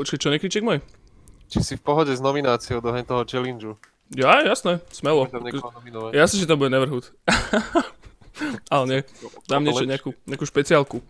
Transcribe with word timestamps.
Počkaj, 0.00 0.16
čo 0.16 0.32
nekriček 0.32 0.64
môj? 0.64 0.80
Či 1.52 1.58
si 1.60 1.74
v 1.76 1.84
pohode 1.84 2.08
s 2.08 2.24
nomináciou 2.24 2.80
do 2.80 2.88
toho 2.88 3.20
challengeu. 3.28 3.76
Ja, 4.08 4.40
jasné, 4.40 4.80
smelo. 4.88 5.28
Nominovať. 5.28 6.16
Jasne, 6.16 6.40
že 6.40 6.48
tam 6.48 6.56
bude 6.56 6.72
Neverhood. 6.72 7.12
Ale 8.72 8.84
nie, 8.88 9.00
dám 9.44 9.60
to 9.60 9.68
niečo, 9.68 9.84
nejakú, 9.84 10.10
nejakú 10.24 10.48
špeciálku. 10.48 11.04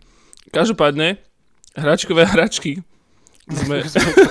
Každopádne, 0.51 1.23
hračkové 1.71 2.27
hračky. 2.27 2.83
Sme, 3.47 3.79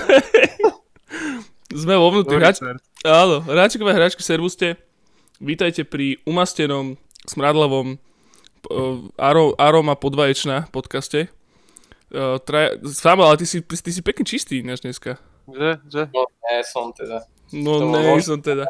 sme 1.81 1.97
vo 1.97 2.13
vnútri. 2.13 2.37
Hrač, 2.37 2.61
áno, 3.01 3.41
hračkové 3.41 3.97
hračky, 3.97 4.21
servuste. 4.21 4.77
Vítajte 5.41 5.89
pri 5.89 6.21
umastenom, 6.29 7.01
smradlavom 7.25 7.97
aro, 9.17 9.57
aroma 9.57 9.97
podvaječná 9.97 10.69
podcaste. 10.69 11.33
Uh, 12.11 12.35
traja, 12.43 12.75
Samo, 12.91 13.23
ale 13.23 13.39
ty 13.39 13.47
si, 13.47 13.63
ty 13.63 13.91
si 13.91 14.03
pekne 14.03 14.27
čistý 14.27 14.59
ináč 14.59 14.83
dneska. 14.83 15.15
Že? 15.47 15.69
Že? 15.87 16.01
No, 16.11 16.27
nie 16.27 16.59
som 16.67 16.91
teda. 16.91 17.23
No 17.55 17.87
ne, 17.87 18.19
som 18.19 18.43
teda. 18.43 18.67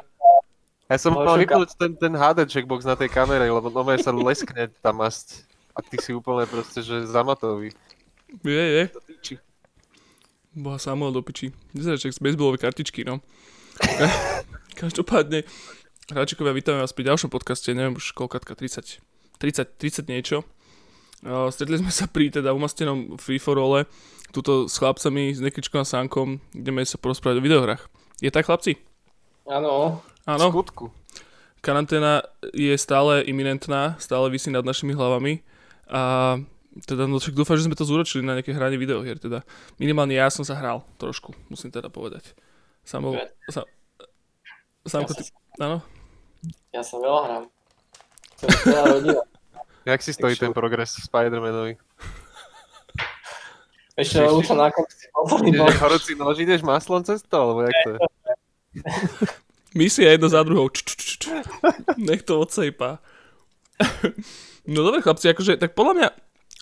Ja 0.86 0.98
som 1.00 1.16
mal 1.18 1.40
vypnúť 1.40 1.74
ten, 1.74 1.96
ten 1.98 2.14
HD 2.14 2.46
checkbox 2.46 2.86
na 2.86 2.94
tej 3.00 3.10
kamere, 3.10 3.48
lebo 3.48 3.72
nové 3.74 3.98
sa 3.98 4.12
leskne 4.12 4.70
tá 4.84 4.92
masť. 4.94 5.48
A 5.72 5.80
ty 5.80 5.96
si 5.98 6.12
úplne 6.12 6.44
proste, 6.46 6.84
že 6.84 7.08
zamatový. 7.08 7.72
Je, 8.44 8.64
je. 8.76 8.84
Boha 10.52 10.76
Samuel 10.76 11.16
do 11.16 11.24
piči. 11.24 11.56
Že 11.72 12.12
z 12.12 12.20
baseballovej 12.20 12.60
kartičky, 12.60 13.08
no. 13.08 13.24
Každopádne, 14.82 15.48
hráčikovia, 16.12 16.52
vítame 16.52 16.84
vás 16.84 16.92
pri 16.92 17.08
ďalšom 17.08 17.32
podcaste, 17.32 17.72
neviem 17.72 17.96
už 17.96 18.12
koľkatka, 18.12 18.52
30, 18.60 19.00
30, 19.40 19.80
30 19.80 20.12
niečo. 20.12 20.44
Uh, 21.22 21.54
stretli 21.54 21.78
sme 21.78 21.94
sa 21.94 22.10
pri 22.10 22.34
teda 22.34 22.50
umastenom 22.50 23.22
free 23.22 23.38
for 23.38 23.54
alle, 23.62 23.86
tuto 24.34 24.66
s 24.66 24.74
chlapcami, 24.82 25.38
s 25.38 25.40
Nekričkom 25.44 25.82
a 25.82 25.86
Sánkom, 25.86 26.42
ideme 26.58 26.82
sa 26.82 26.98
porozprávať 26.98 27.38
o 27.38 27.46
videohrách. 27.46 27.84
Je 28.26 28.34
tak, 28.34 28.50
chlapci? 28.50 28.82
Áno, 29.46 30.02
Áno, 30.26 30.46
skutku. 30.50 30.90
karanténa 31.62 32.26
je 32.54 32.74
stále 32.74 33.22
iminentná, 33.26 34.02
stále 34.02 34.34
vysí 34.34 34.50
nad 34.50 34.66
našimi 34.66 34.98
hlavami 34.98 35.46
a 35.90 36.38
teda 36.88 37.06
no 37.06 37.20
však 37.20 37.36
dúfam, 37.36 37.60
že 37.60 37.68
sme 37.68 37.78
to 37.78 37.86
zúročili 37.86 38.24
na 38.26 38.40
nejaké 38.40 38.56
hranie 38.56 38.80
videohier, 38.82 39.20
teda 39.22 39.44
minimálne 39.78 40.16
ja 40.16 40.32
som 40.34 40.42
sa 40.42 40.58
hral 40.58 40.82
trošku, 40.98 41.38
musím 41.52 41.70
teda 41.70 41.92
povedať. 41.92 42.34
Samo, 42.82 43.14
sa, 43.46 43.62
Samko, 44.90 45.14
ja, 45.14 45.22
ty, 45.22 45.24
áno? 45.62 45.78
ja 46.74 46.82
sa 46.82 46.98
veľa 46.98 47.22
hrám. 47.30 47.44
Som 48.42 48.50
rodina. 48.90 49.22
Jak 49.86 50.02
si 50.02 50.14
stojí 50.14 50.36
ten 50.36 50.54
progres 50.54 50.96
v 50.96 51.06
Spider-Manovi? 51.10 51.78
Ešte 54.02 54.24
už 54.24 54.48
som 54.48 54.58
na 54.58 54.72
konci. 54.72 55.12
Ideš 55.46 55.78
horúci 55.84 56.14
nož, 56.16 56.40
ideš 56.40 56.62
maslom 56.64 57.04
cez 57.04 57.22
to, 57.22 57.38
alebo 57.38 57.62
jak 57.68 57.76
to 57.84 57.90
je? 57.92 58.00
Misia 59.78 60.12
jedno 60.12 60.28
za 60.28 60.44
druhou. 60.44 60.68
Č, 60.72 60.84
č, 60.84 60.92
č, 60.96 61.04
č. 61.22 61.26
Nech 62.00 62.24
to 62.24 62.40
odsejpá. 62.40 63.00
no 64.68 64.80
dobre 64.84 65.02
chlapci, 65.02 65.32
akože, 65.32 65.56
tak 65.60 65.76
podľa 65.76 65.94
mňa 65.96 66.08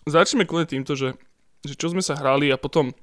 začneme 0.06 0.46
kľudne 0.46 0.70
týmto, 0.70 0.94
že, 0.94 1.18
že 1.66 1.74
čo 1.74 1.90
sme 1.90 2.06
sa 2.06 2.18
hrali 2.18 2.54
a 2.54 2.58
potom 2.58 2.94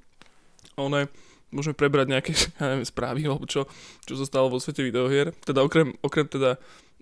one, 0.79 1.11
môžeme 1.51 1.75
prebrať 1.75 2.07
nejaké, 2.07 2.31
ja 2.59 2.75
neviem, 2.75 2.87
správy 2.87 3.27
alebo 3.27 3.47
čo, 3.47 3.67
čo 4.07 4.13
sa 4.15 4.25
stalo 4.27 4.47
vo 4.51 4.59
svete 4.63 4.83
videohier. 4.83 5.35
Teda 5.43 5.63
okrem, 5.63 5.95
okrem 6.03 6.27
teda, 6.27 6.55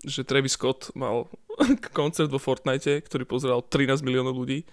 že 0.04 0.26
Travis 0.26 0.58
Scott 0.58 0.92
mal 0.92 1.30
koncert 1.96 2.28
vo 2.28 2.40
Fortnite, 2.42 3.00
ktorý 3.04 3.24
pozeral 3.24 3.60
13 3.64 4.04
miliónov 4.04 4.36
ľudí. 4.36 4.66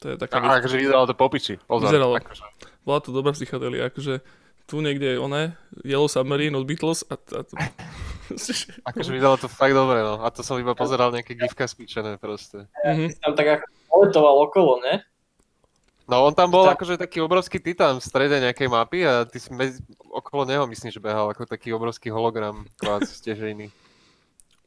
To 0.00 0.12
je 0.12 0.16
taká. 0.16 0.40
A 0.40 0.64
akože 0.64 0.80
vyzeralo 0.80 1.04
to 1.04 1.16
popiči. 1.16 1.60
Pozor. 1.68 1.92
Vyzeralo. 1.92 2.16
Akože. 2.16 2.42
Bola 2.88 3.00
to 3.04 3.12
dobrá 3.12 3.36
psychedelia, 3.36 3.92
akože 3.92 4.24
tu 4.64 4.78
niekde 4.78 5.18
oné, 5.18 5.58
Yellow 5.82 6.06
Submarine 6.06 6.54
od 6.54 6.62
Beatles 6.62 7.02
a, 7.10 7.18
a 7.18 7.42
to... 7.42 7.52
Akože 8.86 9.10
vyzeralo 9.10 9.34
to 9.42 9.50
fakt 9.50 9.74
dobre, 9.74 10.06
no. 10.06 10.22
A 10.22 10.30
to 10.30 10.46
som 10.46 10.54
iba 10.62 10.78
pozeral 10.78 11.10
nejaké 11.10 11.34
gifka 11.34 11.66
spíčené 11.66 12.14
proste. 12.22 12.70
Mhm. 12.86 13.18
Tam 13.18 13.32
tak 13.34 13.46
ako 13.58 13.64
poletoval 13.90 14.34
okolo, 14.46 14.72
ne? 14.86 15.02
No 16.06 16.26
on 16.26 16.34
tam 16.34 16.50
bol 16.50 16.66
Tak. 16.66 16.78
akože 16.78 16.98
taký 16.98 17.22
obrovský 17.22 17.62
titán 17.62 17.98
v 17.98 18.06
strede 18.06 18.38
nejakej 18.42 18.66
mapy 18.66 19.06
a 19.06 19.26
ty 19.26 19.38
si 19.38 19.50
medzi, 19.54 19.78
okolo 20.10 20.42
neho 20.42 20.66
myslím, 20.66 20.90
že 20.90 20.98
behal 21.02 21.30
ako 21.30 21.46
taký 21.46 21.70
obrovský 21.70 22.10
hologram 22.10 22.66
kvázi 22.78 23.10
stežejný. 23.22 23.70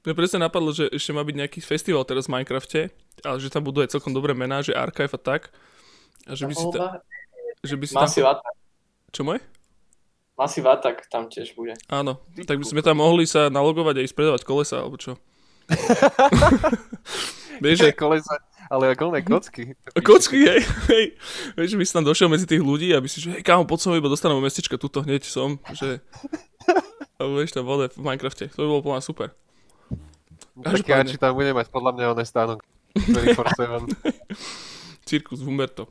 Mne 0.03 0.19
presne 0.19 0.44
napadlo, 0.44 0.75
že 0.75 0.91
ešte 0.91 1.16
má 1.16 1.24
byť 1.24 1.36
nejaký 1.40 1.59
festival 1.64 2.03
teraz 2.03 2.28
v 2.28 2.36
Minecrafte, 2.36 2.91
ale 3.24 3.40
že 3.40 3.47
tam 3.47 3.64
budú 3.64 3.80
aj 3.80 3.96
celkom 3.96 4.12
dobré 4.12 4.36
mená, 4.36 4.59
že 4.59 4.75
Archive 4.75 5.16
a 5.16 5.19
tak. 5.19 5.47
A 6.28 6.36
že 6.36 6.44
by 6.44 6.53
si, 6.56 6.66
ta, 6.75 7.00
že 7.64 7.75
by 7.80 7.86
si 7.88 7.96
tam... 7.96 8.03
Massive 8.03 8.28
Attack. 8.28 8.56
Čo 9.16 9.22
môj? 9.24 9.40
Massive 10.36 10.68
Attack 10.68 11.08
tam 11.08 11.31
tiež 11.31 11.56
bude. 11.56 11.80
Áno, 11.88 12.19
tak 12.44 12.59
by 12.59 12.66
sme 12.68 12.84
tam 12.84 13.00
mohli 13.00 13.24
sa 13.24 13.47
nalogovať 13.47 13.96
a 13.96 14.03
ísť 14.03 14.16
predávať 14.16 14.41
kolesa, 14.44 14.84
alebo 14.84 15.00
čo? 15.00 15.16
Vieš, 17.64 17.78
že... 17.80 17.90
kolesa, 17.96 18.44
ale 18.68 18.91
ako 18.91 19.16
kocky. 19.24 19.72
Kocky, 20.03 20.40
hej, 20.44 20.62
hej. 20.91 21.06
Vieš, 21.56 21.70
že 21.72 21.78
by 21.80 21.85
si 21.88 21.94
tam 21.96 22.03
došiel 22.03 22.28
medzi 22.28 22.44
tých 22.44 22.59
ľudí 22.59 22.91
a 22.91 23.00
by 23.00 23.08
si, 23.08 23.24
že 23.24 23.40
hej, 23.40 23.44
kámo, 23.46 23.64
poď 23.64 23.80
som 23.88 23.96
iba 23.96 24.12
dostanem 24.12 24.35
mestečka, 24.44 24.75
tuto 24.75 25.00
hneď 25.00 25.24
som, 25.24 25.64
že... 25.72 26.03
A 27.22 27.30
vieš, 27.30 27.53
tam 27.53 27.70
vode 27.70 27.94
v 27.94 28.02
Minecrafte, 28.02 28.50
to 28.50 28.66
by 28.66 28.68
bolo 28.68 28.81
plná 28.84 29.00
super. 29.00 29.38
Tak 30.53 30.86
ja 30.86 31.02
či 31.02 31.18
tam 31.18 31.34
bude 31.34 31.50
mať 31.50 31.68
podľa 31.69 31.91
mňa 31.97 32.06
oné 32.14 32.24
stánok. 32.24 32.59
24/7. 32.94 33.90
Cirkus 35.09 35.41
Humberto. 35.41 35.90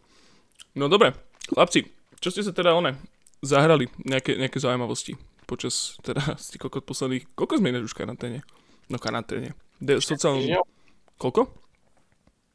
No 0.73 0.87
dobre, 0.87 1.12
chlapci, 1.50 1.91
čo 2.23 2.31
ste 2.31 2.47
sa 2.47 2.55
teda 2.55 2.73
one 2.73 2.95
zahrali, 3.43 3.91
nejaké, 3.99 4.39
nejaké 4.39 4.62
zaujímavosti 4.62 5.19
počas 5.45 5.99
teda 6.00 6.39
z 6.39 6.55
tých 6.55 6.62
kokot 6.62 6.87
posledných, 6.87 7.27
koľko 7.34 7.59
sme 7.59 7.75
ináč 7.75 7.91
už 7.91 7.95
v 7.99 8.00
karanténe? 8.06 8.39
No 8.87 8.97
karanténe. 8.97 9.53
De, 9.83 9.99
sociálne, 9.99 10.41
Týždňov? 10.47 10.65
koľko? 11.19 11.43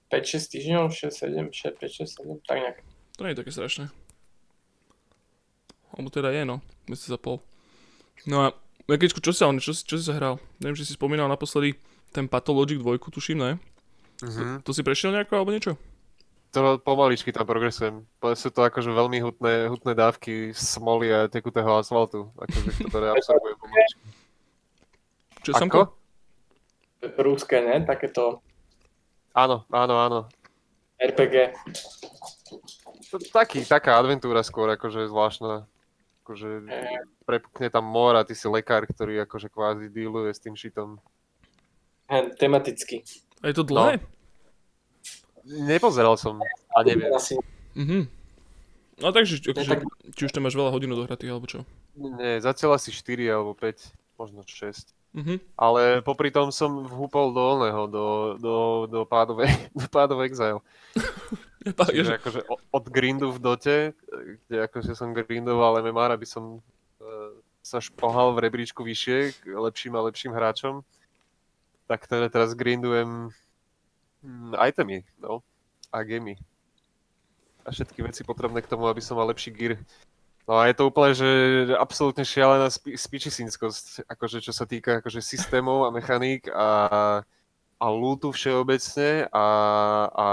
5-6 0.08 0.54
týždňov, 0.56 0.84
6, 0.96 1.12
7, 1.12 1.52
6, 1.52 1.84
5, 1.84 2.08
6, 2.08 2.24
7, 2.24 2.48
tak 2.48 2.58
nejak. 2.64 2.78
To 3.20 3.28
nie 3.28 3.36
je 3.36 3.40
také 3.44 3.52
strašné. 3.52 3.86
Alebo 5.92 6.08
teda 6.08 6.32
je, 6.32 6.48
no. 6.48 6.64
Mesiac 6.88 7.18
a 7.18 7.20
pol. 7.20 7.38
No 8.24 8.48
a 8.48 8.56
Jakečku, 8.88 9.20
čo 9.20 9.36
sa, 9.36 9.52
čo, 9.60 9.76
si- 9.76 9.84
čo 9.84 10.00
si 10.00 10.08
sa 10.08 10.16
hral? 10.16 10.40
Neviem, 10.64 10.80
že 10.80 10.88
si 10.88 10.96
spomínal 10.96 11.28
naposledy 11.28 11.76
ten 12.12 12.26
Pathologic 12.26 12.78
2, 12.78 12.98
tuším, 13.00 13.38
ne? 13.38 13.52
Mhm. 14.20 14.62
To 14.62 14.72
si 14.72 14.82
prešiel 14.82 15.12
nejako 15.12 15.34
alebo 15.36 15.52
niečo? 15.52 15.78
To 16.50 16.80
pomaličky 16.80 17.30
tam 17.30 17.44
progresujem. 17.44 18.08
Po- 18.18 18.34
Sú 18.34 18.50
to 18.50 18.64
akože 18.64 18.90
veľmi 18.90 19.20
hutné, 19.20 19.68
hutné 19.68 19.94
dávky 19.94 20.56
smoly 20.56 21.12
a 21.12 21.28
tekutého 21.28 21.68
asfaltu, 21.76 22.32
akože, 22.34 22.70
ktoré 22.88 23.12
absorbujem 23.12 23.58
pomaličky. 23.60 24.02
Čo 25.44 25.52
Ako? 25.52 25.60
Samko? 25.60 25.82
Rúdske, 27.14 27.62
ne? 27.62 27.84
Takéto 27.84 28.42
Áno, 29.32 29.70
áno, 29.70 29.96
áno. 30.02 30.20
RPG. 30.98 31.54
To, 33.08 33.22
taký, 33.30 33.62
taká 33.62 34.02
adventúra 34.02 34.42
skôr, 34.42 34.66
akože 34.68 35.06
zvláštna. 35.06 35.70
Akože 36.26 36.66
Eh, 36.66 37.06
prepukne 37.22 37.70
tam 37.70 37.86
mor 37.86 38.18
a 38.18 38.26
ty 38.26 38.34
si 38.34 38.50
lekár, 38.50 38.82
ktorý 38.84 39.22
akože 39.24 39.48
kvázi 39.48 39.88
dealuje 39.88 40.34
s 40.34 40.42
tým 40.42 40.58
šitom. 40.58 40.98
Hen, 42.08 42.32
tematicky. 42.34 43.04
A 43.40 43.48
je 43.48 43.56
to 43.56 43.64
dlhé? 43.64 44.00
Nepozeral 45.46 46.16
som 46.16 46.40
a 46.70 46.84
neviem. 46.84 47.12
Asi, 47.12 47.40
Mhm. 47.72 48.10
No 48.98 49.14
takže, 49.14 49.38
akože, 49.46 49.70
tak- 49.70 49.86
či 50.12 50.26
už 50.26 50.34
tam 50.34 50.42
máš 50.44 50.58
veľa 50.58 50.74
hodín 50.74 50.90
odohratých, 50.90 51.30
alebo 51.30 51.46
čo? 51.46 51.62
Nie, 51.94 52.42
zatiaľ 52.42 52.76
asi 52.76 52.90
4 52.90 53.30
alebo 53.30 53.54
5, 53.54 53.94
možno 54.18 54.42
6. 54.42 54.90
Mhm. 55.14 55.38
Ale 55.54 56.02
popri 56.02 56.34
tom 56.34 56.50
som 56.50 56.82
vhúpol 56.84 57.30
do 57.30 57.42
oného, 57.54 57.82
do, 57.86 58.06
do, 58.36 58.56
do, 58.90 59.00
of, 59.30 59.38
do 59.72 59.86
of 60.10 60.20
Exile. 60.20 60.60
Čiže 61.94 62.18
akože 62.18 62.40
o- 62.50 62.62
od 62.72 62.86
grindu 62.90 63.30
v 63.30 63.40
dote, 63.40 63.76
kde 64.42 64.66
akože 64.66 64.98
som 64.98 65.14
grindoval 65.14 65.78
MMR, 65.80 66.18
aby 66.18 66.26
som 66.26 66.58
uh, 66.58 67.32
sa 67.62 67.78
špohal 67.78 68.34
v 68.34 68.50
rebríčku 68.50 68.82
vyššie 68.82 69.18
k 69.38 69.54
lepším 69.54 69.94
a 69.94 70.02
lepším 70.02 70.34
hráčom, 70.34 70.82
tak 71.88 72.06
teda 72.06 72.28
teraz 72.28 72.52
grindujem 72.54 73.32
mm, 74.22 74.54
itemy, 74.60 75.08
no, 75.24 75.40
a 75.92 76.04
gemy. 76.04 76.36
A 77.64 77.72
všetky 77.72 78.04
veci 78.04 78.24
potrebné 78.24 78.62
k 78.62 78.72
tomu, 78.72 78.88
aby 78.88 79.00
som 79.00 79.16
mal 79.20 79.28
lepší 79.28 79.52
gear. 79.52 79.76
No 80.48 80.56
a 80.56 80.72
je 80.72 80.76
to 80.80 80.88
úplne, 80.88 81.12
že 81.12 81.28
absolútne 81.76 82.24
šialená 82.24 82.72
spi- 82.72 82.96
spičisinskosť, 82.96 84.08
akože 84.08 84.40
čo 84.40 84.56
sa 84.56 84.64
týka 84.64 85.04
akože 85.04 85.20
systémov 85.20 85.84
a 85.84 85.92
mechaník 85.92 86.48
a, 86.48 86.70
a 87.76 87.86
lootu 87.92 88.32
všeobecne 88.32 89.28
a, 89.28 89.46
a 90.08 90.28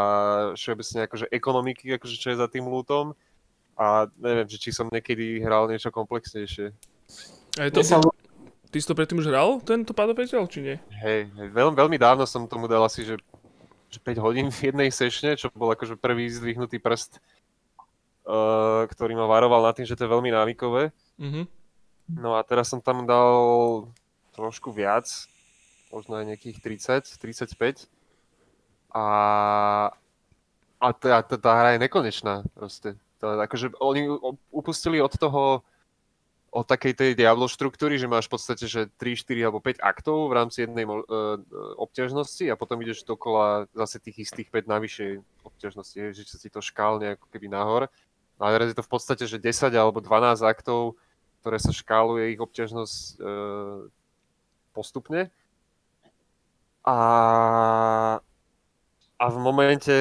všeobecne 0.55 1.11
akože 1.11 1.27
ekonomiky, 1.35 1.99
akože 1.99 2.15
čo 2.15 2.31
je 2.31 2.39
za 2.39 2.47
tým 2.47 2.71
lootom. 2.71 3.19
A 3.75 4.07
neviem, 4.23 4.47
že 4.47 4.63
či 4.63 4.71
som 4.71 4.87
niekedy 4.87 5.43
hral 5.43 5.67
niečo 5.67 5.91
komplexnejšie. 5.91 6.71
a 7.59 7.61
je 7.67 7.71
to, 7.75 7.83
Mne 7.83 7.91
sa 7.91 7.99
ty 8.75 8.83
si 8.83 8.91
to 8.91 8.99
predtým 8.99 9.23
už 9.23 9.31
hral, 9.31 9.63
tento 9.63 9.95
Exile, 9.95 10.51
či 10.51 10.59
nie? 10.59 10.77
Hej, 10.99 11.31
hej 11.31 11.49
veľmi, 11.55 11.79
veľmi 11.79 11.95
dávno 11.95 12.27
som 12.27 12.51
tomu 12.51 12.67
dal 12.67 12.83
asi, 12.83 13.07
že, 13.07 13.23
že 13.87 14.03
5 14.03 14.19
hodín 14.19 14.51
v 14.51 14.75
jednej 14.75 14.91
sešne, 14.91 15.39
čo 15.39 15.47
bol 15.55 15.71
akože 15.71 15.95
prvý 15.95 16.27
zdvihnutý 16.27 16.83
prst 16.83 17.23
uh, 18.27 18.83
ktorý 18.89 19.15
ma 19.15 19.31
varoval 19.31 19.63
nad 19.63 19.77
tým, 19.77 19.87
že 19.87 19.97
to 19.97 20.05
je 20.09 20.13
veľmi 20.13 20.35
návykové. 20.35 20.91
Mhm. 21.21 21.47
No 22.21 22.37
a 22.37 22.45
teraz 22.45 22.69
som 22.69 22.85
tam 22.85 23.09
dal 23.09 23.89
trošku 24.37 24.75
viac, 24.75 25.09
možno 25.89 26.21
aj 26.21 26.35
nejakých 26.35 26.59
30, 26.61 27.17
35. 27.17 27.89
A, 28.93 29.07
a 30.83 30.87
tá, 30.93 31.23
tá, 31.25 31.37
tá 31.39 31.51
hra 31.55 31.79
je 31.79 31.83
nekonečná 31.87 32.45
proste. 32.53 32.99
To, 33.23 33.41
akože 33.41 33.73
oni 33.81 34.11
upustili 34.53 35.01
od 35.01 35.15
toho, 35.17 35.65
od 36.55 36.63
takej 36.71 36.95
tej 36.95 37.11
Diablo 37.19 37.51
štruktúry, 37.51 37.99
že 37.99 38.07
máš 38.07 38.31
v 38.31 38.39
podstate, 38.39 38.71
že 38.71 38.87
3, 39.03 39.19
4 39.19 39.51
alebo 39.51 39.59
5 39.59 39.83
aktov 39.83 40.31
v 40.31 40.37
rámci 40.39 40.63
jednej 40.63 40.87
uh, 40.87 41.03
obťažnosti 41.83 42.47
a 42.47 42.55
potom 42.55 42.79
ideš 42.79 43.03
dokola 43.03 43.67
zase 43.75 43.99
tých 43.99 44.31
istých 44.31 44.55
5 44.55 44.71
navyššej 44.71 45.11
obťažnosti, 45.43 45.99
že 46.15 46.23
sa 46.23 46.39
ti 46.39 46.47
to 46.47 46.63
škálne 46.63 47.19
ako 47.19 47.27
keby 47.35 47.51
nahor. 47.51 47.91
A 48.39 48.55
teraz 48.55 48.71
je 48.71 48.79
to 48.79 48.87
v 48.87 48.93
podstate, 48.95 49.27
že 49.27 49.43
10 49.43 49.75
alebo 49.75 49.99
12 49.99 50.47
aktov, 50.47 50.95
ktoré 51.43 51.59
sa 51.59 51.75
škáluje 51.75 52.35
ich 52.35 52.41
obťažnosť 52.43 52.99
e, 52.99 53.15
postupne. 54.75 55.31
A, 56.83 56.99
a 59.19 59.25
v 59.31 59.37
momente, 59.39 59.97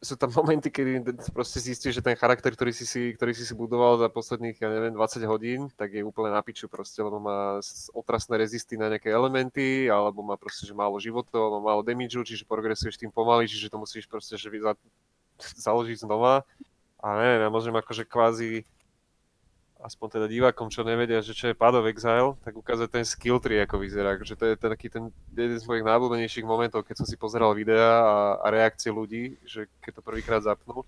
sú 0.00 0.16
tam 0.16 0.32
momenty, 0.32 0.72
kedy 0.72 1.04
proste 1.36 1.60
zistíš, 1.60 2.00
že 2.00 2.02
ten 2.04 2.16
charakter, 2.16 2.48
ktorý 2.56 2.72
si, 2.72 3.12
ktorý 3.12 3.36
si 3.36 3.44
si 3.44 3.52
budoval 3.52 4.00
za 4.00 4.08
posledných, 4.08 4.56
ja 4.56 4.72
neviem, 4.72 4.96
20 4.96 5.20
hodín, 5.28 5.60
tak 5.76 5.92
je 5.92 6.00
úplne 6.00 6.32
na 6.32 6.40
piču 6.40 6.72
proste, 6.72 7.04
lebo 7.04 7.20
má 7.20 7.60
otrasné 7.92 8.40
rezisty 8.40 8.80
na 8.80 8.88
nejaké 8.88 9.12
elementy, 9.12 9.92
alebo 9.92 10.24
má 10.24 10.40
proste, 10.40 10.64
že 10.64 10.72
málo 10.72 10.96
životov, 10.96 11.60
má 11.60 11.60
málo 11.60 11.84
damageu, 11.84 12.24
čiže 12.24 12.48
progresuješ 12.48 12.96
tým 12.96 13.12
pomaly, 13.12 13.44
čiže 13.44 13.68
to 13.68 13.76
musíš 13.76 14.08
proste, 14.08 14.40
že 14.40 14.48
za, 14.48 14.72
založiť 15.68 16.08
znova. 16.08 16.48
A 17.04 17.06
neviem, 17.20 17.44
ja 17.44 17.50
môžem 17.52 17.76
akože 17.76 18.08
kvázi 18.08 18.64
aspoň 19.80 20.06
teda 20.20 20.26
divákom, 20.28 20.68
čo 20.68 20.84
nevedia, 20.84 21.24
že 21.24 21.32
čo 21.32 21.48
je 21.48 21.56
Pad 21.56 21.74
of 21.80 21.88
Exile, 21.88 22.36
tak 22.44 22.52
ukázať 22.52 22.88
ten 22.92 23.04
skill 23.04 23.40
tree, 23.40 23.60
ako 23.64 23.80
vyzerá. 23.80 24.20
Že 24.20 24.34
to 24.36 24.44
je 24.46 24.54
ten, 24.56 24.70
taký 24.70 24.88
ten 24.92 25.04
jeden 25.32 25.56
z 25.56 25.64
mojich 25.64 25.84
najobľúbenejších 25.84 26.44
momentov, 26.44 26.84
keď 26.84 27.02
som 27.02 27.06
si 27.08 27.16
pozeral 27.16 27.56
videa 27.56 28.04
a, 28.04 28.16
a 28.40 28.46
reakcie 28.52 28.92
ľudí, 28.92 29.40
že 29.48 29.66
keď 29.80 30.00
to 30.00 30.02
prvýkrát 30.04 30.44
zapnú, 30.44 30.84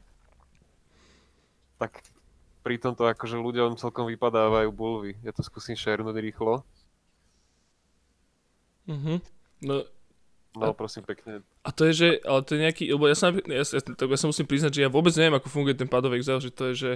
tak 1.80 2.04
pri 2.62 2.78
tomto 2.78 3.08
akože 3.10 3.34
ľuďom 3.40 3.74
celkom 3.74 4.06
vypadávajú 4.06 4.70
bulvy. 4.70 5.18
Ja 5.26 5.34
to 5.34 5.42
skúsim 5.42 5.74
šernúť 5.74 6.14
rýchlo. 6.20 6.62
Mhm. 8.86 9.22
No, 9.62 9.86
No 10.52 10.76
prosím 10.76 11.00
pekne. 11.08 11.40
a 11.64 11.72
to 11.72 11.88
je, 11.88 11.92
že, 11.96 12.08
ale 12.28 12.44
to 12.44 12.52
je 12.52 12.60
nejaký, 12.60 12.84
lebo 12.92 13.08
ja 13.08 13.16
sa, 13.16 13.32
ja, 13.32 13.64
ja, 13.64 13.80
tak 13.80 14.04
ja 14.04 14.18
sa 14.20 14.28
musím 14.28 14.44
priznať, 14.44 14.72
že 14.76 14.82
ja 14.84 14.90
vôbec 14.92 15.16
neviem, 15.16 15.40
ako 15.40 15.48
funguje 15.48 15.72
ten 15.72 15.88
Pad 15.88 16.04
of 16.04 16.12
Exile, 16.12 16.44
že 16.44 16.52
to 16.52 16.68
je, 16.70 16.74
že 16.76 16.90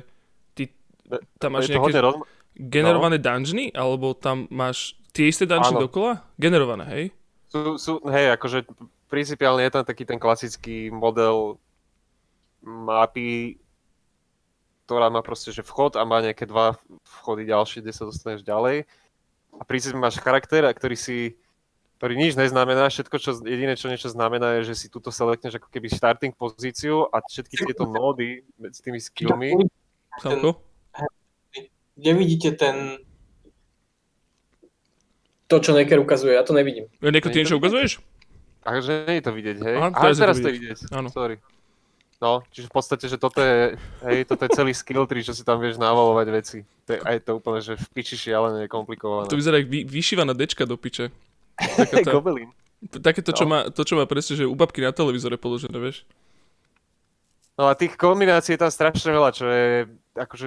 tam 1.38 1.50
Je 1.50 1.54
máš 1.54 1.64
to 1.66 1.72
nejaké 1.72 1.84
hodne 1.84 2.02
roz... 2.02 2.14
generované 2.54 3.16
dungeony, 3.18 3.66
alebo 3.72 4.12
tam 4.12 4.50
máš 4.50 4.98
tie 5.14 5.30
isté 5.30 5.48
dungeony 5.48 5.78
Áno. 5.80 5.86
dokola? 5.88 6.12
Generované, 6.36 6.84
hej? 6.92 7.04
Sú, 7.46 7.78
sú, 7.78 7.92
hej, 8.10 8.34
akože 8.36 8.66
principiálne 9.06 9.64
je 9.64 9.72
tam 9.72 9.84
taký 9.86 10.04
ten 10.04 10.18
klasický 10.18 10.90
model 10.90 11.56
mapy, 12.66 13.56
ktorá 14.86 15.10
má 15.10 15.22
proste, 15.22 15.54
že 15.54 15.66
vchod 15.66 15.98
a 15.98 16.02
má 16.02 16.22
nejaké 16.22 16.46
dva 16.46 16.74
vchody 17.22 17.46
ďalšie, 17.46 17.82
kde 17.82 17.94
sa 17.94 18.06
dostaneš 18.06 18.42
ďalej. 18.42 18.86
A 19.56 19.62
princíp 19.64 19.94
máš 19.96 20.18
charakter, 20.18 20.66
a 20.66 20.74
ktorý 20.74 20.98
si 20.98 21.38
ktorý 21.96 22.12
nič 22.12 22.36
neznamená, 22.36 22.92
všetko, 22.92 23.16
čo, 23.16 23.40
jediné, 23.40 23.72
čo 23.72 23.88
niečo 23.88 24.12
znamená, 24.12 24.60
je, 24.60 24.68
že 24.68 24.84
si 24.84 24.86
tuto 24.92 25.08
selectneš 25.08 25.56
ako 25.56 25.72
keby 25.72 25.88
starting 25.88 26.32
pozíciu 26.36 27.08
a 27.08 27.24
všetky 27.24 27.56
tieto 27.56 27.88
nódy 27.88 28.44
medzi 28.60 28.84
tými 28.84 29.00
skillmi, 29.00 29.64
Samko? 30.20 30.60
Kde 31.96 32.10
vidíte 32.12 32.52
ten... 32.52 33.00
To, 35.46 35.62
čo 35.62 35.72
Neker 35.72 36.02
ukazuje, 36.02 36.34
ja 36.34 36.42
to 36.42 36.50
nevidím. 36.52 36.90
Ja 36.98 37.08
nieko 37.08 37.30
ty 37.30 37.38
niečo 37.40 37.56
ukazuješ? 37.56 38.02
Takže 38.60 39.06
nie 39.06 39.16
je 39.16 39.24
to 39.24 39.32
vidieť, 39.32 39.56
hej? 39.62 39.76
Aha, 39.78 39.88
Aha, 39.88 40.00
teraz 40.02 40.16
to 40.18 40.20
teraz 40.20 40.36
to 40.36 40.48
je 40.50 40.54
vidieť. 40.58 40.74
vidieť. 40.74 40.90
Áno. 40.90 41.08
Sorry. 41.08 41.38
No, 42.16 42.42
čiže 42.50 42.66
v 42.66 42.74
podstate, 42.74 43.04
že 43.06 43.14
toto 43.14 43.38
je, 43.38 43.76
hej, 44.02 44.24
toto 44.24 44.42
je 44.42 44.50
celý 44.50 44.72
skill 44.72 45.04
tree, 45.04 45.20
čo 45.20 45.30
si 45.30 45.44
tam 45.44 45.60
vieš 45.60 45.76
navalovať 45.76 46.26
veci. 46.28 46.58
To 46.84 46.96
je, 46.96 46.98
aj 46.98 47.16
to 47.22 47.30
úplne, 47.36 47.60
že 47.60 47.76
v 47.76 47.86
piči 47.92 48.16
šialené 48.18 48.66
je 48.66 48.68
komplikované. 48.68 49.28
To 49.28 49.36
vyzerá 49.36 49.60
jak 49.60 49.68
vy, 49.68 49.84
vyšívaná 49.84 50.32
dečka 50.32 50.64
do 50.64 50.74
piče. 50.74 51.12
Taká 51.78 52.02
tá, 52.02 52.10
Gobelin. 52.10 52.50
také 52.98 53.20
to, 53.20 53.30
čo 53.30 53.44
No. 53.44 53.50
má, 53.52 53.58
to, 53.68 53.84
čo 53.84 53.94
má 53.94 54.04
presne, 54.04 54.34
že 54.34 54.44
u 54.44 54.52
babky 54.52 54.80
na 54.80 54.90
televízore 54.90 55.36
položené, 55.36 55.76
vieš? 55.76 56.02
No 57.54 57.68
a 57.68 57.76
tých 57.76 57.94
kombinácií 57.94 58.56
je 58.56 58.60
tam 58.60 58.72
strašne 58.72 59.08
veľa, 59.08 59.30
čo 59.30 59.46
je 59.46 59.66
akože 60.16 60.46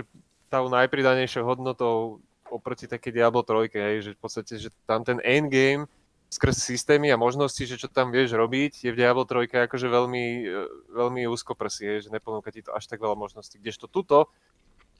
tou 0.49 0.65
najpridanejšou 0.67 1.45
hodnotou 1.45 2.19
oproti 2.49 2.89
také 2.89 3.13
Diablo 3.13 3.45
3, 3.45 3.69
hej, 3.69 3.95
že 4.01 4.11
v 4.17 4.19
podstate, 4.19 4.53
že 4.57 4.69
tam 4.89 5.05
ten 5.05 5.21
endgame 5.21 5.85
skrz 6.29 6.61
systémy 6.61 7.09
a 7.09 7.17
možnosti, 7.17 7.61
že 7.61 7.77
čo 7.77 7.89
tam 7.89 8.13
vieš 8.13 8.37
robiť, 8.37 8.85
je 8.85 8.91
v 8.93 8.97
Diablo 8.97 9.25
3 9.25 9.69
akože 9.69 9.87
veľmi, 9.89 10.25
e, 10.45 10.61
veľmi 10.93 11.25
úzkoprsý, 11.25 11.83
hej, 11.85 11.99
že 12.05 12.13
neponúka 12.13 12.53
ti 12.53 12.61
to 12.61 12.73
až 12.73 12.85
tak 12.85 13.01
veľa 13.01 13.17
možností. 13.17 13.57
Kdežto 13.57 13.89
tuto, 13.89 14.29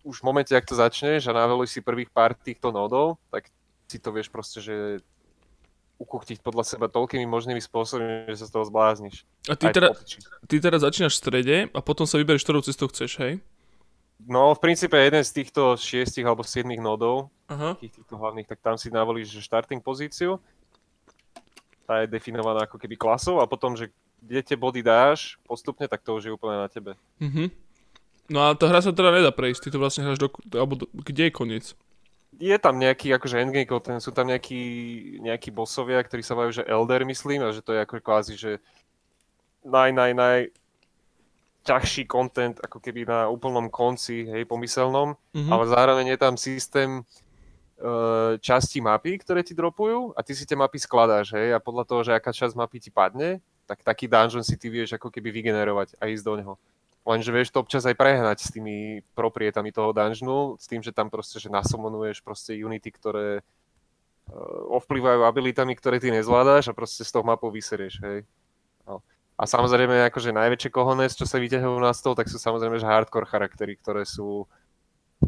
už 0.01 0.22
v 0.22 0.28
momente, 0.30 0.54
ak 0.57 0.66
to 0.66 0.74
začneš 0.74 1.30
a 1.30 1.38
naveluješ 1.38 1.80
si 1.80 1.81
prvých 1.86 2.10
pár 2.10 2.34
týchto 2.34 2.74
nódov, 2.74 3.22
tak 3.30 3.50
si 3.86 4.01
to 4.01 4.10
vieš 4.10 4.34
proste, 4.34 4.62
že 4.62 5.06
ukuchtiť 6.00 6.40
podľa 6.40 6.63
seba 6.63 6.88
toľkými 6.88 7.28
možnými 7.28 7.60
spôsobmi, 7.60 8.31
že 8.31 8.40
sa 8.40 8.48
z 8.48 8.54
toho 8.56 8.66
zblázniš. 8.66 9.28
A 9.51 9.54
ty, 9.60 9.68
teda, 9.68 9.92
ty 10.48 10.56
teraz 10.63 10.80
začínaš 10.80 11.19
v 11.19 11.22
strede 11.22 11.57
a 11.75 11.80
potom 11.84 12.07
sa 12.07 12.16
vyberieš, 12.16 12.48
ktorou 12.48 12.63
cestou 12.63 12.88
chceš, 12.88 13.19
hej? 13.19 13.44
No, 14.19 14.51
v 14.51 14.60
princípe 14.60 15.00
jeden 15.00 15.24
z 15.24 15.31
týchto 15.31 15.80
šiestich 15.80 16.27
alebo 16.27 16.44
siedmých 16.44 16.83
nódov, 16.83 17.31
Aha. 17.48 17.80
takých 17.80 18.04
týchto 18.04 18.19
hlavných, 18.19 18.48
tak 18.51 18.60
tam 18.60 18.75
si 18.75 18.92
navolíš 18.92 19.31
že 19.31 19.48
starting 19.48 19.80
pozíciu. 19.80 20.44
Tá 21.88 22.04
je 22.04 22.12
definovaná 22.12 22.68
ako 22.68 22.75
keby 22.75 23.00
klasou 23.00 23.39
a 23.39 23.48
potom, 23.48 23.80
že 23.80 23.89
kde 24.19 24.44
tie 24.44 24.57
body 24.60 24.83
dáš 24.83 25.39
postupne, 25.48 25.88
tak 25.88 26.04
to 26.04 26.19
už 26.19 26.27
je 26.27 26.36
úplne 26.36 26.60
na 26.60 26.68
tebe. 26.68 27.00
Mhm. 27.24 27.48
No 28.30 28.45
a 28.45 28.54
tá 28.54 28.69
hra 28.69 28.83
sa 28.83 28.94
teda 28.94 29.10
nedá 29.10 29.33
prejsť, 29.33 29.66
ty 29.66 29.69
to 29.74 29.81
vlastne 29.81 30.06
hráš 30.06 30.22
do, 30.22 30.30
alebo 30.54 30.77
do, 30.77 30.86
kde 30.94 31.31
je 31.31 31.33
koniec? 31.33 31.65
Je 32.38 32.53
tam 32.62 32.77
nejaký 32.77 33.10
akože 33.17 33.41
endgame 33.41 33.65
content, 33.65 33.98
sú 33.98 34.13
tam 34.13 34.29
nejakí, 34.29 34.62
nejakí 35.25 35.50
bossovia, 35.50 35.98
ktorí 36.05 36.22
sa 36.22 36.38
majú, 36.38 36.53
že 36.53 36.62
Elder 36.62 37.01
myslím, 37.10 37.41
a 37.41 37.50
že 37.50 37.65
to 37.65 37.74
je 37.74 37.82
ako 37.82 37.98
kvázi, 38.05 38.38
že 38.38 38.62
naj, 39.65 39.89
naj, 39.98 40.12
naj 40.13 40.38
ťažší 41.70 42.10
content 42.10 42.58
ako 42.58 42.82
keby 42.82 43.06
na 43.06 43.30
úplnom 43.30 43.70
konci, 43.70 44.26
hej, 44.26 44.50
pomyselnom. 44.50 45.14
Mhm. 45.38 45.52
ale 45.54 45.64
zároveň 45.70 46.06
je 46.14 46.18
tam 46.18 46.34
systém 46.34 46.90
uh, 47.80 48.36
časti 48.42 48.82
mapy, 48.82 49.22
ktoré 49.22 49.46
ti 49.46 49.54
dropujú 49.54 50.18
a 50.18 50.26
ty 50.26 50.34
si 50.34 50.50
tie 50.50 50.58
mapy 50.58 50.82
skladáš, 50.82 51.38
hej, 51.38 51.54
a 51.54 51.62
podľa 51.62 51.84
toho, 51.86 52.02
že 52.02 52.18
aká 52.18 52.34
časť 52.34 52.58
mapy 52.58 52.82
ti 52.82 52.90
padne, 52.90 53.38
tak 53.70 53.86
taký 53.86 54.10
dungeon 54.10 54.42
si 54.42 54.58
ty 54.58 54.74
vieš 54.74 54.98
ako 54.98 55.14
keby 55.14 55.30
vygenerovať 55.30 55.94
a 56.02 56.10
ísť 56.10 56.26
do 56.26 56.34
neho. 56.42 56.54
Lenže 57.06 57.32
vieš 57.32 57.54
to 57.54 57.62
občas 57.62 57.86
aj 57.86 57.96
prehnať 57.96 58.44
s 58.44 58.50
tými 58.52 59.06
proprietami 59.14 59.70
toho 59.70 59.94
dungeonu, 59.94 60.58
s 60.58 60.66
tým, 60.66 60.82
že 60.82 60.90
tam 60.90 61.08
proste, 61.14 61.38
že 61.38 61.54
nasomonuješ 61.54 62.26
proste 62.26 62.58
unity, 62.58 62.90
ktoré 62.90 63.40
uh, 63.40 64.78
ovplyvajú 64.82 65.22
abilitami, 65.22 65.78
ktoré 65.78 66.02
ty 66.02 66.10
nezvládáš 66.10 66.74
a 66.74 66.78
proste 66.78 67.06
z 67.06 67.14
toho 67.14 67.22
mapou 67.22 67.54
vyserieš, 67.54 68.02
hej. 68.02 68.26
No. 68.90 69.06
A 69.39 69.48
samozrejme, 69.48 70.03
akože 70.12 70.36
najväčšie 70.36 70.67
kohones, 70.67 71.15
čo 71.15 71.24
sa 71.24 71.39
vyťahujú 71.39 71.79
na 71.79 71.96
stôl, 71.96 72.12
tak 72.12 72.27
sú 72.27 72.36
samozrejme, 72.36 72.75
že 72.75 72.84
hardcore 72.84 73.24
charaktery, 73.24 73.79
ktoré 73.79 74.03
sú 74.03 74.43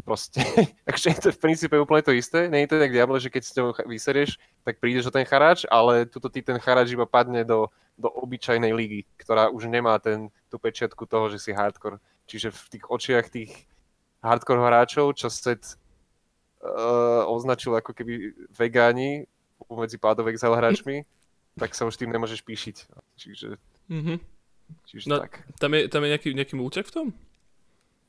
proste, 0.04 0.44
takže 0.88 1.16
to 1.16 1.28
v 1.32 1.40
princípe 1.40 1.72
úplne 1.80 2.04
to 2.04 2.12
isté. 2.12 2.44
Nie 2.52 2.68
to 2.68 2.76
tak 2.76 2.92
diable, 2.92 3.16
že 3.16 3.32
keď 3.32 3.42
si 3.44 3.56
to 3.56 3.72
vyserieš, 3.88 4.36
tak 4.68 4.76
prídeš 4.84 5.08
o 5.08 5.14
ten 5.16 5.24
charáč, 5.24 5.64
ale 5.72 6.04
tuto 6.04 6.28
ti 6.28 6.44
ten 6.44 6.60
charáč 6.60 6.92
iba 6.92 7.08
padne 7.08 7.40
do, 7.40 7.72
do 7.96 8.12
obyčajnej 8.12 8.76
ligy, 8.76 9.08
ktorá 9.16 9.48
už 9.48 9.72
nemá 9.72 9.96
ten, 9.96 10.28
tú 10.52 10.60
pečiatku 10.60 11.08
toho, 11.08 11.32
že 11.32 11.40
si 11.40 11.56
hardcore. 11.56 11.96
Čiže 12.28 12.52
v 12.52 12.64
tých 12.68 12.84
očiach 12.92 13.32
tých 13.32 13.64
hardcore 14.20 14.60
hráčov, 14.60 15.16
čo 15.16 15.32
set 15.32 15.80
uh, 16.60 17.24
označil 17.32 17.72
ako 17.80 17.96
keby 17.96 18.36
vegáni 18.52 19.24
medzi 19.72 19.96
pádov 19.96 20.28
exile 20.28 20.52
hráčmi, 20.52 21.08
tak 21.56 21.72
sa 21.72 21.88
už 21.88 21.96
tým 21.96 22.12
nemôžeš 22.12 22.44
píšiť. 22.44 22.76
Čiže, 23.16 23.56
Mhm. 23.88 24.20
čiže 24.86 25.06
No. 25.08 25.18
tak. 25.20 25.42
Tam 25.58 25.70
je, 25.74 25.88
tam 25.88 26.02
je 26.04 26.08
nejaký, 26.10 26.28
nejaký 26.34 26.54
múťak 26.56 26.86
v 26.88 26.94
tom? 26.94 27.06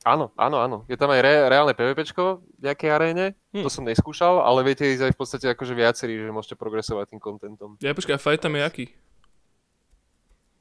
Áno, 0.04 0.28
áno, 0.36 0.60
áno. 0.60 0.78
Je 0.84 1.00
tam 1.00 1.08
aj 1.08 1.20
re, 1.24 1.48
reálne 1.48 1.72
PvPčko 1.72 2.44
v 2.60 2.60
nejakej 2.60 2.90
aréne, 2.92 3.24
Hm. 3.56 3.64
to 3.64 3.70
som 3.72 3.88
neskúšal, 3.88 4.36
ale 4.38 4.60
viete 4.62 4.84
ísť 4.84 5.08
aj 5.08 5.12
v 5.12 5.18
podstate 5.18 5.46
akože 5.48 5.72
viacerí, 5.72 6.20
že 6.20 6.28
môžete 6.28 6.60
progresovať 6.60 7.08
tým 7.08 7.20
kontentom. 7.20 7.80
Ja 7.80 7.96
počkaj, 7.96 8.16
a 8.16 8.20
fight 8.20 8.40
tam 8.40 8.52
je 8.52 8.62
aký? 8.62 8.86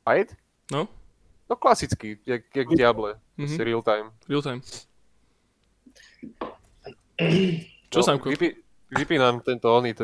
Fight? 0.04 0.32
No? 0.72 0.88
No 1.52 1.60
klasický, 1.60 2.24
jak, 2.24 2.48
jak 2.48 2.68
v 2.72 2.76
Diable, 2.76 3.20
Mhm. 3.36 3.44
mm-hmm. 3.44 3.64
real 3.68 3.84
time. 3.84 4.08
Real 4.32 4.42
time. 4.42 4.62
Čo, 7.92 8.00
no, 8.00 8.04
Samko? 8.04 8.30
Vypí, 8.32 8.63
vypínam 8.94 9.42
tento 9.42 9.68
oný. 9.68 9.98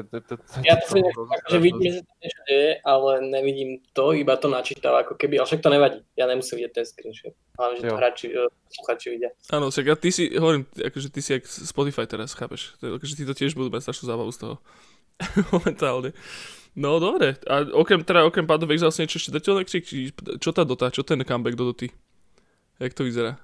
Ja 0.66 0.76
to 0.82 0.86
si 0.90 1.00
akože 1.06 1.60
vidíme, 1.62 1.90
že 1.96 2.02
niečo 2.20 2.42
deje, 2.50 2.72
ale 2.82 3.12
nevidím 3.24 3.70
to, 3.94 4.12
iba 4.12 4.36
to 4.36 4.50
načítav, 4.50 5.06
ako 5.06 5.14
keby, 5.16 5.40
ale 5.40 5.48
však 5.48 5.62
to 5.62 5.70
nevadí. 5.70 6.00
Ja 6.18 6.26
nemusím 6.26 6.60
vidieť 6.62 6.74
ten 6.74 6.86
screenshot. 6.86 7.34
Hlavne, 7.56 7.76
že 7.78 7.84
to 7.86 7.96
hráči, 7.96 8.28
e, 8.34 8.48
posluchači 8.50 9.08
vidia. 9.14 9.30
Áno, 9.54 9.70
však 9.70 9.86
a 9.88 9.96
ty 9.96 10.10
si, 10.10 10.24
hovorím, 10.34 10.66
akože 10.74 11.08
ty 11.14 11.20
si 11.22 11.30
jak 11.38 11.44
Spotify 11.46 12.10
teraz, 12.10 12.34
chápeš? 12.34 12.76
Akože 12.82 13.16
ty 13.16 13.24
to 13.24 13.34
tiež 13.38 13.54
budú 13.54 13.70
mať 13.72 13.90
strašnú 13.90 14.06
zábavu 14.10 14.32
z 14.34 14.40
toho. 14.44 14.56
Momentálne. 15.56 16.12
No 16.80 17.02
dobre, 17.02 17.36
a 17.50 17.66
okrem, 17.76 18.06
teda 18.06 18.24
okrem 18.24 18.46
Path 18.46 18.64
of 18.64 18.72
Exile 18.72 18.94
si 18.94 19.04
niečo 19.04 19.20
ešte 19.20 19.36
dateľné, 19.36 19.68
či, 19.68 19.78
či, 19.84 19.98
čo 20.40 20.54
tá 20.56 20.64
Dota, 20.64 20.94
čo 20.94 21.04
ten 21.04 21.20
comeback 21.26 21.58
do 21.58 21.74
Doty? 21.74 21.92
Jak 22.80 22.94
to 22.96 23.04
vyzerá? 23.04 23.36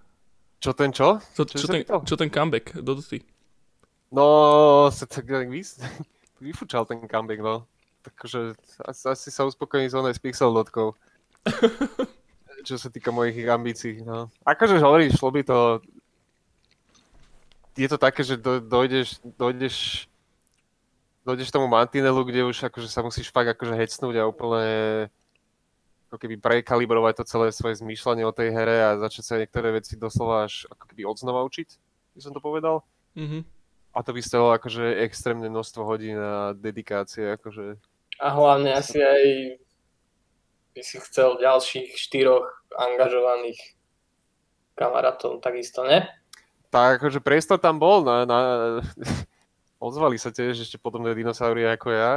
Čo 0.63 0.71
ten 0.71 0.95
čo? 0.95 1.19
Čo, 1.35 1.43
Čo 1.43 1.57
čo, 1.59 1.67
ten, 1.67 1.81
čo 1.83 2.15
ten 2.15 2.29
comeback 2.31 2.79
do 2.79 2.95
Doty? 2.95 3.34
No, 4.15 4.88
sa 4.95 5.03
tak 5.03 5.27
vyfúčal 6.39 6.88
ten 6.88 7.03
comeback, 7.03 7.43
no. 7.43 7.67
Takže 8.00 8.55
asi, 8.86 9.03
asi 9.12 9.27
sa 9.27 9.43
uspokojím 9.43 9.91
s 9.91 9.98
onej 9.98 10.15
s 10.15 10.24
pixel 10.24 10.55
dotkou. 10.55 10.95
Čo 12.67 12.79
sa 12.79 12.88
týka 12.88 13.12
mojich 13.12 13.43
ambícií, 13.43 14.07
no. 14.07 14.31
Akože 14.48 14.79
hovoríš, 14.79 15.19
šlo 15.19 15.36
by 15.36 15.41
to... 15.43 15.60
Je 17.75 17.91
to 17.91 18.00
také, 18.00 18.24
že 18.24 18.39
do, 18.39 18.63
dojdeš, 18.63 19.19
dojdeš, 19.36 20.07
dojdeš 21.27 21.51
tomu 21.51 21.67
mantinelu, 21.67 22.24
kde 22.24 22.48
už 22.48 22.72
akože 22.72 22.88
sa 22.88 23.03
musíš 23.03 23.36
fakt 23.36 23.51
akože 23.51 23.75
hecnúť 23.75 24.15
a 24.24 24.29
úplne 24.31 24.63
ako 26.07 26.15
keby 26.24 26.39
prekalibrovať 26.39 27.19
to 27.19 27.24
celé 27.27 27.51
svoje 27.51 27.84
zmýšľanie 27.84 28.24
o 28.24 28.31
tej 28.31 28.55
here 28.55 28.79
a 28.79 28.95
začať 28.95 29.24
sa 29.27 29.36
niektoré 29.36 29.75
veci 29.75 30.00
doslova 30.00 30.48
až 30.48 30.63
ako 30.72 30.88
keby 30.88 31.03
odznova 31.03 31.43
učiť, 31.43 31.69
by 32.15 32.22
som 32.24 32.31
to 32.31 32.39
povedal. 32.39 32.88
Mhm. 33.19 33.54
A 33.95 34.03
to 34.03 34.11
by 34.11 34.19
stalo 34.19 34.51
akože 34.51 34.99
extrémne 35.07 35.47
množstvo 35.47 35.81
hodín 35.87 36.19
a 36.19 36.51
dedikácie, 36.51 37.39
akože... 37.39 37.79
A 38.19 38.27
hlavne 38.35 38.75
asi 38.75 38.99
aj 38.99 39.23
by 40.75 40.81
si 40.83 40.99
chcel 40.99 41.39
ďalších 41.39 41.95
štyroch 41.95 42.43
angažovaných 42.75 43.79
kamarátov, 44.75 45.39
takisto, 45.39 45.87
ne? 45.87 46.03
Tak 46.67 46.99
akože 46.99 47.23
priestor 47.23 47.55
tam 47.55 47.79
bol 47.79 48.03
na... 48.03 48.27
na... 48.27 48.39
Ozvali 49.79 50.19
sa 50.19 50.27
tiež 50.27 50.59
ešte 50.59 50.75
podobné 50.75 51.15
dinosaury 51.15 51.63
ako 51.63 51.87
ja. 51.95 52.13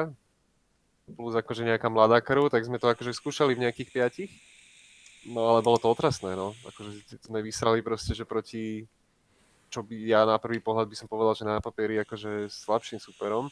Plus 1.14 1.35
akože 1.38 1.62
nejaká 1.62 1.87
mladá 1.87 2.18
krv, 2.18 2.50
tak 2.50 2.66
sme 2.66 2.82
to 2.82 2.90
akože 2.90 3.14
skúšali 3.14 3.54
v 3.54 3.62
nejakých 3.66 3.90
piatich. 3.94 4.32
No 5.30 5.47
ale 5.54 5.62
bolo 5.62 5.78
to 5.78 5.87
otrasné, 5.90 6.35
no. 6.35 6.58
Akože 6.66 7.23
sme 7.23 7.38
vysrali 7.38 7.87
proste, 7.87 8.18
že 8.18 8.26
proti 8.26 8.90
čo 9.68 9.80
by 9.80 9.96
ja 9.96 10.25
na 10.25 10.37
prvý 10.37 10.58
pohľad 10.58 10.84
by 10.84 10.96
som 10.96 11.06
povedal, 11.06 11.32
že 11.32 11.44
na 11.44 11.58
papieri 11.58 11.96
akože 11.98 12.48
slabším 12.48 12.98
superom. 12.98 13.48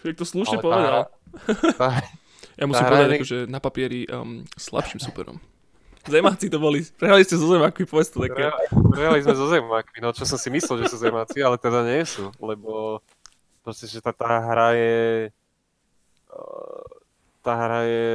Jak 0.00 0.14
to 0.14 0.24
slušne 0.24 0.56
Ale 0.56 0.60
tá 0.60 0.64
povedal. 0.64 0.86
hra- 0.88 1.10
Tá, 1.80 1.88
Ja 2.54 2.64
musím 2.64 2.80
je 2.80 2.88
povedať, 2.88 3.08
nek- 3.08 3.20
akože 3.20 3.38
na 3.46 3.58
papieri 3.58 4.00
um, 4.06 4.20
slabším 4.52 4.98
superom. 5.00 5.36
Zemáci 6.04 6.46
to 6.46 6.56
boli. 6.56 6.80
Prehrali 6.94 7.20
ste 7.20 7.34
zo 7.34 7.44
zemákmi, 7.46 7.84
povedz 7.84 8.08
to 8.08 8.22
také. 8.22 8.48
Prehali 8.70 9.20
sme 9.20 9.34
so 9.34 9.44
zemákmi, 9.44 9.98
no 9.98 10.10
čo 10.10 10.22
som 10.22 10.34
si 10.34 10.48
myslel, 10.48 10.80
že 10.80 10.88
sú 10.88 10.96
zemáci, 10.96 11.38
ale 11.38 11.54
teda 11.54 11.82
nie 11.82 12.00
sú, 12.02 12.32
lebo 12.38 13.02
proste, 13.60 13.84
že 13.84 13.98
tá, 13.98 14.10
tá 14.10 14.40
hra 14.40 14.72
je 14.72 15.28
uh, 16.30 16.86
tá 17.40 17.52
hra 17.54 17.80
je 17.84 18.06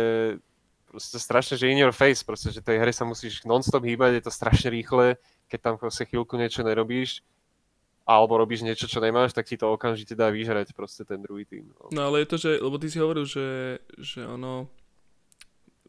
proste 0.94 1.18
strašne, 1.18 1.58
že 1.58 1.74
in 1.74 1.82
your 1.82 1.90
face, 1.90 2.22
proste, 2.22 2.54
že 2.54 2.62
tej 2.62 2.78
hre 2.78 2.94
sa 2.94 3.02
musíš 3.02 3.42
non-stop 3.50 3.82
hýbať, 3.82 4.22
je 4.22 4.24
to 4.30 4.32
strašne 4.32 4.70
rýchle, 4.70 5.18
keď 5.50 5.60
tam 5.66 5.76
proste 5.82 6.06
chvíľku 6.06 6.38
niečo 6.38 6.62
nerobíš, 6.62 7.26
alebo 8.06 8.38
robíš 8.38 8.62
niečo, 8.62 8.86
čo 8.86 9.02
nemáš, 9.02 9.34
tak 9.34 9.50
ti 9.50 9.58
to 9.58 9.74
okamžite 9.74 10.14
dá 10.14 10.30
vyžrať 10.30 10.78
proste 10.78 11.02
ten 11.02 11.18
druhý 11.18 11.50
tým. 11.50 11.74
No. 11.74 11.90
No 11.90 12.02
ale 12.14 12.22
je 12.22 12.30
to, 12.30 12.38
že, 12.38 12.62
lebo 12.62 12.78
ty 12.78 12.94
si 12.94 13.02
hovoril, 13.02 13.26
že, 13.26 13.82
že 13.98 14.22
ono, 14.22 14.70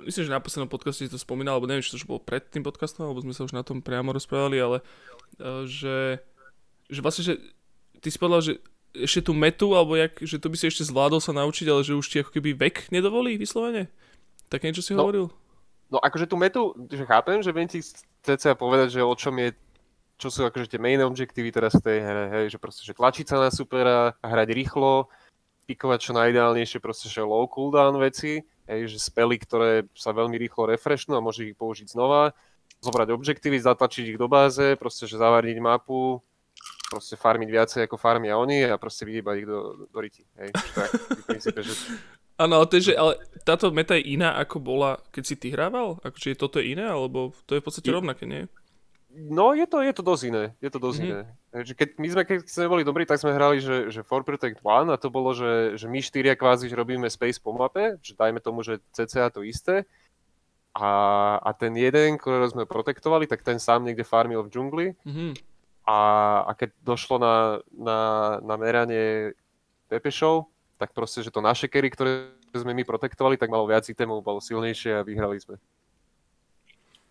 myslím, 0.00 0.24
že 0.24 0.32
na 0.32 0.40
poslednom 0.40 0.72
podcaste 0.72 1.04
si 1.04 1.12
to 1.12 1.20
spomínal, 1.20 1.60
alebo 1.60 1.68
neviem, 1.68 1.84
či 1.84 1.92
to 1.92 2.00
už 2.00 2.08
bolo 2.08 2.24
pred 2.24 2.48
tým 2.48 2.64
podcastom, 2.64 3.04
alebo 3.04 3.20
sme 3.20 3.36
sa 3.36 3.44
už 3.44 3.52
na 3.52 3.60
tom 3.60 3.84
priamo 3.84 4.08
rozprávali, 4.08 4.56
ale 4.56 4.80
uh, 5.36 5.68
že, 5.68 6.24
že 6.88 7.04
vlastne, 7.04 7.28
že 7.28 7.34
ty 8.00 8.08
si 8.08 8.16
povedal, 8.16 8.40
že 8.40 8.52
ešte 8.94 9.26
tú 9.26 9.36
metu, 9.36 9.74
alebo 9.74 9.98
jak, 9.98 10.16
že 10.22 10.38
to 10.38 10.48
by 10.48 10.56
si 10.56 10.70
ešte 10.70 10.86
zvládol 10.86 11.18
sa 11.20 11.34
naučiť, 11.34 11.66
ale 11.66 11.82
že 11.82 11.98
už 11.98 12.06
ti 12.08 12.22
ako 12.22 12.30
keby 12.40 12.56
vek 12.56 12.94
nedovolí 12.94 13.34
vyslovene? 13.34 13.90
Tak 14.54 14.62
niečo 14.62 14.86
si 14.86 14.94
No. 14.94 15.02
hovoril? 15.10 15.26
No 15.90 15.98
akože 15.98 16.30
tú 16.30 16.38
metu, 16.38 16.78
že 16.86 17.02
chápem, 17.02 17.42
že 17.42 17.50
viem 17.50 17.66
ti 17.66 17.82
cca 18.22 18.54
povedať, 18.54 18.98
že 18.98 19.00
o 19.02 19.10
čom 19.18 19.34
je, 19.42 19.50
čo 20.14 20.30
sú 20.30 20.46
akože 20.46 20.70
tie 20.70 20.78
main 20.78 21.02
objektívy 21.02 21.50
teraz 21.50 21.74
v 21.74 21.82
tej 21.90 21.98
hre, 22.06 22.24
hej, 22.38 22.44
že 22.54 22.58
proste, 22.62 22.86
že 22.86 22.94
tlačiť 22.94 23.26
sa 23.26 23.42
na 23.42 23.50
supera, 23.50 24.14
hrať 24.22 24.48
rýchlo, 24.54 25.10
pikovať 25.66 25.98
čo 26.06 26.12
najideálnejšie 26.14 26.78
proste, 26.78 27.10
že 27.10 27.18
low 27.26 27.50
cooldown 27.50 27.98
veci, 27.98 28.46
hej, 28.70 28.80
že 28.86 28.98
spely, 29.02 29.42
ktoré 29.42 29.70
sa 29.98 30.14
veľmi 30.14 30.38
rýchlo 30.38 30.70
refreshnú 30.70 31.18
a 31.18 31.24
môže 31.24 31.44
ich 31.50 31.58
použiť 31.58 31.90
znova, 31.90 32.30
zobrať 32.78 33.10
objektívy, 33.10 33.58
zatlačiť 33.58 34.14
ich 34.14 34.18
do 34.20 34.30
báze, 34.30 34.78
proste, 34.78 35.04
že 35.10 35.18
zavarniť 35.18 35.58
mapu, 35.58 36.22
proste 36.88 37.18
farmiť 37.18 37.48
viacej 37.50 37.80
ako 37.90 37.96
farmia 37.98 38.38
oni 38.38 38.70
a 38.70 38.78
proste 38.78 39.02
vyjebať 39.04 39.36
ich 39.36 39.48
do, 39.50 39.88
do 39.90 39.98
riti, 40.00 40.22
hej, 40.38 40.54
tak, 40.78 40.90
v 40.94 41.24
princípe, 41.26 41.60
že 41.60 41.74
Áno, 42.34 42.58
ale, 42.58 42.66
že, 42.82 42.98
ale 42.98 43.14
táto 43.46 43.70
meta 43.70 43.94
je 43.94 44.18
iná, 44.18 44.34
ako 44.42 44.58
bola, 44.58 44.98
keď 45.14 45.22
si 45.22 45.34
ty 45.38 45.54
hrával? 45.54 46.02
Akože 46.02 46.34
je 46.34 46.38
toto 46.38 46.58
je 46.58 46.74
iné, 46.74 46.82
alebo 46.82 47.30
to 47.46 47.54
je 47.54 47.62
v 47.62 47.66
podstate 47.66 47.90
rovnaké, 47.94 48.26
nie? 48.26 48.50
No, 49.14 49.54
je 49.54 49.62
to, 49.70 49.78
je 49.78 49.94
to 49.94 50.02
dosť 50.02 50.22
iné. 50.26 50.44
Je 50.58 50.70
to 50.74 50.82
dosť 50.82 50.98
Mhm. 50.98 51.06
mm-hmm. 51.06 51.54
iné. 51.54 51.74
Keď 51.78 51.88
my 52.02 52.08
sme, 52.10 52.22
keď 52.26 52.38
sme 52.50 52.66
boli 52.66 52.82
dobrí, 52.82 53.06
tak 53.06 53.22
sme 53.22 53.30
hrali, 53.30 53.62
že, 53.62 53.86
že 53.94 54.02
For 54.02 54.26
Protect 54.26 54.58
One 54.66 54.90
a 54.90 54.98
to 54.98 55.06
bolo, 55.06 55.30
že, 55.30 55.78
že 55.78 55.86
my 55.86 56.02
štyria 56.02 56.34
kvázi 56.34 56.66
že 56.66 56.74
robíme 56.74 57.06
space 57.06 57.38
po 57.38 57.54
mape, 57.54 58.02
že 58.02 58.18
dajme 58.18 58.42
tomu, 58.42 58.66
že 58.66 58.82
cca 58.90 59.30
to 59.30 59.46
isté. 59.46 59.86
A, 60.74 60.90
a 61.38 61.54
ten 61.54 61.70
jeden, 61.78 62.18
ktorého 62.18 62.50
sme 62.50 62.66
protektovali, 62.66 63.30
tak 63.30 63.46
ten 63.46 63.62
sám 63.62 63.86
niekde 63.86 64.02
farmil 64.02 64.42
v 64.42 64.50
džungli. 64.50 64.86
Mhm. 65.06 65.38
A, 65.86 65.98
a 66.48 66.52
keď 66.58 66.74
došlo 66.82 67.22
na, 67.22 67.62
na, 67.70 67.98
na 68.42 68.54
meranie 68.58 69.36
Pepešov, 69.86 70.50
tak 70.78 70.90
proste, 70.90 71.22
že 71.22 71.30
to 71.30 71.38
naše 71.38 71.70
carry, 71.70 71.88
ktoré 71.90 72.34
sme 72.54 72.74
my 72.74 72.82
protektovali, 72.82 73.38
tak 73.38 73.50
malo 73.50 73.66
viac 73.66 73.86
itemov, 73.86 74.26
bolo 74.26 74.42
silnejšie 74.42 75.00
a 75.00 75.06
vyhrali 75.06 75.38
sme. 75.38 75.56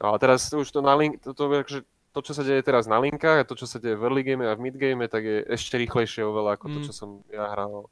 No 0.04 0.12
a 0.12 0.20
teraz 0.20 0.52
už 0.52 0.68
to 0.68 0.84
na 0.84 0.94
link, 1.00 1.24
to, 1.24 1.32
to, 1.32 1.48
akože 1.48 1.82
to, 2.14 2.20
čo 2.22 2.34
sa 2.36 2.44
deje 2.44 2.62
teraz 2.62 2.86
na 2.86 3.00
linkách 3.00 3.42
a 3.42 3.48
to, 3.48 3.56
čo 3.56 3.66
sa 3.66 3.80
deje 3.80 3.96
v 3.96 4.04
early 4.04 4.24
game 4.24 4.44
a 4.44 4.54
v 4.54 4.64
mid 4.68 4.76
game, 4.76 5.08
tak 5.08 5.24
je 5.24 5.48
ešte 5.48 5.80
rýchlejšie 5.80 6.28
oveľa 6.28 6.60
ako 6.60 6.66
to, 6.70 6.80
Mm. 6.84 6.86
čo 6.86 6.94
som 6.94 7.10
ja 7.32 7.48
hral. 7.50 7.88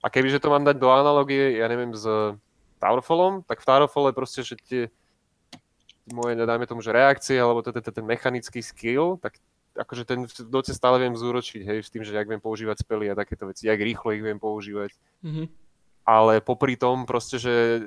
A 0.00 0.06
kebyže 0.08 0.38
to 0.38 0.52
mám 0.52 0.62
dať 0.62 0.78
do 0.78 0.88
analogie, 0.92 1.58
ja 1.58 1.66
neviem, 1.66 1.90
s 1.96 2.04
Towerfallom, 2.78 3.42
tak 3.44 3.60
v 3.60 3.66
Towerfalle 3.66 4.12
proste, 4.14 4.44
že 4.44 4.54
tie 4.60 4.82
moje, 6.12 6.36
dajme 6.36 6.68
tomu, 6.68 6.84
že 6.84 6.92
reakcie, 6.92 7.40
alebo 7.40 7.64
ten 7.64 8.04
mechanický 8.04 8.60
skill, 8.60 9.16
tak 9.16 9.40
akože 9.74 10.02
ten 10.06 10.24
v 10.24 10.32
Dote 10.46 10.70
stále 10.70 11.02
viem 11.02 11.14
zúročiť, 11.18 11.62
hej, 11.66 11.78
s 11.82 11.90
tým, 11.90 12.06
že 12.06 12.14
jak 12.14 12.30
viem 12.30 12.40
používať 12.40 12.86
spely 12.86 13.10
a 13.10 13.18
takéto 13.18 13.50
veci, 13.50 13.66
jak 13.66 13.78
rýchlo 13.78 14.14
ich 14.14 14.22
viem 14.22 14.38
používať. 14.38 14.94
Mhm. 15.26 15.50
Ale 16.04 16.44
popri 16.44 16.76
tom 16.76 17.08
proste, 17.08 17.40
že 17.40 17.80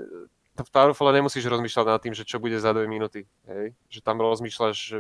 v 0.58 0.70
Towerfalle 0.74 1.22
nemusíš 1.22 1.46
rozmýšľať 1.46 1.86
nad 1.86 2.02
tým, 2.02 2.18
že 2.18 2.26
čo 2.26 2.42
bude 2.42 2.58
za 2.58 2.74
dve 2.74 2.90
minúty, 2.90 3.30
hej. 3.46 3.78
Že 3.94 4.00
tam 4.02 4.18
rozmýšľaš 4.20 4.76
že 4.76 4.98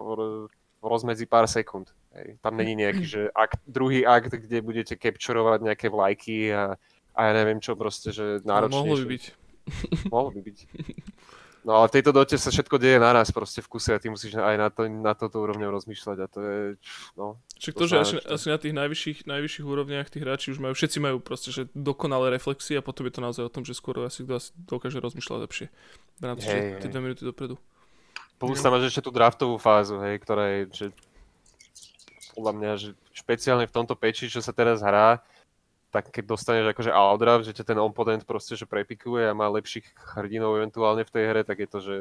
v, 0.00 0.40
v 0.80 0.84
rozmedzi 0.84 1.28
pár 1.28 1.44
sekúnd. 1.44 1.92
Hej. 2.16 2.40
Tam 2.40 2.56
není 2.56 2.76
nejaký, 2.76 3.04
že 3.04 3.20
akt, 3.32 3.60
druhý 3.68 4.04
akt, 4.04 4.32
kde 4.32 4.64
budete 4.64 4.96
capturovať 4.96 5.60
nejaké 5.64 5.86
vlajky 5.92 6.52
a, 6.52 6.76
a 7.12 7.20
ja 7.28 7.32
neviem 7.36 7.60
čo 7.60 7.76
proste, 7.76 8.12
že 8.12 8.40
náročnejšie. 8.44 8.80
Mohlo 8.80 8.96
by 8.96 9.06
byť. 9.08 9.24
Mohlo 10.08 10.30
by 10.32 10.40
byť. 10.40 10.58
No 11.62 11.78
ale 11.78 11.86
v 11.86 11.94
tejto 11.94 12.10
dote 12.10 12.34
sa 12.34 12.50
všetko 12.50 12.74
deje 12.74 12.98
naraz 12.98 13.30
proste 13.30 13.62
v 13.62 13.70
kuse 13.70 13.94
a 13.94 14.02
ty 14.02 14.10
musíš 14.10 14.34
aj 14.34 14.56
na, 14.58 14.66
to, 14.66 14.90
na 14.90 15.14
toto 15.14 15.38
úrovňou 15.46 15.70
rozmýšľať 15.70 16.16
a 16.18 16.26
to 16.26 16.38
je, 16.42 16.58
no, 17.14 17.38
Však 17.62 17.74
To 17.78 17.78
to, 17.78 17.84
že 17.86 17.96
asi, 18.02 18.16
asi 18.18 18.46
na 18.50 18.58
tých 18.58 18.74
najvyšších, 18.74 19.18
najvyšších 19.30 19.66
úrovniach 19.66 20.10
tí 20.10 20.18
hráči 20.18 20.50
už 20.50 20.58
majú, 20.58 20.74
všetci 20.74 20.98
majú 20.98 21.22
proste, 21.22 21.54
že 21.54 21.70
dokonalé 21.70 22.34
reflexie 22.34 22.74
a 22.74 22.82
potom 22.82 23.06
je 23.06 23.14
to 23.14 23.20
naozaj 23.22 23.44
o 23.46 23.52
tom, 23.54 23.62
že 23.62 23.78
skôr 23.78 23.94
asi 24.02 24.26
kto 24.26 24.42
asi 24.42 24.50
dokáže 24.58 24.98
rozmýšľať 24.98 25.38
lepšie. 25.38 25.66
V 26.18 26.24
rámci, 26.26 26.50
Hej, 26.50 26.82
tie 26.82 26.90
dve 26.90 27.00
minúty 27.00 27.22
dopredu. 27.22 27.54
Plus 28.42 28.58
tam 28.58 28.74
máš 28.74 28.90
ešte 28.90 29.06
tú 29.06 29.14
draftovú 29.14 29.54
fázu, 29.54 30.02
hej, 30.02 30.18
ktorá 30.18 30.44
je, 30.50 30.60
že 30.74 30.86
podľa 32.34 32.52
mňa, 32.58 32.70
že 32.74 32.88
špeciálne 33.14 33.70
v 33.70 33.74
tomto 33.76 33.94
peči, 33.94 34.26
čo 34.26 34.42
sa 34.42 34.50
teraz 34.50 34.82
hrá, 34.82 35.22
tak 35.92 36.08
keď 36.08 36.24
dostaneš 36.24 36.72
akože 36.72 36.88
outdraft, 36.88 37.44
že 37.44 37.52
ťa 37.52 37.76
ten 37.76 37.78
oponent 37.78 38.24
proste 38.24 38.56
že 38.56 38.64
prepikuje 38.64 39.28
a 39.28 39.36
má 39.36 39.44
lepších 39.52 39.84
hrdinov 40.16 40.56
eventuálne 40.56 41.04
v 41.04 41.12
tej 41.12 41.24
hre, 41.28 41.42
tak 41.44 41.60
je 41.60 41.68
to, 41.68 41.78
že 41.84 41.96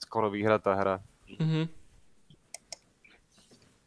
skoro 0.00 0.32
vyhratá 0.32 0.72
hra. 0.72 0.96
Mhm. 1.36 1.68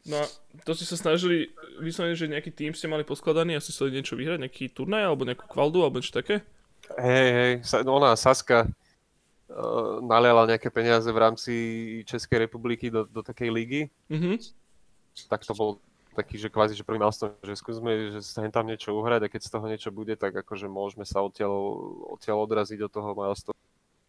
No 0.06 0.22
a 0.22 0.24
to 0.62 0.70
ste 0.78 0.86
sa 0.86 0.94
snažili 0.94 1.50
vyslovene, 1.82 2.14
že 2.14 2.30
nejaký 2.30 2.54
tým 2.54 2.70
ste 2.78 2.86
mali 2.86 3.02
poskladaný 3.02 3.58
a 3.58 3.62
ste 3.62 3.74
chceli 3.74 3.98
niečo 3.98 4.14
vyhrať, 4.14 4.38
nejaký 4.38 4.70
turnaj 4.70 5.02
alebo 5.02 5.26
nejakú 5.26 5.50
kvaldu 5.50 5.82
alebo 5.82 5.98
niečo 5.98 6.14
také? 6.14 6.46
Hej, 6.94 7.28
hej, 7.34 7.52
no 7.82 7.98
ona, 7.98 8.14
Saska, 8.14 8.70
uh, 9.50 9.98
naliala 10.06 10.46
nejaké 10.46 10.70
peniaze 10.70 11.10
v 11.10 11.18
rámci 11.18 11.52
Českej 12.06 12.46
republiky 12.46 12.86
do, 12.86 13.02
do 13.10 13.18
takej 13.26 13.50
ligy, 13.50 13.82
Mhm. 14.06 14.38
tak 15.26 15.42
to 15.42 15.50
bol 15.58 15.82
taký, 16.16 16.40
že 16.40 16.48
kvázi, 16.48 16.72
že 16.72 16.82
prvý 16.82 16.96
milestone, 16.96 17.36
že 17.44 17.52
skúsme, 17.60 18.16
že 18.16 18.24
sa 18.24 18.40
tam 18.48 18.64
niečo 18.64 18.96
uhrať 18.96 19.28
a 19.28 19.32
keď 19.32 19.40
z 19.44 19.50
toho 19.52 19.66
niečo 19.68 19.90
bude, 19.92 20.16
tak 20.16 20.32
akože 20.32 20.64
môžeme 20.66 21.04
sa 21.04 21.20
odtiaľ, 21.20 21.52
odtiaľ 22.16 22.48
odraziť 22.48 22.80
do 22.80 22.88
toho 22.88 23.12
milestone. 23.12 23.56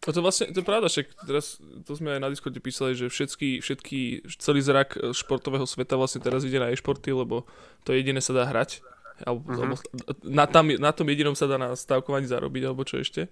A 0.06 0.14
to 0.14 0.24
vlastne, 0.24 0.48
to 0.48 0.64
je 0.64 0.66
pravda, 0.66 0.88
však 0.88 1.06
teraz, 1.28 1.60
to 1.60 1.92
sme 1.92 2.16
aj 2.16 2.20
na 2.24 2.32
Discorde 2.32 2.56
písali, 2.64 2.96
že 2.96 3.12
všetky, 3.12 3.60
všetky, 3.60 4.24
celý 4.40 4.64
zrak 4.64 4.96
športového 5.12 5.68
sveta 5.68 6.00
vlastne 6.00 6.24
teraz 6.24 6.48
ide 6.48 6.56
na 6.56 6.72
e-športy, 6.72 7.12
lebo 7.12 7.44
to 7.84 7.92
jediné 7.92 8.24
sa 8.24 8.32
dá 8.32 8.48
hrať. 8.48 8.80
Alebo, 9.20 9.44
Mhm. 9.50 9.58
alebo 9.58 9.74
na, 10.24 10.44
tam, 10.48 10.64
na 10.70 10.92
tom 10.96 11.04
jedinom 11.12 11.36
sa 11.36 11.44
dá 11.44 11.60
na 11.60 11.76
stavkovaní 11.76 12.24
zarobiť, 12.24 12.62
alebo 12.64 12.88
čo 12.88 13.02
ešte. 13.02 13.28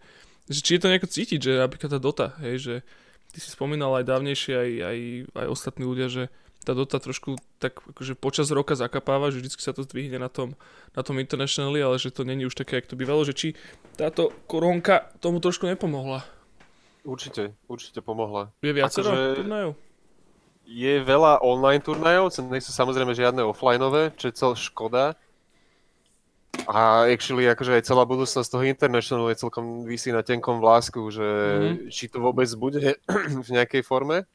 Že, 0.53 0.61
či 0.61 0.71
je 0.77 0.81
to 0.83 0.91
nejako 0.93 1.09
cítiť, 1.09 1.39
že 1.41 1.53
napríklad 1.63 1.91
tá 1.97 1.99
Dota, 2.03 2.35
hej, 2.45 2.57
že 2.61 2.75
ty 3.33 3.39
si 3.41 3.49
spomínal 3.49 3.97
aj 3.97 4.05
dávnejšie, 4.05 4.53
aj, 4.53 4.71
aj, 4.83 4.99
aj 5.33 5.47
ostatní 5.49 5.87
ľudia, 5.87 6.11
že 6.13 6.29
tá 6.67 6.75
Dota 6.75 6.99
trošku 6.99 7.39
tak 7.63 7.79
akože 7.79 8.19
počas 8.19 8.51
roka 8.51 8.75
zakapáva, 8.75 9.31
že 9.31 9.39
vždy 9.39 9.55
sa 9.55 9.71
to 9.71 9.87
zdvihne 9.87 10.19
na 10.19 10.27
tom, 10.27 10.59
na 10.93 11.07
tom 11.07 11.23
internationally, 11.23 11.79
ale 11.79 11.95
že 11.97 12.11
to 12.11 12.27
není 12.27 12.43
už 12.43 12.59
také, 12.59 12.83
jak 12.83 12.91
to 12.91 12.99
bývalo, 12.99 13.23
že 13.23 13.33
či 13.33 13.49
táto 13.95 14.35
koronka 14.51 15.07
tomu 15.23 15.39
trošku 15.39 15.71
nepomohla. 15.71 16.27
Určite, 17.07 17.55
určite 17.71 18.03
pomohla. 18.03 18.51
Je 18.59 18.75
viacero 18.75 19.15
Akože- 19.15 19.39
turnajov? 19.39 19.73
Je 20.67 20.99
veľa 20.99 21.47
online 21.47 21.79
turnajov, 21.79 22.35
nie 22.51 22.59
sú 22.59 22.75
samozrejme 22.75 23.15
žiadne 23.15 23.47
offlineové, 23.47 24.11
čo 24.19 24.27
je 24.27 24.35
cel 24.35 24.53
škoda. 24.59 25.15
A 26.67 27.07
actually 27.07 27.47
akože 27.47 27.79
aj 27.79 27.87
celá 27.87 28.03
budúcnosť 28.03 28.49
toho 28.51 28.67
International 28.67 29.31
je 29.31 29.39
celkom 29.39 29.87
vysí 29.87 30.11
na 30.11 30.27
tenkom 30.27 30.59
vlásku, 30.59 30.99
že 31.15 31.23
Mhm. 31.23 31.95
či 31.95 32.11
to 32.11 32.19
vôbec 32.19 32.51
bude 32.59 32.99
v 33.47 33.49
nejakej 33.55 33.87
forme. 33.87 34.27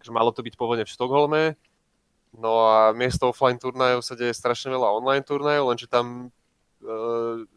Že 0.00 0.10
malo 0.10 0.32
to 0.32 0.40
byť 0.40 0.54
pôvodne 0.56 0.84
v 0.84 0.92
Štokholme. 0.92 1.42
No 2.36 2.62
a 2.62 2.94
miesto 2.94 3.26
offline 3.26 3.58
turnajov 3.58 4.06
sa 4.06 4.14
deje 4.14 4.30
strašne 4.30 4.70
veľa 4.70 4.94
online 4.94 5.26
turnajov, 5.26 5.74
lenže 5.74 5.90
tam 5.90 6.30
e, 6.78 6.88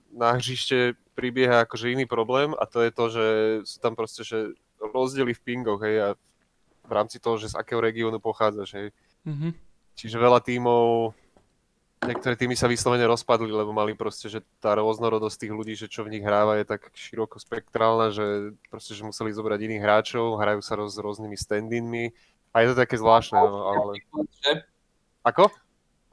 na 0.10 0.34
hřište 0.34 0.98
pribieha 1.14 1.62
akože 1.70 1.94
iný 1.94 2.10
problém 2.10 2.58
a 2.58 2.66
to 2.66 2.82
je 2.82 2.92
to, 2.92 3.06
že 3.14 3.26
sú 3.70 3.78
tam 3.78 3.94
proste 3.94 4.26
že 4.26 4.58
rozdiely 4.82 5.38
v 5.38 5.44
pingoch, 5.46 5.82
hej, 5.86 5.98
a 6.02 6.10
v 6.84 6.92
rámci 6.92 7.22
toho, 7.22 7.38
že 7.38 7.54
z 7.54 7.56
akého 7.56 7.80
regiónu 7.80 8.18
pochádzaš, 8.18 8.70
hej. 8.76 8.88
Mhm. 9.30 9.54
Čiže 9.94 10.18
veľa 10.18 10.42
tímov, 10.42 11.14
niektoré 12.02 12.34
týmy 12.34 12.58
sa 12.58 12.66
vyslovene 12.66 13.06
rozpadli, 13.06 13.54
lebo 13.54 13.70
mali 13.70 13.94
proste, 13.94 14.26
že 14.26 14.42
tá 14.58 14.74
rôznorodosť 14.74 15.38
tých 15.38 15.54
ľudí, 15.54 15.74
že 15.78 15.86
čo 15.86 16.02
v 16.02 16.18
nich 16.18 16.26
hráva 16.26 16.58
je 16.58 16.66
tak 16.66 16.90
široko 16.98 17.38
spektrálna, 17.38 18.10
že 18.10 18.58
proste, 18.74 18.98
že 18.98 19.06
museli 19.06 19.30
zobrať 19.30 19.60
iných 19.70 19.84
hráčov, 19.86 20.42
hrajú 20.42 20.66
sa 20.66 20.82
roz, 20.82 20.98
s 20.98 21.00
rôznymi 21.00 21.38
stand-inmi 21.38 22.10
a 22.54 22.62
je 22.62 22.68
to 22.72 22.76
také 22.78 22.96
zvláštne, 23.02 23.42
no, 23.42 23.66
ale... 23.66 23.92
Ako? 25.26 25.50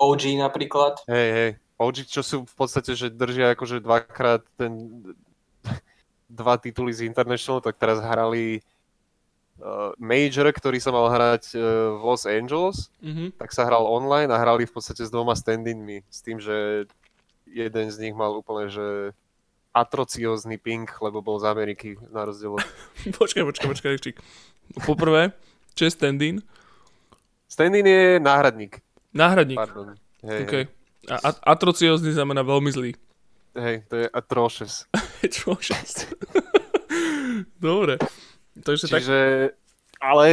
OG 0.00 0.40
napríklad. 0.40 1.04
Hej, 1.04 1.28
hej. 1.36 1.50
OG, 1.76 1.96
čo 2.08 2.24
sú 2.24 2.36
v 2.48 2.54
podstate, 2.56 2.96
že 2.96 3.12
držia 3.12 3.52
akože 3.52 3.84
dvakrát 3.84 4.40
ten 4.56 5.04
dva 6.30 6.56
tituly 6.56 6.94
z 6.94 7.04
International, 7.04 7.60
tak 7.60 7.76
teraz 7.76 7.98
hrali 8.00 8.62
uh, 9.58 9.92
Major, 9.98 10.46
ktorý 10.48 10.78
sa 10.78 10.94
mal 10.94 11.10
hrať 11.10 11.58
uh, 11.58 11.98
v 11.98 12.02
Los 12.06 12.24
Angeles, 12.24 12.88
Mhm. 13.02 13.34
tak 13.36 13.50
sa 13.50 13.66
hral 13.66 13.82
online 13.82 14.30
a 14.30 14.38
hrali 14.38 14.64
v 14.64 14.72
podstate 14.72 15.02
s 15.02 15.10
dvoma 15.10 15.34
stand-inmi, 15.34 16.06
s 16.06 16.22
tým, 16.22 16.38
že 16.38 16.86
jeden 17.50 17.86
z 17.90 17.96
nich 17.98 18.14
mal 18.14 18.30
úplne, 18.38 18.70
že 18.70 19.10
atrociózny 19.74 20.58
ping, 20.58 20.86
lebo 21.02 21.22
bol 21.22 21.38
z 21.42 21.46
Ameriky, 21.50 21.88
na 22.10 22.26
rozdiel 22.26 22.58
od... 22.58 22.62
Počkaj, 23.18 23.42
počkaj, 23.46 23.68
počkaj, 23.70 23.90
Rivčík. 23.98 24.16
Poprvé, 24.86 25.34
čo 25.80 25.88
je 25.88 25.96
stand-in? 25.96 26.36
Stand-in 27.48 27.88
je 27.88 28.20
náhradník, 28.20 28.84
Náhradník. 29.16 29.56
pardon. 29.56 29.96
Hej, 30.20 30.40
OK. 30.44 30.54
A, 31.08 31.16
a 31.16 31.30
atrociózny 31.56 32.12
znamená 32.12 32.44
veľmi 32.44 32.68
zlý. 32.68 32.92
hej, 33.56 33.80
to 33.88 34.04
je 34.04 34.06
atrocious. 34.12 34.84
Šest. 35.64 36.12
Dobre. 37.56 37.96
Takže 38.60 38.84
tak... 38.92 39.00
Čiže, 39.00 39.18
ale 39.96 40.26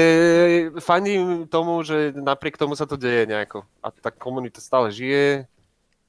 fandím 0.84 1.48
tomu, 1.48 1.80
že 1.88 2.12
napriek 2.12 2.60
tomu 2.60 2.76
sa 2.76 2.84
to 2.84 3.00
deje 3.00 3.24
nejako. 3.24 3.63
A 3.80 3.88
tá 3.95 4.12
komunita 4.12 4.60
stále 4.60 4.91
žije 4.91 5.48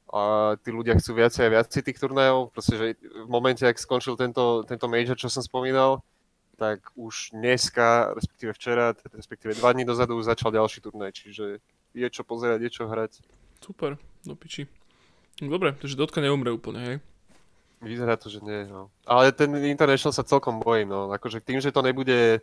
a 0.08 0.54
tí 0.64 0.72
ľudia 0.72 0.96
chcú 0.98 1.20
viacej 1.20 1.46
a 1.46 1.52
viacej 1.60 1.82
tých 1.84 2.00
turnajov. 2.00 2.50
Proste, 2.50 2.74
že 2.74 2.86
v 2.98 3.28
momente, 3.30 3.62
ak 3.62 3.78
skončil 3.78 4.18
tento, 4.18 4.66
tento 4.66 4.88
major, 4.90 5.14
čo 5.14 5.30
som 5.30 5.44
spomínal, 5.44 6.02
tak 6.58 6.90
už 6.98 7.30
dneska, 7.38 8.10
respektíve 8.18 8.50
včera, 8.52 8.90
respektíve 9.14 9.54
dva 9.54 9.70
dní 9.70 9.86
dozadu 9.86 10.18
začal 10.18 10.50
ďalší 10.50 10.82
turnaj, 10.82 11.14
čiže 11.14 11.62
je 11.94 12.08
čo 12.10 12.26
pozerať, 12.26 12.66
je 12.66 12.70
čo 12.74 12.90
hrať. 12.90 13.22
Super, 13.62 13.94
do 14.26 14.34
piči. 14.34 14.66
No 15.38 15.54
Dobre, 15.54 15.78
takže 15.78 15.94
dotka 15.94 16.18
neumre 16.18 16.50
úplne, 16.50 16.80
hej? 16.82 16.96
Vyzerá 17.78 18.18
to, 18.18 18.26
že 18.26 18.42
nie, 18.42 18.66
no. 18.66 18.90
Ale 19.06 19.30
ten 19.30 19.54
International 19.54 20.10
sa 20.10 20.26
celkom 20.26 20.58
bojím, 20.58 20.90
no. 20.90 21.14
Akože 21.14 21.38
tým, 21.38 21.62
že 21.62 21.70
to 21.70 21.78
nebude 21.78 22.42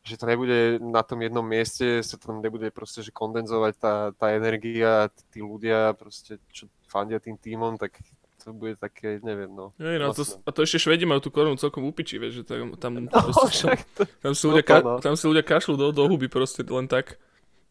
že 0.00 0.16
to 0.16 0.24
nebude 0.24 0.80
na 0.80 1.04
tom 1.04 1.20
jednom 1.20 1.44
mieste, 1.44 2.00
sa 2.00 2.16
tam 2.16 2.40
nebude 2.40 2.72
proste, 2.72 3.04
že 3.04 3.12
kondenzovať 3.12 3.72
tá, 3.76 3.94
tá 4.16 4.32
energia, 4.32 5.12
tí 5.28 5.44
ľudia 5.44 5.92
proste, 5.92 6.40
čo 6.48 6.72
fandia 6.88 7.20
tým 7.20 7.36
týmom, 7.36 7.76
tak 7.76 8.00
to 8.40 8.50
bude 8.50 8.74
také, 8.76 9.20
neviem, 9.20 9.52
no. 9.52 9.76
Hej, 9.76 10.00
no, 10.00 10.10
a, 10.10 10.16
to, 10.16 10.24
a 10.24 10.50
to 10.50 10.64
ešte 10.64 10.80
Švedi 10.80 11.04
majú 11.04 11.20
tú 11.20 11.28
korunu 11.28 11.54
celkom 11.54 11.84
upiči, 11.84 12.16
vieš, 12.16 12.40
že 12.40 12.44
tam, 12.48 12.72
tam, 12.80 12.92
No, 13.04 13.12
proste, 13.12 13.76
to, 13.94 14.08
tam, 14.24 14.32
si 14.32 14.44
no 14.44 14.56
ľudia, 14.56 14.64
ka, 14.64 14.76
no. 14.80 14.96
tam 14.98 15.14
si 15.14 15.24
ľudia 15.28 15.44
kašľú 15.44 15.74
do, 15.76 15.86
do 15.92 16.02
huby 16.08 16.26
proste 16.26 16.64
len 16.64 16.88
tak 16.88 17.20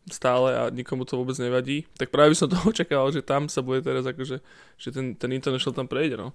stále 0.08 0.54
a 0.56 0.62
nikomu 0.70 1.06
to 1.06 1.18
vôbec 1.18 1.38
nevadí. 1.38 1.86
Tak 1.98 2.10
práve 2.10 2.34
by 2.34 2.38
som 2.38 2.50
to 2.54 2.58
očakával, 2.64 3.10
že 3.10 3.26
tam 3.26 3.50
sa 3.50 3.66
bude 3.66 3.82
teraz 3.82 4.06
akože, 4.06 4.40
že 4.78 4.90
ten, 4.94 5.18
ten 5.18 5.30
International 5.34 5.74
tam 5.76 5.88
prejde, 5.90 6.16
no. 6.16 6.32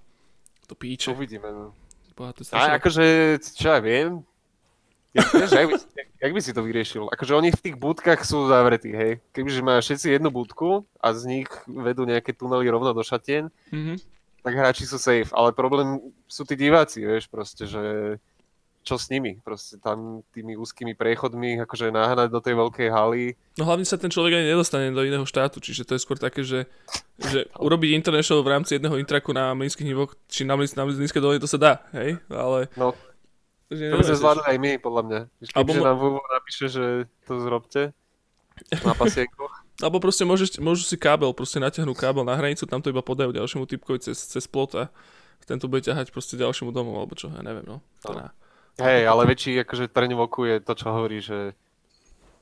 To 0.67 0.75
píče. 0.75 1.11
uvidíme, 1.11 1.47
no. 1.47 1.71
Boha, 2.15 2.31
to 2.31 2.47
A 2.55 2.79
akože, 2.79 3.03
čo 3.43 3.67
ja 3.67 3.83
viem, 3.83 4.23
ja, 5.11 5.23
vieš, 5.31 5.51
jak, 5.51 5.67
by, 5.67 5.75
jak, 5.95 6.07
jak 6.15 6.31
by 6.31 6.41
si 6.43 6.51
to 6.51 6.61
vyriešil? 6.63 7.03
Akože 7.07 7.35
oni 7.35 7.51
v 7.51 7.59
tých 7.59 7.75
budkách 7.75 8.23
sú 8.23 8.47
zavretí, 8.47 8.91
hej. 8.91 9.23
Kebyže 9.31 9.63
majú 9.63 9.79
všetci 9.79 10.07
jednu 10.11 10.27
budku 10.27 10.83
a 10.99 11.11
z 11.11 11.23
nich 11.27 11.47
vedú 11.67 12.03
nejaké 12.03 12.31
tunely 12.31 12.67
rovno 12.67 12.91
do 12.91 12.99
šatien, 12.99 13.47
Mhm. 13.71 13.95
Tak 14.45 14.53
hráči 14.53 14.85
sú 14.85 15.01
safe, 15.01 15.33
ale 15.33 15.57
problém 15.57 15.97
sú 16.29 16.45
tí 16.45 16.53
diváci, 16.53 17.01
vieš, 17.01 17.25
proste, 17.25 17.65
že 17.65 17.81
čo 18.85 19.01
s 19.01 19.09
nimi, 19.09 19.41
proste 19.41 19.81
tam 19.81 20.21
tými 20.29 20.53
úzkými 20.53 20.93
prechodmi, 20.93 21.57
akože 21.65 21.89
nahnať 21.89 22.29
do 22.29 22.37
tej 22.37 22.53
veľkej 22.53 22.87
haly, 22.93 23.33
No 23.57 23.65
hlavne 23.65 23.87
sa 23.87 23.97
ten 23.97 24.13
človek 24.13 24.37
ani 24.37 24.53
nedostane 24.53 24.93
do 24.93 25.01
iného 25.01 25.25
štátu, 25.25 25.57
čiže 25.57 25.89
to 25.89 25.97
je 25.97 26.03
skôr 26.05 26.21
také, 26.21 26.45
že, 26.45 26.69
že 27.17 27.49
urobiť 27.57 27.97
international 27.97 28.45
v 28.45 28.53
rámci 28.53 28.77
jedného 28.77 29.01
intraku 29.01 29.33
na 29.33 29.57
nízkych 29.57 29.89
nivoch, 29.89 30.13
či 30.29 30.45
na, 30.45 30.53
níz- 30.53 30.77
na 30.77 30.85
doline, 30.85 31.41
to 31.41 31.49
sa 31.49 31.57
dá, 31.57 31.73
hej? 31.97 32.21
Ale... 32.29 32.69
No, 32.77 32.93
že 33.73 33.89
to 33.89 33.97
by 33.97 34.05
sme 34.05 34.21
zvládli 34.21 34.45
aj 34.45 34.57
my, 34.61 34.71
podľa 34.77 35.01
mňa. 35.01 35.19
Kebyže 35.49 35.81
mo- 35.81 35.87
nám 35.89 35.97
v 35.97 36.03
úvod 36.13 36.29
napíše, 36.29 36.65
že 36.69 36.85
to 37.25 37.41
zrobte 37.41 37.81
na 38.85 38.93
pasiekoch, 38.93 39.64
Alebo 39.83 39.99
proste 39.99 40.23
môžeš, 40.23 40.63
môžu 40.63 40.87
si 40.87 40.95
kábel, 40.95 41.35
proste 41.35 41.59
natiahnuť 41.59 41.97
kábel 41.99 42.23
na 42.23 42.39
hranicu, 42.39 42.63
tam 42.63 42.79
to 42.79 42.95
iba 42.95 43.03
podajú 43.03 43.35
ďalšiemu 43.35 43.67
typkovi 43.67 43.99
cez, 43.99 44.15
cez 44.15 44.47
plot 44.47 44.71
a 44.79 44.83
ten 45.43 45.59
to 45.59 45.67
bude 45.67 45.83
ťahať 45.83 46.15
proste 46.15 46.39
ďalšiemu 46.39 46.71
domu, 46.71 46.95
alebo 46.95 47.13
čo, 47.13 47.27
ja 47.29 47.43
neviem, 47.43 47.67
no. 47.67 47.83
Na. 48.07 48.31
Hej, 48.79 49.07
ale 49.07 49.21
väčší 49.27 49.61
akože 49.67 49.91
trň 49.91 50.15
v 50.15 50.21
oku 50.23 50.41
je 50.47 50.57
to, 50.63 50.73
čo 50.79 50.87
hovorí, 50.91 51.19
že 51.19 51.53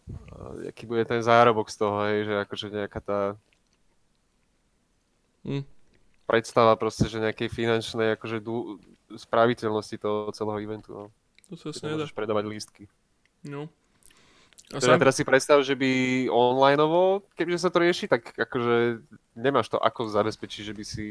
uh, 0.07 0.69
aký 0.69 0.85
bude 0.85 1.03
ten 1.09 1.25
zárobok 1.25 1.73
z 1.73 1.77
toho, 1.77 1.95
hej, 2.05 2.17
že 2.25 2.33
akože 2.45 2.65
nejaká 2.69 2.99
tá 3.01 3.19
Hm. 5.43 5.67
predstava 6.23 6.71
proste, 6.79 7.11
že 7.11 7.19
nejakej 7.19 7.51
finančnej 7.51 8.15
akože 8.15 8.39
dú, 8.39 8.79
spraviteľnosti 9.11 9.95
toho 9.99 10.31
celého 10.31 10.59
eventu, 10.63 10.89
no. 10.95 11.05
To 11.51 11.69
sa 11.75 11.91
nedá. 11.91 12.07
predávať 12.09 12.47
lístky. 12.49 12.83
No. 13.43 13.67
Teda 14.73 14.97
teraz 14.97 15.13
si 15.17 15.23
predstav, 15.27 15.61
že 15.61 15.77
by 15.77 16.25
onlineovo, 16.33 17.21
kebyže 17.37 17.61
sa 17.61 17.69
to 17.69 17.83
rieši, 17.83 18.09
tak 18.09 18.33
akože 18.33 19.05
nemáš 19.37 19.69
to 19.69 19.77
ako 19.77 20.09
zabezpečiť, 20.09 20.61
že 20.69 20.73
by 20.73 20.83
si 20.83 21.07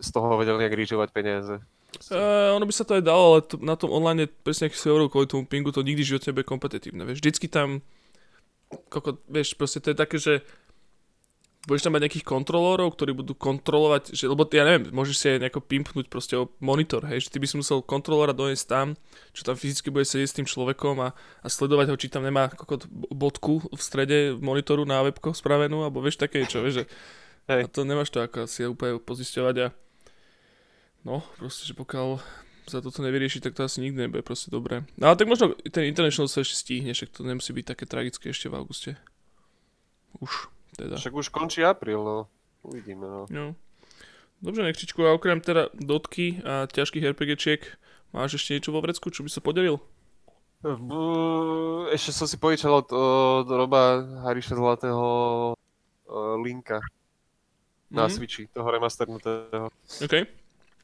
z 0.00 0.08
toho 0.12 0.36
vedel 0.36 0.56
nejak 0.56 0.76
rížovať 0.76 1.08
peniaze. 1.12 1.60
Uh, 2.08 2.54
ono 2.56 2.64
by 2.64 2.72
sa 2.72 2.86
to 2.86 2.96
aj 2.96 3.04
dalo, 3.04 3.24
ale 3.34 3.40
to, 3.44 3.58
na 3.60 3.74
tom 3.74 3.90
online 3.90 4.24
je 4.24 4.28
presne 4.30 4.70
aký 4.70 4.78
si 4.78 4.88
hovoril 4.88 5.10
kvôli 5.10 5.28
tomu 5.28 5.44
pingu, 5.44 5.74
to 5.74 5.84
nikdy 5.84 6.06
v 6.06 6.10
živote 6.16 6.30
nebude 6.30 6.46
kompetitívne, 6.46 7.02
vieš. 7.04 7.20
Vždycky 7.20 7.46
tam, 7.50 7.82
koko, 8.88 9.18
vieš, 9.26 9.58
proste 9.58 9.82
to 9.82 9.92
je 9.92 9.96
také, 9.98 10.16
že 10.16 10.46
budeš 11.68 11.84
tam 11.84 11.92
mať 11.92 12.08
nejakých 12.08 12.24
kontrolórov, 12.24 12.96
ktorí 12.96 13.12
budú 13.12 13.36
kontrolovať, 13.36 14.16
že, 14.16 14.24
lebo 14.24 14.48
ja 14.48 14.64
neviem, 14.64 14.88
môžeš 14.96 15.16
si 15.16 15.26
aj 15.28 15.44
nejako 15.44 15.60
pimpnúť 15.60 16.06
proste 16.08 16.32
o 16.40 16.48
monitor, 16.56 17.04
hej, 17.04 17.28
že 17.28 17.28
ty 17.28 17.36
by 17.36 17.46
si 17.46 17.60
musel 17.60 17.84
kontrolóra 17.84 18.32
doniesť 18.32 18.64
tam, 18.64 18.86
čo 19.36 19.44
tam 19.44 19.60
fyzicky 19.60 19.92
bude 19.92 20.08
sedieť 20.08 20.28
s 20.32 20.36
tým 20.40 20.48
človekom 20.48 20.96
a, 21.04 21.12
a 21.12 21.48
sledovať 21.52 21.92
ho, 21.92 22.00
či 22.00 22.08
tam 22.08 22.24
nemá 22.24 22.48
kokot 22.48 22.88
bodku 23.12 23.60
v 23.68 23.80
strede 23.80 24.40
monitoru 24.40 24.88
na 24.88 25.04
webko 25.04 25.36
spravenú, 25.36 25.84
alebo 25.84 26.00
vieš 26.00 26.16
také 26.16 26.40
niečo, 26.40 26.64
vieš, 26.64 26.84
že 26.84 26.84
Hej. 27.52 27.66
a 27.66 27.68
to 27.68 27.84
nemáš 27.84 28.08
to 28.08 28.24
ako 28.24 28.48
asi 28.48 28.64
úplne 28.64 28.96
pozisťovať 28.96 29.56
a 29.60 29.66
no, 31.04 31.20
proste, 31.36 31.68
že 31.68 31.76
pokiaľ 31.76 32.24
sa 32.70 32.78
toto 32.78 33.02
nevyrieši, 33.02 33.42
tak 33.42 33.58
to 33.58 33.66
asi 33.66 33.82
nikdy 33.82 34.06
nebude 34.06 34.22
proste 34.22 34.48
dobré. 34.48 34.86
No 34.94 35.10
ale 35.10 35.18
tak 35.18 35.26
možno 35.26 35.58
ten 35.68 35.90
International 35.90 36.30
sa 36.30 36.40
ešte 36.40 36.56
stihne, 36.56 36.94
však 36.94 37.10
to 37.10 37.26
nemusí 37.26 37.50
byť 37.50 37.66
také 37.74 37.84
tragické 37.84 38.30
ešte 38.30 38.46
v 38.46 38.56
auguste. 38.56 38.94
Už. 40.22 40.59
Teda. 40.80 40.96
Však 40.96 41.12
už 41.12 41.28
končí 41.28 41.60
apríl, 41.60 42.00
no. 42.00 42.24
Uvidíme, 42.62 43.04
no. 43.04 43.28
No. 43.28 43.52
Dobre, 44.38 44.64
Nekčičku, 44.64 44.96
a 45.02 45.12
okrem 45.12 45.36
teda 45.38 45.68
dotky 45.70 46.40
a 46.40 46.64
ťažkých 46.64 47.04
RPGčiek, 47.06 47.60
máš 48.10 48.34
ešte 48.34 48.56
niečo 48.56 48.70
vo 48.70 48.80
vrecku, 48.80 49.06
čo 49.06 49.20
by 49.20 49.28
sa 49.28 49.38
podelil? 49.38 49.76
B- 50.62 51.88
Ešte 51.90 52.10
som 52.10 52.24
si 52.24 52.36
požičal 52.36 52.72
od, 52.74 52.88
od 52.88 53.46
Roba 53.46 54.00
Hariša 54.22 54.54
Zlatého 54.54 55.06
uh, 55.52 56.36
Linka 56.36 56.80
na 57.86 58.06
Mhm. 58.06 58.12
Switchi, 58.12 58.44
toho 58.46 58.64
remasternutého. 58.66 59.68
OK. 59.98 60.14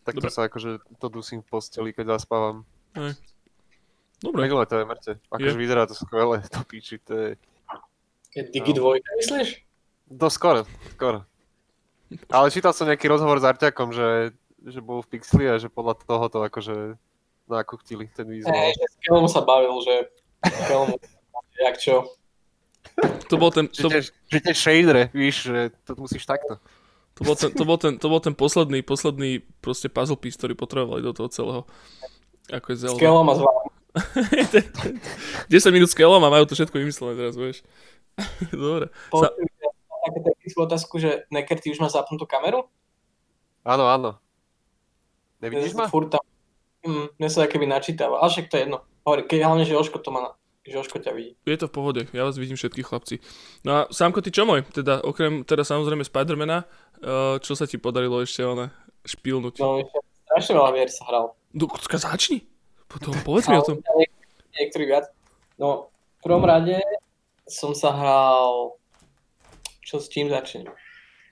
Tak 0.03 0.15
to 0.15 0.21
Dobre. 0.21 0.31
sa 0.31 0.45
akože 0.45 0.71
to 0.95 1.07
dusím 1.09 1.41
v 1.41 1.49
posteli, 1.49 1.91
keď 1.91 2.17
zaspávam. 2.17 2.63
Dobre. 4.17 4.39
Megale 4.43 4.65
to 4.65 4.77
je 4.77 4.85
mŕte. 4.85 5.13
Akože 5.29 5.57
vyzerá 5.57 5.85
to 5.85 5.93
skvelé, 5.93 6.41
to 6.47 6.61
píči, 6.63 6.97
to 6.99 7.13
je... 7.13 7.29
Je 8.33 8.43
Digi 8.45 8.73
2, 8.73 9.01
myslíš? 9.17 9.49
To 10.07 10.31
skoro, 10.31 10.63
skoro. 10.95 11.27
Ale 12.31 12.55
čítal 12.55 12.71
som 12.71 12.87
nejaký 12.87 13.11
rozhovor 13.11 13.43
s 13.43 13.49
Arťakom, 13.51 13.91
že, 13.91 14.31
že 14.63 14.79
bol 14.79 15.03
v 15.03 15.19
Pixli 15.19 15.51
a 15.51 15.59
že 15.59 15.67
podľa 15.67 15.99
toho 16.07 16.25
to 16.31 16.39
akože 16.47 16.95
nakuchtili 17.51 18.07
ten 18.15 18.27
Hej, 18.31 18.47
výzvol. 18.47 18.55
že 18.55 18.87
s 18.87 18.97
Kelom 19.03 19.27
sa 19.27 19.43
bavil, 19.43 19.75
že 19.83 19.95
Kelom, 20.71 20.95
jak 21.59 21.77
čo. 21.83 22.07
To 23.27 23.35
bol 23.35 23.51
ten, 23.51 23.67
to, 23.67 23.91
že 24.31 24.39
tie 24.39 24.55
shadere, 24.55 25.11
víš, 25.11 25.51
že 25.51 25.75
to 25.83 25.99
musíš 25.99 26.23
takto. 26.23 26.63
to, 27.19 27.23
bol 27.27 27.35
ten, 27.35 27.51
to, 27.51 27.63
bol 27.67 27.79
ten, 27.79 27.93
to 27.99 28.07
bol 28.07 28.23
ten 28.23 28.35
posledný, 28.39 28.87
posledný 28.87 29.43
proste 29.59 29.91
puzzle 29.91 30.15
piece, 30.15 30.39
ktorý 30.39 30.55
potrebovali 30.55 31.03
do 31.03 31.11
toho 31.11 31.27
celého. 31.27 31.63
Ako 32.55 32.67
je 32.71 32.77
S 32.79 32.81
Zelda. 32.87 33.03
Kelom 33.03 33.27
a 33.27 33.35
s 33.35 33.43
Vám. 33.43 33.67
10 35.51 35.67
minút 35.75 35.91
s 35.91 35.99
Kelom 35.99 36.23
a 36.23 36.31
majú 36.31 36.47
to 36.47 36.55
všetko 36.55 36.79
vymyslené 36.79 37.19
teraz, 37.19 37.35
vieš. 37.35 37.67
Dobre. 38.55 38.95
Sa, 39.11 39.35
Také 40.07 40.21
technickú 40.23 40.59
otázku, 40.63 40.95
že 41.03 41.27
Necker, 41.35 41.59
ty 41.59 41.75
už 41.75 41.83
máš 41.83 41.99
zapnutú 41.99 42.31
kameru? 42.31 42.71
Áno, 43.67 43.91
áno. 43.91 44.11
Nevidíš 45.43 45.75
ma? 45.75 45.91
Furt 45.91 46.15
tam. 46.15 46.23
Mm, 46.87 47.11
mne 47.19 47.29
sa 47.29 47.51
keby 47.51 47.67
načítava. 47.67 48.23
Ale 48.23 48.31
však 48.31 48.47
to 48.47 48.55
je 48.57 48.63
jedno. 48.63 48.79
Hovorí, 49.03 49.27
keď 49.27 49.39
hlavne, 49.43 49.65
že 49.67 49.75
Joško 49.75 49.99
to 49.99 50.15
má 50.15 50.21
na... 50.23 50.31
Že 50.67 50.83
Joško 50.83 50.99
ťa 50.99 51.13
vidí. 51.15 51.33
je 51.47 51.59
to 51.63 51.71
v 51.71 51.75
pohode, 51.79 52.03
ja 52.11 52.27
vás 52.27 52.35
vidím 52.43 52.59
všetkých 52.59 52.87
chlapci. 52.91 53.23
No 53.63 53.71
a 53.71 53.81
Sámko, 53.87 54.19
ty 54.19 54.35
čo 54.35 54.43
môj? 54.43 54.67
Teda 54.75 54.99
okrem, 54.99 55.47
teda 55.47 55.63
samozrejme 55.63 56.03
Spidermana, 56.03 56.67
uh, 57.07 57.39
čo 57.39 57.55
sa 57.55 57.71
ti 57.71 57.79
podarilo 57.79 58.19
ešte 58.19 58.43
ona 58.43 58.75
špilnúť? 59.07 59.63
No, 59.63 59.87
strašne 60.27 60.59
veľa 60.59 60.71
vier 60.75 60.91
sa 60.91 61.07
hral. 61.07 61.39
No, 61.55 61.71
Kucka, 61.71 62.03
začni. 62.03 62.43
Potom 62.91 63.15
povedz 63.23 63.47
mi 63.47 63.55
o 63.55 63.63
tom. 63.63 63.79
Niektorí 64.59 64.91
viac. 64.91 65.07
No, 65.55 65.95
v 66.19 66.21
prvom 66.27 66.43
rade 66.43 66.83
som 67.47 67.71
sa 67.71 67.95
hral... 67.95 68.75
Čo 69.87 70.03
s 70.03 70.11
čím 70.11 70.27
začnem? 70.27 70.67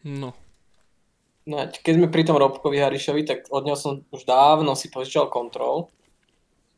No. 0.06 0.30
No 1.44 1.54
a 1.58 1.66
keď 1.66 1.92
sme 1.98 2.06
pri 2.08 2.22
tom 2.22 2.38
Robkovi 2.38 2.78
Harišovi, 2.78 3.26
tak 3.26 3.50
od 3.50 3.66
neho 3.66 3.74
som 3.74 4.06
už 4.14 4.22
dávno 4.22 4.78
si 4.78 4.88
požičal 4.94 5.26
kontrol. 5.26 5.90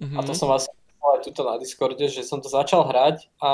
Mhm. 0.00 0.16
A 0.16 0.24
to 0.24 0.32
som 0.32 0.48
vás 0.48 0.66
aj 1.06 1.20
tuto 1.22 1.44
na 1.44 1.60
Discorde, 1.60 2.08
že 2.08 2.24
som 2.24 2.40
to 2.40 2.48
začal 2.48 2.88
hrať 2.88 3.28
a 3.38 3.50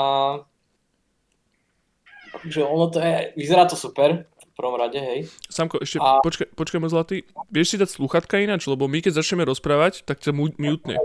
že 2.47 2.65
ono 2.65 2.89
to 2.89 2.97
je, 2.97 3.35
vyzerá 3.37 3.69
to 3.69 3.77
super 3.77 4.25
v 4.25 4.53
prvom 4.57 4.73
rade, 4.73 4.97
hej. 4.97 5.29
Samko, 5.53 5.77
ešte 5.85 6.01
A- 6.01 6.17
počkaj, 6.25 6.49
počkaj 6.57 6.79
môj 6.81 6.91
zlatý. 6.93 7.15
Vieš 7.53 7.67
si 7.73 7.77
dať 7.77 7.89
sluchatka 7.93 8.41
ináč, 8.41 8.65
lebo 8.65 8.89
my 8.89 9.05
keď 9.05 9.21
začneme 9.21 9.45
rozprávať, 9.45 10.01
tak 10.01 10.17
ťa 10.17 10.33
mu- 10.33 10.49
mutne. 10.57 10.97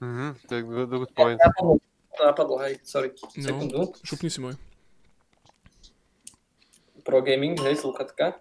Mhm, 0.00 0.26
to 0.48 0.52
je 0.54 0.62
good, 0.64 1.10
point. 1.12 1.40
Napadlo, 2.18 2.26
napadlo, 2.26 2.58
hej, 2.60 2.74
sorry, 2.82 3.08
No. 3.36 3.42
sekundu. 3.44 3.80
Šupni 4.02 4.26
si 4.26 4.40
môj. 4.40 4.58
Pro 7.00 7.22
gaming, 7.22 7.54
hej, 7.56 7.76
sluchatka. 7.76 8.34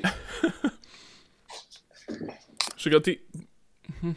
Však 2.74 2.92
a 2.92 3.00
ty... 3.00 3.20
Hm. 4.00 4.16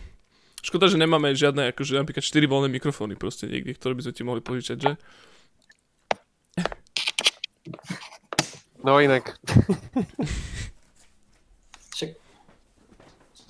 Škoda, 0.62 0.88
že 0.88 0.96
nemáme 0.96 1.34
žiadne, 1.34 1.72
akože 1.72 1.98
napríklad 1.98 2.22
4 2.22 2.40
voľné 2.46 2.70
mikrofóny 2.70 3.16
proste 3.16 3.48
niekde, 3.48 3.74
ktoré 3.74 3.94
by 3.94 4.04
sme 4.06 4.14
ti 4.14 4.24
mohli 4.24 4.40
požičať, 4.40 4.78
že? 4.78 4.92
No 8.80 8.96
inak. 8.98 9.36
Však, 11.92 12.10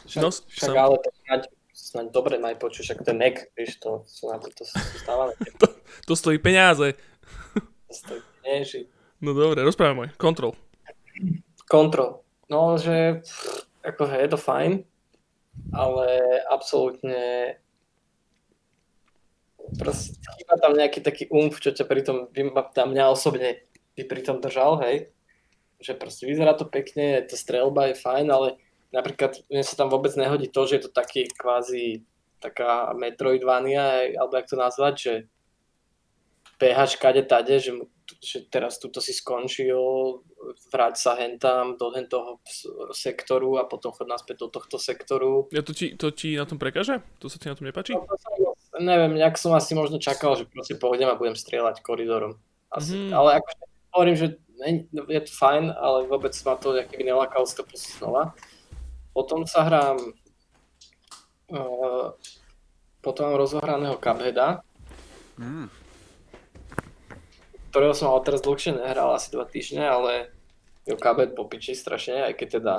však, 0.07 0.19
No, 0.19 0.29
však 0.31 0.57
sam- 0.65 0.73
ale 0.75 0.95
to 0.97 1.09
snáď, 1.19 1.41
snáď 1.89 2.13
dobre 2.13 2.37
maj 2.37 2.61
počuť, 2.61 2.85
však 2.85 2.99
ten 3.01 3.17
Mac, 3.17 3.49
vieš, 3.57 3.81
to 3.81 4.05
sú 4.05 4.29
na 4.29 4.37
to, 4.37 4.53
to 4.53 4.63
sú 4.63 4.77
stávané. 5.01 5.33
To 6.05 6.13
stojí 6.13 6.37
peniaze. 6.37 6.93
To 7.89 7.93
stojí, 7.93 8.21
že 8.61 8.85
No 9.19 9.35
dobre, 9.35 9.65
rozprávaj 9.67 9.97
môj. 9.97 10.09
Kontrol. 10.15 10.55
Kontrol. 11.67 12.23
No, 12.47 12.79
že 12.79 13.19
pff, 13.19 13.67
ako 13.83 14.07
je 14.07 14.29
to 14.31 14.39
fajn, 14.39 14.71
ale 15.75 16.05
absolútne 16.47 17.57
proste 19.75 20.17
chýba 20.39 20.55
tam 20.57 20.73
nejaký 20.73 21.03
taký 21.03 21.23
umf, 21.29 21.59
čo 21.61 21.75
ťa 21.75 21.85
pri 21.85 22.01
tom, 22.01 22.31
by 22.31 22.41
ma- 22.47 22.71
tam 22.73 22.95
mňa 22.95 23.05
osobne 23.11 23.59
by 23.93 24.03
pri 24.07 24.21
tom 24.23 24.39
držal, 24.41 24.81
hej. 24.81 25.11
Že 25.83 25.99
proste 25.99 26.23
vyzerá 26.25 26.55
to 26.55 26.65
pekne, 26.65 27.21
tá 27.27 27.35
strelba 27.35 27.91
je 27.91 27.99
fajn, 27.99 28.25
ale 28.31 28.57
napríklad 28.89 29.41
mne 29.49 29.63
sa 29.65 29.75
tam 29.77 29.89
vôbec 29.89 30.13
nehodí 30.17 30.49
to, 30.49 30.65
že 30.65 30.73
je 30.79 30.83
to 30.89 30.91
taký 30.91 31.29
kvázi 31.29 32.03
taká 32.39 32.95
Metroidvania, 32.95 34.15
alebo 34.15 34.39
jak 34.39 34.47
to 34.47 34.55
nazvať, 34.55 34.93
že 34.95 35.13
behaš 36.59 36.95
kade 36.99 37.23
tade, 37.23 37.59
že, 37.59 37.71
že 38.19 38.47
teraz 38.47 38.79
tuto 38.79 38.99
si 38.99 39.15
skončil, 39.15 39.79
vráť 40.71 40.95
sa 40.99 41.11
hentam 41.15 41.75
do 41.79 41.91
hen 41.91 42.07
toho 42.07 42.39
sektoru 42.91 43.59
a 43.59 43.67
potom 43.67 43.91
chod 43.91 44.07
naspäť 44.07 44.43
do 44.43 44.47
tohto 44.51 44.75
sektoru. 44.79 45.47
Ja 45.51 45.63
to 45.63 45.71
ti, 45.71 45.95
to 45.95 46.11
ti 46.11 46.35
na 46.35 46.47
tom 46.47 46.59
prekáže? 46.59 47.03
To 47.19 47.27
sa 47.31 47.39
ti 47.39 47.47
na 47.47 47.55
tom 47.55 47.67
nepáči? 47.67 47.95
No, 47.95 48.07
to 48.07 48.15
som, 48.19 48.35
neviem, 48.79 49.15
nejak 49.15 49.39
som 49.39 49.55
asi 49.55 49.75
možno 49.75 49.99
čakal, 49.99 50.35
že 50.35 50.47
proste 50.47 50.75
pôjdem 50.75 51.07
a 51.07 51.19
budem 51.19 51.35
strieľať 51.35 51.83
koridorom. 51.83 52.39
Asi, 52.71 53.09
Mhm. 53.09 53.13
Ale 53.15 53.29
akože 53.39 53.63
hovorím, 53.95 54.15
že 54.15 54.27
je 55.07 55.21
to 55.23 55.31
fajn, 55.31 55.71
ale 55.71 56.07
vôbec 56.11 56.35
ma 56.43 56.55
to 56.59 56.75
keby 56.87 57.03
nelakalo 57.07 57.47
si 57.47 57.55
to 57.55 57.63
znova. 57.75 58.35
Potom 59.19 59.43
sa 59.43 59.67
hrám 59.67 59.99
uh, 61.49 62.07
potom 62.99 63.23
mám 63.25 63.35
rozohraného 63.37 63.95
Cupheada, 63.97 64.63
Mm. 65.35 65.67
ktorého 67.69 67.91
som 67.91 68.11
ale 68.11 68.23
teraz 68.23 68.39
dlhšie 68.41 68.75
nehral, 68.75 69.11
asi 69.11 69.27
dva 69.29 69.43
týždne, 69.43 69.83
ale 69.83 70.31
jo 70.83 70.95
Cuphead 70.95 71.31
popiči 71.31 71.71
strašne, 71.73 72.23
aj 72.25 72.33
keď 72.33 72.47
teda 72.59 72.75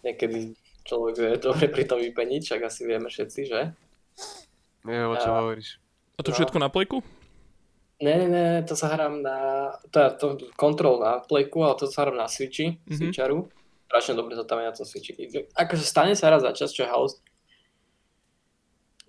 niekedy 0.00 0.56
človek 0.82 1.14
je 1.16 1.36
dobre 1.38 1.68
pri 1.68 1.84
tom 1.84 1.98
vypeniť, 1.98 2.40
však 2.42 2.60
asi 2.62 2.80
vieme 2.84 3.08
všetci, 3.08 3.40
že? 3.44 3.60
Neviem, 4.82 5.08
o 5.10 5.16
čom 5.16 5.30
A- 5.30 5.40
hovoríš. 5.42 5.76
A 6.16 6.22
to 6.22 6.30
No. 6.30 6.36
všetko 6.38 6.56
na 6.58 6.68
plejku? 6.68 7.04
Ne, 8.00 8.16
ne, 8.16 8.26
ne, 8.26 8.44
to 8.62 8.72
sa 8.72 8.88
hrám 8.88 9.20
na, 9.20 9.36
to 9.86 9.96
je 9.98 10.08
to 10.16 10.26
kontrol 10.54 10.96
na 10.96 11.20
Playku, 11.20 11.60
ale 11.60 11.76
to 11.76 11.84
sa 11.84 12.08
hrám 12.08 12.16
na 12.16 12.24
Switchi, 12.24 12.66
Mhm. 12.66 12.76
mm-hmm. 12.80 12.96
Switcharu. 12.96 13.38
Strašne 13.90 14.14
dobre 14.14 14.38
tom 14.38 14.86
Switchi. 14.86 15.18
Akože 15.58 15.82
stane 15.82 16.14
sa 16.14 16.30
raz 16.30 16.46
za 16.46 16.54
čas, 16.54 16.70
čo 16.70 16.86
house, 16.86 17.18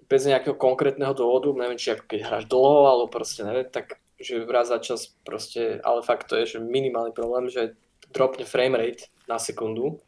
bez 0.10 0.26
nejakého 0.26 0.58
konkrétneho 0.58 1.13
dôvodu, 1.13 1.54
neviem, 1.54 1.78
či 1.78 1.94
ako 1.94 2.04
keď 2.10 2.20
hráš 2.26 2.46
dlho, 2.50 2.89
alebo 2.89 3.13
proste 3.13 3.46
neviem, 3.46 3.70
tak 3.70 4.02
že 4.17 4.41
raz 4.50 4.74
za 4.74 4.82
čas 4.82 5.13
proste, 5.22 5.82
ale 5.86 6.02
fakt 6.02 6.30
to 6.30 6.36
je, 6.41 6.58
že 6.58 6.65
minimálny 6.65 7.13
problém, 7.13 7.46
že 7.50 7.78
dropne 8.10 8.44
frame 8.44 8.78
rate 8.78 9.10
na 9.26 9.38
sekundu, 9.38 10.02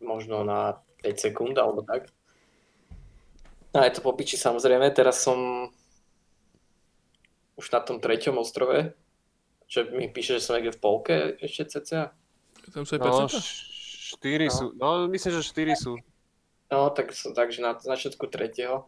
možno 0.00 0.44
na 0.44 0.80
5 1.02 1.16
sekúnd, 1.16 1.56
alebo 1.56 1.84
tak. 1.84 2.08
No 3.72 3.80
je 3.80 3.92
to 3.92 4.00
po 4.04 4.12
piči 4.12 4.36
samozrejme, 4.36 4.92
teraz 4.92 5.24
som 5.24 5.72
už 7.60 7.66
na 7.72 7.80
tom 7.80 8.00
treťom 8.00 8.40
ostrove, 8.40 8.92
čo 9.68 9.84
mi 9.90 10.08
píše, 10.08 10.40
že 10.40 10.44
som 10.44 10.56
niekde 10.56 10.76
v 10.76 10.82
polke 10.82 11.14
ešte 11.42 11.80
cca. 11.80 12.16
Tam 12.68 12.84
sú 12.84 12.92
aj 12.94 13.00
No, 13.00 13.06
percentá? 13.24 13.38
š- 13.38 13.64
štyri 14.14 14.46
No. 14.46 14.52
sú. 14.52 14.64
No, 14.74 14.88
myslím, 15.06 15.32
že 15.32 15.42
štyri 15.42 15.74
sú. 15.74 15.96
No, 16.68 16.86
tak 16.88 17.10
takže 17.14 17.58
na 17.60 17.74
začiatku 17.74 18.26
tretieho. 18.26 18.86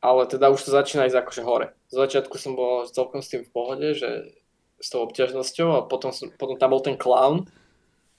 Ale 0.00 0.26
teda 0.26 0.50
už 0.50 0.58
to 0.58 0.70
začína 0.72 1.06
ísť 1.06 1.18
akože 1.20 1.42
hore. 1.42 1.66
Z 1.86 1.94
začiatku 1.96 2.34
som 2.34 2.58
bol 2.58 2.86
celkom 2.86 3.22
s 3.22 3.30
tým 3.30 3.46
v 3.46 3.50
pohode, 3.50 3.94
že 3.94 4.34
s 4.82 4.90
tou 4.90 5.06
obťažnosťou 5.06 5.68
a 5.78 5.80
potom, 5.86 6.10
som, 6.10 6.26
potom 6.34 6.58
tam 6.58 6.74
bol 6.74 6.82
ten 6.82 6.98
clown 6.98 7.46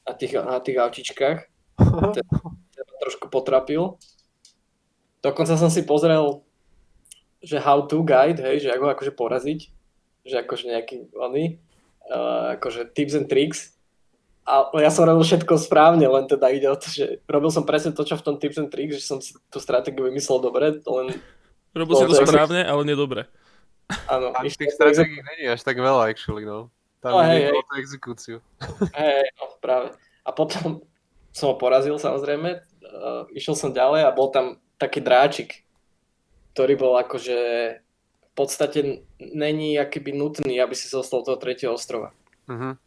na 0.07 0.13
tých, 0.15 0.39
na 0.39 0.63
tých 0.63 0.79
autičkách. 0.79 1.37
Ten 2.73 2.85
ma 2.87 2.95
trošku 3.03 3.27
potrapil. 3.27 3.97
Dokonca 5.19 5.55
som 5.55 5.67
si 5.67 5.83
pozrel, 5.83 6.39
že 7.43 7.59
how 7.59 7.83
to 7.83 7.99
guide, 8.03 8.39
hej, 8.39 8.63
že 8.63 8.69
ako 8.71 8.95
akože 8.95 9.11
poraziť, 9.11 9.59
že 10.23 10.35
akože 10.39 10.65
nejaký 10.71 10.95
oný, 11.11 11.59
uh, 12.07 12.55
akože 12.55 12.95
tips 12.95 13.15
and 13.15 13.27
tricks. 13.27 13.75
A 14.43 14.67
ja 14.75 14.91
som 14.91 15.07
robil 15.07 15.23
všetko 15.23 15.55
správne, 15.55 16.03
len 16.03 16.27
teda 16.27 16.51
ide 16.51 16.67
o 16.67 16.75
to, 16.75 16.91
že 16.91 17.23
robil 17.31 17.47
som 17.47 17.63
presne 17.63 17.95
to, 17.95 18.03
čo 18.03 18.19
v 18.19 18.25
tom 18.27 18.35
tips 18.35 18.59
and 18.59 18.67
tricks, 18.67 18.99
že 18.99 19.07
som 19.07 19.23
si 19.23 19.31
tú 19.47 19.63
stratégiu 19.63 20.03
vymyslel 20.03 20.43
dobre, 20.43 20.83
len 20.83 21.15
Robil 21.73 21.93
si 21.97 22.03
No, 22.05 22.09
to 22.13 22.29
správne, 22.29 22.61
ale 22.61 22.81
nedobre. 22.85 23.25
Áno, 24.05 24.29
A 24.31 24.45
tých 24.45 24.77
stratégií 24.77 25.19
není 25.25 25.49
až 25.49 25.65
tak 25.65 25.81
veľa, 25.81 26.05
actually, 26.05 26.45
no. 26.45 26.69
Tam 27.01 27.17
No, 27.17 27.25
hej, 27.25 27.49
hej. 27.49 27.51
tú 27.51 27.73
exekúciu. 27.81 28.37
Hej, 28.93 29.25
no, 29.41 29.57
práve. 29.59 29.91
A 30.23 30.29
potom 30.31 30.85
som 31.33 31.51
ho 31.51 31.55
porazil 31.57 31.97
samozrejme, 31.97 32.61
uh, 32.61 33.25
išiel 33.33 33.57
som 33.57 33.73
ďalej 33.73 34.05
a 34.05 34.15
bol 34.15 34.29
tam 34.29 34.61
taký 34.77 35.01
dráčik, 35.01 35.65
ktorý 36.53 36.77
bol 36.77 36.93
akože 37.01 37.37
v 38.23 38.31
podstate 38.37 39.03
není 39.19 39.75
akýby 39.75 40.13
nutný, 40.13 40.61
aby 40.61 40.77
si 40.77 40.87
zostal 40.87 41.25
toho 41.25 41.41
tretieho 41.41 41.73
ostrova. 41.73 42.13
Mhm. 42.45 42.77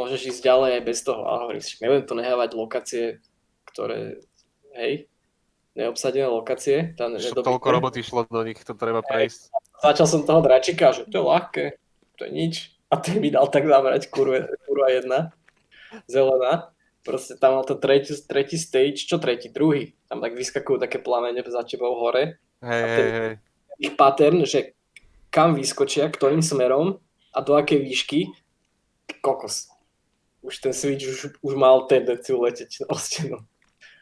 Môžeš 0.00 0.32
ísť 0.32 0.40
ďalej 0.48 0.70
aj 0.80 0.82
bez 0.88 0.98
toho, 1.04 1.20
ale 1.28 1.38
hovorím 1.44 1.60
si, 1.60 1.76
nebudem 1.84 2.08
tu 2.08 2.14
nehávať 2.16 2.50
lokácie, 2.56 3.04
ktoré, 3.68 4.24
hej, 4.80 5.12
neobsadené 5.76 6.24
lokácie. 6.32 6.96
Tam 6.96 7.12
toľko 7.20 7.68
roboty 7.68 8.00
šlo 8.00 8.24
do 8.24 8.40
nich, 8.40 8.56
to 8.64 8.72
treba 8.72 9.04
prejsť. 9.04 9.52
Začal 9.84 10.06
som 10.08 10.20
toho 10.24 10.40
dračika, 10.40 10.96
že 10.96 11.04
to 11.04 11.20
je 11.20 11.24
ľahké, 11.24 11.64
to 12.16 12.24
je 12.24 12.30
nič. 12.32 12.54
A 12.88 12.96
ten 12.96 13.20
mi 13.20 13.28
dal 13.28 13.44
tak 13.52 13.68
zamerať, 13.68 14.08
kurva, 14.08 14.48
kurva 14.64 14.88
jedna, 14.88 15.36
zelená. 16.10 16.72
Proste 17.00 17.38
tam 17.38 17.60
mal 17.60 17.64
ten 17.64 17.80
tretí, 17.80 18.12
tretí 18.24 18.56
stage, 18.60 19.08
čo 19.08 19.16
tretí, 19.16 19.48
druhý. 19.48 19.96
Tam 20.10 20.20
tak 20.20 20.36
vyskakujú 20.36 20.80
také 20.82 21.00
plamene 21.00 21.40
za 21.44 21.64
tebou 21.64 21.96
hore. 21.96 22.40
Hej, 22.60 22.82
A 22.82 22.86
hej, 22.88 23.10
hej. 23.12 23.32
Ich 23.80 23.96
pattern, 23.96 24.44
že 24.44 24.76
kam 25.32 25.56
vyskočia, 25.56 26.10
ktorým 26.12 26.44
smerom 26.44 27.00
a 27.32 27.38
do 27.40 27.56
akej 27.56 27.80
výšky, 27.80 28.20
kokos. 29.22 29.69
Už 30.40 30.58
ten 30.58 30.72
switch 30.72 31.04
už, 31.04 31.18
už 31.40 31.54
mal 31.54 31.84
tendenciu 31.84 32.40
leteť 32.40 32.88
o 32.88 32.96
stenu. 32.96 33.38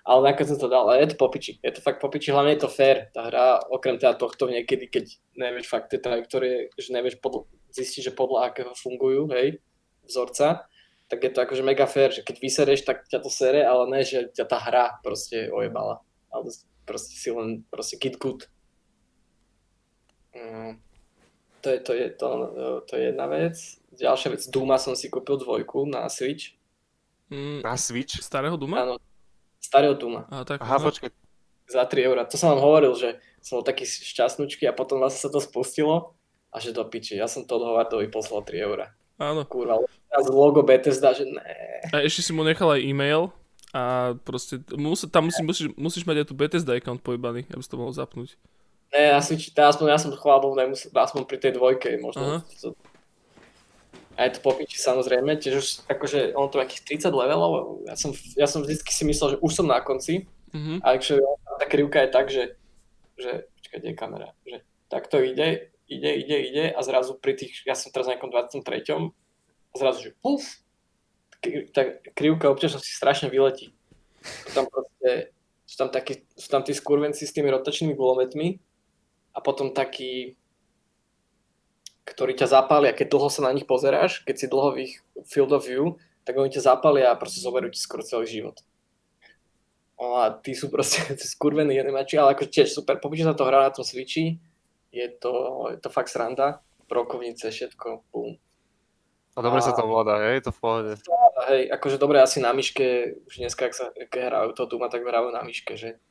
Ale 0.08 0.24
nakoniec 0.24 0.56
som 0.56 0.56
to 0.56 0.72
dal, 0.72 0.88
ale 0.88 1.04
je 1.04 1.12
to 1.12 1.20
popiči. 1.20 1.60
Je 1.60 1.68
to 1.68 1.84
fakt 1.84 2.00
popiči, 2.00 2.32
hlavne 2.32 2.56
je 2.56 2.64
to 2.64 2.72
fair. 2.72 3.12
Tá 3.12 3.28
hra, 3.28 3.60
okrem 3.68 4.00
teda 4.00 4.16
tohto 4.16 4.48
niekedy, 4.48 4.88
keď 4.88 5.04
nevieš 5.36 5.68
fakt 5.68 5.92
tie 5.92 6.00
trajektórie, 6.00 6.72
že 6.80 6.96
nevieš 6.96 7.20
podľa, 7.20 7.44
zistiť, 7.76 8.08
že 8.08 8.16
podľa 8.16 8.48
akého 8.48 8.72
fungujú, 8.72 9.28
hej, 9.36 9.60
vzorca, 10.08 10.64
tak 11.08 11.24
je 11.24 11.30
to 11.32 11.40
akože 11.44 11.60
mega 11.64 11.84
fair, 11.84 12.12
že 12.12 12.24
keď 12.24 12.36
vysereš, 12.40 12.84
tak 12.84 13.04
ťa 13.08 13.20
to 13.20 13.28
sere, 13.32 13.64
ale 13.64 13.84
ne, 13.88 14.00
že 14.04 14.28
ťa 14.32 14.44
tá 14.44 14.56
hra 14.60 15.00
proste 15.00 15.52
ojebala. 15.52 16.00
Ale 16.32 16.52
proste 16.84 17.16
si 17.16 17.28
len 17.32 17.64
proste 17.72 17.96
get 18.00 18.20
good. 18.20 18.48
Mm, 20.36 20.76
to 21.64 21.68
je, 21.68 21.78
to, 21.80 21.92
je, 21.96 22.06
to, 22.16 22.28
to 22.84 22.92
je 22.96 23.02
jedna 23.12 23.26
vec. 23.28 23.56
Ďalšia 23.98 24.28
vec, 24.30 24.42
Duma 24.46 24.78
som 24.78 24.94
si 24.94 25.10
kúpil 25.10 25.36
dvojku 25.36 25.84
na 25.90 26.06
Switch. 26.06 26.54
Mm, 27.28 27.66
Na 27.66 27.74
Switch? 27.74 28.22
starého 28.22 28.54
Duma? 28.54 28.86
Áno, 28.86 28.94
starého 29.58 29.98
Duma. 29.98 30.24
A 30.30 30.46
tak, 30.46 30.62
Aha, 30.62 30.78
no. 30.78 30.86
počkaj. 30.86 31.10
Za 31.68 31.84
3 31.84 32.08
eurá. 32.08 32.24
To 32.24 32.40
som 32.40 32.56
vám 32.56 32.64
hovoril, 32.64 32.96
že 32.96 33.20
som 33.44 33.60
bol 33.60 33.66
taký 33.66 33.84
šťastnúčky 33.84 34.64
a 34.64 34.72
potom 34.72 35.02
vlastne 35.04 35.20
sa 35.20 35.28
to 35.28 35.36
spustilo 35.36 36.16
a 36.48 36.56
že 36.62 36.72
do 36.72 36.80
piči. 36.80 37.20
Ja 37.20 37.28
som 37.28 37.44
to 37.44 37.60
od 37.60 37.68
Hovardovi 37.68 38.08
poslal 38.08 38.40
3 38.40 38.64
eurá. 38.64 38.96
Áno. 39.20 39.44
Kurva, 39.44 39.82
a 40.08 40.18
z 40.24 40.28
logo 40.32 40.62
Bethesda, 40.64 41.12
že 41.12 41.28
ne. 41.28 41.44
A 41.92 42.00
ešte 42.00 42.24
si 42.24 42.32
mu 42.32 42.46
nechal 42.46 42.72
aj 42.72 42.80
e-mail 42.80 43.28
a 43.74 44.14
proste 44.24 44.62
mus, 44.78 45.04
tam 45.12 45.28
musí, 45.28 45.42
musíš, 45.44 45.68
musíš 45.76 46.04
mať 46.08 46.24
aj 46.24 46.26
tu 46.30 46.34
Bethesda 46.38 46.72
account 46.72 47.02
pojebaný, 47.04 47.44
aby 47.52 47.60
si 47.60 47.68
to 47.68 47.76
mohol 47.76 47.92
zapnúť. 47.92 48.38
Ne, 48.88 49.12
na 49.12 49.20
Switch, 49.20 49.52
teda 49.52 49.68
aspoň 49.68 49.86
ja 49.92 49.98
som 50.00 50.08
chvála 50.16 50.40
Bohu 50.40 50.56
nemusel, 50.56 50.88
aspoň 50.88 51.28
pri 51.28 51.36
tej 51.36 51.52
dvojke 51.60 52.00
možno. 52.00 52.24
Aha. 52.24 52.38
To, 52.64 52.72
a 54.18 54.26
je 54.26 54.34
to 54.34 54.40
po 54.42 54.50
piči 54.50 54.82
samozrejme, 54.82 55.38
tiež 55.38 55.54
už 55.54 55.68
akože 55.86 56.34
on 56.34 56.50
to 56.50 56.58
akých 56.58 57.06
30 57.06 57.14
levelov, 57.14 57.86
ja 57.86 57.94
som, 57.94 58.10
ja 58.34 58.50
som 58.50 58.66
vždycky 58.66 58.90
si 58.90 59.06
myslel, 59.06 59.38
že 59.38 59.42
už 59.46 59.52
som 59.54 59.70
na 59.70 59.78
konci, 59.78 60.26
Mhm. 60.52 60.80
A 60.84 60.96
akože 60.96 61.20
tá 61.60 61.66
krivka 61.68 61.98
je 62.04 62.08
tak, 62.08 62.26
že, 62.32 62.44
že 63.20 63.50
počkaj, 63.60 63.78
kde 63.80 63.88
je 63.92 63.96
kamera, 63.96 64.28
že 64.46 64.56
takto 64.88 65.20
ide, 65.20 65.72
ide, 65.90 66.10
ide, 66.24 66.36
ide 66.48 66.64
a 66.72 66.80
zrazu 66.80 67.18
pri 67.18 67.36
tých, 67.36 67.66
ja 67.68 67.76
som 67.76 67.92
teraz 67.92 68.08
na 68.08 68.16
nejakom 68.16 68.32
23. 68.32 68.64
a 69.68 69.74
zrazu, 69.76 69.98
že 70.08 70.10
puf, 70.22 70.42
tá 71.70 72.00
krivka 72.16 72.50
obťažnosti 72.50 72.88
strašne 72.88 73.28
vyletí. 73.28 73.76
Potom 74.48 74.66
proste, 74.66 75.30
sú 75.68 75.76
tam, 75.76 75.88
takí, 75.92 76.24
sú 76.34 76.48
tam 76.48 76.64
tí 76.64 76.72
skurvenci 76.72 77.28
s 77.28 77.34
tými 77.36 77.52
rotačnými 77.52 77.94
gulometmi 77.94 78.58
a 79.36 79.38
potom 79.44 79.70
takí, 79.70 80.37
ktorí 82.18 82.34
ťa 82.34 82.50
zapália, 82.50 82.90
keď 82.90 83.14
dlho 83.14 83.30
sa 83.30 83.46
na 83.46 83.54
nich 83.54 83.62
pozeráš, 83.62 84.26
keď 84.26 84.34
si 84.42 84.46
dlho 84.50 84.74
v 84.74 84.90
ich 84.90 84.94
field 85.30 85.54
of 85.54 85.62
view, 85.62 86.02
tak 86.26 86.34
oni 86.34 86.50
ťa 86.50 86.74
zapália 86.74 87.14
a 87.14 87.16
proste 87.16 87.38
zoberú 87.38 87.70
ti 87.70 87.78
skoro 87.78 88.02
celý 88.02 88.26
život. 88.26 88.58
No 89.94 90.18
a 90.18 90.34
tí 90.34 90.50
sú 90.58 90.66
proste 90.66 90.98
skurvení 91.38 91.78
jednemači, 91.78 92.18
ale 92.18 92.34
ako 92.34 92.50
tiež 92.50 92.74
super, 92.74 92.98
pokud 92.98 93.22
sa 93.22 93.38
to 93.38 93.46
hrá 93.46 93.62
na 93.62 93.70
tom 93.70 93.86
Switchi, 93.86 94.42
je 94.90 95.06
to, 95.14 95.30
je 95.70 95.78
to 95.78 95.94
fakt 95.94 96.10
sranda, 96.10 96.58
brokovnice, 96.90 97.54
všetko, 97.54 98.10
bum. 98.10 98.34
A 99.32 99.38
dobre 99.38 99.62
sa 99.62 99.70
A- 99.70 99.78
to 99.78 99.86
vláda, 99.86 100.18
hej, 100.26 100.42
je 100.42 100.44
to 100.50 100.52
v 100.52 100.58
pohode. 100.58 100.92
Hej, 101.54 101.70
akože 101.70 102.02
dobre, 102.02 102.18
asi 102.18 102.42
na 102.42 102.50
myške, 102.50 103.14
už 103.30 103.46
dneska, 103.46 103.70
ak 103.70 103.74
sa 103.78 103.94
keď 103.94 104.26
hrajú 104.26 104.58
to 104.58 104.66
Duma, 104.66 104.90
tak 104.90 105.06
hrajú 105.06 105.30
na 105.30 105.46
myške, 105.46 105.78
že? 105.78 106.02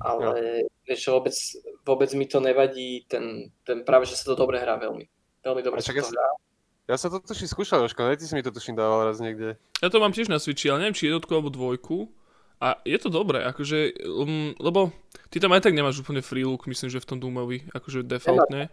Ale 0.00 0.64
vieš 0.88 1.04
čo, 1.04 1.20
vôbec, 1.20 1.36
vôbec 1.84 2.08
mi 2.16 2.24
to 2.24 2.40
nevadí, 2.40 3.04
ten, 3.04 3.52
ten 3.68 3.84
práve, 3.84 4.08
že 4.08 4.16
sa 4.16 4.32
to 4.32 4.40
dobre 4.40 4.56
hrá 4.56 4.80
veľmi. 4.80 5.19
Veľmi 5.40 5.62
dobre 5.62 5.78
A 5.78 5.82
sa 5.82 5.90
čakaj, 5.90 6.02
to 6.04 6.12
hrá. 6.12 6.28
Ja 6.90 6.96
sa 6.98 7.06
to 7.06 7.22
tuším 7.22 7.46
skúšal, 7.46 7.86
Jožko, 7.86 8.02
ne? 8.02 8.18
Ty 8.18 8.24
si 8.26 8.34
mi 8.34 8.42
to 8.42 8.50
tuším 8.50 8.74
dával 8.74 9.06
raz 9.06 9.22
niekde. 9.22 9.54
Ja 9.78 9.88
to 9.88 10.02
mám 10.02 10.10
tiež 10.10 10.26
na 10.26 10.42
Switchi, 10.42 10.68
ale 10.68 10.82
neviem, 10.82 10.96
či 10.96 11.06
jednotku 11.06 11.30
alebo 11.30 11.48
dvojku. 11.48 12.10
A 12.60 12.76
je 12.84 12.98
to 13.00 13.08
dobré, 13.08 13.40
akože, 13.46 14.04
um, 14.04 14.52
lebo 14.60 14.92
ty 15.32 15.40
tam 15.40 15.56
aj 15.56 15.64
tak 15.64 15.72
nemáš 15.72 16.04
úplne 16.04 16.20
free 16.20 16.44
look, 16.44 16.68
myslím, 16.68 16.92
že 16.92 17.00
v 17.00 17.08
tom 17.08 17.16
Doomovi, 17.16 17.64
akože 17.72 18.04
defaultne. 18.04 18.68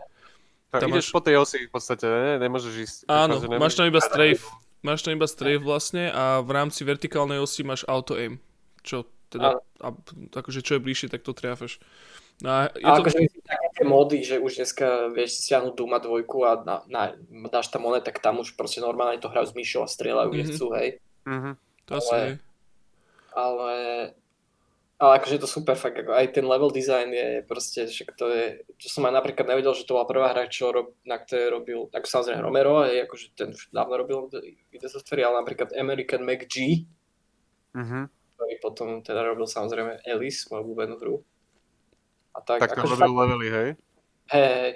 Tak 0.68 0.84
Tam 0.84 0.92
ideš 0.92 1.08
máš- 1.08 1.16
po 1.16 1.22
tej 1.24 1.36
osi 1.40 1.58
v 1.64 1.72
podstate, 1.72 2.04
ne? 2.04 2.36
Nemôžeš 2.44 2.74
ísť. 2.76 2.98
Áno, 3.08 3.40
akože 3.40 3.48
máš 3.48 3.56
nemôžeš- 3.56 3.78
tam 3.78 3.86
iba 3.88 4.02
strafe. 4.04 4.44
Máš 4.84 5.00
tam 5.02 5.12
iba 5.16 5.28
strafe 5.30 5.60
vlastne 5.64 6.04
a 6.12 6.44
v 6.44 6.50
rámci 6.52 6.84
vertikálnej 6.84 7.40
osi 7.40 7.64
máš 7.64 7.88
auto 7.88 8.20
aim. 8.20 8.44
Čo 8.84 9.08
teda, 9.32 9.56
a, 9.80 9.88
akože 10.36 10.60
čo 10.60 10.76
je 10.76 10.84
bližšie, 10.84 11.08
tak 11.08 11.24
to 11.24 11.32
triafeš. 11.32 11.80
No 12.44 12.52
a 12.52 12.60
je 12.76 12.84
A 12.84 13.00
to, 13.00 13.08
akože 13.08 13.18
také 13.78 13.86
mody, 13.86 14.26
že 14.26 14.42
už 14.42 14.58
dneska 14.58 15.14
vieš 15.14 15.38
si 15.38 15.42
stiahnuť 15.46 15.78
Duma 15.78 16.02
dvojku 16.02 16.42
a 16.42 16.58
na, 16.66 16.76
na, 16.90 17.14
dáš 17.46 17.70
tam 17.70 17.86
monet, 17.86 18.02
tak 18.02 18.18
tam 18.18 18.42
už 18.42 18.58
proste 18.58 18.82
normálne 18.82 19.22
to 19.22 19.30
hrajú 19.30 19.54
s 19.54 19.54
myšou 19.54 19.86
a 19.86 19.88
strieľajú, 19.88 20.34
kde 20.34 20.44
Mhm. 20.44 20.50
chcú, 20.50 20.66
hej. 20.74 20.90
Mhm. 21.30 21.52
to 21.86 21.92
asi 21.96 22.10
ale- 22.10 22.38
ale, 23.32 23.74
ale 24.98 25.12
akože 25.22 25.38
je 25.38 25.44
to 25.46 25.48
super 25.48 25.78
fakt, 25.78 25.94
ako 25.96 26.10
aj 26.12 26.34
ten 26.34 26.42
level 26.44 26.68
design 26.68 27.14
je 27.14 27.46
proste, 27.46 27.86
že 27.86 28.02
to 28.18 28.28
je, 28.28 28.66
čo 28.82 28.90
som 28.90 29.06
aj 29.06 29.14
napríklad 29.14 29.46
nevedel, 29.46 29.72
že 29.72 29.86
to 29.86 29.94
bola 29.94 30.10
prvá 30.10 30.34
hra, 30.34 30.50
čo 30.50 30.74
rob, 30.74 30.98
na 31.06 31.22
ktorej 31.22 31.54
robil, 31.54 31.86
ako 31.94 32.04
samozrejme 32.04 32.42
Romero, 32.42 32.82
hej, 32.82 33.06
akože 33.06 33.26
ten 33.38 33.54
už 33.54 33.70
dávno 33.70 33.94
robil 33.94 34.26
ide 34.74 34.90
software, 34.90 35.30
ale 35.30 35.46
napríklad 35.46 35.70
American 35.78 36.26
McG, 36.26 36.90
Mhm. 37.78 38.10
ktorý 38.36 38.54
potom 38.60 38.90
teda 39.00 39.22
robil 39.22 39.46
samozrejme 39.46 40.02
Alice, 40.04 40.50
moju 40.50 40.66
obľúbenú 40.66 40.98
hru. 40.98 41.16
A 42.38 42.40
tak, 42.46 42.62
Tak 42.62 42.78
akože 42.78 43.02
robil 43.02 43.10
fakt, 43.10 43.20
levely, 43.26 43.48
hej? 43.50 43.70
hej, 44.30 44.50
hej. 44.54 44.72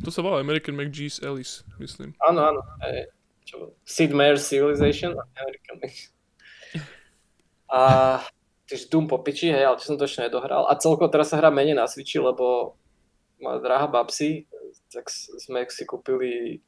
To 0.00 0.08
sa 0.10 0.20
volá 0.24 0.42
American 0.42 0.74
McGee's 0.74 1.22
Alice, 1.22 1.62
myslím. 1.78 2.16
áno, 2.24 2.40
áno, 2.42 2.60
hej, 2.88 3.06
čo? 3.46 3.76
Sid 3.86 4.10
Meier's 4.10 4.42
Civilization, 4.42 5.14
American 5.38 5.76
McG. 5.78 6.10
A 7.70 7.80
tiež 8.66 8.90
Doom 8.90 9.06
po 9.06 9.22
piči, 9.22 9.52
hej, 9.54 9.62
ale 9.62 9.78
čo 9.78 9.94
som 9.94 9.98
to 10.00 10.08
ešte 10.08 10.26
nedohral. 10.26 10.66
A 10.66 10.74
celkovo 10.74 11.06
teraz 11.06 11.30
sa 11.30 11.38
hrá 11.38 11.54
menej 11.54 11.78
na 11.78 11.86
Switchi, 11.86 12.18
lebo 12.18 12.74
moja 13.38 13.62
drahá 13.62 13.86
babsi, 13.86 14.46
tak 14.90 15.06
sme 15.12 15.62
si 15.70 15.86
kúpili 15.86 16.58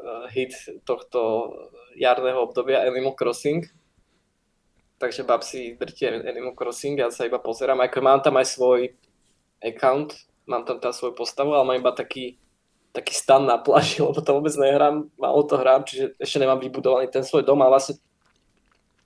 uh, 0.00 0.24
hit 0.32 0.56
tohto 0.88 1.52
jarného 2.00 2.48
obdobia 2.48 2.84
Animal 2.84 3.12
Crossing. 3.12 3.68
Takže 5.00 5.24
babsi 5.24 5.80
drtie 5.80 6.20
Animal 6.28 6.52
Crossing, 6.52 7.00
ja 7.00 7.08
sa 7.08 7.24
iba 7.24 7.40
pozerám. 7.40 7.80
Ako 7.80 8.04
mám 8.04 8.20
tam 8.20 8.36
aj 8.36 8.52
svoj 8.52 8.92
account, 9.64 10.12
mám 10.44 10.68
tam 10.68 10.76
tá 10.76 10.92
svoju 10.92 11.16
postavu, 11.16 11.56
ale 11.56 11.64
mám 11.64 11.80
iba 11.80 11.92
taký, 11.92 12.36
taký 12.92 13.16
stan 13.16 13.48
na 13.48 13.56
pláži, 13.56 14.00
lebo 14.04 14.20
to 14.20 14.36
vôbec 14.36 14.52
nehrám, 14.60 15.08
málo 15.16 15.40
to 15.48 15.56
hrám, 15.56 15.88
čiže 15.88 16.12
ešte 16.20 16.36
nemám 16.44 16.60
vybudovaný 16.60 17.08
ten 17.08 17.24
svoj 17.24 17.48
dom 17.48 17.64
a 17.64 17.72
vlastne 17.72 17.96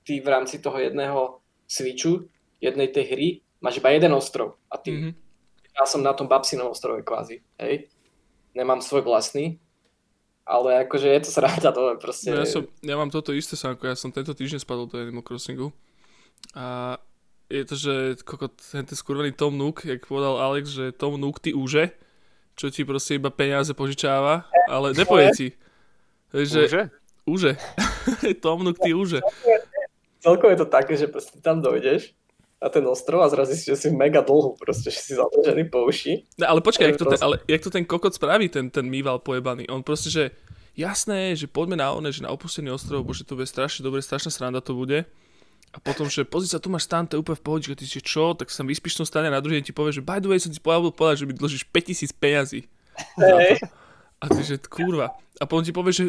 ty 0.02 0.18
v 0.18 0.28
rámci 0.28 0.58
toho 0.58 0.76
jedného 0.82 1.38
switchu, 1.70 2.26
jednej 2.58 2.90
tej 2.90 3.04
hry, 3.14 3.28
máš 3.62 3.78
iba 3.78 3.94
jeden 3.94 4.12
ostrov 4.12 4.58
a 4.66 4.76
ty, 4.76 4.90
Mhm. 4.92 5.10
ja 5.78 5.84
som 5.86 6.02
na 6.02 6.12
tom 6.12 6.26
babsinom 6.26 6.68
ostrove 6.74 7.00
kvázi, 7.06 7.38
hej. 7.62 7.86
Nemám 8.54 8.82
svoj 8.82 9.02
vlastný, 9.02 9.58
ale 10.44 10.84
akože 10.84 11.08
je 11.08 11.20
to 11.24 11.30
sranda, 11.32 11.72
to 11.72 11.96
je 11.96 11.96
proste... 11.96 12.28
No 12.28 12.44
ja, 12.44 12.48
som, 12.48 12.62
ja 12.84 12.94
mám 13.00 13.08
toto 13.08 13.32
isté 13.32 13.56
sánko, 13.56 13.88
ja 13.88 13.96
som 13.96 14.12
tento 14.12 14.36
týždeň 14.36 14.60
spadol 14.60 14.84
do 14.84 15.00
Animal 15.00 15.24
Crossingu. 15.24 15.72
A 16.52 16.96
je 17.48 17.64
to, 17.64 17.74
že 17.76 17.94
kokot, 18.24 18.52
ten 18.52 18.84
ten 18.84 18.96
skurvený 18.96 19.32
Tom 19.32 19.56
Nook, 19.56 19.88
jak 19.88 20.04
povedal 20.04 20.36
Alex, 20.36 20.68
že 20.68 20.92
Tom 20.92 21.16
Nook 21.16 21.40
ty 21.40 21.56
úže, 21.56 21.96
čo 22.60 22.68
ti 22.68 22.84
proste 22.84 23.16
iba 23.16 23.32
peniaze 23.32 23.72
požičáva, 23.72 24.44
ale 24.68 24.92
nepovie 24.92 25.32
ti. 25.32 25.48
Že, 26.34 26.60
Že? 26.68 26.82
úže. 27.24 27.56
Tom 28.44 28.68
Nook 28.68 28.76
ty 28.80 28.92
úže. 28.92 29.24
Celkovo 30.20 30.52
je 30.52 30.60
to 30.60 30.68
také, 30.68 30.96
že 30.96 31.08
proste 31.08 31.40
tam 31.40 31.64
dojdeš 31.64 32.12
na 32.64 32.72
ten 32.72 32.80
ostrov 32.88 33.20
a 33.20 33.28
zrazu 33.28 33.52
si, 33.52 33.68
že 33.68 33.76
si 33.76 33.88
mega 33.92 34.24
dlho, 34.24 34.56
proste, 34.56 34.88
že 34.88 35.04
si 35.04 35.12
založený 35.12 35.68
po 35.68 35.84
uši. 35.84 36.24
No, 36.40 36.48
ale 36.48 36.64
počkaj, 36.64 36.96
jak 36.96 36.96
to, 36.96 37.04
ten, 37.12 37.20
ale 37.20 37.36
jak 37.44 37.60
to 37.60 37.68
ten 37.68 37.84
kokot 37.84 38.16
spraví, 38.16 38.48
ten, 38.48 38.72
ten 38.72 38.88
mýval 38.88 39.20
pojebaný? 39.20 39.68
On 39.68 39.84
proste, 39.84 40.08
že 40.08 40.32
jasné, 40.72 41.36
že 41.36 41.44
poďme 41.44 41.76
na 41.76 41.92
one, 41.92 42.08
že 42.08 42.24
na 42.24 42.32
opustený 42.32 42.72
ostrov, 42.72 43.04
bože, 43.04 43.28
to 43.28 43.36
bude 43.36 43.44
strašne 43.44 43.84
dobre, 43.84 44.00
strašná 44.00 44.32
sranda 44.32 44.64
to 44.64 44.72
bude. 44.72 45.04
A 45.74 45.78
potom, 45.82 46.08
že 46.08 46.24
pozri 46.24 46.48
sa, 46.48 46.56
tu 46.56 46.72
máš 46.72 46.88
stan, 46.88 47.04
to 47.04 47.18
je 47.18 47.20
úplne 47.20 47.36
v 47.36 47.44
pohode, 47.44 47.64
že 47.68 47.76
ty 47.76 47.84
si 47.84 48.00
čo, 48.00 48.32
tak 48.32 48.48
sa 48.48 48.64
vyspíš 48.64 48.96
tom 48.96 49.04
stane 49.04 49.28
a 49.28 49.36
na 49.36 49.44
druhý 49.44 49.60
deň 49.60 49.64
ti 49.68 49.74
povie, 49.76 49.92
že 49.92 50.00
by 50.00 50.24
the 50.24 50.30
way 50.32 50.40
som 50.40 50.48
ti 50.48 50.62
povedal, 50.62 50.88
povedal 50.88 51.20
že 51.20 51.26
mi 51.28 51.36
dlžíš 51.36 51.68
5000 51.68 52.16
peňazí. 52.16 52.60
Hej. 53.20 53.60
A 54.22 54.24
ty, 54.30 54.40
že 54.40 54.56
kurva. 54.56 55.12
A 55.36 55.44
potom 55.44 55.66
ti 55.66 55.74
povie, 55.74 55.92
že 55.92 56.04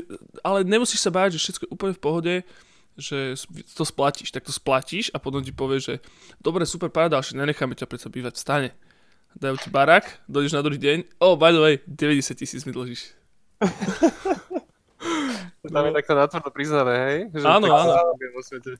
ale 0.46 0.62
nemusíš 0.64 1.02
sa 1.04 1.12
báť, 1.12 1.36
že 1.36 1.50
všetko 1.50 1.64
je 1.68 1.74
úplne 1.74 1.94
v 1.98 2.00
pohode, 2.00 2.34
že 2.96 3.36
to 3.76 3.84
splatíš. 3.84 4.32
Tak 4.32 4.48
to 4.48 4.54
splatíš 4.56 5.12
a 5.12 5.20
potom 5.20 5.44
ti 5.44 5.52
povie, 5.52 5.80
že 5.80 5.94
dobre, 6.40 6.64
super, 6.68 6.90
paráda, 6.90 7.20
ale 7.20 7.28
nenecháme 7.36 7.76
ťa 7.76 7.88
predsa 7.88 8.08
bývať 8.10 8.40
v 8.40 8.44
stane. 8.44 8.70
Dajú 9.36 9.60
ti 9.60 9.70
barák, 9.70 10.24
dojdeš 10.32 10.56
na 10.56 10.64
druhý 10.64 10.80
deň, 10.80 11.20
oh, 11.20 11.36
by 11.36 11.52
the 11.52 11.60
way, 11.60 11.76
90 11.92 12.40
tisíc 12.40 12.64
mi 12.64 12.72
dlžíš. 12.72 13.12
Tam 15.66 15.82
je 15.82 15.98
takto 15.98 16.14
natvrdo 16.14 16.50
priznané, 16.54 16.94
hej? 17.10 17.18
Že 17.42 17.46
Áno, 17.50 17.68
áno. 17.74 17.94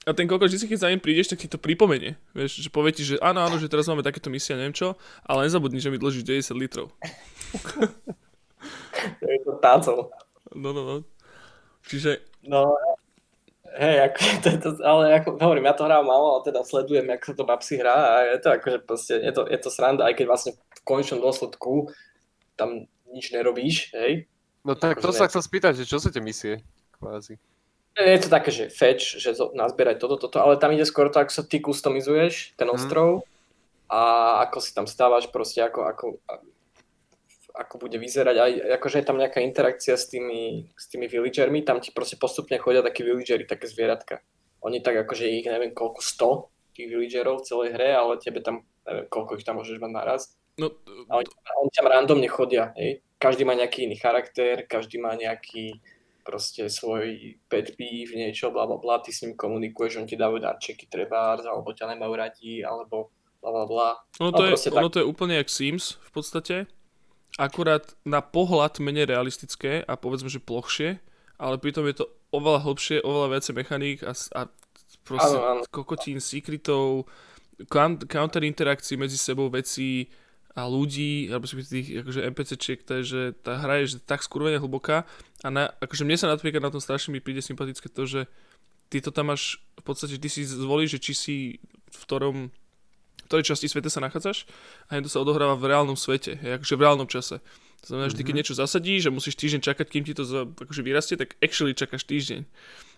A 0.06 0.12
ten 0.14 0.30
kokos, 0.30 0.54
vždy, 0.54 0.70
keď 0.70 0.80
za 0.80 0.90
ním 0.94 1.02
prídeš, 1.02 1.34
tak 1.34 1.42
ti 1.42 1.50
to 1.50 1.58
pripomenie. 1.58 2.14
Vieš, 2.38 2.62
že 2.62 2.70
povie 2.70 2.94
ti, 2.94 3.02
že 3.02 3.18
áno, 3.26 3.42
áno, 3.42 3.58
že 3.58 3.66
teraz 3.66 3.90
máme 3.90 4.06
takéto 4.06 4.30
misie, 4.30 4.54
neviem 4.54 4.74
čo, 4.74 4.94
ale 5.26 5.50
nezabudni, 5.50 5.82
že 5.82 5.90
mi 5.90 5.98
dlžíš 5.98 6.22
90 6.22 6.62
litrov. 6.62 6.94
Je 9.22 9.42
to 9.42 9.58
tácol. 9.58 10.14
No, 10.54 10.70
no, 10.72 10.82
no. 10.86 10.96
Čiže, 11.90 12.22
No, 12.46 12.78
hej, 13.76 13.98
ako, 14.08 14.18
to, 14.44 14.50
to, 14.58 14.70
ale 14.82 15.04
ako 15.16 15.30
hovorím, 15.38 15.68
ja 15.68 15.76
to 15.76 15.86
hrám 15.86 16.06
málo, 16.08 16.40
ale 16.40 16.42
teda 16.48 16.64
sledujem, 16.64 17.06
ako 17.12 17.26
sa 17.26 17.36
to 17.36 17.44
babsi 17.44 17.74
hrá 17.78 17.96
a 17.96 18.14
je 18.36 18.40
to 18.40 18.50
akože 18.52 18.78
proste, 18.84 19.14
je 19.20 19.32
to, 19.32 19.42
je 19.48 19.60
to 19.60 19.70
sranda, 19.70 20.08
aj 20.08 20.16
keď 20.16 20.26
vlastne 20.28 20.52
v 20.56 20.82
konečnom 20.84 21.20
dôsledku 21.20 21.92
tam 22.56 22.88
nič 23.12 23.32
nerobíš, 23.36 23.92
hej. 23.94 24.26
No 24.66 24.74
tak 24.74 24.98
to 24.98 25.14
Akože 25.14 25.20
sa 25.22 25.26
ne. 25.26 25.30
chcem 25.30 25.44
spýtať, 25.46 25.74
že 25.78 25.86
čo 25.86 26.02
sú 26.02 26.10
tie 26.10 26.24
misie? 26.24 26.66
Kvázi. 26.98 27.38
Je 27.96 28.20
to 28.20 28.28
také, 28.28 28.52
že 28.52 28.68
fetch, 28.68 29.22
že 29.22 29.38
nazbieraj 29.56 30.02
toto, 30.02 30.20
toto, 30.20 30.42
ale 30.44 30.60
tam 30.60 30.74
ide 30.76 30.84
skôr 30.84 31.08
to, 31.08 31.22
ako 31.22 31.32
sa 31.32 31.44
ty 31.48 31.64
customizuješ, 31.64 32.58
ten 32.60 32.68
Mhm. 32.68 32.76
ostrov 32.76 33.24
a 33.88 34.02
ako 34.50 34.58
si 34.60 34.74
tam 34.74 34.90
stávaš 34.90 35.30
proste, 35.30 35.62
ako, 35.62 35.86
ako, 35.86 36.06
ako 37.56 37.88
bude 37.88 37.96
vyzerať, 37.96 38.36
aj 38.36 38.52
akože 38.80 39.00
je 39.00 39.08
tam 39.08 39.18
nejaká 39.18 39.40
interakcia 39.40 39.96
s 39.96 40.12
tými, 40.12 40.70
s 40.76 40.92
tými 40.92 41.08
villagermi, 41.08 41.64
tam 41.64 41.80
ti 41.80 41.96
proste 41.96 42.20
postupne 42.20 42.60
chodia 42.60 42.84
takí 42.84 43.02
villagery, 43.02 43.48
také 43.48 43.72
zvieratka. 43.72 44.20
Oni 44.60 44.84
tak 44.84 45.00
akože 45.08 45.30
ich 45.32 45.48
neviem 45.48 45.72
koľko, 45.72 46.04
100 46.04 46.76
tých 46.76 46.88
villagerov 46.92 47.40
v 47.42 47.48
celej 47.48 47.70
hre, 47.80 47.90
ale 47.96 48.20
tebe 48.20 48.44
tam, 48.44 48.68
neviem 48.84 49.08
koľko 49.08 49.40
ich 49.40 49.48
tam 49.48 49.64
môžeš 49.64 49.80
mať 49.80 49.92
naraz. 49.96 50.22
no, 50.60 50.68
A 51.08 51.24
oni, 51.24 51.32
oni 51.32 51.72
tam 51.72 51.88
randomne 51.88 52.28
chodia, 52.28 52.76
hej. 52.76 53.00
Každý 53.16 53.48
má 53.48 53.56
nejaký 53.56 53.88
iný 53.88 53.96
charakter, 53.96 54.68
každý 54.68 55.00
má 55.00 55.16
nejaký 55.16 55.80
proste 56.26 56.68
svoj 56.68 57.38
pet 57.48 57.78
peeve, 57.78 58.18
niečo, 58.18 58.50
bla 58.52 58.66
bla 58.68 58.82
bla, 58.82 59.00
ty 59.00 59.14
s 59.14 59.24
ním 59.24 59.38
komunikuješ, 59.38 60.02
on 60.02 60.10
ti 60.10 60.18
dávajú 60.18 60.42
darčeky 60.42 60.90
trebárs, 60.90 61.46
alebo 61.46 61.72
ťa 61.72 61.96
nemajú 61.96 62.14
radi, 62.18 62.66
alebo 62.66 63.14
bla 63.40 63.52
bla 63.54 63.66
bla. 63.70 63.90
Ono 64.20 64.34
No, 64.34 64.36
to, 64.36 64.44
je, 64.50 64.54
ono 64.74 64.90
to 64.90 65.00
je 65.00 65.06
úplne 65.06 65.38
jak 65.38 65.48
Sims 65.54 66.02
v 66.02 66.12
podstate, 66.12 66.56
akurát 67.36 67.96
na 68.08 68.24
pohľad 68.24 68.80
menej 68.80 69.12
realistické 69.12 69.84
a 69.84 70.00
povedzme, 70.00 70.32
že 70.32 70.44
plochšie, 70.44 71.00
ale 71.36 71.60
pritom 71.60 71.84
je 71.88 72.04
to 72.04 72.06
oveľa 72.32 72.64
hlbšie, 72.64 73.04
oveľa 73.04 73.28
viacej 73.36 73.54
mechaník 73.56 74.00
a, 74.08 74.16
a 74.16 74.42
proste 75.04 75.38
kokotín, 75.72 76.24
secretov, 76.24 77.08
coun- 77.68 78.04
counter 78.08 78.44
interakcií 78.44 78.96
medzi 78.96 79.20
sebou 79.20 79.52
vecí 79.52 80.08
a 80.56 80.72
ľudí, 80.72 81.28
alebo 81.28 81.44
si 81.44 81.60
tých 81.60 82.00
akože 82.00 82.24
NPCčiek, 82.32 82.80
to 82.88 82.92
je, 83.00 83.04
že 83.04 83.22
tá 83.44 83.60
hra 83.60 83.84
je 83.84 83.96
že 83.96 83.98
tak 84.00 84.24
skurvene 84.24 84.56
hlboká 84.56 85.04
a 85.44 85.48
na, 85.52 85.68
akože 85.84 86.08
mne 86.08 86.16
sa 86.16 86.32
napríklad 86.32 86.64
na 86.64 86.72
tom 86.72 86.80
strašne 86.80 87.12
mi 87.12 87.20
príde 87.20 87.44
sympatické 87.44 87.92
to, 87.92 88.08
že 88.08 88.22
ty 88.88 89.04
to 89.04 89.12
tam 89.12 89.36
máš, 89.36 89.60
v 89.76 89.84
podstate 89.84 90.16
ty 90.16 90.32
si 90.32 90.48
zvolíš, 90.48 90.96
že 90.96 91.04
či 91.04 91.14
si 91.14 91.38
v 91.92 92.00
ktorom 92.08 92.56
ktorej 93.26 93.50
časti 93.50 93.68
sveta 93.68 93.90
sa 93.90 94.02
nachádzaš 94.02 94.46
a 94.90 95.02
to 95.02 95.10
sa 95.10 95.22
odohráva 95.22 95.58
v 95.58 95.70
reálnom 95.74 95.98
svete, 95.98 96.38
hej, 96.38 96.62
akože 96.62 96.76
v 96.78 96.84
reálnom 96.86 97.10
čase. 97.10 97.42
To 97.86 97.94
znamená, 97.94 98.10
že 98.10 98.18
ty 98.18 98.24
keď 98.26 98.36
niečo 98.42 98.56
zasadíš 98.58 99.10
a 99.10 99.14
musíš 99.14 99.38
týždeň 99.38 99.62
čakať, 99.62 99.86
kým 99.86 100.04
ti 100.10 100.18
to 100.18 100.26
za, 100.26 100.50
akože 100.50 100.82
vyrastie, 100.82 101.16
tak 101.22 101.38
actually 101.38 101.78
čakáš 101.78 102.06
týždeň. 102.10 102.42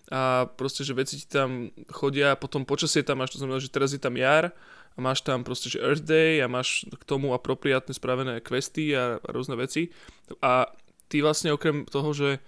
A 0.08 0.48
proste, 0.48 0.88
že 0.88 0.96
veci 0.96 1.20
ti 1.20 1.28
tam 1.28 1.68
chodia, 1.92 2.32
potom 2.40 2.64
počasie 2.64 3.04
tam 3.04 3.20
máš, 3.20 3.36
to 3.36 3.44
znamená, 3.44 3.60
že 3.60 3.68
teraz 3.68 3.92
je 3.92 4.00
tam 4.00 4.16
jar 4.16 4.56
a 4.96 4.98
máš 4.98 5.20
tam 5.20 5.44
proste, 5.44 5.68
že 5.68 5.84
Earth 5.84 6.08
Day 6.08 6.40
a 6.40 6.48
máš 6.48 6.88
k 6.88 7.04
tomu 7.04 7.36
apropriátne 7.36 7.92
spravené 7.92 8.40
questy 8.40 8.96
a, 8.96 9.20
a 9.20 9.28
rôzne 9.28 9.60
veci. 9.60 9.92
A 10.40 10.72
ty 11.12 11.20
vlastne 11.20 11.52
okrem 11.52 11.84
toho, 11.84 12.08
že 12.16 12.40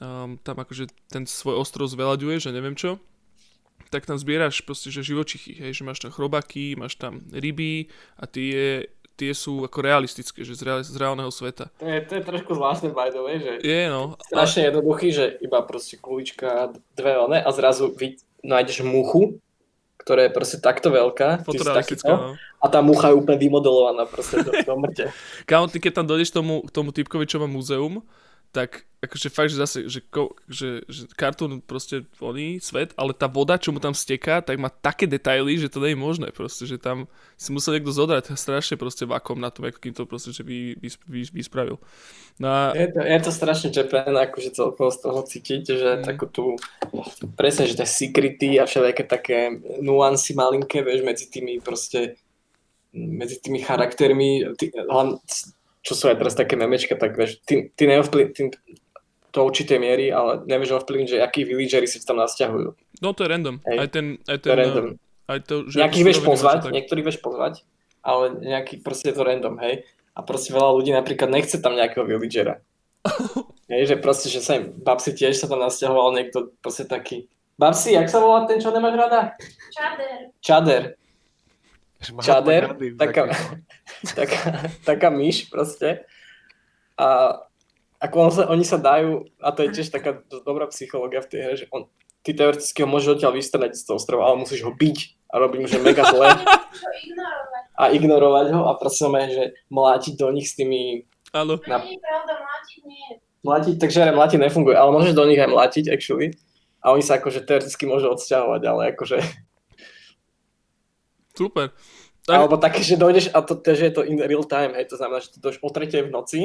um, 0.00 0.40
tam 0.40 0.56
akože 0.56 0.88
ten 1.12 1.28
svoj 1.28 1.60
ostrov 1.60 1.92
zveľaďuješ 1.92 2.48
a 2.48 2.56
neviem 2.56 2.72
čo, 2.72 2.96
tak 3.88 4.06
tam 4.06 4.20
zbieraš 4.20 4.62
proste, 4.62 4.92
že 4.92 5.04
živočichy, 5.04 5.56
hej, 5.56 5.72
že 5.76 5.82
máš 5.82 6.04
tam 6.04 6.12
chrobaky, 6.12 6.76
máš 6.76 6.96
tam 6.96 7.24
ryby 7.32 7.88
a 8.20 8.24
tie, 8.28 8.86
tie 9.18 9.34
sú 9.34 9.66
ako 9.66 9.82
realistické, 9.82 10.46
že 10.46 10.54
z, 10.54 10.62
reál, 10.62 10.80
z 10.86 10.94
reálneho 10.94 11.28
sveta. 11.34 11.74
To 11.82 11.86
je, 11.90 11.98
to 12.06 12.12
je 12.16 12.22
trošku 12.22 12.54
zvláštne 12.54 12.94
by 12.94 13.10
the 13.10 13.20
way, 13.20 13.36
že 13.42 13.52
Je, 13.66 13.90
no. 13.90 14.14
Strašne 14.30 14.70
jednoduchý, 14.70 15.08
že 15.10 15.24
iba 15.42 15.58
proste 15.66 15.98
kulička, 15.98 16.70
dve 16.94 17.18
one 17.18 17.42
a 17.42 17.50
zrazu 17.50 17.90
vy, 17.90 18.14
nájdeš 18.46 18.86
muchu, 18.86 19.42
ktorá 19.98 20.30
je 20.30 20.32
proste 20.32 20.62
takto 20.62 20.88
veľká, 20.88 21.42
fotorealistická, 21.42 22.14
takýto, 22.14 22.32
no. 22.32 22.62
a 22.62 22.66
tá 22.70 22.80
mucha 22.80 23.10
je 23.12 23.18
úplne 23.18 23.36
vymodelovaná 23.36 24.06
proste 24.06 24.40
do, 24.40 24.54
do 24.54 24.74
mŕte. 24.78 25.10
Kámo, 25.50 25.66
ty 25.68 25.82
keď 25.82 26.00
tam 26.00 26.06
dojdeš 26.08 26.30
tomu, 26.32 26.62
k 26.64 26.70
tomu 26.70 26.94
typkovi, 26.94 27.26
čo 27.26 27.42
má 27.42 27.50
múzeum, 27.50 28.00
tak 28.52 28.88
akože 28.98 29.28
fakt, 29.30 29.54
že 29.54 29.62
zase, 29.62 29.78
že, 29.86 30.02
ko, 30.02 30.34
že, 30.50 30.82
že 30.90 31.06
kartún 31.14 31.62
proste 31.62 32.02
oný 32.18 32.58
svet, 32.58 32.90
ale 32.98 33.14
tá 33.14 33.30
voda, 33.30 33.54
čo 33.54 33.70
mu 33.70 33.78
tam 33.78 33.94
steká, 33.94 34.42
tak 34.42 34.58
má 34.58 34.66
také 34.66 35.06
detaily, 35.06 35.54
že 35.54 35.70
to 35.70 35.78
nie 35.78 35.94
je 35.94 36.02
možné 36.02 36.28
proste, 36.34 36.66
že 36.66 36.82
tam 36.82 37.06
si 37.38 37.54
musel 37.54 37.78
niekto 37.78 37.94
zodrať 37.94 38.34
strašne 38.34 38.74
proste 38.74 39.06
vakom 39.06 39.38
na 39.38 39.54
tom, 39.54 39.70
akým 39.70 39.94
to 39.94 40.02
proste, 40.02 40.34
že 40.34 40.42
vy, 40.42 40.74
vy, 40.82 40.88
vy, 41.06 41.20
vyspravil. 41.30 41.78
No 42.42 42.50
a 42.50 42.60
Je 42.74 42.90
to, 42.90 43.00
je 43.06 43.18
to 43.22 43.30
strašne 43.30 43.70
čepené, 43.70 44.18
akože 44.18 44.50
celkovo 44.50 44.90
z 44.90 44.98
toho 44.98 45.20
cítiť, 45.22 45.62
že 45.62 45.90
Mm. 45.98 46.04
takú 46.04 46.26
tú, 46.26 46.44
presne, 47.38 47.70
že 47.70 47.78
tie 47.78 47.86
secrety 47.86 48.58
a 48.58 48.66
všelijaké 48.66 49.06
také 49.06 49.62
nuancy 49.78 50.34
malinké, 50.34 50.82
vieš, 50.82 51.06
medzi 51.06 51.30
tými 51.30 51.62
proste, 51.62 52.18
medzi 52.90 53.38
tými 53.38 53.62
charaktermi, 53.62 54.58
ty, 54.58 54.74
hlavne, 54.74 55.22
čo 55.88 55.96
sú 55.96 56.04
aj 56.12 56.20
teraz 56.20 56.36
také 56.36 56.60
memečka, 56.60 56.92
tak 57.00 57.16
vieš, 57.16 57.40
ty, 57.48 57.72
ty 57.72 57.88
neovplyv, 57.88 58.36
ty, 58.36 58.52
do 59.32 59.40
určitej 59.44 59.80
miery, 59.80 60.12
ale 60.12 60.44
nevieš 60.44 60.84
ovplyvniť, 60.84 61.08
že 61.08 61.24
akí 61.24 61.48
villagery 61.48 61.88
si 61.88 62.00
tam 62.04 62.20
nasťahujú. 62.20 62.68
no 63.00 63.08
to 63.16 63.24
je 63.24 63.28
random. 63.28 63.56
Hej. 63.64 63.76
Aj 63.80 63.88
ten, 63.88 64.06
aj 64.28 64.38
To 64.40 64.44
ten, 64.44 64.52
je 64.52 64.56
random. 64.60 64.86
aj 65.28 65.38
to, 65.44 65.54
že 65.68 65.76
Nejakých 65.80 66.04
vieš 66.04 66.20
pozvať, 66.20 66.58
tak. 66.68 66.72
niektorých 66.76 67.06
vieš 67.08 67.20
pozvať, 67.24 67.54
ale 68.04 68.24
nejaký 68.36 68.84
proste 68.84 69.08
je 69.08 69.16
to 69.16 69.24
random, 69.24 69.56
hej. 69.64 69.88
A 70.12 70.20
proste 70.20 70.50
veľa 70.52 70.76
ľudí 70.76 70.90
napríklad 70.92 71.30
nechce 71.30 71.56
tam 71.62 71.72
nejakého 71.78 72.04
villagera. 72.04 72.60
hej, 73.72 73.82
že 73.88 73.96
proste, 73.96 74.28
že 74.28 74.44
sa 74.44 74.60
im, 74.60 74.74
Babsi 74.76 75.16
tiež 75.16 75.38
sa 75.38 75.46
tam 75.48 75.62
nasťahoval 75.64 76.12
niekto 76.12 76.52
proste 76.60 76.84
taký, 76.84 77.24
Babsi, 77.58 77.94
jak 77.94 78.06
sa 78.06 78.22
volá 78.22 78.46
ten, 78.46 78.62
čo 78.62 78.70
nemáš 78.70 78.94
rada? 78.94 79.34
Čader. 79.74 80.18
Čader. 80.38 80.82
Čader, 81.98 82.78
taká, 82.94 83.34
taká, 84.18 84.40
taká 84.86 85.08
myš 85.10 85.50
proste. 85.50 86.06
A 86.94 87.38
ako 87.98 88.16
on 88.22 88.30
sa, 88.30 88.42
oni 88.46 88.62
sa 88.62 88.78
dajú, 88.78 89.26
a 89.42 89.50
to 89.50 89.66
je 89.66 89.74
tiež 89.74 89.90
taká 89.90 90.22
dobrá 90.46 90.70
psychológia 90.70 91.18
v 91.18 91.30
tej 91.30 91.40
hre, 91.42 91.54
že 91.58 91.66
on, 91.74 91.90
ty 92.22 92.30
teoreticky 92.30 92.86
ho 92.86 92.88
môžeš 92.90 93.18
odtiaľ 93.18 93.34
vystrnať 93.34 93.74
z 93.74 93.82
toho 93.82 93.98
ostrova, 93.98 94.30
ale 94.30 94.46
musíš 94.46 94.62
ho 94.62 94.70
byť 94.70 94.98
a 95.28 95.34
robiť 95.42 95.58
mu, 95.58 95.66
že 95.66 95.82
mega 95.82 96.06
zle 96.06 96.30
a 97.82 97.84
ignorovať 97.90 98.46
ho 98.54 98.70
a 98.70 98.78
proste 98.78 99.10
máme, 99.10 99.30
že 99.34 99.44
mlátiť 99.70 100.14
do 100.14 100.30
nich 100.30 100.46
s 100.46 100.54
tými... 100.54 101.06
Áno. 101.34 101.58
Na- 101.66 101.82
Nie 101.82 101.98
je 101.98 102.02
pravda, 102.02 102.32
mlátiť 102.38 102.80
nie. 102.86 103.06
Mlátiť, 103.38 103.74
takže 103.78 103.98
aj 104.10 104.14
mlátiť 104.14 104.38
nefunguje, 104.42 104.74
ale 104.78 104.90
môžeš 104.94 105.14
do 105.14 105.26
nich 105.26 105.38
aj 105.38 105.50
mlátiť, 105.50 105.84
actually. 105.90 106.34
A 106.78 106.94
oni 106.94 107.02
sa 107.02 107.18
akože 107.18 107.42
teoreticky 107.42 107.86
môžu 107.86 108.10
odsťahovať, 108.14 108.62
ale 108.62 108.82
akože... 108.94 109.18
Super. 111.38 111.70
Tak, 112.28 112.44
Alebo 112.44 112.60
také, 112.60 112.84
že 112.84 113.00
dojdeš, 113.00 113.32
a 113.32 113.40
to, 113.40 113.56
to, 113.56 113.72
že 113.72 113.88
je 113.88 113.94
to 113.96 114.02
in 114.04 114.20
real 114.20 114.44
time, 114.44 114.76
hej, 114.76 114.84
to 114.84 115.00
znamená, 115.00 115.24
že 115.24 115.32
ty 115.32 115.40
dojdeš 115.40 115.64
o 115.64 115.72
tretej 115.72 116.04
v 116.04 116.12
noci 116.12 116.40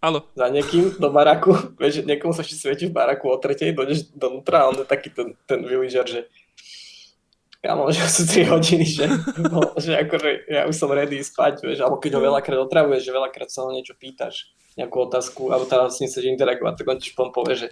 áno. 0.00 0.24
za 0.32 0.48
niekým 0.48 0.96
do 0.96 1.12
baraku, 1.12 1.52
vieš, 1.80 2.00
že 2.00 2.08
niekomu 2.08 2.32
sa 2.32 2.40
ešte 2.40 2.56
svieti 2.56 2.88
v 2.88 2.96
baraku 2.96 3.28
o 3.28 3.36
tretej, 3.36 3.76
dojdeš 3.76 4.16
donútra 4.16 4.64
a 4.64 4.72
on 4.72 4.80
je 4.80 4.88
taký 4.88 5.12
ten, 5.12 5.36
ten 5.44 5.60
villager, 5.60 6.08
že 6.08 6.24
ja 7.60 7.76
že 7.92 8.00
sú 8.08 8.24
3 8.24 8.48
hodiny, 8.48 8.86
že, 8.88 9.04
no, 9.52 9.76
že 9.76 10.00
akože 10.08 10.48
ja 10.48 10.64
už 10.64 10.72
som 10.72 10.88
ready 10.88 11.20
spať, 11.20 11.68
vieš, 11.68 11.84
alebo 11.84 12.00
keď 12.00 12.16
ho 12.16 12.20
veľakrát 12.32 12.56
otravuješ, 12.64 13.04
že 13.04 13.12
veľakrát 13.12 13.52
sa 13.52 13.68
ho 13.68 13.76
niečo 13.76 13.92
pýtaš, 13.92 14.56
nejakú 14.80 15.04
otázku, 15.04 15.52
alebo 15.52 15.68
teraz 15.68 15.96
s 15.96 16.00
ním 16.00 16.08
chceš 16.08 16.32
interagovať, 16.32 16.80
tak 16.80 16.86
on 16.88 16.96
ti 16.96 17.12
potom 17.12 17.36
povie, 17.36 17.60
že, 17.60 17.68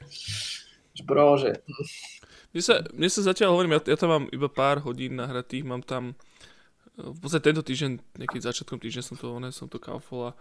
že 0.92 1.00
bro, 1.00 1.40
že 1.40 1.64
Mne 2.52 2.60
sa, 2.60 2.84
mne 2.92 3.08
sa 3.08 3.24
zatiaľ 3.24 3.56
hovorím, 3.56 3.80
ja, 3.80 3.80
ja 3.88 3.96
tam 3.96 4.10
mám 4.12 4.24
iba 4.28 4.52
pár 4.52 4.84
hodín 4.84 5.16
nahratých, 5.16 5.64
mám 5.64 5.80
tam 5.80 6.12
v 6.94 7.18
podstate 7.18 7.50
tento 7.50 7.62
týždeň, 7.66 8.22
nejaký 8.22 8.38
začiatkom 8.38 8.78
týždňa 8.78 9.02
som 9.02 9.16
to, 9.18 9.28
ne, 9.42 9.50
som 9.50 9.66
to 9.66 9.82
kaufol 9.82 10.30
a 10.30 10.32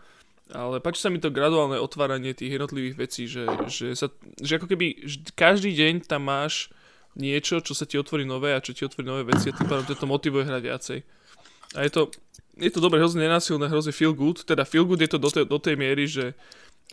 ale 0.51 0.83
páči 0.83 0.99
sa 0.99 1.07
mi 1.07 1.23
to 1.23 1.31
graduálne 1.31 1.79
otváranie 1.79 2.35
tých 2.35 2.59
jednotlivých 2.59 2.99
vecí, 2.99 3.31
že, 3.31 3.47
že, 3.71 3.95
sa, 3.95 4.11
že 4.43 4.59
ako 4.59 4.75
keby 4.75 5.07
každý 5.39 5.71
deň 5.71 6.03
tam 6.03 6.27
máš 6.27 6.67
niečo, 7.15 7.63
čo 7.63 7.71
sa 7.71 7.87
ti 7.87 7.95
otvorí 7.95 8.27
nové 8.27 8.51
a 8.51 8.59
čo 8.59 8.75
ti 8.75 8.83
otvorí 8.83 9.07
nové 9.07 9.23
veci 9.23 9.49
a 9.49 9.55
tým 9.55 9.71
pádom 9.71 9.87
to 9.87 10.03
motivuje 10.03 10.43
hrať 10.43 10.61
viacej. 10.67 10.99
A 11.79 11.87
je 11.87 11.91
to, 11.95 12.01
je 12.59 12.69
to 12.69 12.83
dobre, 12.83 12.99
hrozne 12.99 13.23
nenásilné, 13.23 13.71
hrozne 13.71 13.95
feel 13.95 14.11
good, 14.11 14.43
teda 14.43 14.67
feel 14.67 14.83
good 14.83 14.99
je 14.99 15.09
to 15.09 15.17
do 15.21 15.29
tej, 15.31 15.45
do 15.47 15.57
tej 15.57 15.75
miery, 15.79 16.05
že 16.11 16.35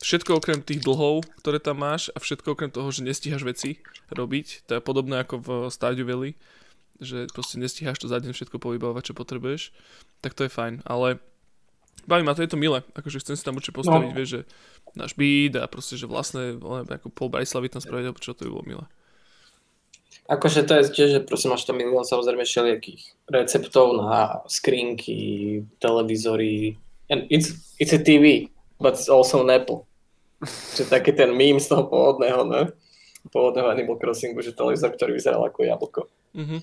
všetko 0.01 0.41
okrem 0.41 0.63
tých 0.63 0.81
dlhov, 0.81 1.27
ktoré 1.43 1.59
tam 1.59 1.83
máš 1.83 2.09
a 2.15 2.23
všetko 2.23 2.55
okrem 2.55 2.71
toho, 2.71 2.89
že 2.95 3.03
nestíhaš 3.03 3.43
veci 3.43 3.83
robiť, 4.15 4.71
to 4.71 4.79
je 4.79 4.81
podobné 4.81 5.21
ako 5.27 5.35
v 5.43 5.49
Stardew 5.69 6.07
Valley, 6.07 6.33
že 7.01 7.27
proste 7.33 7.57
nestíhaš 7.57 7.99
to 7.99 8.07
za 8.07 8.21
deň 8.21 8.33
všetko 8.37 8.61
povybavovať, 8.61 9.11
čo 9.11 9.15
potrebuješ, 9.17 9.73
tak 10.21 10.37
to 10.37 10.45
je 10.47 10.53
fajn, 10.53 10.85
ale 10.85 11.17
baví 12.05 12.23
ma 12.25 12.37
to, 12.37 12.45
je 12.45 12.53
to 12.53 12.61
milé, 12.61 12.85
akože 12.93 13.21
chcem 13.21 13.37
si 13.37 13.45
tam 13.45 13.57
určite 13.57 13.77
postaviť, 13.77 14.11
No. 14.13 14.17
vieš, 14.17 14.29
že 14.29 14.41
náš 14.93 15.13
byt 15.17 15.57
a 15.61 15.65
proste, 15.69 15.97
že 15.97 16.05
vlastné, 16.09 16.61
ale 16.61 16.85
ako 16.89 17.09
pol 17.13 17.29
Bratislavy 17.33 17.73
tam 17.73 17.83
spraviť, 17.83 18.05
alebo 18.09 18.21
čo 18.21 18.33
to 18.37 18.45
by 18.47 18.51
bolo 18.53 18.65
milé. 18.67 18.85
Akože 20.31 20.63
to 20.63 20.79
je 20.79 20.83
tiež, 20.95 21.09
že 21.11 21.21
proste 21.27 21.51
máš 21.51 21.67
tam 21.67 21.75
milión 21.79 22.07
samozrejme 22.07 22.47
všelijakých 22.47 23.03
receptov 23.27 23.99
na 23.99 24.39
skrinky, 24.47 25.63
televízory. 25.83 26.79
And 27.11 27.27
it's, 27.35 27.75
it's 27.83 27.91
a 27.91 27.99
TV, 27.99 28.47
but 28.79 28.95
it's 28.95 29.11
also 29.11 29.43
an 29.43 29.51
Apple. 29.51 29.91
Že 30.79 30.87
taký 30.87 31.13
ten 31.13 31.35
meme 31.35 31.59
z 31.59 31.69
toho 31.69 31.85
pôvodného, 31.91 32.47
ne? 32.47 32.71
Pôvodného 33.35 33.69
Animal 33.75 33.99
Crossingu, 34.01 34.41
že 34.41 34.57
televízor, 34.57 34.95
ktorý 34.97 35.19
vyzeral 35.19 35.43
ako 35.45 35.67
jablko. 35.67 36.01
Mhm. 36.33 36.59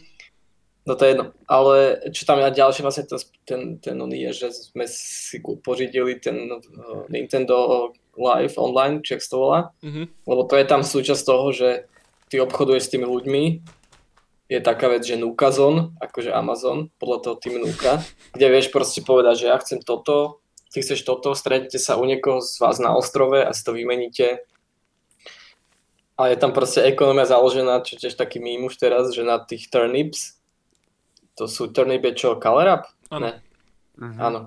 No 0.88 0.95
to 0.95 1.03
je 1.03 1.11
jedno. 1.11 1.35
Ale 1.51 1.99
čo 2.15 2.23
tam 2.23 2.39
ja 2.39 2.47
ďalšie 2.47 2.79
vlastne 2.79 3.03
ten, 3.03 3.19
ten, 3.43 3.61
ten 3.83 3.95
oný 3.99 4.31
je, 4.31 4.47
že 4.47 4.71
sme 4.71 4.88
si 4.88 5.43
pořídili 5.43 6.15
ten 6.15 6.47
uh, 6.47 7.03
Nintendo 7.11 7.91
Live 8.15 8.55
online, 8.55 9.03
či 9.03 9.19
jak 9.19 9.27
to 9.27 9.38
volá. 9.38 9.75
Mhm. 9.83 10.07
Lebo 10.23 10.41
to 10.47 10.55
je 10.55 10.65
tam 10.65 10.81
súčasť 10.88 11.23
toho, 11.27 11.51
že 11.51 11.69
ty 12.31 12.39
obchoduješ 12.39 12.88
s 12.88 12.91
tými 12.95 13.03
ľuďmi, 13.03 13.43
je 14.47 14.59
taká 14.63 14.88
vec, 14.88 15.03
že 15.03 15.19
Nukazon, 15.19 15.91
akože 15.99 16.31
Amazon, 16.31 16.88
podľa 17.03 17.17
toho 17.19 17.35
tým 17.35 17.59
Nuka, 17.59 17.99
kde 18.31 18.47
vieš 18.47 18.71
proste 18.71 19.03
povedať, 19.03 19.43
že 19.43 19.47
ja 19.51 19.59
chcem 19.59 19.83
toto, 19.83 20.39
ty 20.71 20.79
chceš 20.79 21.03
toto, 21.03 21.35
stretnete 21.35 21.75
sa 21.75 21.99
u 21.99 22.07
niekoho 22.07 22.39
z 22.39 22.55
vás 22.63 22.79
na 22.79 22.95
ostrove 22.95 23.43
a 23.43 23.51
si 23.51 23.63
to 23.67 23.75
vymeníte. 23.75 24.47
A 26.17 26.31
je 26.31 26.38
tam 26.39 26.55
proste 26.55 26.81
ekonomia 26.81 27.27
založená, 27.27 27.83
čo 27.83 27.99
tiež 27.99 28.15
taký 28.15 28.39
mím 28.39 28.71
už 28.71 28.79
teraz, 28.79 29.11
že 29.11 29.21
na 29.21 29.38
tých 29.38 29.67
turnips, 29.67 30.36
to 31.38 31.45
sú 31.45 31.69
turnip 31.69 32.03
čo, 32.17 32.41
color 32.41 32.67
up? 32.67 32.83
Áno. 33.13 33.38
Mhm. 34.01 34.17
Áno. 34.17 34.41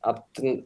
A 0.00 0.08
ten, 0.30 0.64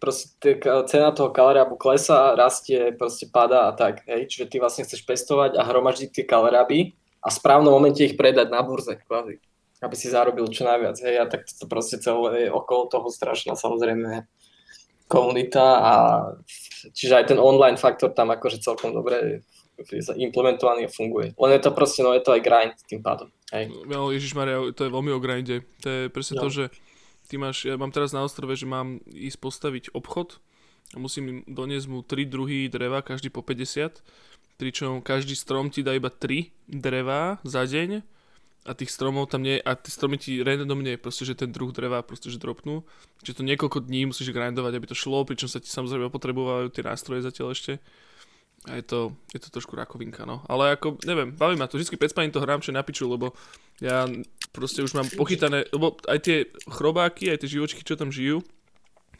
proste 0.00 0.56
t- 0.56 0.84
cena 0.88 1.12
toho 1.12 1.28
kalerabu 1.28 1.76
klesá, 1.76 2.32
rastie, 2.32 2.94
proste 2.96 3.28
padá 3.28 3.68
a 3.68 3.72
tak, 3.76 4.06
hej. 4.08 4.26
Čiže 4.30 4.48
ty 4.48 4.56
vlastne 4.62 4.86
chceš 4.88 5.04
pestovať 5.04 5.58
a 5.58 5.62
hromaždiť 5.66 6.08
tie 6.14 6.24
kaleraby 6.24 6.96
a 7.20 7.28
v 7.28 7.36
správnom 7.36 7.74
momente 7.74 8.00
ich 8.00 8.16
predať 8.16 8.48
na 8.48 8.62
burze, 8.62 8.96
kvázi. 8.96 9.42
Aby 9.78 9.94
si 9.94 10.10
zarobil 10.10 10.46
čo 10.50 10.66
najviac, 10.66 10.96
hej. 11.02 11.16
A 11.20 11.24
tak 11.26 11.44
to 11.46 11.66
proste 11.66 12.00
celé 12.00 12.46
je 12.46 12.54
okolo 12.54 12.88
toho 12.88 13.06
strašná 13.10 13.58
samozrejme 13.58 14.26
komunita 15.08 15.66
a 15.80 15.94
čiže 16.92 17.16
aj 17.16 17.24
ten 17.34 17.40
online 17.40 17.80
faktor 17.80 18.12
tam 18.12 18.28
akože 18.28 18.60
celkom 18.60 18.92
dobre 18.92 19.40
je 19.88 20.04
implementovaný 20.20 20.84
a 20.86 20.92
funguje. 20.92 21.32
Len 21.32 21.50
je 21.56 21.62
to 21.64 21.70
proste, 21.72 22.04
no 22.04 22.12
je 22.12 22.20
to 22.20 22.36
aj 22.36 22.44
grind 22.44 22.76
tým 22.84 23.00
pádom, 23.00 23.32
hej. 23.52 23.70
No, 23.86 24.10
Ježišmaria, 24.12 24.72
to 24.72 24.86
je 24.86 24.94
veľmi 24.94 25.10
o 25.12 25.20
grinde. 25.22 25.64
To 25.82 25.88
je 25.88 26.02
presne 26.08 26.36
No. 26.38 26.42
to, 26.44 26.48
že 26.50 26.64
ty 27.28 27.36
máš, 27.36 27.64
ja 27.68 27.76
mám 27.76 27.92
teraz 27.92 28.12
na 28.12 28.24
ostrove, 28.24 28.52
že 28.56 28.64
mám 28.64 29.00
ísť 29.08 29.38
postaviť 29.38 29.84
obchod 29.92 30.40
a 30.92 31.02
musím 31.02 31.44
doniesť 31.44 31.86
mu 31.88 32.00
3 32.00 32.24
druhy 32.24 32.68
dreva, 32.72 33.04
každý 33.04 33.28
po 33.28 33.44
50, 33.44 34.00
pričom 34.56 35.04
každý 35.04 35.36
strom 35.36 35.68
ti 35.68 35.84
dá 35.84 35.92
iba 35.92 36.08
3 36.08 36.48
dreva 36.66 37.36
za 37.44 37.68
deň 37.68 38.00
a 38.68 38.76
tých 38.76 38.92
stromov 38.92 39.32
tam 39.32 39.40
nie, 39.44 39.56
a 39.64 39.72
tie 39.76 39.88
stromy 39.88 40.20
ti 40.20 40.44
randomne 40.44 41.00
proste, 41.00 41.24
že 41.24 41.32
ten 41.38 41.48
druh 41.48 41.72
dreva 41.72 42.04
proste, 42.04 42.28
že 42.28 42.36
dropnú. 42.36 42.84
Čiže 43.24 43.40
to 43.40 43.48
niekoľko 43.48 43.88
dní 43.88 44.12
musíš 44.12 44.28
grindovať, 44.28 44.72
aby 44.76 44.86
to 44.88 44.96
šlo, 44.98 45.24
pričom 45.24 45.48
sa 45.48 45.56
ti 45.56 45.72
samozrejme 45.72 46.12
potrebovajú 46.12 46.68
tie 46.68 46.84
nástroje 46.84 47.24
zatiaľ 47.24 47.56
ešte. 47.56 47.80
A 48.66 48.74
je 48.74 48.84
to, 48.84 49.14
je 49.30 49.38
to 49.38 49.48
trošku 49.54 49.78
rakovinka, 49.78 50.26
no. 50.26 50.42
Ale 50.50 50.74
ako, 50.74 50.98
neviem, 51.06 51.30
baví 51.30 51.54
ma 51.54 51.70
to. 51.70 51.78
Vždycky 51.78 51.94
5 51.94 52.10
spaním 52.10 52.34
to 52.34 52.42
hrám, 52.42 52.58
čo 52.58 52.74
na 52.74 52.82
lebo 52.82 53.32
ja 53.78 54.10
proste 54.50 54.82
už 54.82 54.98
mám 54.98 55.06
pochytané, 55.14 55.70
lebo 55.70 55.94
aj 56.10 56.18
tie 56.26 56.36
chrobáky, 56.66 57.30
aj 57.30 57.46
tie 57.46 57.54
živočky, 57.54 57.86
čo 57.86 57.94
tam 57.94 58.10
žijú, 58.10 58.42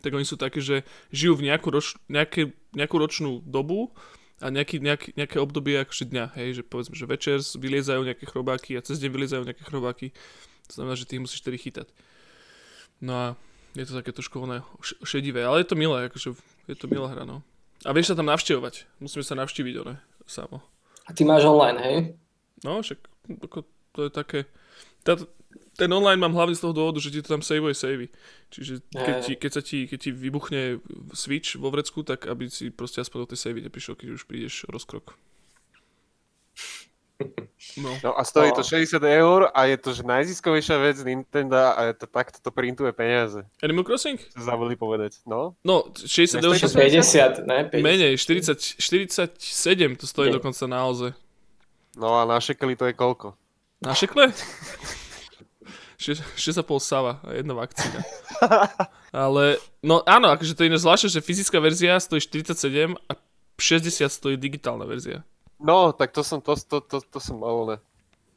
tak 0.02 0.14
oni 0.14 0.26
sú 0.26 0.34
také, 0.34 0.58
že 0.58 0.82
žijú 1.14 1.38
v 1.38 1.50
nejakú, 1.50 1.70
roč, 1.70 1.94
nejaké, 2.10 2.50
nejakú 2.74 2.96
ročnú 2.98 3.42
dobu 3.46 3.94
a 4.42 4.50
nejaký, 4.50 4.82
nejaký, 4.82 5.08
nejaké 5.14 5.38
obdobie 5.38 5.78
akože 5.82 6.10
dňa, 6.10 6.24
hej, 6.38 6.48
že 6.58 6.62
povedzme, 6.66 6.94
že 6.94 7.06
večer 7.06 7.38
vyliezajú 7.42 8.02
nejaké 8.06 8.26
chrobáky 8.26 8.78
a 8.78 8.82
cez 8.82 8.98
deň 9.02 9.10
vyliezajú 9.10 9.42
nejaké 9.46 9.62
chrobáky, 9.66 10.14
to 10.66 10.72
znamená, 10.74 10.94
že 10.94 11.06
ty 11.06 11.18
musíš 11.18 11.42
tedy 11.42 11.58
chytať. 11.58 11.90
No 13.02 13.12
a 13.14 13.24
je 13.74 13.86
to 13.86 13.98
také 13.98 14.10
trošku 14.14 14.38
oné 14.42 14.62
š- 14.82 14.98
šedivé, 15.02 15.42
ale 15.42 15.62
je 15.62 15.68
to 15.70 15.78
milé, 15.78 16.10
akože 16.10 16.34
je 16.70 16.76
to 16.78 16.86
milá 16.90 17.10
hra, 17.10 17.26
no. 17.26 17.42
A 17.86 17.94
vieš 17.94 18.10
sa 18.10 18.18
tam 18.18 18.26
navštevovať, 18.26 18.98
musíme 18.98 19.22
sa 19.22 19.38
navštíviť, 19.38 19.74
one, 19.86 19.94
samo. 20.26 20.64
A 21.06 21.14
ty 21.14 21.22
máš 21.22 21.46
online, 21.46 21.78
hej? 21.78 21.96
No, 22.66 22.82
však 22.82 22.98
to 23.94 24.00
je 24.06 24.10
také... 24.10 24.50
Tá, 25.06 25.14
ten 25.78 25.90
online 25.94 26.18
mám 26.18 26.34
hlavne 26.34 26.58
z 26.58 26.66
toho 26.66 26.74
dôvodu, 26.74 26.98
že 26.98 27.14
ti 27.14 27.22
to 27.22 27.38
tam 27.38 27.42
saveuje 27.42 27.74
savey. 27.78 28.06
Čiže 28.50 28.82
keď, 28.90 29.14
ti, 29.22 29.32
keď, 29.38 29.50
sa 29.54 29.62
ti, 29.62 29.86
keď 29.86 29.98
ti 30.02 30.10
vybuchne 30.10 30.82
switch 31.14 31.54
vo 31.54 31.70
vrecku, 31.70 32.02
tak 32.02 32.26
aby 32.26 32.50
si 32.50 32.74
proste 32.74 32.98
aspoň 32.98 33.18
do 33.24 33.30
tej 33.30 33.38
savey 33.46 33.62
neprišiel, 33.62 33.94
keď 33.94 34.18
už 34.18 34.26
prídeš 34.26 34.66
rozkrok. 34.66 35.14
No, 37.82 37.90
No 38.04 38.20
a 38.20 38.24
stojí 38.24 38.52
to 38.54 38.62
No. 38.62 38.70
60 38.70 39.02
eur 39.02 39.50
a 39.54 39.64
je 39.66 39.76
to 39.76 39.90
že 39.90 40.02
najziskovejšia 40.06 40.76
vec 40.78 40.96
Nintendo 41.02 41.58
a 41.74 41.90
je 41.90 41.94
to 41.94 42.06
takto 42.06 42.38
to 42.38 42.50
printuje 42.54 42.94
peniaze. 42.94 43.42
Animal 43.62 43.84
Crossing? 43.84 44.18
Čo 44.22 44.42
zabudli 44.46 44.78
povedať, 44.78 45.18
no? 45.26 45.58
No, 45.66 45.90
60 45.98 46.38
eur, 46.38 46.54
Nestojí 46.54 46.62
to 46.62 47.02
50, 47.02 47.46
ne? 47.46 47.58
50. 47.66 47.82
menej, 47.82 48.12
40, 48.14 48.78
47 48.78 49.98
to 49.98 50.06
stojí 50.06 50.30
Nie. 50.30 50.38
dokonca 50.38 50.64
naozaj. 50.70 51.10
No 51.98 52.14
a 52.14 52.22
na 52.24 52.38
šekeli 52.38 52.78
to 52.78 52.86
je 52.86 52.94
koľko? 52.94 53.34
Na 53.82 53.94
šekle? 53.94 54.30
6,5 55.98 56.62
sava 56.78 57.18
a 57.26 57.34
jedna 57.34 57.58
vakcína. 57.58 58.06
Ale, 59.10 59.58
no 59.82 59.98
áno, 60.06 60.30
akože 60.30 60.54
to 60.54 60.62
je 60.62 60.70
iné 60.70 60.78
zvláštne, 60.78 61.10
že 61.10 61.24
fyzická 61.24 61.58
verzia 61.58 61.98
stojí 61.98 62.22
47 62.22 62.94
a 62.94 63.12
60 63.58 64.06
stojí 64.06 64.34
digitálna 64.38 64.86
verzia. 64.86 65.26
No, 65.58 65.90
tak 65.90 66.14
to 66.14 66.22
som, 66.22 66.38
to, 66.38 66.54
to, 66.54 66.78
to, 66.80 67.02
to 67.02 67.18
som 67.18 67.38
mal 67.38 67.66
ne, 67.66 67.76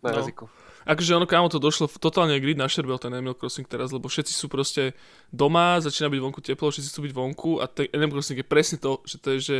na 0.01 0.09
No. 0.09 0.17
jazyku. 0.22 0.49
Akože 0.82 1.13
ono 1.13 1.30
kámo 1.30 1.45
to 1.45 1.61
došlo 1.61 1.86
v- 1.86 2.01
totálne 2.01 2.34
grid 2.41 2.57
na 2.57 2.65
šerbel 2.65 2.97
ten 2.97 3.13
Animal 3.13 3.38
Crossing 3.38 3.69
teraz, 3.69 3.93
lebo 3.93 4.09
všetci 4.09 4.34
sú 4.34 4.49
proste 4.49 4.97
doma, 5.30 5.78
začína 5.78 6.09
byť 6.09 6.17
vonku 6.17 6.41
teplo, 6.41 6.74
všetci 6.74 6.89
chcú 6.89 7.01
byť 7.05 7.13
vonku 7.13 7.51
a 7.61 7.69
ten 7.69 7.86
Animal 7.93 8.17
Crossing 8.17 8.41
je 8.41 8.47
presne 8.49 8.82
to, 8.82 8.97
že 9.05 9.22
to 9.22 9.28
je, 9.38 9.39
že 9.39 9.57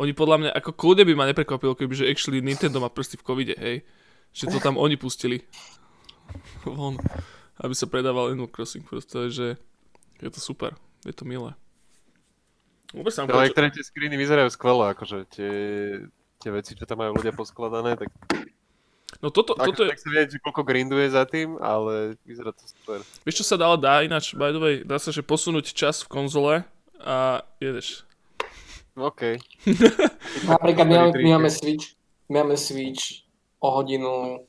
oni 0.00 0.16
podľa 0.16 0.36
mňa, 0.40 0.50
ako 0.56 0.70
kľudne 0.72 1.04
by 1.04 1.12
ma 1.12 1.28
neprekvapilo, 1.28 1.76
keby, 1.76 1.92
že 1.92 2.08
actually 2.08 2.40
Nintendo 2.40 2.80
má 2.80 2.88
prsty 2.88 3.20
v 3.20 3.26
covide, 3.28 3.54
hej. 3.60 3.84
Že 4.32 4.56
to 4.56 4.58
tam 4.64 4.80
oni 4.80 4.96
pustili. 4.96 5.44
Von. 6.64 6.96
Aby 7.60 7.76
sa 7.76 7.84
predával 7.84 8.32
Animal 8.32 8.48
Crossing, 8.48 8.88
proste, 8.88 9.28
že 9.28 9.60
je 10.18 10.30
to 10.32 10.40
super, 10.40 10.72
je 11.04 11.12
to 11.12 11.28
milé. 11.28 11.52
Vôbec 12.96 13.12
No 13.20 13.36
niektoré 13.36 13.68
tie 13.68 13.84
screeny 13.84 14.16
vyzerajú 14.16 14.48
skvelo, 14.48 14.88
akože 14.96 15.28
tie, 15.28 15.52
tie 16.44 16.52
veci, 16.52 16.76
čo 16.76 16.84
tam 16.84 17.00
majú 17.00 17.16
ľudia 17.16 17.32
poskladané, 17.32 17.96
tak, 17.96 18.12
No 19.22 19.30
toto, 19.30 19.54
tak, 19.54 19.72
toto 19.72 19.86
je, 19.86 19.94
tak 19.94 20.02
sa 20.02 20.08
vie, 20.10 20.22
že 20.26 20.42
koľko 20.42 20.62
grinduje 20.66 21.06
za 21.08 21.22
tým, 21.24 21.56
ale 21.62 22.18
vyzerá 22.26 22.50
to 22.50 22.66
super. 22.66 22.98
vieš 23.22 23.40
čo 23.40 23.46
sa 23.46 23.56
dá, 23.56 23.70
dá 23.78 24.02
ináč, 24.02 24.34
by 24.34 24.50
the 24.50 24.60
way, 24.60 24.74
dá 24.82 24.98
sa, 24.98 25.14
že 25.14 25.22
posunúť 25.22 25.70
čas 25.70 26.02
v 26.02 26.12
konzole 26.12 26.54
a 26.98 27.46
jedeš. 27.62 28.02
OK. 28.98 29.38
Napríklad 30.50 30.86
my 30.86 30.94
máme, 30.98 31.12
my 31.18 31.30
máme. 31.38 31.50
Switch, 31.50 31.94
my 32.30 32.42
máme 32.42 32.58
Switch 32.58 33.26
o 33.62 33.68
hodinu 33.70 34.44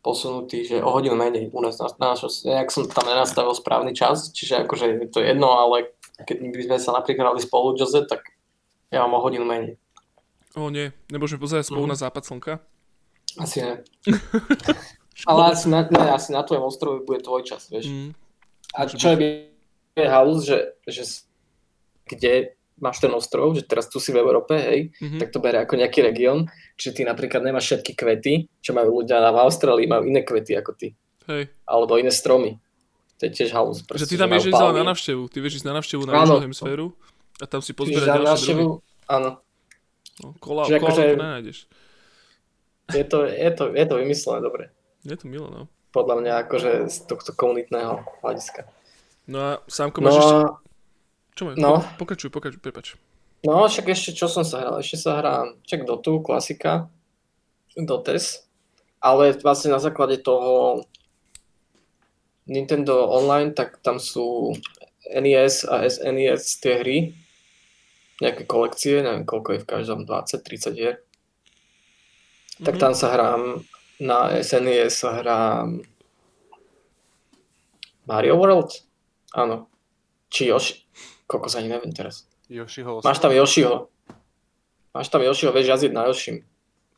posunutý, 0.00 0.64
že 0.64 0.80
o 0.80 0.90
hodinu 0.90 1.16
menej 1.16 1.52
u 1.52 1.60
nás 1.60 1.76
na, 1.76 1.92
na 2.00 2.06
našom, 2.16 2.32
nejak 2.32 2.72
som 2.72 2.88
tam 2.88 3.04
nenastavil 3.04 3.52
správny 3.52 3.92
čas, 3.92 4.32
čiže 4.32 4.64
akože 4.64 5.12
to 5.12 5.20
je 5.20 5.36
jedno, 5.36 5.52
ale 5.52 5.92
keď 6.24 6.36
by 6.40 6.62
sme 6.64 6.78
sa 6.80 6.90
napríklad 6.96 7.32
hrali 7.32 7.40
spolu, 7.44 7.76
Jose, 7.76 8.08
tak 8.08 8.24
ja 8.88 9.04
mám 9.04 9.20
o 9.20 9.24
hodinu 9.24 9.44
menej. 9.44 9.76
O 10.52 10.66
nie, 10.66 10.90
nemôžeme 11.06 11.38
pozerať 11.38 11.66
spolu 11.66 11.86
Mhm. 11.86 11.90
na 11.90 11.96
západ 11.96 12.22
slnka. 12.22 12.52
Asi 13.36 13.60
ne. 13.60 13.86
ale 15.30 15.40
asi 15.48 15.66
na, 15.66 15.84
ne, 15.84 16.10
asi 16.10 16.30
na 16.30 16.42
tvojom 16.42 16.64
ostrove 16.64 16.96
bude 17.00 17.20
tvoj 17.20 17.44
čas, 17.44 17.68
vieš. 17.68 17.86
Mm. 17.86 18.10
A 18.72 18.86
čo 18.86 19.06
je, 19.08 19.50
je 19.92 20.06
halus, 20.06 20.42
že, 20.42 20.58
že 20.84 21.02
kde 22.04 22.54
máš 22.76 22.98
ten 22.98 23.10
ostrov, 23.10 23.52
že 23.52 23.62
teraz 23.62 23.86
tu 23.86 23.98
si 23.98 24.08
v 24.08 24.18
Európe, 24.18 24.56
hej, 24.56 24.90
Mhm. 24.96 25.18
tak 25.18 25.28
to 25.28 25.38
bere 25.38 25.60
ako 25.60 25.76
nejaký 25.76 26.00
región, 26.00 26.48
čiže 26.74 26.92
ty 26.92 27.02
napríklad 27.04 27.40
nemáš 27.40 27.70
všetky 27.70 27.92
kvety, 27.92 28.32
čo 28.58 28.72
majú 28.72 28.98
ľudia 28.98 29.20
na 29.20 29.30
v 29.30 29.38
Austrálii, 29.40 29.86
majú 29.86 30.08
iné 30.08 30.20
kvety 30.20 30.56
ako 30.56 30.72
ty, 30.74 30.96
Hej, 31.28 31.52
alebo 31.64 31.94
iné 31.94 32.10
stromy. 32.10 32.56
To 33.20 33.28
je 33.28 33.36
tiež 33.36 33.52
halus. 33.52 33.84
Že 33.84 34.06
ty 34.08 34.16
tam 34.16 34.32
majú 34.32 34.40
vieš 34.40 34.48
ísť 34.48 34.64
na 34.72 34.84
návštevu. 34.88 35.22
Ty 35.28 35.38
vieš 35.38 35.54
ísť 35.60 35.66
na 35.68 35.74
návštevu 35.76 36.02
na 36.02 36.12
južnú 36.16 36.40
hemisféru 36.40 36.86
a 37.36 37.44
tam 37.44 37.60
si 37.60 37.76
pozbierať 37.76 38.08
ďalšie 38.08 38.26
návštevu, 38.26 38.64
druhy. 38.64 39.04
áno. 39.06 39.30
No, 40.20 40.36
kola, 40.36 40.64
kola 40.64 40.76
akože- 40.78 41.16
nenájdeš. 41.16 41.58
Je 42.90 43.04
to, 43.04 43.22
je, 43.22 43.50
to, 43.50 43.70
je 43.70 43.84
to 43.84 43.94
vymyslené 43.96 44.40
dobre. 44.40 44.64
Je 45.02 45.14
to 45.14 45.24
milé, 45.24 45.46
no. 45.46 45.64
Podľa 45.90 46.16
mňa 46.18 46.32
akože 46.44 46.72
z 46.86 46.96
tohto 47.04 47.30
komunitného 47.32 48.02
hľadiska. 48.20 48.66
No 49.24 49.38
a 49.38 49.50
Sámko, 49.64 49.98
No, 49.98 50.04
máš 50.04 50.16
ešte... 50.18 50.36
a- 50.36 50.54
Čo 51.32 51.42
máš? 51.44 51.54
no. 51.56 51.72
Pokračuj, 51.96 52.28
pokračuj, 52.28 52.58
prepač. 52.58 52.98
no 53.40 53.64
však 53.64 53.86
ešte 53.88 54.10
čo 54.12 54.26
som 54.26 54.42
sa 54.42 54.60
hral? 54.60 54.76
Ešte 54.78 54.98
sa 54.98 55.16
hrám, 55.16 55.54
čak 55.62 55.82
Dotu, 55.82 56.18
klasika, 56.18 56.90
Dotes, 57.72 58.42
ale 58.98 59.32
vlastne 59.36 59.70
na 59.70 59.78
základe 59.78 60.18
toho 60.18 60.82
Nintendo 62.44 63.06
Online, 63.08 63.50
tak 63.50 63.78
tam 63.78 63.96
sú 63.96 64.52
NES 65.06 65.64
a 65.64 65.86
SNES 65.86 66.42
tie 66.58 66.74
hry, 66.76 66.98
nejaké 68.20 68.44
kolekcie, 68.44 69.00
neviem 69.00 69.24
koľko 69.24 69.56
je 69.56 69.62
v 69.64 69.68
každom, 69.68 69.98
20-30 70.04 70.76
hier. 70.76 70.94
Tak 72.60 72.76
Mhm. 72.76 72.80
tam 72.80 72.92
sa 72.92 73.08
hrám, 73.10 73.42
na 73.98 74.36
SNES 74.36 74.92
sa 74.94 75.16
hrám 75.16 75.80
Mario 78.06 78.36
World? 78.36 78.70
Áno. 79.32 79.68
Či 80.28 80.50
Yoshi? 80.50 80.74
Koľko 81.26 81.46
sa 81.48 81.58
ani 81.60 81.70
neviem 81.70 81.92
teraz. 81.94 82.26
Yoshiho 82.50 82.98
Máš 83.06 83.18
tam 83.22 83.30
Yoshiho. 83.30 83.86
Máš 84.90 85.06
tam 85.06 85.22
Yoshiho, 85.22 85.54
vieš 85.54 85.70
jazdiť 85.70 85.92
na 85.94 86.10
Yoshim. 86.10 86.42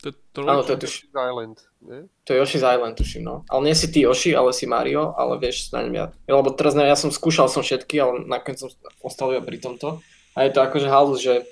To 0.01 0.09
je 0.09 0.14
to 0.33 0.39
Áno, 0.43 0.64
to 0.64 0.75
je 0.75 0.83
Yoshi's 0.83 1.12
Island, 1.14 1.57
nie? 1.85 2.09
to 2.25 2.35
je 2.35 2.39
Yoshi's 2.41 2.64
Island, 2.64 2.97
tuším, 2.99 3.23
no. 3.23 3.45
Ale 3.47 3.70
nie 3.70 3.77
si 3.77 3.87
ty 3.87 4.03
Yoshi, 4.03 4.35
ale 4.35 4.51
si 4.51 4.66
Mario, 4.66 5.12
ale 5.14 5.39
vieš 5.39 5.70
na 5.70 5.85
ja 5.87 6.11
lebo 6.27 6.51
teraz 6.51 6.75
ne, 6.75 6.89
ja 6.89 6.97
som 6.99 7.12
skúšal 7.12 7.47
som 7.47 7.62
všetky, 7.62 8.01
ale 8.03 8.25
nakoniec 8.27 8.59
som 8.59 8.73
ostal 8.99 9.31
iba 9.31 9.45
pri 9.45 9.61
tomto. 9.61 10.03
A 10.33 10.49
je 10.49 10.51
to 10.51 10.61
akože 10.64 10.89
halus, 10.89 11.20
že 11.20 11.45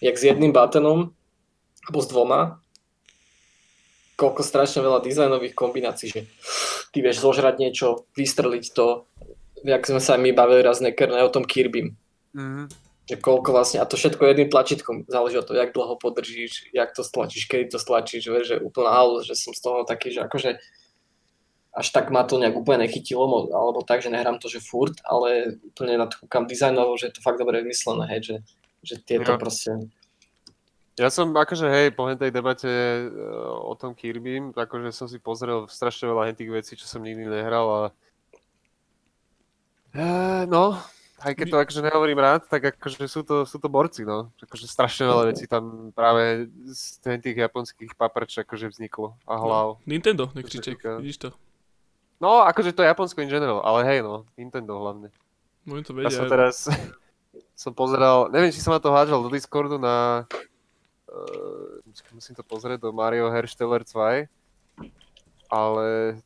jak 0.00 0.16
s 0.16 0.26
jedným 0.26 0.54
buttonom, 0.54 1.12
alebo 1.88 1.98
s 2.00 2.08
dvoma, 2.08 2.40
koľko 4.20 4.44
strašne 4.44 4.84
veľa 4.84 5.00
dizajnových 5.00 5.56
kombinácií, 5.56 6.12
že 6.12 6.22
ty 6.92 7.00
vieš 7.00 7.24
zožrať 7.24 7.56
niečo, 7.56 8.04
vystreliť 8.12 8.64
to, 8.76 9.08
jak 9.64 9.82
sme 9.84 10.00
sa 10.00 10.20
my 10.20 10.32
bavili 10.36 10.60
raz 10.60 10.84
nekerne 10.84 11.24
o 11.24 11.32
tom 11.32 11.44
Kirbym. 11.44 11.96
Mhm. 12.30 12.70
že 13.10 13.18
koľko 13.18 13.50
vlastne, 13.50 13.82
a 13.82 13.90
to 13.90 13.98
všetko 13.98 14.22
jedným 14.22 14.54
tlačítkom, 14.54 15.02
záleží 15.10 15.34
od 15.34 15.42
toho, 15.42 15.58
jak 15.58 15.74
dlho 15.74 15.98
podržíš, 15.98 16.70
jak 16.70 16.94
to 16.94 17.02
stlačíš, 17.02 17.50
kedy 17.50 17.66
to 17.66 17.82
stlačíš, 17.82 18.30
vieš, 18.30 18.46
že 18.54 18.62
úplná 18.62 18.94
halus, 18.94 19.26
že 19.26 19.34
som 19.34 19.50
z 19.50 19.58
toho 19.58 19.82
taký, 19.82 20.14
že 20.14 20.22
akože 20.22 20.62
až 21.70 21.86
tak 21.94 22.10
ma 22.10 22.26
to 22.26 22.34
nejak 22.34 22.58
úplne 22.58 22.86
nechytilo, 22.86 23.26
alebo 23.54 23.86
tak, 23.86 24.02
že 24.02 24.10
nehrám 24.10 24.42
to, 24.42 24.50
že 24.50 24.58
furt, 24.58 24.98
ale 25.06 25.54
úplne 25.62 26.02
na 26.02 26.10
to 26.10 26.18
kúkam 26.26 26.44
dizajnovo, 26.46 26.98
že 26.98 27.10
je 27.10 27.14
to 27.14 27.22
fakt 27.22 27.38
dobre 27.38 27.62
vymyslené, 27.62 28.10
hej, 28.10 28.20
že, 28.26 28.36
že 28.82 28.94
tieto 28.98 29.34
Jo. 29.34 29.38
proste, 29.38 29.70
Ja 30.98 31.08
som 31.08 31.30
akože 31.30 31.70
hej, 31.70 31.86
po 31.94 32.10
tej 32.10 32.34
debate 32.34 32.66
e, 32.66 33.06
o 33.46 33.72
tom 33.78 33.94
Kirby, 33.94 34.50
akože 34.50 34.90
som 34.90 35.06
si 35.06 35.22
pozrel 35.22 35.70
strašne 35.70 36.10
veľa 36.10 36.34
tých 36.34 36.50
vecí, 36.50 36.72
čo 36.74 36.90
som 36.90 37.06
nikdy 37.06 37.30
nehral 37.30 37.66
a 37.70 37.82
e, 39.94 40.04
no, 40.50 40.74
aj 41.20 41.32
keď 41.36 41.46
to 41.52 41.58
akože 41.60 41.80
nehovorím 41.84 42.18
rád, 42.18 42.48
tak 42.48 42.72
akože 42.74 43.04
sú 43.04 43.20
to, 43.20 43.44
sú 43.44 43.60
to 43.60 43.68
borci, 43.68 44.08
no. 44.08 44.32
Akože 44.40 44.64
strašne 44.64 45.04
veľa 45.04 45.24
vecí 45.28 45.44
tam 45.44 45.92
práve 45.92 46.48
z 46.72 46.96
tých 47.20 47.36
japonských 47.44 47.92
paprč 47.92 48.40
akože 48.40 48.72
vzniklo 48.72 49.20
a 49.28 49.36
hlav. 49.36 49.76
Nintendo, 49.84 50.32
sa 50.32 50.36
nekriček, 50.40 50.80
vidíš 50.98 51.28
to? 51.28 51.30
No, 52.20 52.44
akože 52.44 52.76
to 52.76 52.84
je 52.84 52.90
Japonsko 52.92 53.24
in 53.24 53.32
general, 53.32 53.64
ale 53.64 53.80
hej 53.88 54.04
no, 54.04 54.28
Nintendo 54.36 54.76
hlavne. 54.76 55.08
Oni 55.64 55.80
to 55.80 55.96
Ja 55.96 56.06
vedia. 56.06 56.18
som 56.20 56.28
teraz 56.28 56.68
som 57.62 57.72
pozeral, 57.72 58.28
neviem, 58.28 58.52
či 58.52 58.60
som 58.60 58.76
na 58.76 58.80
to 58.80 58.92
hádžal 58.92 59.24
do 59.24 59.32
Discordu 59.32 59.80
na 59.80 60.28
uh, 61.08 62.12
musím 62.12 62.36
to 62.36 62.44
pozrieť, 62.44 62.80
do 62.84 62.92
Mario 62.92 63.32
Hersteller 63.32 63.80
2, 63.84 64.28
ale 65.48 66.20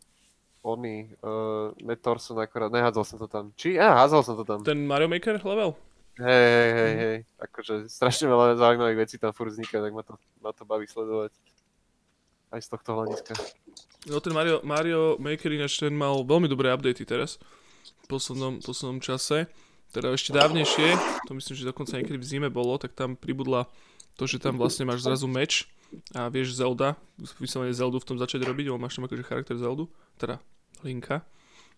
oni, 0.65 1.13
uh, 1.21 1.71
Matt 1.85 2.01
Thorson 2.03 2.41
akorát, 2.41 2.73
nehádzal 2.73 3.05
som 3.05 3.19
to 3.21 3.29
tam. 3.29 3.53
Či? 3.55 3.77
Ja, 3.77 3.95
hádzal 4.01 4.23
som 4.25 4.35
to 4.35 4.45
tam. 4.49 4.65
Ten 4.65 4.89
Mario 4.89 5.07
Maker 5.07 5.39
level? 5.45 5.77
Hej, 6.15 6.31
hej, 6.31 6.71
hej, 6.73 6.95
hej. 6.95 7.17
Akože 7.43 7.91
strašne 7.91 8.31
veľa 8.31 8.55
zaujímavých 8.57 8.99
vecí 9.03 9.19
tam 9.19 9.35
furt 9.35 9.51
vzniká, 9.51 9.83
tak 9.83 9.93
ma 9.93 10.03
to, 10.07 10.15
ma 10.39 10.51
to 10.55 10.63
baví 10.63 10.87
sledovať. 10.87 11.35
Aj 12.55 12.63
z 12.63 12.71
tohto 12.71 12.95
hľadiska. 12.95 13.35
No 14.07 14.23
ten 14.23 14.31
Mario, 14.31 14.63
Mario 14.63 15.19
Maker 15.19 15.51
ináč 15.51 15.83
ten 15.83 15.91
mal 15.91 16.23
veľmi 16.23 16.47
dobré 16.47 16.71
updaty 16.71 17.03
teraz. 17.03 17.43
V 18.07 18.15
poslednom, 18.15 18.63
poslednom 18.63 19.03
čase. 19.03 19.51
Teda 19.91 20.15
ešte 20.15 20.35
dávnejšie, 20.35 20.95
to 21.27 21.39
myslím, 21.39 21.55
že 21.55 21.71
dokonca 21.71 21.95
niekedy 21.99 22.19
v 22.19 22.27
zime 22.27 22.49
bolo, 22.51 22.75
tak 22.83 22.99
tam 22.99 23.15
pribudla 23.15 23.71
to, 24.19 24.27
že 24.27 24.43
tam 24.43 24.59
vlastne 24.59 24.83
máš 24.87 25.07
zrazu 25.07 25.31
meč 25.31 25.71
a 26.11 26.27
vieš 26.27 26.59
Zelda, 26.59 26.99
vyslovene 27.39 27.71
Zeldu 27.71 28.03
v 28.03 28.07
tom 28.11 28.19
začať 28.19 28.43
robiť, 28.43 28.75
lebo 28.75 28.83
máš 28.83 28.99
tam 28.99 29.07
akože 29.07 29.23
charakter 29.23 29.55
Zeldu, 29.55 29.87
teda 30.19 30.43
Linka. 30.83 31.23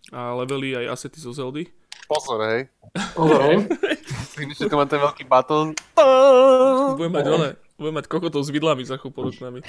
A 0.09 0.33
levely 0.33 0.73
aj 0.73 0.97
asety 0.97 1.21
zo 1.21 1.29
Zeldy. 1.29 1.69
Pozor, 2.09 2.41
hej. 2.49 2.73
Pozor, 3.13 3.41
hej. 3.53 3.57
Tu 4.57 4.73
mám 4.73 4.89
ten 4.89 4.97
veľký 4.97 5.29
batón. 5.29 5.77
Budem 6.97 7.13
mať 7.13 7.25
one, 7.29 7.49
budem 7.77 7.93
mať 7.93 8.09
kokotov 8.09 8.41
s 8.41 8.49
vidlami 8.49 8.81
za 8.81 8.97
rukami. 8.97 9.61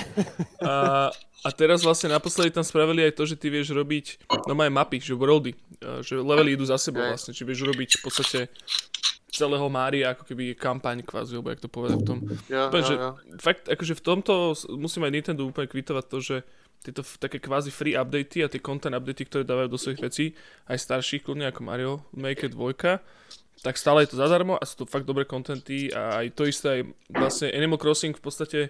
A, 0.64 1.08
a 1.44 1.48
teraz 1.52 1.84
vlastne 1.84 2.08
naposledy 2.08 2.50
tam 2.50 2.64
spravili 2.64 3.04
aj 3.04 3.14
to, 3.14 3.28
že 3.28 3.36
ty 3.36 3.52
vieš 3.52 3.76
robiť 3.76 4.26
normálne 4.48 4.72
mapy, 4.72 4.98
že 4.98 5.12
worldy, 5.12 5.52
že 6.00 6.16
levely 6.16 6.56
idú 6.56 6.64
za 6.64 6.80
sebou 6.80 7.04
vlastne, 7.04 7.36
či 7.36 7.44
vieš 7.44 7.68
robiť 7.68 8.00
v 8.00 8.02
podstate 8.02 8.40
celého 9.28 9.68
Mária, 9.68 10.16
ako 10.16 10.24
keby 10.24 10.56
kampaň 10.56 11.04
kvázi, 11.04 11.36
alebo 11.36 11.52
jak 11.52 11.62
to 11.62 11.70
povedať 11.70 11.98
v 12.00 12.06
tom. 12.08 12.18
Ja, 12.48 12.72
Úplne, 12.72 12.82
ja, 12.82 12.88
že 12.88 12.94
ja. 12.96 13.10
fakt, 13.38 13.68
akože 13.68 13.94
v 13.94 14.02
tomto 14.02 14.56
musím 14.74 15.06
aj 15.06 15.12
Nintendo 15.14 15.46
úplne 15.46 15.68
kvitovať 15.68 16.04
to, 16.08 16.18
že 16.18 16.36
tieto 16.82 17.02
také 17.04 17.42
kvázi 17.42 17.74
free 17.74 17.98
updaty 17.98 18.42
a 18.42 18.48
tie 18.48 18.62
content 18.62 18.94
updaty, 18.96 19.26
ktoré 19.28 19.42
dávajú 19.44 19.68
do 19.68 19.78
svojich 19.78 20.00
vecí, 20.02 20.26
aj 20.70 20.78
starších, 20.78 21.22
kľudne 21.26 21.50
ako 21.50 21.60
Mario 21.60 21.92
Maker 22.14 22.50
2, 22.50 22.58
tak 23.62 23.78
stále 23.78 24.06
je 24.06 24.14
to 24.14 24.20
zadarmo 24.20 24.54
a 24.54 24.64
sú 24.64 24.82
to 24.82 24.90
fakt 24.90 25.06
dobré 25.06 25.26
kontenty 25.26 25.90
a 25.90 26.22
aj 26.22 26.26
to 26.34 26.46
isté 26.46 26.66
aj 26.68 26.82
vlastne 27.10 27.48
Animal 27.50 27.78
Crossing 27.78 28.14
v 28.14 28.22
podstate 28.22 28.60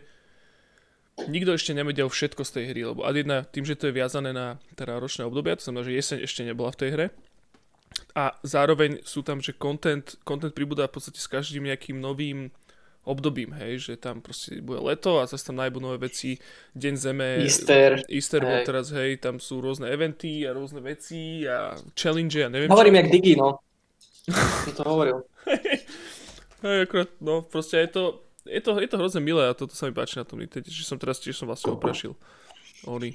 nikto 1.26 1.50
ešte 1.52 1.74
nevedel 1.74 2.06
všetko 2.06 2.46
z 2.46 2.50
tej 2.54 2.64
hry, 2.70 2.80
lebo 2.86 3.02
ad 3.02 3.18
jedna, 3.18 3.42
tým, 3.42 3.66
že 3.66 3.74
to 3.74 3.90
je 3.90 3.98
viazané 3.98 4.30
na 4.30 4.62
teda 4.78 5.02
ročné 5.02 5.26
obdobia, 5.26 5.58
to 5.58 5.66
znamená, 5.66 5.82
že 5.82 5.98
jeseň 5.98 6.18
ešte 6.22 6.46
nebola 6.46 6.70
v 6.70 6.78
tej 6.78 6.90
hre, 6.94 7.06
a 8.14 8.36
zároveň 8.44 9.00
sú 9.02 9.24
tam, 9.24 9.40
že 9.40 9.56
content, 9.56 10.04
content 10.22 10.52
pribúda 10.52 10.86
v 10.86 10.94
podstate 10.98 11.18
s 11.18 11.28
každým 11.30 11.66
nejakým 11.66 11.98
novým 11.98 12.52
obdobím, 13.08 13.56
hej, 13.56 13.80
že 13.80 13.92
tam 13.96 14.20
proste 14.20 14.60
bude 14.60 14.84
leto 14.84 15.16
a 15.16 15.24
zase 15.24 15.48
tam 15.48 15.56
nájbu 15.56 15.80
nové 15.80 15.96
veci, 16.12 16.36
Deň 16.76 16.94
Zeme, 17.00 17.40
Easter. 17.40 18.04
Easter 18.04 18.44
hej. 18.44 18.68
teraz, 18.68 18.92
hej, 18.92 19.16
tam 19.16 19.40
sú 19.40 19.64
rôzne 19.64 19.88
eventy 19.88 20.44
a 20.44 20.52
rôzne 20.52 20.84
veci 20.84 21.48
a 21.48 21.72
challenge 21.96 22.36
a 22.44 22.52
neviem 22.52 22.68
Hovorím 22.68 23.00
jak 23.00 23.08
Digi, 23.08 23.34
no. 23.40 23.64
Som 24.34 24.74
to 24.76 24.84
hovoril. 24.84 25.18
Hej, 26.64 26.90
akurát, 26.90 27.10
no 27.22 27.46
proste 27.46 27.78
je 27.78 27.88
to, 27.88 28.02
je 28.42 28.60
to, 28.60 28.70
je 28.82 28.88
to 28.90 28.98
hrozne 28.98 29.22
milé 29.22 29.46
a 29.46 29.54
toto 29.54 29.78
sa 29.78 29.86
mi 29.86 29.94
páči 29.94 30.18
na 30.18 30.26
tom 30.26 30.42
Nintendo, 30.42 30.66
že 30.66 30.82
som 30.82 30.98
teraz 30.98 31.22
tiež 31.22 31.38
som 31.38 31.46
vlastne 31.46 31.70
oprašil 31.70 32.18
oný 32.82 33.14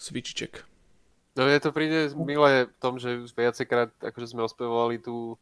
Switchiček. 0.00 0.64
No 1.36 1.44
mne 1.46 1.60
to 1.60 1.70
príde 1.70 2.10
milé 2.16 2.66
v 2.66 2.76
tom, 2.80 2.96
že 2.96 3.20
už 3.20 3.36
viacejkrát 3.36 3.92
akože 4.00 4.32
sme 4.32 4.44
ospevovali 4.48 4.98
tú 4.98 5.36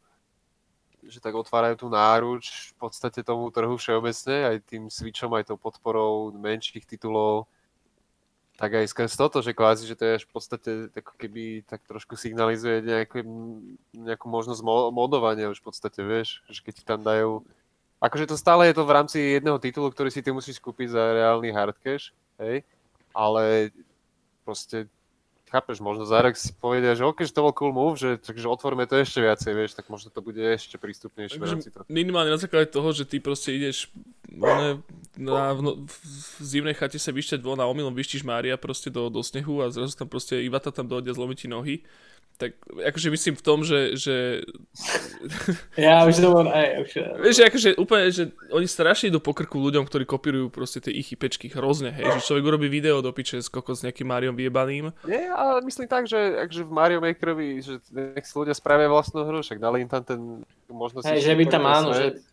že 0.99 1.23
tak 1.23 1.31
otvárajú 1.31 1.79
tú 1.79 1.87
náruč 1.87 2.75
v 2.75 2.85
podstate 2.85 3.23
tomu 3.23 3.47
trhu 3.55 3.79
všeobecne, 3.79 4.51
aj 4.51 4.57
tým 4.67 4.91
switchom, 4.91 5.31
aj 5.31 5.47
tou 5.47 5.55
podporou 5.55 6.35
menších 6.35 6.83
titulov, 6.83 7.47
tak 8.59 8.75
aj 8.75 8.91
skrz 8.91 9.15
toto, 9.15 9.39
že 9.39 9.55
kvázi, 9.55 9.87
že 9.87 9.95
to 9.95 10.03
je 10.03 10.17
až 10.19 10.23
v 10.27 10.31
podstate 10.35 10.71
ako 10.91 11.15
keby 11.15 11.63
tak 11.63 11.79
trošku 11.87 12.19
signalizuje 12.19 12.83
nejakú, 12.83 13.23
nejakú 13.95 14.27
možnosť 14.27 14.59
mo- 14.59 14.91
modovania 14.91 15.47
už 15.47 15.63
v 15.63 15.71
podstate, 15.71 16.03
vieš, 16.03 16.43
že 16.51 16.59
keď 16.59 16.73
ti 16.75 16.83
tam 16.83 16.99
dajú 16.99 17.47
akože 17.99 18.31
to 18.31 18.35
stále 18.39 18.63
je 18.67 18.75
to 18.75 18.83
v 18.87 18.95
rámci 18.95 19.17
jedného 19.19 19.59
titulu, 19.59 19.91
ktorý 19.91 20.09
si 20.09 20.23
ty 20.23 20.31
musíš 20.31 20.57
kúpiť 20.59 20.95
za 20.95 21.03
reálny 21.13 21.51
hard 21.51 21.75
cash, 21.83 22.15
hej, 22.39 22.63
ale 23.11 23.75
proste 24.47 24.87
chápeš, 25.49 25.81
možno 25.81 26.05
za 26.05 26.21
rok 26.21 26.37
si 26.37 26.53
povedia, 26.53 26.93
že 26.93 27.03
ok, 27.03 27.25
že 27.25 27.33
to 27.33 27.41
bol 27.41 27.53
cool 27.57 27.73
move, 27.73 27.97
že, 27.97 28.21
takže 28.21 28.45
otvorme 28.45 28.85
to 28.85 28.95
ešte 28.95 29.19
viacej, 29.19 29.51
vieš, 29.57 29.73
tak 29.73 29.89
možno 29.89 30.13
to 30.13 30.21
bude 30.21 30.39
ešte 30.39 30.77
prístupnejšie 30.77 31.41
v 31.41 31.45
rámci 31.49 31.69
toho. 31.73 31.83
minimálne 31.89 32.29
na 32.29 32.39
základe 32.39 32.69
toho, 32.69 32.93
že 32.93 33.09
ty 33.09 33.17
proste 33.17 33.51
ideš 33.51 33.89
one, 34.29 34.85
na, 35.17 35.51
v, 35.57 35.59
no, 35.65 35.71
v, 35.83 35.95
v 36.39 36.43
zimnej 36.45 36.77
chate 36.77 37.01
sa 37.01 37.09
vyšťať 37.09 37.41
von 37.41 37.59
a 37.59 37.67
omylom 37.67 37.97
vyštíš 37.97 38.21
Mária 38.21 38.55
proste 38.55 38.93
do, 38.93 39.09
do 39.09 39.25
snehu 39.25 39.65
a 39.65 39.73
zrazu 39.73 39.97
tam 39.97 40.07
proste 40.07 40.37
Ivata 40.39 40.69
tam 40.69 40.85
dojde 40.85 41.11
a 41.11 41.17
zlomí 41.17 41.33
ti 41.33 41.49
nohy, 41.49 41.81
tak 42.39 42.55
akože 42.71 43.11
myslím 43.11 43.35
v 43.35 43.43
tom, 43.43 43.67
že, 43.67 43.99
že 43.99 44.15
Ja 45.75 46.07
už 46.07 46.23
som, 46.23 46.47
aj, 46.47 46.87
už, 46.87 46.91
vieš, 47.19 47.35
že 47.35 47.43
akože 47.51 47.69
úplne, 47.75 48.07
že 48.15 48.31
oni 48.55 48.63
strašne 48.63 49.11
idú 49.11 49.19
po 49.19 49.35
krku 49.35 49.59
ľuďom, 49.59 49.83
ktorí 49.83 50.07
kopírujú 50.07 50.47
proste 50.47 50.79
tie 50.79 50.95
ich 50.95 51.11
pečky 51.19 51.51
hrozne, 51.51 51.91
hej, 51.91 52.07
že 52.15 52.31
človek 52.31 52.47
urobí 52.47 52.71
video 52.71 53.03
do 53.03 53.11
piče 53.11 53.43
s 53.43 53.51
kokos 53.51 53.83
s 53.83 53.85
nejakým 53.85 54.07
Mariom 54.07 54.39
vyjebaným. 54.39 54.95
Nie, 55.03 55.27
ale 55.27 55.59
myslím 55.67 55.91
tak, 55.91 56.07
že 56.07 56.15
akže 56.15 56.63
v 56.63 56.71
Mario 56.71 57.03
Makerovi, 57.03 57.59
že 57.59 57.83
nech 57.91 58.23
si 58.23 58.33
ľudia 58.39 58.55
spravia 58.55 58.87
vlastnú 58.87 59.27
hru, 59.27 59.43
však 59.43 59.59
dali 59.59 59.83
im 59.83 59.91
tam 59.91 60.07
ten 60.07 60.19
možnosť... 60.71 61.11
hej, 61.11 61.19
že 61.19 61.35
by 61.35 61.43
tam 61.51 61.67
áno, 61.67 61.91
že, 61.91 62.23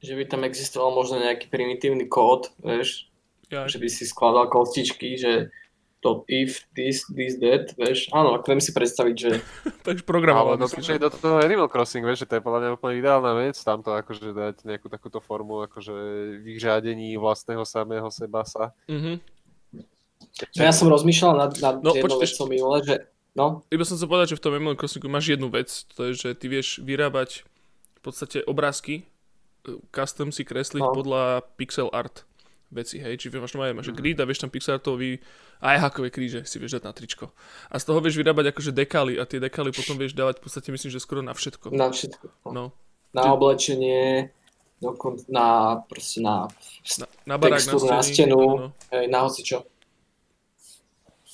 že 0.00 0.16
by 0.16 0.24
tam 0.24 0.40
existoval 0.48 0.96
možno 0.96 1.20
nejaký 1.20 1.52
primitívny 1.52 2.08
kód, 2.08 2.48
vieš, 2.64 3.12
Ja, 3.52 3.68
že 3.68 3.76
by 3.76 3.88
si 3.92 4.08
skladal 4.08 4.48
kostičky, 4.48 5.20
že 5.20 5.52
to 6.00 6.24
if, 6.32 6.64
this, 6.72 7.04
this, 7.12 7.36
that, 7.44 7.76
vieš. 7.76 8.08
Áno, 8.10 8.32
ako 8.32 8.56
viem 8.56 8.62
si 8.64 8.72
predstaviť, 8.72 9.14
že 9.20 9.30
takže 9.86 10.00
Ale 10.00 10.08
programoval. 10.08 10.56
do, 10.56 10.64
myslíš, 10.64 10.86
že? 10.86 10.96
do 10.96 11.12
toho 11.12 11.44
Animal 11.44 11.68
Crossing, 11.68 12.00
vieš, 12.02 12.24
že 12.24 12.28
to 12.28 12.34
je 12.40 12.44
podľa 12.44 12.60
mňa 12.64 12.70
úplne 12.72 12.94
ideálna 12.96 13.32
vec, 13.36 13.56
tamto 13.60 13.92
akože 13.92 14.32
dať 14.32 14.56
nejakú 14.64 14.88
takúto 14.88 15.20
formu 15.20 15.60
akože 15.68 15.92
vyžádení 16.40 17.20
vlastného 17.20 17.60
samého 17.68 18.08
seba 18.08 18.48
sa. 18.48 18.72
Mhm. 18.88 19.20
no 20.56 20.60
ja 20.64 20.72
som 20.72 20.88
rozmýšľal 20.88 21.32
nad, 21.36 21.52
nad 21.60 21.74
No, 21.84 21.92
no, 21.92 21.96
jednou 21.96 22.16
počkaj, 22.16 22.24
vecou 22.24 22.44
minule, 22.48 22.76
že 22.80 22.94
no, 23.36 23.46
Iba 23.68 23.84
som 23.84 24.00
sa 24.00 24.08
povedať, 24.08 24.32
že 24.32 24.38
v 24.40 24.44
tom 24.48 24.56
Animal 24.56 24.80
Crossingu 24.80 25.08
máš 25.12 25.28
jednu 25.28 25.52
vec, 25.52 25.68
to 25.92 26.10
je, 26.10 26.12
že 26.16 26.28
ty 26.32 26.48
vieš 26.48 26.80
vyrábať 26.80 27.44
v 27.96 28.00
podstate 28.00 28.40
obrázky, 28.48 29.04
e, 29.68 29.76
custom 29.92 30.32
si 30.32 30.48
kresliť 30.48 30.80
No. 30.80 30.96
podľa 30.96 31.44
pixel 31.60 31.92
art 31.92 32.24
veci, 32.70 33.02
hej, 33.02 33.18
čiže 33.18 33.42
máš, 33.42 33.54
máš 33.58 33.90
mm. 33.90 33.98
grid 33.98 34.18
a 34.22 34.24
vieš 34.24 34.46
tam 34.46 34.50
pixelartový 34.50 35.18
aj 35.60 35.76
hakové 35.82 36.08
kríže 36.08 36.46
si 36.46 36.56
vieš 36.62 36.78
dať 36.78 36.84
na 36.86 36.92
tričko. 36.94 37.34
A 37.68 37.76
z 37.76 37.84
toho 37.84 37.98
vieš 37.98 38.16
vyrábať 38.16 38.54
akože 38.54 38.70
dekaly 38.70 39.18
a 39.18 39.26
tie 39.26 39.42
dekaly 39.42 39.74
potom 39.74 39.98
vieš 39.98 40.14
dávať 40.14 40.38
v 40.38 40.42
podstate 40.46 40.68
myslím, 40.70 40.90
že 40.94 41.02
skoro 41.02 41.20
na 41.20 41.34
všetko. 41.34 41.74
na 41.74 41.90
všetko. 41.90 42.26
No. 42.48 42.50
No. 42.50 42.64
Na 43.10 43.34
oblečenie, 43.34 44.30
dokon, 44.78 45.18
na, 45.26 45.82
proste 45.90 46.22
na, 46.22 46.46
Na, 47.02 47.06
na 47.26 47.34
barák, 47.36 47.58
na, 47.58 47.66
Textúru 47.66 47.86
na 47.90 48.00
steny, 48.00 48.14
stenu. 48.14 48.38
No, 48.38 48.66
hej, 48.94 49.06
na 49.10 49.18
hocičo. 49.26 49.58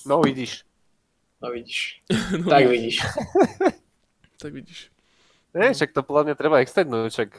No 0.08 0.24
vidíš. 0.24 0.64
No 1.44 1.52
vidíš. 1.52 2.00
no, 2.40 2.48
Tak 2.48 2.64
vidíš. 2.64 2.96
tak 4.40 4.50
vidíš. 4.56 4.80
Nie, 5.52 5.72
však 5.72 5.92
to 5.92 6.00
podľa 6.00 6.32
mňa 6.32 6.34
treba 6.36 6.60
extendnúť, 6.60 7.08
však 7.12 7.30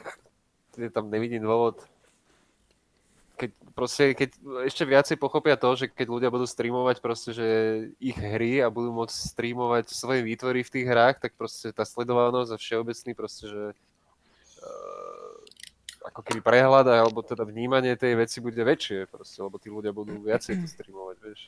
ja 0.78 0.90
tam 0.90 1.10
nevidím 1.10 1.42
dôvod. 1.42 1.82
Proste, 3.78 4.10
keď 4.10 4.34
ešte 4.66 4.82
viacej 4.82 5.16
pochopia 5.22 5.54
to, 5.54 5.70
že 5.78 5.86
keď 5.86 6.06
ľudia 6.10 6.34
budú 6.34 6.50
streamovať 6.50 6.98
proste, 6.98 7.30
že 7.30 7.46
ich 8.02 8.18
hry 8.18 8.58
a 8.58 8.74
budú 8.74 8.90
môcť 8.90 9.14
streamovať 9.14 9.94
svoje 9.94 10.26
výtvory 10.26 10.66
v 10.66 10.72
tých 10.74 10.86
hrách, 10.90 11.22
tak 11.22 11.38
proste 11.38 11.70
tá 11.70 11.86
sledovanosť 11.86 12.50
a 12.50 12.58
všeobecný 12.58 13.14
proste, 13.14 13.46
že 13.46 13.64
uh, 13.70 15.38
ako 16.10 16.26
keby 16.26 16.42
prehľad 16.42 16.90
alebo 16.90 17.22
teda 17.22 17.46
vnímanie 17.46 17.94
tej 17.94 18.18
veci 18.18 18.42
bude 18.42 18.58
väčšie 18.58 19.06
proste, 19.06 19.38
lebo 19.46 19.62
tí 19.62 19.70
ľudia 19.70 19.94
budú 19.94 20.18
viacej 20.26 20.58
to 20.58 20.66
streamovať, 20.66 21.16
vieš. 21.22 21.40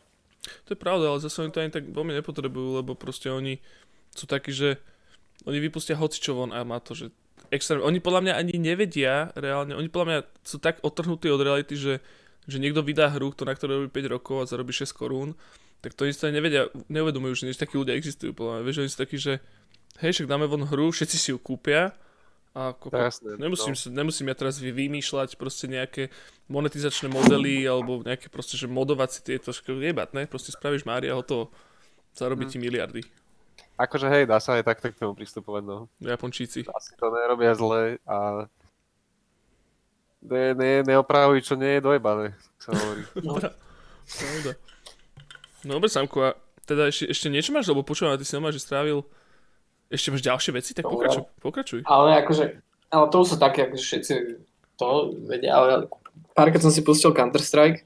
To 0.71 0.79
je 0.79 0.79
pravda, 0.79 1.11
ale 1.11 1.19
zase 1.19 1.43
oni 1.43 1.51
to 1.51 1.61
ani 1.67 1.75
tak 1.75 1.91
veľmi 1.91 2.15
nepotrebujú, 2.15 2.79
lebo 2.79 2.95
proste 2.95 3.27
oni 3.27 3.59
sú 4.15 4.31
takí, 4.31 4.55
že 4.55 4.79
oni 5.51 5.59
vypustia 5.59 5.99
hocičo 5.99 6.39
von 6.39 6.55
a 6.55 6.63
má 6.63 6.79
to, 6.79 6.95
že 6.95 7.11
extrém. 7.49 7.81
Oni 7.81 7.99
podľa 7.99 8.21
mňa 8.29 8.35
ani 8.37 8.55
nevedia 8.61 9.33
reálne, 9.33 9.73
oni 9.73 9.89
podľa 9.89 10.07
mňa 10.07 10.19
sú 10.45 10.61
tak 10.61 10.79
otrhnutí 10.85 11.33
od 11.33 11.41
reality, 11.41 11.75
že, 11.75 12.05
že 12.45 12.57
niekto 12.61 12.85
vydá 12.85 13.09
hru, 13.09 13.33
to, 13.33 13.49
na 13.49 13.57
ktoré 13.57 13.81
robí 13.81 13.89
5 13.89 14.15
rokov 14.21 14.37
a 14.45 14.49
zarobí 14.49 14.77
6 14.77 14.93
korún, 14.93 15.33
tak 15.81 15.97
to 15.97 16.05
oni 16.05 16.13
sa 16.13 16.29
nevedia, 16.29 16.69
neuvedomujú, 16.93 17.41
že 17.41 17.57
takí 17.57 17.81
ľudia 17.81 17.97
existujú, 17.97 18.37
podľa 18.37 18.61
mňa. 18.61 18.65
Vieš, 18.69 18.79
oni 18.85 18.91
sú 18.93 18.99
takí, 19.01 19.17
že 19.17 19.41
hej, 20.05 20.13
však 20.13 20.29
dáme 20.29 20.45
von 20.45 20.69
hru, 20.69 20.93
všetci 20.93 21.17
si 21.17 21.29
ju 21.33 21.39
kúpia 21.41 21.97
a 22.51 22.75
koko, 22.75 22.99
Jasné, 22.99 23.39
nemusím, 23.39 23.79
no. 23.79 23.81
no. 23.87 23.97
nemusím 24.03 24.27
ja 24.27 24.35
teraz 24.35 24.59
vy- 24.59 24.75
vymýšľať 24.75 25.39
proste 25.39 25.71
nejaké 25.71 26.11
monetizačné 26.51 27.07
modely 27.07 27.63
alebo 27.63 28.03
nejaké 28.03 28.27
proste, 28.27 28.59
že 28.59 28.67
modovať 28.67 29.09
si 29.15 29.21
tieto 29.23 29.55
jebať, 29.55 30.09
ne? 30.19 30.27
Proste 30.27 30.51
spravíš 30.51 30.83
Mária, 30.83 31.15
hotovo. 31.15 31.55
Zarobí 32.11 32.45
Hm. 32.45 32.51
ti 32.51 32.59
miliardy. 32.59 33.01
Akože 33.81 34.13
hej, 34.13 34.29
dá 34.29 34.37
sa 34.37 34.61
aj 34.61 34.69
takto 34.69 34.93
k 34.93 35.01
tomu 35.01 35.17
pristupovať, 35.17 35.63
no. 35.65 35.89
Japončíci. 36.05 36.69
asi 36.69 36.93
to 37.01 37.09
nerobia 37.09 37.57
zle 37.57 37.97
a 38.05 38.45
ne, 40.21 40.45
ne, 40.53 40.85
neopravuj, 40.85 41.41
čo 41.41 41.57
nie 41.57 41.81
je 41.81 41.85
dojebané, 41.89 42.37
tak 42.37 42.59
sa 42.61 42.71
hovorí. 42.77 43.03
No. 43.25 43.41
Pravda. 44.11 44.53
No 45.65 45.71
dobre, 45.79 45.89
Samko, 45.89 46.19
a 46.29 46.31
teda 46.67 46.91
ešte, 46.91 47.09
ešte 47.09 47.29
niečo 47.31 47.55
máš, 47.57 47.71
lebo 47.71 47.81
počúvam, 47.87 48.19
ty 48.19 48.27
si 48.27 48.35
normálne, 48.37 48.59
že 48.59 48.65
strávil 48.65 49.07
ešte 49.91 50.09
máš 50.15 50.23
ďalšie 50.23 50.51
veci, 50.55 50.71
tak 50.75 50.87
Dobre. 50.87 51.11
pokračuj. 51.11 51.23
pokračuj. 51.43 51.81
Ale 51.87 52.23
akože, 52.23 52.45
ale 52.91 53.05
to 53.11 53.17
už 53.23 53.29
sú 53.35 53.37
také, 53.43 53.67
akože 53.67 53.85
všetci 53.87 54.15
to 54.79 55.15
vedia, 55.27 55.57
ale 55.59 55.91
párkrát 56.33 56.63
som 56.63 56.71
si 56.71 56.81
pustil 56.87 57.11
Counter-Strike 57.11 57.85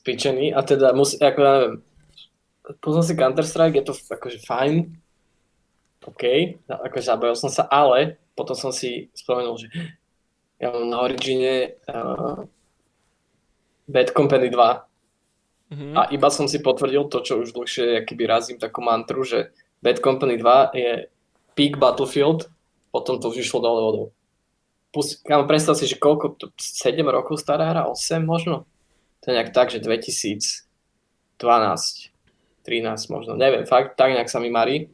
spíčený 0.00 0.56
a 0.56 0.60
teda 0.64 0.96
musí, 0.96 1.20
ako 1.20 1.38
ja 1.42 1.52
neviem, 1.60 1.74
pustil 2.82 3.02
si 3.02 3.14
Counter-Strike, 3.14 3.78
je 3.78 3.84
to 3.86 3.94
akože 3.94 4.42
fajn, 4.42 4.74
OK, 6.06 6.22
akože 6.70 7.06
zabavil 7.06 7.36
som 7.38 7.50
sa, 7.50 7.66
ale 7.66 8.18
potom 8.38 8.54
som 8.54 8.70
si 8.70 9.10
spomenul, 9.16 9.58
že 9.58 9.66
ja 10.62 10.70
mám 10.70 10.86
na 10.86 11.02
Origine 11.02 11.74
uh, 11.90 12.46
Bad 13.90 14.14
Company 14.14 14.50
2 14.50 14.86
Mhm. 15.66 15.98
a 15.98 16.06
iba 16.14 16.30
som 16.30 16.46
si 16.46 16.62
potvrdil 16.62 17.10
to, 17.10 17.26
čo 17.26 17.42
už 17.42 17.50
dlhšie 17.50 18.06
akýby 18.06 18.22
razím 18.22 18.54
takú 18.54 18.86
mantru, 18.86 19.26
že 19.26 19.50
Bad 19.82 19.98
Company 19.98 20.38
2 20.38 20.70
je 20.78 21.10
peak 21.58 21.74
Battlefield, 21.74 22.46
potom 22.94 23.18
to 23.18 23.34
už 23.34 23.42
išlo 23.42 23.58
dole 23.58 23.82
vodou. 23.82 24.06
Pust, 24.94 25.26
kámo, 25.26 25.42
predstav 25.50 25.74
si, 25.74 25.90
že 25.90 25.98
koľko, 25.98 26.38
to, 26.38 26.54
7 26.54 27.02
rokov 27.10 27.42
stará 27.42 27.74
hra, 27.74 27.90
8 27.90 28.22
možno? 28.22 28.62
To 29.20 29.24
je 29.26 29.34
nejak 29.34 29.50
tak, 29.50 29.74
že 29.74 29.82
2012, 29.82 32.14
13 32.66 33.14
možno, 33.14 33.38
neviem, 33.38 33.62
fakt, 33.62 33.94
tak 33.94 34.10
nejak 34.10 34.26
sa 34.26 34.42
mi 34.42 34.50
marí. 34.50 34.90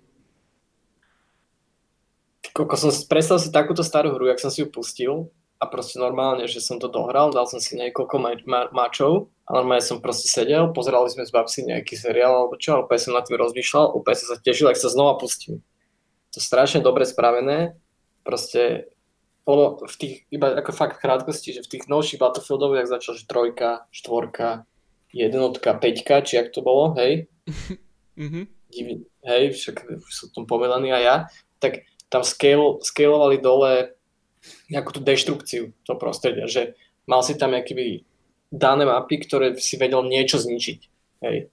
Koko, 2.52 2.76
som, 2.76 2.92
predstav 3.08 3.40
si 3.40 3.48
takúto 3.48 3.80
starú 3.80 4.12
hru, 4.12 4.28
jak 4.28 4.36
som 4.36 4.52
si 4.52 4.60
ju 4.60 4.68
pustil 4.68 5.32
a 5.56 5.64
proste 5.64 5.96
normálne, 5.96 6.44
že 6.44 6.60
som 6.60 6.76
to 6.76 6.92
dohral, 6.92 7.32
dal 7.32 7.48
som 7.48 7.56
si 7.56 7.80
niekoľko 7.80 8.16
ma- 8.20 8.44
ma- 8.44 8.68
mačov 8.76 9.32
a 9.48 9.56
normálne 9.56 9.80
som 9.80 10.04
proste 10.04 10.28
sedel, 10.28 10.68
pozerali 10.76 11.08
sme 11.08 11.24
s 11.24 11.32
babsi 11.32 11.64
nejaký 11.64 11.96
seriál 11.96 12.36
alebo 12.36 12.60
čo, 12.60 12.76
a 12.76 12.82
úplne 12.84 13.00
som 13.00 13.16
nad 13.16 13.24
tým 13.24 13.40
rozmýšľal, 13.40 13.96
úplne 13.96 14.16
som 14.20 14.28
sa 14.28 14.36
tešil, 14.36 14.68
ak 14.68 14.76
sa 14.76 14.92
znova 14.92 15.16
pustím. 15.16 15.64
To 16.36 16.44
strašne 16.44 16.84
dobre 16.84 17.08
spravené, 17.08 17.80
proste 18.20 18.92
lebo 19.42 19.82
v 19.82 19.96
tých, 19.98 20.14
iba 20.30 20.54
ako 20.54 20.70
fakt 20.70 21.02
krátkosti, 21.02 21.58
že 21.58 21.64
v 21.66 21.70
tých 21.74 21.90
novších 21.90 22.22
Battlefieldov, 22.22 22.78
jak 22.78 22.86
začal, 22.86 23.12
že 23.18 23.26
trojka, 23.26 23.70
štvorka, 23.90 24.70
jednotka, 25.10 25.74
peťka, 25.74 26.22
či 26.22 26.38
jak 26.38 26.54
to 26.54 26.62
bolo, 26.62 26.94
hej, 26.94 27.26
Mhm. 28.12 28.44
divný, 28.68 29.08
hej, 29.24 29.56
však 29.56 29.88
som 30.12 30.28
tom 30.36 30.44
povedaný 30.44 30.92
aj 30.92 31.02
ja, 31.02 31.16
tak 31.56 31.88
tam 32.12 32.20
scale, 32.20 32.76
scalovali 32.84 33.40
dole 33.40 33.96
nejakú 34.68 34.92
tú 34.92 35.00
deštrukciu 35.00 35.72
toho 35.80 35.96
prostredia, 35.96 36.44
že 36.44 36.76
mal 37.08 37.24
si 37.24 37.32
tam 37.40 37.56
akýby 37.56 38.04
dané 38.52 38.84
mapy, 38.84 39.16
ktoré 39.24 39.56
si 39.56 39.80
vedel 39.80 40.04
niečo 40.04 40.36
zničiť, 40.36 40.80
hej. 41.24 41.48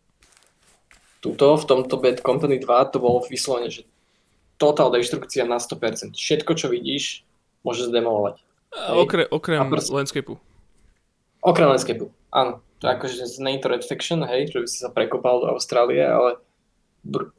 Tuto, 1.23 1.55
v 1.55 1.63
tomto 1.63 1.95
Bad 1.99 2.19
Company 2.23 2.59
2, 2.59 2.91
to 2.91 2.99
bolo 2.99 3.23
vyslovene, 3.23 3.71
že 3.71 3.87
total 4.59 4.91
deštrukcia 4.91 5.47
na 5.47 5.59
100%. 5.63 6.15
Všetko, 6.15 6.51
čo 6.59 6.67
vidíš, 6.67 7.23
môžeš 7.63 7.87
zdemolovať. 7.91 8.43
A 8.75 8.99
okre, 8.99 9.23
okrem 9.31 9.63
A 9.63 9.67
proste- 9.67 9.95
landscapeu. 9.95 10.35
Okrem 11.39 11.71
landscapeu, 11.71 12.11
áno. 12.31 12.59
To 12.79 12.85
akože 12.87 13.27
nie 13.43 13.59
je 13.59 13.61
to 13.61 13.67
Red 13.67 13.83
Faction, 13.83 14.23
hej, 14.23 14.55
že 14.55 14.59
by 14.63 14.67
si 14.67 14.77
sa 14.79 14.89
prekopal 14.91 15.43
do 15.43 15.51
Austrálie, 15.51 15.99
ale 15.99 16.39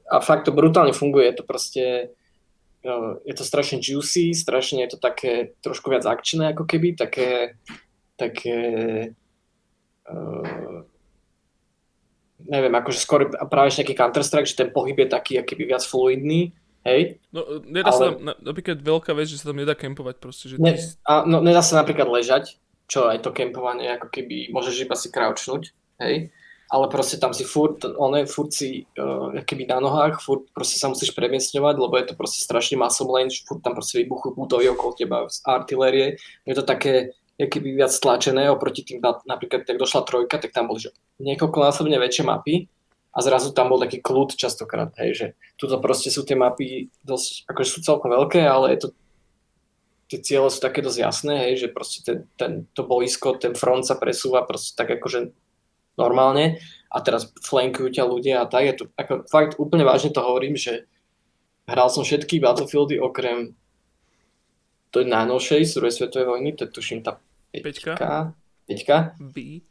a 0.09 0.21
fakt 0.21 0.49
to 0.49 0.53
brutálne 0.53 0.93
funguje, 0.93 1.33
je 1.33 1.37
to 1.37 1.45
proste 1.45 1.85
uh, 2.85 3.13
je 3.25 3.35
to 3.37 3.45
strašne 3.45 3.81
juicy, 3.81 4.33
strašne 4.33 4.81
je 4.85 4.97
to 4.97 4.99
také 5.01 5.53
trošku 5.61 5.93
viac 5.93 6.05
akčné 6.05 6.57
ako 6.57 6.65
keby, 6.65 6.97
také 6.97 7.57
také 8.17 8.57
uh, 10.09 10.85
neviem, 12.49 12.73
akože 12.73 13.01
skôr 13.01 13.29
práve 13.49 13.73
nejaký 13.77 13.97
Counter-Strike, 13.97 14.49
že 14.49 14.61
ten 14.61 14.69
pohyb 14.73 14.97
je 14.97 15.09
taký 15.09 15.33
akýby 15.41 15.69
viac 15.69 15.85
fluidný, 15.85 16.53
hej, 16.85 17.21
No, 17.33 17.65
nedá 17.65 17.93
sa 17.93 18.09
Ale- 18.09 18.17
tam, 18.17 18.17
na, 18.29 18.33
napríklad 18.41 18.81
veľká 18.81 19.13
vec, 19.17 19.29
že 19.29 19.41
sa 19.41 19.53
tam 19.53 19.61
nedá 19.61 19.77
kempovať 19.77 20.17
proste, 20.21 20.45
že 20.53 20.55
Ne, 20.57 20.77
a, 21.05 21.25
no, 21.29 21.45
nedá 21.45 21.61
sa 21.61 21.81
napríklad 21.81 22.09
ležať, 22.09 22.57
čo 22.91 23.07
aj 23.07 23.23
to 23.23 23.31
kempovanie, 23.31 23.95
ako 23.95 24.11
keby 24.11 24.51
môžeš 24.51 24.83
iba 24.83 24.99
si 24.99 25.15
crouchnúť, 25.15 25.71
hej, 26.03 26.35
ale 26.71 26.87
proste 26.91 27.23
tam 27.23 27.31
si 27.31 27.47
furt, 27.47 27.87
one, 27.87 28.27
furt 28.27 28.51
si 28.51 28.87
uh, 28.99 29.31
keby 29.47 29.71
na 29.71 29.79
nohách, 29.79 30.19
furt 30.19 30.51
proste 30.51 30.79
sa 30.79 30.91
musíš 30.91 31.15
premiesňovať, 31.15 31.75
lebo 31.79 31.95
je 31.95 32.07
to 32.11 32.15
proste 32.19 32.43
strašne 32.43 32.79
lane, 32.83 33.31
že 33.31 33.47
furt 33.47 33.63
tam 33.63 33.79
proste 33.79 34.03
vybuchujú 34.03 34.35
budovy 34.35 34.75
okolo 34.75 34.95
teba 34.99 35.31
z 35.31 35.39
artilérie, 35.47 36.19
je 36.43 36.55
to 36.59 36.67
také, 36.67 37.15
keby 37.39 37.79
viac 37.79 37.95
stlačené 37.95 38.51
oproti 38.51 38.83
tým, 38.83 38.99
napríklad, 39.03 39.67
tak 39.67 39.79
došla 39.79 40.03
trojka, 40.03 40.43
tak 40.43 40.51
tam 40.51 40.67
boli 40.67 40.83
že 40.83 40.91
niekoľkonásobne 41.23 41.95
väčšie 41.95 42.27
mapy 42.27 42.67
a 43.11 43.19
zrazu 43.23 43.51
tam 43.51 43.71
bol 43.71 43.83
taký 43.83 43.99
kľud 43.99 44.35
častokrát, 44.39 44.95
hej, 45.03 45.11
že 45.15 45.27
tuto 45.59 45.79
proste 45.83 46.11
sú 46.11 46.23
tie 46.23 46.39
mapy 46.39 46.91
dosť, 47.03 47.51
akože 47.51 47.71
sú 47.71 47.79
celkom 47.83 48.15
veľké, 48.15 48.47
ale 48.47 48.75
je 48.75 48.87
to 48.87 48.89
tie 50.11 50.19
ciele 50.19 50.51
sú 50.51 50.59
také 50.59 50.83
dosť 50.83 50.99
jasné, 50.99 51.35
hej, 51.47 51.67
že 51.67 51.69
proste 51.71 52.03
ten, 52.03 52.19
ten, 52.35 52.53
to 52.75 52.83
boisko, 52.83 53.39
ten 53.39 53.55
front 53.55 53.87
sa 53.87 53.95
presúva 53.95 54.43
proste 54.43 54.75
tak 54.75 54.91
akože 54.99 55.31
normálne 55.95 56.59
a 56.91 56.99
teraz 56.99 57.31
flankujú 57.47 57.95
ťa 57.95 58.05
ľudia 58.11 58.37
a 58.43 58.51
tak. 58.51 58.67
Je 58.67 58.75
to, 58.75 58.85
ako, 58.99 59.23
fakt 59.31 59.55
úplne 59.63 59.87
vážne 59.87 60.11
to 60.11 60.19
hovorím, 60.19 60.59
že 60.59 60.91
hral 61.71 61.87
som 61.87 62.03
všetky 62.03 62.43
Battlefieldy 62.43 62.99
okrem 62.99 63.55
tej 64.91 65.07
najnovšej 65.07 65.71
z 65.71 65.75
druhej 65.79 65.95
svetovej 65.95 66.27
vojny, 66.27 66.51
to 66.59 66.67
je 66.67 66.75
tuším 66.75 67.07
tá 67.07 67.23
Peťka. 67.55 67.95
peťka. 67.95 68.11
Peťka. 68.67 68.97
B. 69.23 69.63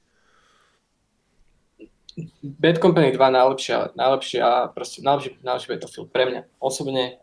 Bad 2.43 2.79
Company 2.79 3.11
2 3.11 3.19
najlepšia, 3.19 3.95
najlepšia, 3.95 4.71
proste 4.71 5.03
najlepší, 5.03 5.39
najlepší 5.43 5.67
Battlefield 5.67 6.09
pre 6.11 6.23
mňa. 6.27 6.41
Osobne 6.63 7.19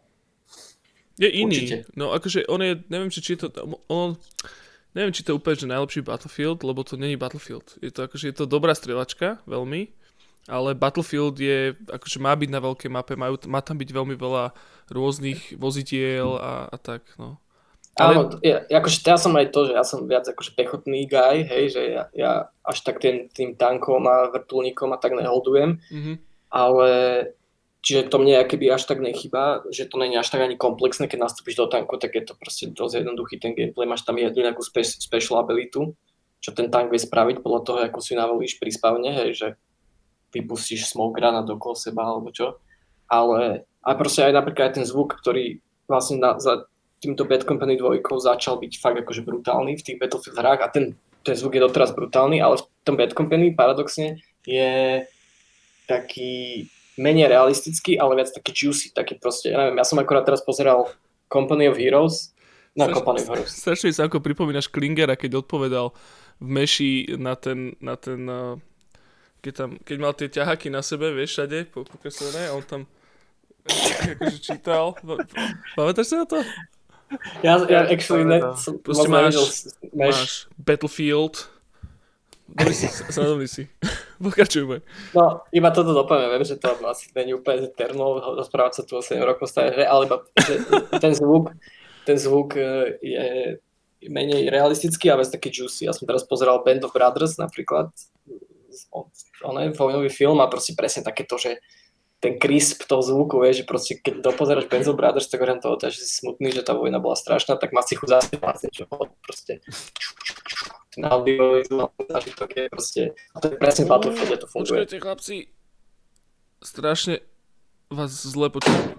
Je 1.17 1.29
iný. 1.29 1.49
Určite. 1.49 1.77
No 1.97 2.13
akože 2.13 2.45
on 2.47 2.61
je, 2.61 2.73
neviem, 2.89 3.09
či, 3.09 3.21
či 3.21 3.35
je 3.35 3.49
to, 3.49 3.49
on, 3.89 4.21
neviem, 4.93 5.13
či 5.13 5.25
to 5.25 5.33
je 5.33 5.39
úplne, 5.41 5.57
že 5.57 5.67
najlepší 5.67 6.01
Battlefield, 6.05 6.61
lebo 6.61 6.85
to 6.85 6.97
není 6.97 7.17
Battlefield. 7.17 7.81
Je 7.81 7.89
to 7.89 8.05
akože, 8.05 8.29
je 8.29 8.37
to 8.37 8.45
dobrá 8.45 8.77
strieľačka, 8.77 9.41
veľmi, 9.45 9.89
ale 10.47 10.77
Battlefield 10.77 11.41
je, 11.41 11.73
akože 11.89 12.21
má 12.21 12.37
byť 12.37 12.51
na 12.53 12.61
veľkej 12.61 12.91
mape, 12.93 13.15
majú, 13.17 13.41
má 13.49 13.65
tam 13.65 13.77
byť 13.77 13.91
veľmi 13.91 14.15
veľa 14.15 14.53
rôznych 14.93 15.57
vozidiel 15.57 16.37
a, 16.37 16.69
a 16.69 16.77
tak, 16.77 17.03
no. 17.17 17.41
Ale- 17.97 18.13
Áno, 18.13 18.37
ja, 18.45 18.61
akože 18.61 19.01
ja 19.01 19.17
som 19.17 19.33
aj 19.33 19.57
to, 19.57 19.61
že 19.67 19.73
ja 19.73 19.81
som 19.81 20.05
viac 20.05 20.29
akože 20.29 20.53
pechotný 20.53 21.09
guy, 21.09 21.49
hej, 21.49 21.65
že 21.73 21.83
ja, 21.97 22.03
ja 22.13 22.33
až 22.61 22.85
tak 22.85 23.01
tým, 23.01 23.33
tým 23.33 23.57
tankom 23.57 24.05
a 24.05 24.29
vrtulníkom 24.29 24.93
a 24.93 25.01
tak 25.01 25.17
neholdujem, 25.17 25.81
Mhm. 25.89 26.13
ale 26.53 26.89
čiže 27.87 28.11
to 28.11 28.19
mne 28.19 28.43
keby 28.43 28.75
až 28.75 28.91
tak 28.91 28.99
nechýba, 28.99 29.63
že 29.71 29.87
to 29.87 29.95
není 30.03 30.19
až 30.19 30.27
tak 30.27 30.43
ani 30.43 30.59
komplexné, 30.59 31.07
keď 31.07 31.31
nastúpiš 31.31 31.55
do 31.55 31.71
tanku, 31.71 31.95
tak 32.03 32.19
je 32.19 32.27
to 32.27 32.35
proste 32.35 32.75
dosť 32.75 33.07
jednoduchý 33.07 33.39
ten 33.39 33.55
gameplay, 33.55 33.87
máš 33.87 34.03
tam 34.03 34.19
jednu 34.19 34.43
nejakú 34.43 34.67
spe, 34.67 34.83
special 34.83 35.39
abilitu, 35.39 35.95
čo 36.43 36.51
ten 36.51 36.67
tank 36.67 36.91
vie 36.91 36.99
spraviť 36.99 37.47
podľa 37.47 37.61
toho, 37.63 37.79
ako 37.87 38.03
si 38.03 38.19
navolíš 38.19 38.59
pri 38.59 38.75
spavne, 38.75 39.15
hej, 39.15 39.39
že 39.39 39.49
vypustíš 40.35 40.91
smoke 40.91 41.15
granát 41.15 41.47
okolo 41.47 41.79
seba 41.79 42.11
alebo 42.11 42.35
čo, 42.35 42.59
ale 43.07 43.71
a 43.87 43.95
proste 43.95 44.27
aj 44.27 44.35
napríklad 44.35 44.75
aj 44.75 44.83
ten 44.83 44.87
zvuk, 44.87 45.15
ktorý 45.23 45.63
vlastne 45.87 46.19
na, 46.19 46.35
za 46.43 46.67
týmto 46.99 47.23
Bad 47.23 47.47
Company 47.47 47.79
2 47.79 48.03
začal 48.03 48.59
byť 48.59 48.73
fakt 48.83 48.99
akože 48.99 49.23
brutálny 49.23 49.79
v 49.79 49.85
tých 49.87 49.99
Battlefield 50.03 50.35
hrách 50.35 50.61
a 50.67 50.69
ten, 50.75 50.99
ten 51.23 51.39
zvuk 51.39 51.55
je 51.55 51.63
doteraz 51.63 51.95
brutálny, 51.95 52.43
ale 52.43 52.59
v 52.59 52.67
tom 52.83 52.99
Bad 52.99 53.15
Company 53.15 53.55
paradoxne 53.55 54.19
je 54.43 55.07
taký 55.87 56.67
menej 56.97 57.29
realistický, 57.29 58.01
ale 58.01 58.21
viac 58.21 58.33
taký 58.33 58.53
juicy, 58.53 58.93
taký 58.93 59.21
proste, 59.21 59.53
ja 59.53 59.61
neviem, 59.61 59.77
ja 59.77 59.87
som 59.87 60.01
akorát 60.01 60.25
teraz 60.25 60.41
pozeral 60.41 60.89
Company 61.29 61.69
of 61.69 61.77
Heroes, 61.77 62.33
na 62.77 62.89
Company 62.93 63.25
of 63.25 63.29
Heroes. 63.29 63.53
Strašne 63.53 63.93
sa 63.93 64.09
ako 64.09 64.21
pripomínaš 64.21 64.69
Klingera, 64.69 65.17
keď 65.17 65.45
odpovedal 65.45 65.93
v 66.41 66.49
Meši 66.49 66.93
na 67.17 67.37
ten, 67.37 67.73
na 67.81 67.97
ten 67.97 68.21
uh, 68.29 68.61
keď, 69.41 69.53
tam, 69.55 69.71
keď 69.79 69.97
mal 70.03 70.13
tie 70.13 70.29
ťahaky 70.29 70.69
na 70.75 70.83
sebe, 70.83 71.15
vieš, 71.15 71.39
všade 71.39 71.71
po, 71.71 71.87
pokreslené 71.87 72.51
a 72.51 72.57
on 72.57 72.65
tam 72.67 72.83
akože 74.19 74.39
čítal. 74.43 74.99
Pa- 74.99 75.23
Pamätáš 75.79 76.11
sa 76.11 76.17
na 76.23 76.27
to? 76.27 76.39
Ja, 77.47 77.63
ja 77.71 77.87
actually 77.87 78.27
ne, 78.27 78.43
som 78.59 78.83
Proste 78.83 79.07
máš-. 79.07 79.71
Máš 79.95 80.51
Battlefield. 80.59 81.47
Dobrý 82.47 82.75
si, 82.75 82.87
sradovný 82.87 83.51
si. 83.51 83.67
Pokračujme. 84.23 84.81
No, 85.19 85.43
iba 85.51 85.69
toto 85.75 85.91
dopoviem, 85.91 86.31
viem, 86.31 86.47
že 86.47 86.57
to 86.57 86.79
asi 86.87 87.11
není 87.13 87.35
úplne 87.35 87.67
terno 87.75 88.23
rozprávať 88.39 88.73
sa 88.73 88.83
tu 88.87 88.97
o 88.97 89.03
7 89.03 89.19
rokov 89.19 89.51
staré 89.51 89.75
hre, 89.75 89.85
ale 89.85 90.07
iba, 90.07 90.23
že 90.39 90.55
ten 91.03 91.13
zvuk, 91.13 91.51
ten 92.07 92.17
zvuk 92.17 92.55
e, 92.55 92.97
je 93.03 93.27
menej 94.07 94.47
realistický 94.47 95.11
a 95.11 95.19
viac 95.19 95.35
taký 95.35 95.51
juicy. 95.51 95.91
Ja 95.91 95.93
som 95.93 96.07
teraz 96.07 96.23
pozeral 96.23 96.63
Band 96.63 96.87
of 96.87 96.95
Brothers 96.95 97.35
napríklad, 97.37 97.91
on, 98.95 99.11
on 99.43 99.55
je 99.59 99.75
vojnový 99.75 100.09
film 100.09 100.39
a 100.39 100.47
proste 100.47 100.79
presne 100.79 101.03
takéto, 101.03 101.35
že 101.37 101.59
ten 102.23 102.41
crisp 102.41 102.89
toho 102.89 103.05
zvuku, 103.05 103.43
vieš, 103.43 103.63
že 103.63 103.69
proste 103.69 103.93
keď 104.01 104.25
dopozeráš 104.33 104.71
Band 104.71 104.87
of 104.89 104.97
Brothers, 104.97 105.29
tak 105.29 105.43
hovorím 105.43 105.61
toho, 105.61 105.77
že 105.83 106.01
si 106.01 106.15
smutný, 106.23 106.55
že 106.55 106.65
tá 106.65 106.73
vojna 106.73 107.03
bola 107.03 107.19
strašná, 107.19 107.59
tak 107.59 107.75
má 107.75 107.83
si 107.83 107.99
chuť 107.99 108.09
zase 108.09 108.33
vlastne, 108.41 108.71
čo 108.73 108.89
proste 109.21 109.61
ten 110.97 111.05
audiovizuálny 111.05 112.05
zážitok 112.09 112.49
je 112.57 112.65
proste, 112.73 113.03
a 113.13 113.37
to 113.45 113.53
je 113.53 113.57
presne 113.61 113.85
v 113.85 113.89
Battlefielde 113.93 114.37
to 114.41 114.47
funguje. 114.49 114.81
Počkajte, 114.81 114.97
chlapci. 115.05 115.37
Strašne 116.65 117.15
vás 117.93 118.11
zle 118.17 118.49
počujem. 118.49 118.97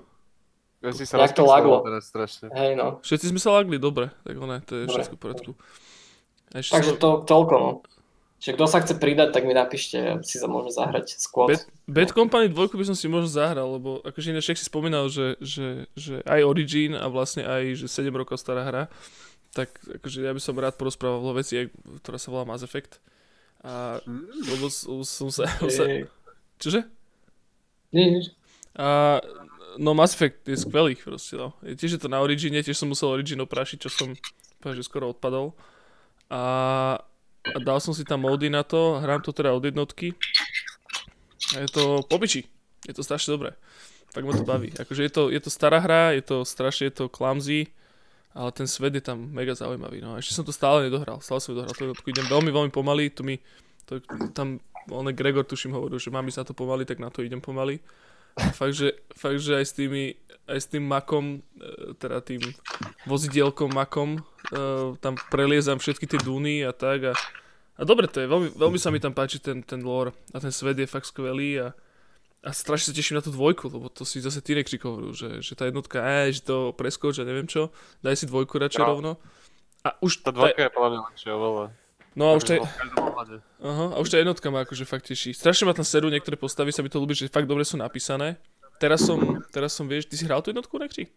Ja 0.86 0.93
si 0.93 1.10
sa 1.10 1.18
Jak 1.18 1.34
to 1.34 1.50
laglo. 1.50 1.82
teraz 1.82 2.06
strašne. 2.06 2.54
Hej, 2.54 2.78
no. 2.78 3.02
Všetci 3.02 3.34
sme 3.34 3.41
sa 3.41 3.50
lagli, 3.58 3.82
dobre. 3.82 4.14
Tak 4.22 4.36
ono, 4.38 4.62
to 4.62 4.78
je 4.78 4.84
Dobre, 4.86 4.93
všetko 4.93 5.16
v 5.18 5.22
poriadku. 5.26 5.52
Takže 6.54 7.02
to, 7.02 7.10
toľko, 7.26 7.56
no. 7.58 7.72
Čiže 8.38 8.54
kto 8.54 8.66
sa 8.70 8.78
chce 8.86 8.93
pridať, 9.02 9.34
tak 9.34 9.50
mi 9.50 9.58
napíšte, 9.58 9.98
ja 9.98 10.14
si 10.22 10.38
sa 10.38 10.45
môžeme 10.45 10.70
zahrať 10.70 11.18
skôr. 11.18 11.50
Bad, 11.50 11.66
Bad 11.89 12.12
Company 12.14 12.54
2 12.54 12.78
by 12.78 12.86
som 12.86 12.93
si 12.93 13.10
možno 13.10 13.26
zahral, 13.26 13.66
lebo 13.82 13.98
akože 14.06 14.30
ináč 14.30 14.54
jak 14.54 14.62
si 14.62 14.70
spomínal, 14.70 15.10
že, 15.10 15.41
že, 15.41 15.89
že 15.98 16.22
aj 16.22 16.45
Origin 16.45 16.93
a 16.93 17.10
vlastne 17.10 17.41
aj 17.41 17.82
že 17.82 17.89
7 17.89 18.14
rokov 18.14 18.38
stará 18.38 18.62
hra, 18.62 18.93
tak 19.54 19.70
akože 20.02 20.24
ja 20.24 20.34
by 20.36 20.41
som 20.41 20.58
rád 20.60 20.76
porozprával 20.76 21.24
o 21.24 21.38
veci, 21.38 21.70
ktorá 22.04 22.18
sa 22.20 22.30
volá 22.34 22.43
Mass 22.48 22.64
Effect. 22.66 23.00
A 23.66 24.00
lebo 24.48 24.70
s- 24.70 24.88
som 24.88 25.30
sa... 25.34 25.50
sa 25.68 25.84
čože? 26.62 26.86
nie, 27.95 28.20
nie. 28.20 28.24
A 28.78 29.18
no 29.82 29.98
Mass 29.98 30.14
Effect 30.14 30.45
je 30.45 30.58
skvelý 30.58 30.93
proste, 30.93 31.38
no. 31.38 31.58
Je 31.66 31.74
Tiež 31.74 31.98
je 31.98 32.02
to 32.02 32.10
na 32.12 32.22
Origine, 32.22 32.62
tiež 32.62 32.78
som 32.78 32.89
musel 32.89 33.10
Origin 33.10 33.41
oprašiť, 33.41 33.78
čo 33.82 33.89
som 33.89 34.10
že 34.68 34.84
skoro 34.84 35.16
odpadol. 35.16 35.56
A, 36.28 36.43
a 37.48 37.58
dal 37.64 37.80
som 37.80 37.95
si 37.95 38.04
tam 38.04 38.28
módy 38.28 38.52
na 38.52 38.68
to, 38.68 39.00
hrám 39.00 39.24
to 39.24 39.32
teda 39.32 39.56
od 39.56 39.64
jednotky. 39.64 40.12
A 41.56 41.64
je 41.64 41.70
to 41.72 42.04
popiči. 42.04 42.43
Je 42.84 42.91
to 42.91 43.00
strašne 43.06 43.32
dobré. 43.32 43.56
Tak 44.12 44.28
ma 44.28 44.36
to 44.36 44.43
baví. 44.43 44.76
Akože 44.76 45.08
je 45.08 45.12
to, 45.14 45.24
je 45.32 45.39
to 45.39 45.48
stará 45.48 45.80
hra, 45.80 46.12
je 46.20 46.24
to 46.26 46.43
strašne, 46.43 46.91
je 46.91 46.95
to 47.00 47.06
clumsy, 47.08 47.72
ale 48.38 48.53
ten 48.53 48.69
svet 48.69 48.93
je 48.93 49.01
tam 49.01 49.17
mega 49.33 49.57
zaujímavý. 49.57 49.97
No. 49.97 50.13
Ešte 50.13 50.38
som 50.38 50.45
to 50.45 50.53
stále 50.53 50.85
nedohral. 50.85 51.17
Stále 51.25 51.41
som 51.41 51.57
nedohral. 51.57 51.73
To 51.73 52.05
idem 52.05 52.29
veľmi, 52.29 52.53
veľmi 52.53 52.69
pomaly. 52.69 53.09
Tu 53.09 53.25
mi, 53.25 53.41
to, 53.89 53.97
tam, 54.38 54.61
on 54.93 55.09
Gregor 55.09 55.41
tuším 55.41 55.73
hovoril, 55.73 55.97
že 55.97 56.13
mám 56.13 56.29
ísť 56.29 56.45
na 56.45 56.45
to 56.45 56.53
pomaly, 56.53 56.85
tak 56.85 57.01
na 57.01 57.09
to 57.09 57.25
idem 57.25 57.41
pomaly. 57.41 57.81
A 58.38 58.53
fakt, 58.53 58.77
že, 58.77 58.93
fakt, 59.17 59.41
že 59.41 59.57
aj 59.57 59.65
s 59.65 59.73
tými, 59.73 60.13
aj 60.45 60.59
s 60.61 60.67
tým 60.69 60.85
makom, 60.85 61.41
e, 61.57 61.97
teda 61.97 62.21
tým 62.21 62.38
vozidielkom 63.09 63.73
makom, 63.73 64.21
e, 64.21 64.21
tam 65.01 65.17
preliezam 65.33 65.81
všetky 65.81 66.05
tie 66.05 66.21
dúny 66.21 66.61
a 66.61 66.69
tak 66.69 67.09
a, 67.09 67.13
a 67.73 67.81
dobre 67.81 68.05
to 68.05 68.21
je, 68.21 68.29
veľmi, 68.29 68.53
veľmi 68.53 68.77
sa 68.77 68.93
mi 68.93 69.01
tam 69.01 69.17
páči 69.17 69.41
ten, 69.41 69.65
ten 69.65 69.81
lore 69.81 70.13
a 70.29 70.38
ten 70.38 70.53
svet 70.53 70.77
je 70.77 70.85
fakt 70.85 71.09
skvelý 71.09 71.65
a, 71.65 71.67
a 72.45 72.49
strašne 72.53 72.91
sa 72.91 72.95
teším 72.95 73.17
na 73.17 73.23
tú 73.23 73.29
dvojku, 73.29 73.67
lebo 73.67 73.89
to 73.89 74.05
si 74.05 74.21
zase 74.21 74.39
tínekři 74.41 74.77
hovorú, 74.79 75.11
že, 75.11 75.41
že 75.41 75.53
tá 75.53 75.65
jednotka, 75.65 75.99
e, 75.99 76.31
že 76.31 76.41
to 76.41 76.71
preskoč 76.73 77.19
a 77.19 77.27
neviem 77.27 77.45
čo, 77.45 77.73
daj 78.01 78.15
si 78.15 78.25
dvojku 78.25 78.55
radšej 78.57 78.81
No. 78.81 78.88
rovno. 78.88 79.11
A 79.83 79.95
už, 79.99 80.21
Tá 80.21 80.29
tá, 80.29 80.38
dvojka 80.38 80.61
je 80.63 80.71
podľa 80.71 80.89
mňa 80.89 80.99
lepšia 81.11 81.31
oveľa. 81.33 81.65
no 82.13 82.23
a 82.29 82.31
už 82.35 82.43
tá, 82.43 82.53
každom 82.61 83.03
ohľade. 83.03 83.35
Aha, 83.59 83.85
a 83.93 83.97
už 83.99 84.07
tá 84.09 84.17
jednotka 84.17 84.47
ma 84.49 84.59
akože 84.63 84.83
fakt 84.85 85.05
teší. 85.07 85.31
Strašne 85.33 85.65
ma 85.65 85.73
tam 85.73 85.85
serú 85.85 86.07
niektoré 86.07 86.35
postavy, 86.35 86.69
sa 86.71 86.81
mi 86.81 86.89
to 86.89 86.99
ľúbi, 86.99 87.13
že 87.13 87.27
fakt 87.27 87.47
dobre 87.47 87.63
sú 87.63 87.75
napísané. 87.75 88.38
Teraz 88.77 89.01
som, 89.01 89.17
teraz 89.49 89.73
som, 89.73 89.89
vieš, 89.89 90.05
ty 90.05 90.13
si 90.13 90.23
hral 90.23 90.41
tú 90.41 90.53
jednotku, 90.53 90.77
Nekři? 90.77 91.09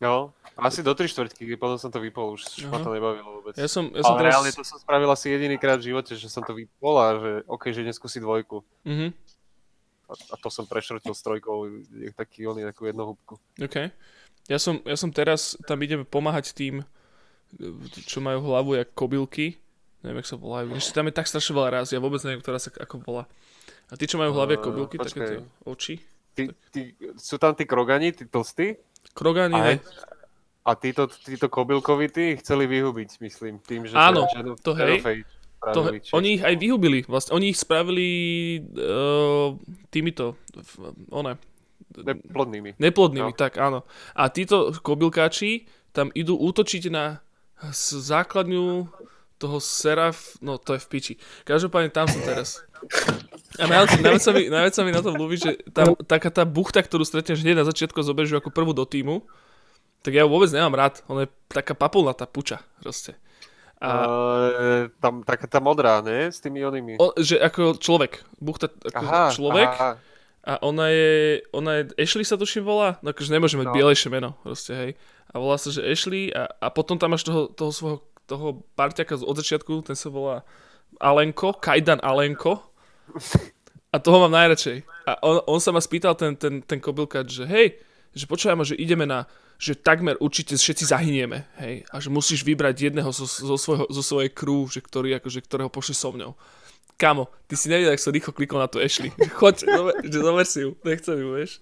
No, 0.00 0.32
asi 0.56 0.80
do 0.80 0.96
3 0.96 1.08
štvrtky, 1.08 1.56
potom 1.60 1.76
som 1.76 1.92
to 1.92 2.00
vypol, 2.00 2.32
už 2.32 2.64
Aha. 2.64 2.72
ma 2.72 2.78
to 2.80 2.88
nebavilo 2.88 3.40
vôbec. 3.40 3.52
Ja 3.56 3.68
som, 3.68 3.92
ja 3.92 4.00
som 4.00 4.16
Ale 4.16 4.20
teraz... 4.24 4.32
reálne 4.32 4.50
to 4.50 4.64
som 4.64 4.80
spravil 4.80 5.08
asi 5.08 5.28
jediný 5.28 5.60
krát 5.60 5.76
v 5.76 5.92
živote, 5.92 6.16
že 6.16 6.24
som 6.32 6.40
to 6.40 6.56
vypol 6.56 6.96
a 6.96 7.06
že 7.16 7.30
OK, 7.44 7.68
že 7.68 7.84
neskúsi 7.84 8.16
dvojku. 8.16 8.64
Mhm, 8.88 9.12
A, 10.10 10.14
a 10.18 10.34
to 10.42 10.50
som 10.50 10.66
prešrtil 10.66 11.14
s 11.14 11.22
trojkou, 11.22 11.70
je 11.94 12.10
taký 12.10 12.50
oný, 12.50 12.66
takú 12.66 12.90
jednohúbku. 12.90 13.38
OK. 13.62 13.94
Ja 14.50 14.58
som, 14.58 14.82
ja 14.82 14.98
som 14.98 15.14
teraz, 15.14 15.54
tam 15.62 15.78
ideme 15.86 16.02
pomáhať 16.02 16.50
tým, 16.50 16.82
čo 18.06 18.18
majú 18.18 18.42
hlavu 18.50 18.74
jak 18.74 18.90
kobylky. 18.90 19.62
Neviem, 20.02 20.24
jak 20.24 20.32
sa 20.32 20.38
volajú. 20.40 20.74
Ešte 20.74 20.96
tam 20.96 21.06
je 21.06 21.14
tak 21.14 21.30
strašne 21.30 21.54
veľa 21.54 21.70
raz, 21.70 21.86
ja 21.94 22.02
vôbec 22.02 22.18
neviem, 22.26 22.42
ktorá 22.42 22.58
sa 22.58 22.72
ako 22.74 23.04
volá. 23.06 23.24
A 23.90 23.94
tí, 23.94 24.10
čo 24.10 24.18
majú 24.18 24.34
hlavy 24.34 24.58
jak 24.58 24.62
Eh, 24.62 24.66
kobylky, 24.66 24.96
také 24.98 25.26
oči. 25.62 25.94
Ty, 26.34 26.42
ty, 26.74 26.80
sú 27.18 27.36
tam 27.38 27.54
tí 27.54 27.66
krogani, 27.66 28.10
tí 28.14 28.26
tlstí? 28.26 28.78
Krogáni, 29.14 29.58
A, 29.58 29.62
ne? 29.62 29.74
a 30.62 30.70
títo, 30.78 31.10
títo 31.10 31.50
kobylkovití 31.50 32.38
chceli 32.38 32.70
vyhubiť, 32.70 33.18
myslím, 33.18 33.58
tým, 33.60 33.90
že 33.90 33.98
Áno, 33.98 34.26
Shadow, 34.30 34.54
to 34.58 34.72
hej. 34.78 35.02
Shadowfade 35.02 35.39
To, 35.60 35.92
oni 36.16 36.40
ich 36.40 36.42
aj 36.42 36.56
vyhubili, 36.56 37.04
vlastne. 37.04 37.36
Oni 37.36 37.52
ich 37.52 37.60
spravili 37.60 38.08
uh, 38.80 39.52
týmito, 39.92 40.40
one, 41.12 41.36
neplodnými. 41.92 42.80
Neplodnými, 42.80 43.32
No. 43.32 43.36
tak 43.36 43.60
áno. 43.60 43.84
A 44.16 44.32
títo 44.32 44.72
kobylkáči 44.72 45.68
tam 45.92 46.08
idú 46.16 46.40
útočiť 46.40 46.88
na 46.88 47.20
základňu 47.76 48.88
toho 49.40 49.56
Seraf, 49.60 50.36
no 50.40 50.56
to 50.56 50.76
je 50.76 50.80
v 50.80 50.88
piči. 50.88 51.14
Každopádne 51.44 51.92
tam 51.92 52.08
som 52.08 52.20
teraz. 52.24 52.64
A 53.60 53.68
najviac, 53.68 54.00
najviac, 54.00 54.22
sa 54.24 54.32
mi, 54.32 54.48
najviac 54.48 54.74
sa 54.76 54.82
mi 54.84 54.92
na 54.92 55.04
tom 55.04 55.16
ľúbi, 55.16 55.36
že 55.36 55.60
tam 55.76 55.92
taká 56.08 56.32
tá 56.32 56.48
buchta, 56.48 56.80
ktorú 56.80 57.04
stretneš 57.04 57.44
hneď 57.44 57.60
na 57.60 57.68
začiatku 57.68 58.00
ju 58.00 58.36
ako 58.36 58.48
prvú 58.48 58.72
do 58.72 58.84
týmu, 58.88 59.24
tak 60.00 60.16
ja 60.16 60.24
ju 60.24 60.32
vôbec 60.32 60.48
nemám 60.52 60.76
rád. 60.76 61.04
Ona 61.08 61.28
je 61.28 61.32
taká 61.52 61.76
papulnatá 61.76 62.24
puča, 62.24 62.64
proste. 62.80 63.16
A... 63.80 63.88
Uh, 64.04 64.92
tam 65.00 65.24
taká 65.24 65.48
tá 65.48 65.56
modrá, 65.56 66.04
ne? 66.04 66.28
S 66.28 66.36
tými 66.44 66.60
onými. 66.60 67.00
on, 67.00 67.16
že 67.16 67.40
ako 67.40 67.80
človek, 67.80 68.20
buchta 68.36 68.68
ako 68.68 69.04
človek 69.32 69.72
aha. 69.72 69.90
a 70.44 70.52
ona 70.60 70.92
je, 70.92 71.40
ona 71.48 71.70
je, 71.80 71.82
Ashley 71.96 72.28
sa 72.28 72.36
tuším 72.36 72.60
volá, 72.60 73.00
no 73.00 73.08
akože 73.08 73.32
nemôže 73.32 73.56
mať 73.56 73.72
No. 73.72 73.76
bielejšie 73.76 74.12
meno, 74.12 74.36
proste, 74.44 74.72
hej. 74.76 74.90
A 75.32 75.40
volá 75.40 75.56
sa, 75.56 75.72
že 75.72 75.80
Ashley 75.80 76.28
a, 76.28 76.44
a 76.60 76.68
potom 76.68 77.00
tam 77.00 77.16
máš 77.16 77.24
toho, 77.24 77.48
toho 77.48 77.72
svojho, 77.72 77.98
toho 78.28 78.60
parťaka 78.76 79.16
z- 79.16 79.24
od 79.24 79.36
začiatku, 79.40 79.72
ten 79.80 79.96
sa 79.96 80.12
volá 80.12 80.44
Alenko, 81.00 81.56
Kajdan 81.56 82.04
Alenko. 82.04 82.60
A 83.90 83.98
toho 83.98 84.22
mám 84.22 84.30
najradšej. 84.36 84.86
A 85.08 85.18
on, 85.24 85.42
on 85.50 85.58
sa 85.58 85.74
ma 85.74 85.82
spýtal, 85.82 86.14
ten, 86.14 86.38
ten, 86.38 86.62
ten 86.62 86.78
kobylkat, 86.78 87.26
že 87.26 87.42
hej, 87.42 87.74
že 88.14 88.26
ma, 88.54 88.62
že 88.62 88.78
ideme 88.78 89.02
na, 89.02 89.26
že 89.60 89.76
takmer 89.76 90.16
určite 90.24 90.56
všetci 90.56 90.88
zahynieme, 90.88 91.44
hej, 91.60 91.84
a 91.92 92.00
že 92.00 92.08
musíš 92.08 92.40
vybrať 92.40 92.88
jedného 92.88 93.12
zo, 93.12 93.28
zo, 93.28 93.56
svojho, 93.60 93.84
zo 93.92 94.00
svojej 94.00 94.32
crew, 94.32 94.64
že 94.72 94.80
ktorý, 94.80 95.20
akože, 95.20 95.44
ktorého 95.44 95.68
pošle 95.68 95.92
so 95.92 96.08
mňou. 96.16 96.32
Kamo, 96.96 97.28
ty 97.44 97.60
si 97.60 97.68
nevidel, 97.68 97.92
ak 97.92 98.00
som 98.00 98.12
rýchlo 98.12 98.32
klikol 98.32 98.56
na 98.56 98.72
tú 98.72 98.80
Ashley. 98.80 99.12
Choď, 99.40 99.68
zober, 99.68 99.94
že 100.00 100.18
zober 100.24 100.46
si 100.48 100.64
ju, 100.64 100.72
nechcem 100.80 101.16
ju, 101.20 101.28
vieš. 101.36 101.60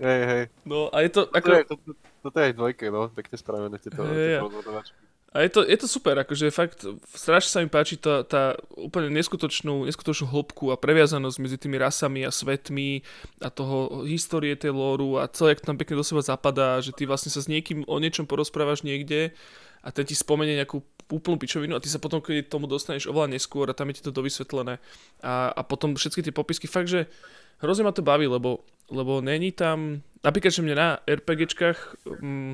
Hej, 0.00 0.22
hej. 0.24 0.44
No 0.64 0.88
a 0.88 1.04
je 1.04 1.10
to, 1.12 1.28
Toto 1.28 1.36
ako, 1.36 1.48
je, 1.52 1.64
to, 1.68 1.74
to, 1.76 1.90
toto 2.24 2.36
je 2.40 2.44
aj 2.48 2.54
dvojke, 2.56 2.84
no. 2.88 3.12
Pekne 3.12 3.36
spravené 3.36 3.76
tieto, 3.76 4.00
Hej, 4.08 4.40
tieto. 4.40 5.03
A 5.34 5.42
je 5.42 5.50
to, 5.50 5.66
je 5.66 5.74
to 5.74 5.90
super, 5.90 6.14
akože 6.14 6.54
fakt 6.54 6.86
strašne 7.10 7.50
sa 7.50 7.58
mi 7.58 7.66
páči 7.66 7.98
tá, 7.98 8.22
tá 8.22 8.54
úplne 8.78 9.10
neskutočnú, 9.10 9.82
neskutočnú 9.82 10.30
hĺbku 10.30 10.70
a 10.70 10.78
previazanosť 10.78 11.42
medzi 11.42 11.58
tými 11.58 11.74
rasami 11.74 12.22
a 12.22 12.30
svetmi 12.30 13.02
a 13.42 13.50
toho 13.50 14.06
histórie 14.06 14.54
tej 14.54 14.70
lóru 14.70 15.18
a 15.18 15.26
celé, 15.26 15.58
jak 15.58 15.66
tam 15.66 15.74
pekne 15.74 15.98
do 15.98 16.06
seba 16.06 16.22
zapadá, 16.22 16.78
že 16.78 16.94
ty 16.94 17.02
vlastne 17.02 17.34
sa 17.34 17.42
s 17.42 17.50
niekým 17.50 17.82
o 17.90 17.98
niečom 17.98 18.30
porozprávaš 18.30 18.86
niekde 18.86 19.34
a 19.82 19.90
ten 19.90 20.06
ti 20.06 20.14
spomenie 20.14 20.54
nejakú 20.54 20.86
úplnú 21.10 21.34
pičovinu 21.34 21.74
a 21.74 21.82
ty 21.82 21.90
sa 21.90 21.98
potom 21.98 22.22
keď 22.22 22.46
tomu 22.46 22.70
dostaneš 22.70 23.10
oveľa 23.10 23.34
neskôr 23.34 23.66
a 23.66 23.74
tam 23.74 23.90
je 23.90 23.98
ti 23.98 24.06
to 24.06 24.14
dovysvetlené. 24.14 24.78
A, 25.18 25.50
a 25.50 25.60
potom 25.66 25.98
všetky 25.98 26.22
tie 26.22 26.30
popisky, 26.30 26.70
fakt, 26.70 26.86
že 26.86 27.10
hrozne 27.58 27.82
ma 27.82 27.90
to 27.90 28.06
baví, 28.06 28.30
lebo, 28.30 28.62
lebo 28.86 29.18
není 29.18 29.50
tam, 29.50 29.98
napríklad, 30.22 30.54
že 30.54 30.62
mne 30.62 30.78
na 30.78 30.88
RPGčkách 31.10 32.06
mm, 32.22 32.52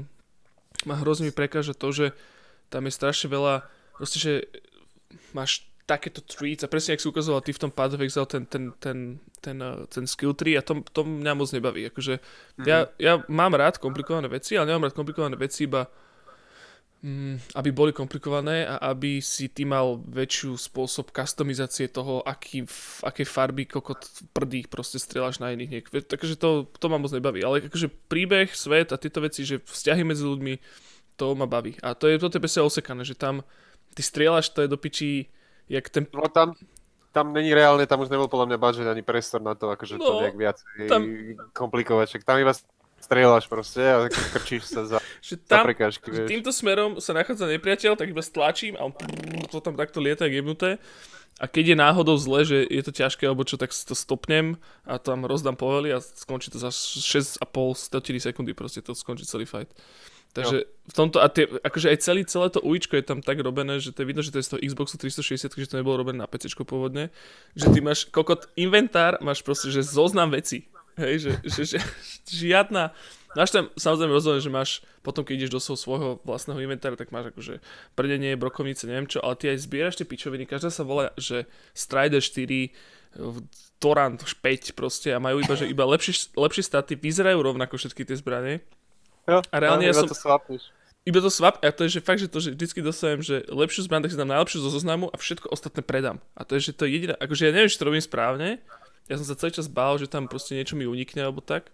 ma 0.88 0.94
hrozne 0.96 1.28
mi 1.28 1.32
prekáža 1.36 1.76
to, 1.76 1.92
že 1.92 2.06
tam 2.70 2.86
je 2.86 2.94
strašne 2.94 3.28
veľa, 3.28 3.66
proste, 3.98 4.18
že 4.22 4.32
máš 5.34 5.66
takéto 5.90 6.22
treats 6.22 6.62
a 6.62 6.70
presne, 6.70 6.94
ak 6.94 7.02
si 7.02 7.10
ukazoval 7.10 7.42
ty 7.42 7.50
v 7.50 7.66
tom 7.66 7.74
Path 7.74 7.98
of 7.98 8.04
Exile, 8.06 8.30
ten, 8.30 8.46
ten, 8.46 8.70
ten, 8.78 9.18
ten, 9.42 9.58
uh, 9.58 9.82
ten 9.90 10.06
skill 10.06 10.38
tree 10.38 10.54
a 10.54 10.62
to, 10.62 10.86
to 10.94 11.02
mňa 11.02 11.34
moc 11.34 11.50
nebaví. 11.50 11.90
Akože 11.90 12.22
ja, 12.62 12.86
ja 13.02 13.26
mám 13.26 13.58
rád 13.58 13.82
komplikované 13.82 14.30
veci, 14.30 14.54
ale 14.54 14.70
nemám 14.70 14.86
rád 14.86 14.94
komplikované 14.94 15.34
veci 15.34 15.66
iba 15.66 15.90
mm, 17.02 17.58
aby 17.58 17.70
boli 17.74 17.90
komplikované 17.90 18.68
a 18.68 18.94
aby 18.94 19.18
si 19.18 19.50
ty 19.50 19.66
mal 19.66 19.98
väčšiu 19.98 20.54
spôsob 20.54 21.10
customizácie 21.10 21.90
toho, 21.90 22.22
aký, 22.22 22.68
v 22.68 23.00
akej 23.02 23.26
farby 23.26 23.64
kokot 23.66 24.30
prdí 24.30 24.68
proste 24.70 25.00
strieľaš 25.00 25.42
na 25.42 25.52
iných 25.56 25.70
niek. 25.70 25.84
Takže 25.90 26.38
to, 26.38 26.70
to 26.70 26.86
ma 26.86 27.02
moc 27.02 27.10
nebaví. 27.10 27.42
Ale 27.42 27.66
akože 27.66 27.90
príbeh, 28.06 28.52
svet 28.52 28.94
a 28.94 29.00
tieto 29.00 29.24
veci, 29.24 29.42
že 29.42 29.58
vzťahy 29.58 30.06
medzi 30.06 30.22
ľuďmi, 30.22 30.54
to 31.20 31.36
ma 31.36 31.44
baví. 31.44 31.76
A 31.78 31.92
to 31.92 32.08
je, 32.08 32.16
to 32.16 32.32
je 32.32 32.40
presne 32.40 32.64
osekané, 32.64 33.04
že 33.04 33.12
tam 33.12 33.44
ty 33.92 34.00
strieľaš, 34.00 34.48
to 34.50 34.64
je 34.64 34.68
do 34.68 34.74
pičí, 34.74 35.28
jak 35.66 35.84
ten... 35.86 36.08
No 36.10 36.24
tam, 36.26 36.56
tam 37.10 37.30
není 37.30 37.52
reálne, 37.52 37.84
tam 37.84 38.00
už 38.00 38.08
nebol 38.08 38.26
podľa 38.26 38.46
mňa 38.46 38.58
budget 38.58 38.86
ani 38.86 39.02
priestor 39.02 39.38
na 39.38 39.52
to, 39.52 39.68
akože 39.68 39.94
to 39.94 40.08
No, 40.08 40.20
nejak 40.22 40.36
viac 40.36 40.56
tam- 40.86 41.10
komplikovať. 41.52 42.06
Však 42.08 42.22
tam 42.22 42.38
iba 42.38 42.54
strieľaš 43.00 43.44
proste 43.46 43.80
a 43.82 44.06
krčíš 44.06 44.64
sa 44.66 44.84
za, 44.86 44.98
Že 45.20 45.34
za 45.36 45.44
tam, 45.50 45.64
prekážky, 45.64 46.06
že 46.06 46.22
vieš. 46.22 46.30
týmto 46.30 46.50
smerom 46.50 46.96
sa 46.96 47.10
nachádza 47.12 47.48
nepriateľ, 47.48 47.92
tak 47.94 48.08
iba 48.08 48.20
stlačím 48.20 48.76
a 48.76 48.84
on 48.84 48.92
prrr, 48.92 49.48
to 49.48 49.58
tam 49.58 49.74
takto 49.74 49.98
lieta 49.98 50.24
jak 50.24 50.36
jebnuté. 50.36 50.76
A 51.36 51.48
keď 51.48 51.72
je 51.72 51.76
náhodou 51.78 52.14
zle, 52.14 52.44
že 52.44 52.58
je 52.62 52.82
to 52.84 52.92
ťažké 52.92 53.24
alebo 53.24 53.42
čo, 53.42 53.56
tak 53.56 53.72
si 53.72 53.82
to 53.82 53.96
stopnem 53.96 54.60
a 54.84 55.00
tam 55.00 55.24
rozdám 55.24 55.56
povely 55.56 55.88
a 55.88 55.98
skončí 55.98 56.52
to 56.52 56.60
za 56.60 56.68
6,5 56.68 57.40
104 57.40 57.96
sekundy, 58.22 58.52
proste 58.52 58.84
to 58.84 58.92
skončí 58.92 59.24
celý 59.24 59.48
fight. 59.48 59.72
Takže 60.30 60.62
v 60.62 60.94
tomto, 60.94 61.18
a 61.18 61.26
tie, 61.26 61.50
akože 61.50 61.90
aj 61.90 61.98
celý, 62.06 62.22
celé 62.22 62.46
to 62.54 62.62
uličko 62.62 62.94
je 62.94 63.02
tam 63.02 63.18
tak 63.18 63.42
robené, 63.42 63.82
že 63.82 63.90
to 63.90 64.02
je 64.02 64.06
vidno, 64.06 64.22
že 64.22 64.30
to 64.30 64.38
je 64.38 64.46
z 64.46 64.50
toho 64.54 64.62
Xboxu 64.62 64.94
360, 64.94 65.50
že 65.50 65.70
to 65.70 65.78
nebolo 65.78 65.98
robené 65.98 66.22
na 66.22 66.30
PC 66.30 66.54
pôvodne, 66.62 67.10
že 67.58 67.66
ty 67.70 67.82
máš 67.82 68.06
kokot 68.06 68.46
inventár, 68.54 69.18
máš 69.18 69.42
proste, 69.42 69.74
že 69.74 69.82
zoznam 69.82 70.30
veci. 70.30 70.70
Hej, 70.98 71.14
že, 71.18 71.32
že, 71.42 71.62
že, 71.66 71.78
žiadna, 72.46 72.94
máš 73.34 73.50
tam 73.50 73.70
samozrejme 73.74 74.12
rozdiel, 74.14 74.42
že 74.42 74.50
máš, 74.54 74.70
potom 75.02 75.26
keď 75.26 75.46
ideš 75.46 75.54
do 75.54 75.60
svojho, 75.62 75.78
svojho 75.82 76.10
vlastného 76.22 76.62
inventára, 76.62 76.94
tak 76.94 77.10
máš 77.10 77.34
akože 77.34 77.58
prdenie, 77.98 78.38
brokovnice, 78.38 78.86
neviem 78.86 79.10
čo, 79.10 79.18
ale 79.22 79.34
ty 79.34 79.50
aj 79.50 79.66
zbieraš 79.66 79.98
tie 79.98 80.06
pičoviny, 80.06 80.46
každá 80.46 80.70
sa 80.70 80.86
volá, 80.86 81.10
že 81.18 81.50
Strider 81.74 82.22
4, 82.22 82.70
Torant 83.80 84.20
5 84.20 84.78
proste 84.78 85.10
a 85.10 85.18
majú 85.18 85.42
iba, 85.42 85.54
že 85.58 85.66
iba 85.66 85.82
lepšie, 85.88 86.36
lepšie 86.38 86.62
staty, 86.62 86.94
vyzerajú 86.94 87.40
rovnako 87.42 87.80
všetky 87.80 88.06
tie 88.06 88.14
zbranie. 88.14 88.62
Jo, 89.28 89.42
a 89.44 89.56
reálne 89.58 89.84
ja 89.84 89.92
iba 89.92 90.02
som- 90.04 90.10
to 90.10 90.16
swapneš. 90.16 90.62
Iba 91.00 91.24
to 91.24 91.32
swap, 91.32 91.64
a 91.64 91.72
to 91.72 91.88
je 91.88 91.96
že 91.96 92.00
fakt, 92.04 92.20
že 92.20 92.28
to, 92.28 92.44
že 92.44 92.52
vždycky 92.52 92.84
dostanem, 92.84 93.24
že 93.24 93.40
lepšiu 93.48 93.88
zbraň, 93.88 94.04
tak 94.04 94.12
si 94.12 94.20
dám 94.20 94.28
najlepšiu 94.36 94.60
zo 94.60 94.68
zoznamu 94.68 95.08
a 95.08 95.16
všetko 95.16 95.48
ostatné 95.48 95.80
predám. 95.80 96.20
A 96.36 96.44
to 96.44 96.60
je, 96.60 96.70
že 96.70 96.72
to 96.76 96.84
je 96.84 96.92
jediné, 96.92 97.14
akože 97.16 97.48
ja 97.48 97.52
neviem, 97.56 97.72
či 97.72 97.80
to 97.80 97.88
robím 97.88 98.04
správne, 98.04 98.60
ja 99.08 99.16
som 99.16 99.24
sa 99.24 99.34
celý 99.34 99.50
čas 99.56 99.66
bál, 99.66 99.96
že 99.96 100.06
tam 100.06 100.28
proste 100.28 100.52
niečo 100.54 100.76
mi 100.76 100.84
unikne 100.84 101.24
alebo 101.24 101.40
tak, 101.40 101.72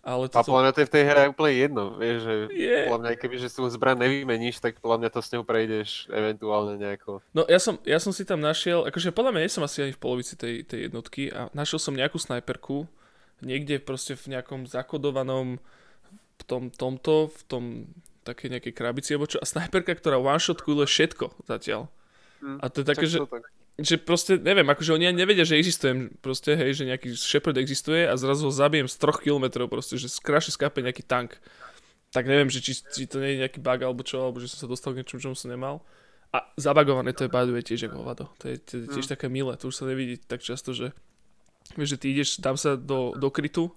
ale 0.00 0.30
A 0.30 0.40
toto... 0.40 0.54
podľa 0.54 0.62
mňa 0.62 0.72
to 0.72 0.80
je 0.80 0.88
v 0.88 0.94
tej 0.94 1.04
hre 1.04 1.22
úplne 1.28 1.54
jedno, 1.58 1.84
vieš, 1.98 2.18
že 2.22 2.34
Je. 2.54 2.78
podľa 2.86 3.00
mňa, 3.02 3.10
keby 3.18 3.34
že 3.36 3.48
tú 3.50 3.62
zbraň 3.68 3.96
nevymeníš, 4.08 4.56
tak 4.62 4.78
podľa 4.78 4.98
mňa 5.04 5.10
to 5.10 5.20
s 5.20 5.28
ňou 5.34 5.42
prejdeš 5.44 5.90
eventuálne 6.08 6.78
nejako. 6.78 7.20
No 7.34 7.44
ja 7.50 7.58
som, 7.58 7.82
ja 7.82 7.98
som 7.98 8.14
si 8.14 8.22
tam 8.22 8.38
našiel, 8.40 8.86
akože 8.88 9.10
podľa 9.10 9.36
mňa 9.36 9.40
nie 9.42 9.52
som 9.52 9.66
asi 9.66 9.84
ani 9.84 9.92
v 9.92 10.00
polovici 10.00 10.38
tej, 10.38 10.62
tej 10.64 10.88
jednotky 10.88 11.34
a 11.34 11.50
našiel 11.52 11.82
som 11.82 11.98
nejakú 11.98 12.16
snajperku, 12.16 12.86
niekde 13.42 13.82
proste 13.82 14.14
v 14.14 14.38
nejakom 14.38 14.64
zakodovanom 14.70 15.58
v 16.38 16.42
tom, 16.46 16.62
tomto, 16.70 17.30
v 17.34 17.42
tom 17.50 17.64
také 18.22 18.52
nejakej 18.52 18.76
krabici 18.76 19.16
alebo 19.16 19.26
čo, 19.26 19.40
a 19.40 19.46
snajperka, 19.48 19.96
ktorá 19.96 20.20
one 20.20 20.38
shot 20.38 20.60
kule 20.60 20.84
všetko 20.84 21.48
zatiaľ. 21.48 21.88
Hm, 22.44 22.58
A 22.60 22.64
to 22.68 22.84
je 22.84 22.86
také, 22.86 23.06
že, 23.08 23.18
tak. 23.24 23.48
že 23.80 23.96
proste, 23.96 24.36
neviem, 24.36 24.68
akože 24.68 24.94
oni 24.94 25.08
ani 25.08 25.24
nevedia, 25.24 25.48
že 25.48 25.56
existujem, 25.56 26.12
proste, 26.20 26.54
hej, 26.54 26.76
že 26.76 26.84
nejaký 26.86 27.16
Shepard 27.16 27.56
existuje 27.56 28.04
a 28.04 28.14
zrazu 28.20 28.46
ho 28.46 28.52
zabijem 28.52 28.86
z 28.86 28.96
troch 29.00 29.18
kilometrov, 29.24 29.66
proste, 29.72 29.96
že 29.96 30.12
skraše 30.12 30.52
skápe 30.52 30.84
nejaký 30.84 31.02
tank. 31.02 31.40
Tak 32.12 32.24
neviem, 32.24 32.48
že 32.48 32.64
či, 32.64 32.72
či 32.78 33.04
to 33.04 33.20
nie 33.20 33.36
je 33.36 33.42
nejaký 33.44 33.60
bug 33.60 33.80
alebo 33.84 34.00
čo, 34.00 34.28
alebo 34.28 34.40
že 34.40 34.48
som 34.48 34.64
sa 34.64 34.68
dostal 34.68 34.96
k 34.96 35.04
niečomu, 35.04 35.20
čomu 35.20 35.36
som 35.36 35.52
nemal. 35.52 35.84
A 36.28 36.44
zabagované 36.60 37.16
to 37.16 37.24
je 37.24 37.32
by 37.32 37.64
tiež 37.64 37.88
ako 37.88 38.04
hovado. 38.04 38.24
To 38.44 38.52
je, 38.52 38.60
to 38.60 38.72
je 38.76 38.82
tiež 38.92 39.08
také 39.08 39.32
milé, 39.32 39.56
to 39.56 39.72
už 39.72 39.80
sa 39.80 39.84
nevidí 39.88 40.20
tak 40.20 40.44
často, 40.44 40.76
že 40.76 40.92
vieš, 41.72 41.96
že 41.96 42.00
ty 42.00 42.06
ideš, 42.12 42.40
dám 42.40 42.56
sa 42.60 42.76
do, 42.76 43.16
do 43.16 43.28
krytu, 43.32 43.72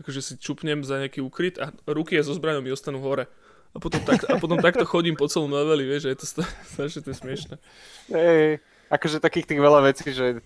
akože 0.00 0.20
si 0.22 0.32
čupnem 0.40 0.82
za 0.82 0.98
nejaký 0.98 1.22
ukryt 1.22 1.60
a 1.60 1.70
ruky 1.86 2.18
so 2.22 2.34
zbraňou 2.34 2.64
mi 2.64 2.74
ostanú 2.74 2.98
hore. 3.02 3.30
A 3.74 3.82
potom, 3.82 3.98
tak, 4.06 4.22
a 4.30 4.38
potom 4.38 4.62
takto 4.62 4.86
chodím 4.86 5.18
po 5.18 5.26
celom 5.26 5.50
leveli, 5.50 5.82
vieš, 5.82 6.06
že 6.06 6.10
je 6.14 6.18
to 6.22 6.26
strašne 6.78 7.00
to 7.02 7.10
je 7.10 7.16
smiešne. 7.18 7.54
Hej, 8.06 8.62
akože 8.86 9.18
takých 9.18 9.50
tých 9.50 9.60
veľa 9.60 9.80
vecí, 9.82 10.14
že 10.14 10.38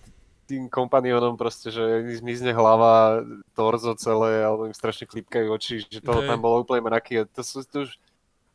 tým 0.49 0.65
kompanionom 0.65 1.37
proste, 1.37 1.69
že 1.69 2.09
zmizne 2.17 2.57
hlava, 2.57 3.21
torzo 3.53 3.93
celé, 3.93 4.41
alebo 4.41 4.65
im 4.65 4.73
strašne 4.73 5.05
klipkajú 5.05 5.45
oči, 5.53 5.85
že 5.85 6.01
toho 6.01 6.25
Hej. 6.25 6.29
tam 6.33 6.41
bolo 6.41 6.65
úplne 6.65 6.81
mraky. 6.81 7.21
A 7.21 7.23
to 7.29 7.45
sú 7.45 7.61
to 7.61 7.85
už... 7.85 8.01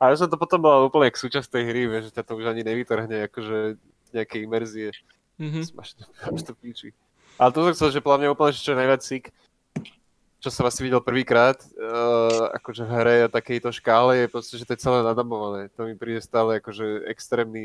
A 0.03 0.11
že 0.11 0.27
to 0.27 0.35
potom 0.35 0.59
bola 0.59 0.83
úplne 0.83 1.07
jak 1.07 1.23
súčasť 1.23 1.47
tej 1.55 1.65
hry, 1.71 1.87
vieš, 1.87 2.11
že 2.11 2.19
ťa 2.19 2.27
to 2.27 2.35
už 2.35 2.51
ani 2.51 2.67
nevytrhne, 2.67 3.31
akože 3.31 3.79
nejaké 4.11 4.43
imerzie. 4.43 4.91
Mhm. 5.39 5.71
Máš 5.79 5.95
to, 5.95 6.03
to 6.51 6.53
píči. 6.59 6.91
Ale 7.39 7.55
to 7.55 7.63
som 7.63 7.75
chcel, 7.79 7.91
že 7.95 8.03
podľa 8.03 8.19
mňa 8.27 8.29
úplne, 8.35 8.51
že 8.55 8.67
čo 8.67 8.75
najviac 8.75 9.03
sick, 9.07 9.31
čo 10.45 10.53
som 10.53 10.69
asi 10.69 10.85
videl 10.85 11.01
prvýkrát, 11.01 11.57
uh, 11.57 12.53
akože 12.53 12.85
v 12.85 12.91
hre 12.93 13.17
a 13.25 13.33
takejto 13.33 13.73
škále 13.73 14.21
je 14.21 14.27
proste, 14.29 14.61
že 14.61 14.69
to 14.69 14.77
je 14.77 14.85
celé 14.85 15.01
nadabované. 15.01 15.73
To 15.81 15.89
mi 15.89 15.97
príde 15.97 16.21
stále 16.21 16.61
akože 16.61 17.09
extrémny 17.09 17.65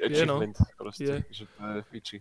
Je, 0.00 0.24
no. 0.24 0.40
achievement 0.40 0.56
proste, 0.80 1.04
Je. 1.28 1.44
že 1.44 1.44
to 1.44 1.60
je 1.60 1.80
fiči. 1.92 2.18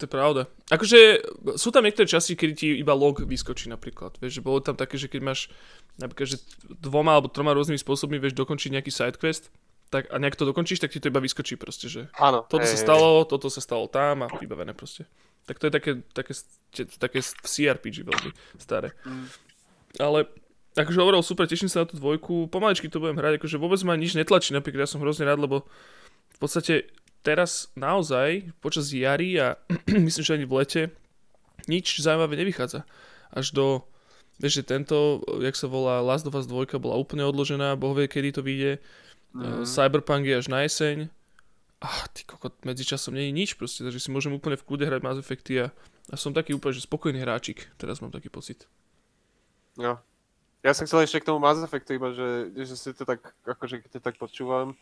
To 0.00 0.08
je 0.08 0.10
pravda. 0.10 0.48
Akože 0.72 1.20
sú 1.60 1.68
tam 1.68 1.84
niektoré 1.84 2.08
časti, 2.08 2.40
kedy 2.40 2.52
ti 2.56 2.66
iba 2.80 2.96
log 2.96 3.20
vyskočí 3.20 3.68
napríklad. 3.68 4.16
Vieš, 4.16 4.40
že 4.40 4.44
bolo 4.44 4.64
tam 4.64 4.80
také, 4.80 4.96
že 4.96 5.12
keď 5.12 5.20
máš 5.20 5.52
napríklad, 6.00 6.32
že 6.32 6.40
dvoma 6.64 7.20
alebo 7.20 7.28
troma 7.28 7.52
rôznymi 7.52 7.76
spôsobmi 7.76 8.16
vieš 8.16 8.32
dokončiť 8.32 8.80
nejaký 8.80 8.88
sidequest, 8.88 9.52
tak 9.92 10.08
a 10.08 10.16
nejak 10.16 10.40
to 10.40 10.48
dokončíš, 10.48 10.80
tak 10.80 10.90
ti 10.90 10.98
to 10.98 11.12
iba 11.12 11.20
vyskočí 11.20 11.54
proste, 11.60 11.86
že 11.86 12.08
Áno. 12.16 12.42
toto 12.48 12.64
hej, 12.64 12.74
sa 12.74 12.78
hej. 12.80 12.84
stalo, 12.88 13.08
toto 13.28 13.52
sa 13.52 13.60
stalo 13.60 13.86
tam 13.86 14.24
a 14.24 14.32
vybavené 14.40 14.72
proste. 14.72 15.04
Tak 15.46 15.62
to 15.62 15.70
je 15.70 15.72
také, 15.72 15.90
také, 16.10 16.32
také 16.98 17.18
CRPG 17.22 18.02
veľmi 18.02 18.30
staré. 18.58 18.90
Mm. 19.06 19.26
Ale 20.02 20.18
akože 20.76 21.00
overall 21.00 21.24
super, 21.24 21.48
teším 21.48 21.72
sa 21.72 21.86
na 21.86 21.88
tú 21.88 21.96
dvojku, 21.96 22.52
pomaličky 22.52 22.90
to 22.92 23.00
budem 23.00 23.16
hrať, 23.16 23.40
akože 23.40 23.56
vôbec 23.56 23.80
ma 23.86 23.96
nič 23.96 24.12
netlačí, 24.12 24.52
napríklad 24.52 24.84
ja 24.84 24.90
som 24.90 25.00
hrozne 25.00 25.24
rád, 25.24 25.40
lebo 25.40 25.64
v 26.36 26.38
podstate 26.38 26.92
teraz 27.24 27.72
naozaj 27.74 28.52
počas 28.60 28.92
jary 28.92 29.40
a 29.40 29.56
myslím, 30.06 30.24
že 30.26 30.36
ani 30.36 30.46
v 30.46 30.56
lete 30.60 30.82
nič 31.66 31.98
zaujímavé 32.04 32.36
nevychádza. 32.38 32.84
Až 33.32 33.46
do, 33.50 33.66
vieš, 34.38 34.62
že 34.62 34.68
tento, 34.70 35.24
jak 35.42 35.56
sa 35.58 35.66
volá, 35.66 36.04
Last 36.04 36.28
of 36.28 36.36
Us 36.38 36.46
2 36.46 36.78
bola 36.78 36.94
úplne 36.94 37.26
odložená, 37.26 37.74
boh 37.74 37.96
vie, 37.96 38.06
kedy 38.06 38.36
to 38.36 38.42
vyjde. 38.44 38.78
Mm. 39.34 39.66
Cyberpunk 39.66 40.28
je 40.28 40.38
až 40.38 40.46
na 40.46 40.62
jeseň. 40.62 41.10
Ah, 41.76 42.08
ty 42.08 42.24
kokot, 42.24 42.56
medzičasom 42.64 43.12
nie 43.12 43.28
je 43.28 43.36
nič 43.36 43.50
proste, 43.60 43.84
takže 43.84 44.00
si 44.00 44.08
môžem 44.08 44.32
úplne 44.32 44.56
v 44.56 44.64
kľude 44.64 44.88
hrať 44.88 45.00
Mass 45.04 45.20
Effecty 45.20 45.60
a, 45.60 45.68
a 46.08 46.14
som 46.16 46.32
taký 46.32 46.56
úplne, 46.56 46.72
že 46.72 46.88
spokojný 46.88 47.20
hráčik. 47.20 47.68
Teraz 47.76 48.00
mám 48.00 48.08
taký 48.08 48.32
pocit. 48.32 48.64
No. 49.76 50.00
Ja 50.64 50.72
som 50.72 50.88
chcel 50.88 51.04
ešte 51.04 51.20
k 51.20 51.28
tomu 51.28 51.38
Mass 51.38 51.60
Effectu 51.60 51.92
iba, 51.92 52.16
že, 52.16 52.48
že 52.56 52.74
si 52.74 52.96
to 52.96 53.04
tak, 53.04 53.20
akože 53.44 53.84
keď 53.84 53.90
to 53.92 54.00
tak 54.00 54.16
počúvam, 54.16 54.72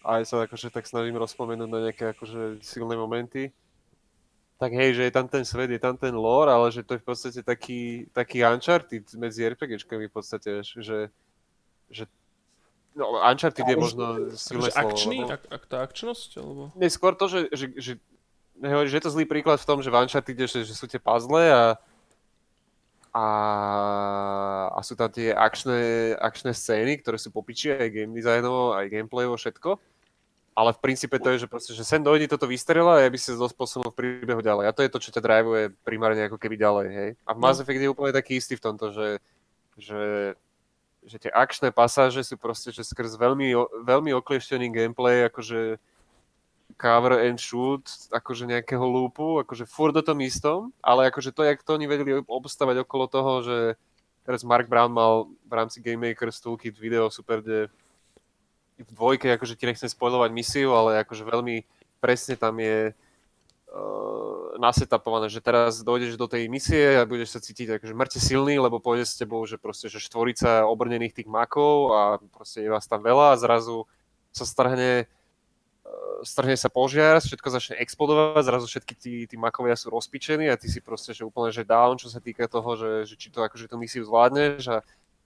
aj 0.00 0.24
sa 0.24 0.48
akože 0.48 0.72
tak 0.72 0.88
snažím 0.88 1.20
rozpomenúť 1.20 1.68
na 1.68 1.80
nejaké 1.86 2.16
akože 2.16 2.64
silné 2.64 2.96
momenty, 2.96 3.52
tak 4.56 4.76
hej, 4.76 4.92
že 4.96 5.08
je 5.08 5.12
tam 5.12 5.24
ten 5.28 5.44
svet, 5.44 5.72
je 5.72 5.80
tam 5.80 5.96
ten 5.96 6.12
lore, 6.12 6.52
ale 6.52 6.68
že 6.68 6.84
to 6.84 6.96
je 6.96 7.00
v 7.00 7.06
podstate 7.08 7.40
taký, 7.40 8.04
taký 8.12 8.44
Uncharted 8.44 9.08
medzi 9.16 9.44
RPGčkami 9.44 10.08
v 10.08 10.12
podstate, 10.12 10.60
že, 10.64 11.08
že 11.88 12.04
no, 12.96 13.20
Uncharted 13.22 13.66
je 13.66 13.76
možno 13.76 14.04
silné 14.34 14.70
slovo. 14.70 14.90
akčný? 14.90 15.18
lebo- 15.24 15.34
Ak, 15.34 15.42
ak 15.48 15.62
tá 15.66 15.78
akčnosť? 15.84 16.30
Alebo... 16.38 16.62
Nie, 16.74 16.88
skôr 16.90 17.14
to, 17.14 17.26
že, 17.30 17.40
že, 17.52 17.66
že, 17.76 17.92
že 18.60 18.94
je 18.96 19.02
to 19.02 19.14
zlý 19.14 19.24
príklad 19.26 19.58
v 19.60 19.68
tom, 19.68 19.78
že 19.80 19.90
v 19.90 19.98
Uncharted 20.00 20.36
že, 20.36 20.64
že 20.64 20.74
sú 20.74 20.86
tie 20.90 20.98
puzzle 21.00 21.50
a, 21.50 21.78
a, 23.10 23.26
a 24.70 24.80
sú 24.86 24.94
tam 24.94 25.10
tie 25.10 25.34
akčné, 25.34 26.14
akčné 26.18 26.54
scény, 26.54 27.02
ktoré 27.02 27.18
sú 27.18 27.34
popiči 27.34 27.74
aj 27.74 27.90
game 27.90 28.14
designovo, 28.14 28.74
aj 28.74 28.86
gameplayovo, 28.86 29.34
všetko. 29.34 29.78
Ale 30.50 30.74
v 30.74 30.82
princípe 30.82 31.16
to 31.22 31.30
je, 31.32 31.46
že, 31.46 31.48
proste, 31.48 31.72
že 31.72 31.86
sem 31.86 32.02
dojde, 32.02 32.26
toto 32.26 32.44
vystrela 32.44 32.98
a 32.98 33.02
ja 33.06 33.08
by 33.08 33.16
si 33.16 33.32
dosť 33.32 33.54
posunul 33.54 33.94
v 33.94 33.96
príbehu 33.96 34.42
ďalej. 34.42 34.68
A 34.68 34.74
to 34.74 34.82
je 34.82 34.90
to, 34.92 34.98
čo 34.98 35.14
ťa 35.14 35.22
drivuje 35.22 35.72
primárne 35.86 36.26
ako 36.26 36.36
keby 36.36 36.58
ďalej, 36.58 36.86
hej. 36.90 37.10
A 37.24 37.32
v 37.32 37.38
Mass 37.40 37.62
Effect 37.62 37.80
je 37.80 37.88
úplne 37.88 38.12
taký 38.12 38.36
istý 38.36 38.58
v 38.58 38.64
tomto, 38.66 38.90
že, 38.92 39.22
že, 39.78 40.34
že 41.04 41.16
tie 41.16 41.30
akčné 41.32 41.72
pasáže 41.72 42.20
sú 42.24 42.36
proste, 42.36 42.72
že 42.72 42.84
skrz 42.84 43.16
veľmi, 43.16 43.56
veľmi 43.84 44.10
oklieštený 44.20 44.68
gameplay, 44.68 45.24
akože 45.28 45.80
cover 46.76 47.20
and 47.24 47.40
shoot, 47.40 47.84
akože 48.12 48.48
nejakého 48.48 48.84
loopu, 48.84 49.40
akože 49.40 49.64
furt 49.68 49.96
o 49.96 50.04
tom 50.04 50.20
istom, 50.20 50.72
ale 50.80 51.08
akože 51.08 51.32
to, 51.32 51.42
jak 51.44 51.60
to 51.64 51.76
oni 51.76 51.86
vedeli 51.88 52.20
obstavať 52.24 52.84
okolo 52.84 53.04
toho, 53.08 53.32
že 53.44 53.58
teraz 54.24 54.44
Mark 54.44 54.68
Brown 54.68 54.92
mal 54.92 55.28
v 55.48 55.52
rámci 55.52 55.80
Game 55.80 56.00
Makers 56.00 56.40
Toolkit 56.40 56.76
video 56.76 57.08
super, 57.08 57.40
kde 57.44 57.68
v 58.80 58.90
dvojke, 58.96 59.28
akože 59.36 59.56
ti 59.56 59.68
nechcem 59.68 59.88
spoilovať 59.92 60.30
misiu, 60.32 60.72
ale 60.72 61.04
akože 61.04 61.24
veľmi 61.24 61.64
presne 62.00 62.36
tam 62.36 62.56
je 62.56 62.96
nasetapované, 64.58 65.30
že 65.30 65.38
teraz 65.38 65.80
dojdeš 65.86 66.18
do 66.18 66.26
tej 66.26 66.50
misie 66.50 66.98
a 66.98 67.06
budeš 67.06 67.38
sa 67.38 67.40
cítiť 67.40 67.78
akože 67.78 67.94
mŕte 67.94 68.18
silný, 68.18 68.58
lebo 68.58 68.82
pôjde 68.82 69.06
s 69.06 69.14
tebou, 69.14 69.40
že 69.46 69.62
proste, 69.62 69.86
že 69.86 70.02
štvorica 70.02 70.66
obrnených 70.66 71.22
tých 71.22 71.28
makov 71.30 71.94
a 71.94 72.00
proste 72.34 72.66
je 72.66 72.70
vás 72.70 72.84
tam 72.90 73.00
veľa 73.00 73.34
a 73.34 73.40
zrazu 73.40 73.86
sa 74.34 74.42
strhne 74.42 75.06
uh, 75.06 76.20
strhne 76.26 76.58
sa 76.58 76.66
požiar, 76.66 77.22
všetko 77.22 77.48
začne 77.48 77.74
explodovať, 77.78 78.42
zrazu 78.42 78.66
všetky 78.66 78.94
tí, 78.98 79.14
tí 79.30 79.36
makovia 79.38 79.78
sú 79.78 79.94
rozpičení 79.94 80.50
a 80.50 80.58
ty 80.58 80.66
si 80.66 80.82
proste, 80.82 81.14
že 81.14 81.22
úplne, 81.22 81.54
že 81.54 81.62
down, 81.62 81.94
čo 81.94 82.10
sa 82.10 82.18
týka 82.18 82.50
toho, 82.50 82.74
že, 82.74 82.90
že 83.06 83.14
či 83.14 83.30
to 83.30 83.46
akože 83.46 83.70
tú 83.70 83.78
misiu 83.78 84.02
zvládneš 84.02 84.66
a 84.66 84.76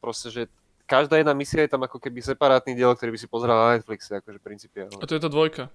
proste, 0.05 0.29
že 0.29 0.43
každá 0.85 1.17
jedna 1.17 1.33
misia 1.33 1.65
je 1.65 1.73
tam 1.73 1.81
ako 1.89 1.97
keby 1.97 2.21
separátny 2.21 2.77
diel, 2.77 2.93
ktorý 2.93 3.17
by 3.17 3.21
si 3.21 3.29
pozeral 3.29 3.57
na 3.57 3.69
Netflixe, 3.81 4.21
akože 4.21 4.37
principiálne. 4.37 5.01
A 5.01 5.09
to 5.09 5.17
je 5.17 5.23
tá 5.25 5.33
dvojka. 5.33 5.73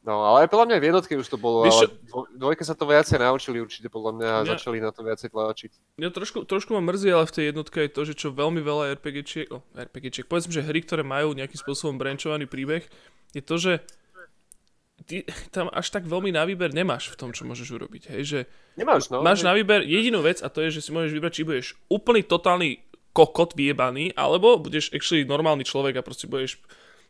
No, 0.00 0.24
ale 0.24 0.44
aj 0.44 0.48
podľa 0.48 0.66
mňa 0.72 0.76
v 0.80 0.86
jednotke 0.88 1.12
už 1.12 1.28
to 1.28 1.36
bolo, 1.36 1.68
Vieš 1.68 1.76
ale 1.76 1.92
dvojke 2.32 2.64
sa 2.64 2.72
to 2.72 2.88
viacej 2.88 3.20
naučili 3.20 3.60
určite 3.60 3.92
podľa 3.92 4.12
mňa 4.16 4.28
a 4.32 4.38
Ja- 4.48 4.56
začali 4.56 4.80
na 4.80 4.88
to 4.96 5.04
viacej 5.04 5.28
tlačiť. 5.28 5.70
Ja 6.00 6.08
trošku, 6.08 6.48
trošku 6.48 6.72
ma 6.72 6.80
mrzí, 6.80 7.12
ale 7.12 7.28
v 7.28 7.34
tej 7.36 7.44
jednotke 7.52 7.84
je 7.84 7.92
to, 7.92 8.02
že 8.08 8.14
čo 8.16 8.32
veľmi 8.32 8.64
veľa 8.64 8.96
RPGčiek, 8.96 9.52
oh, 9.52 9.60
RPGčiek, 9.76 10.24
povedzme, 10.24 10.56
že 10.56 10.64
hry, 10.64 10.80
ktoré 10.80 11.04
majú 11.04 11.36
nejakým 11.36 11.60
spôsobom 11.60 12.00
branchovaný 12.00 12.48
príbeh, 12.48 12.88
je 13.36 13.42
to, 13.44 13.60
že 13.60 13.72
ty 15.04 15.28
tam 15.52 15.68
až 15.68 15.92
tak 15.92 16.08
veľmi 16.08 16.32
na 16.32 16.48
výber 16.48 16.72
nemáš 16.72 17.12
v 17.12 17.20
tom, 17.20 17.30
čo 17.36 17.44
môžeš 17.44 17.68
urobiť. 17.68 18.02
Hej, 18.16 18.22
že 18.24 18.38
Nemáš, 18.80 19.12
no? 19.12 19.20
máš 19.20 19.44
na 19.44 19.52
výber 19.52 19.84
jedinú 19.84 20.24
vec 20.24 20.40
a 20.40 20.48
to 20.48 20.64
je, 20.64 20.80
že 20.80 20.88
si 20.88 20.90
môžeš 20.96 21.12
vybrať, 21.12 21.32
či 21.36 21.44
budeš 21.44 21.66
úplný 21.92 22.24
totálny 22.24 22.80
kokot 23.12 23.52
vyjebaný, 23.58 24.14
alebo 24.14 24.56
budeš 24.56 24.94
actually 24.94 25.26
normálny 25.26 25.66
človek 25.66 25.98
a 25.98 26.06
proste 26.06 26.30
budeš, 26.30 26.62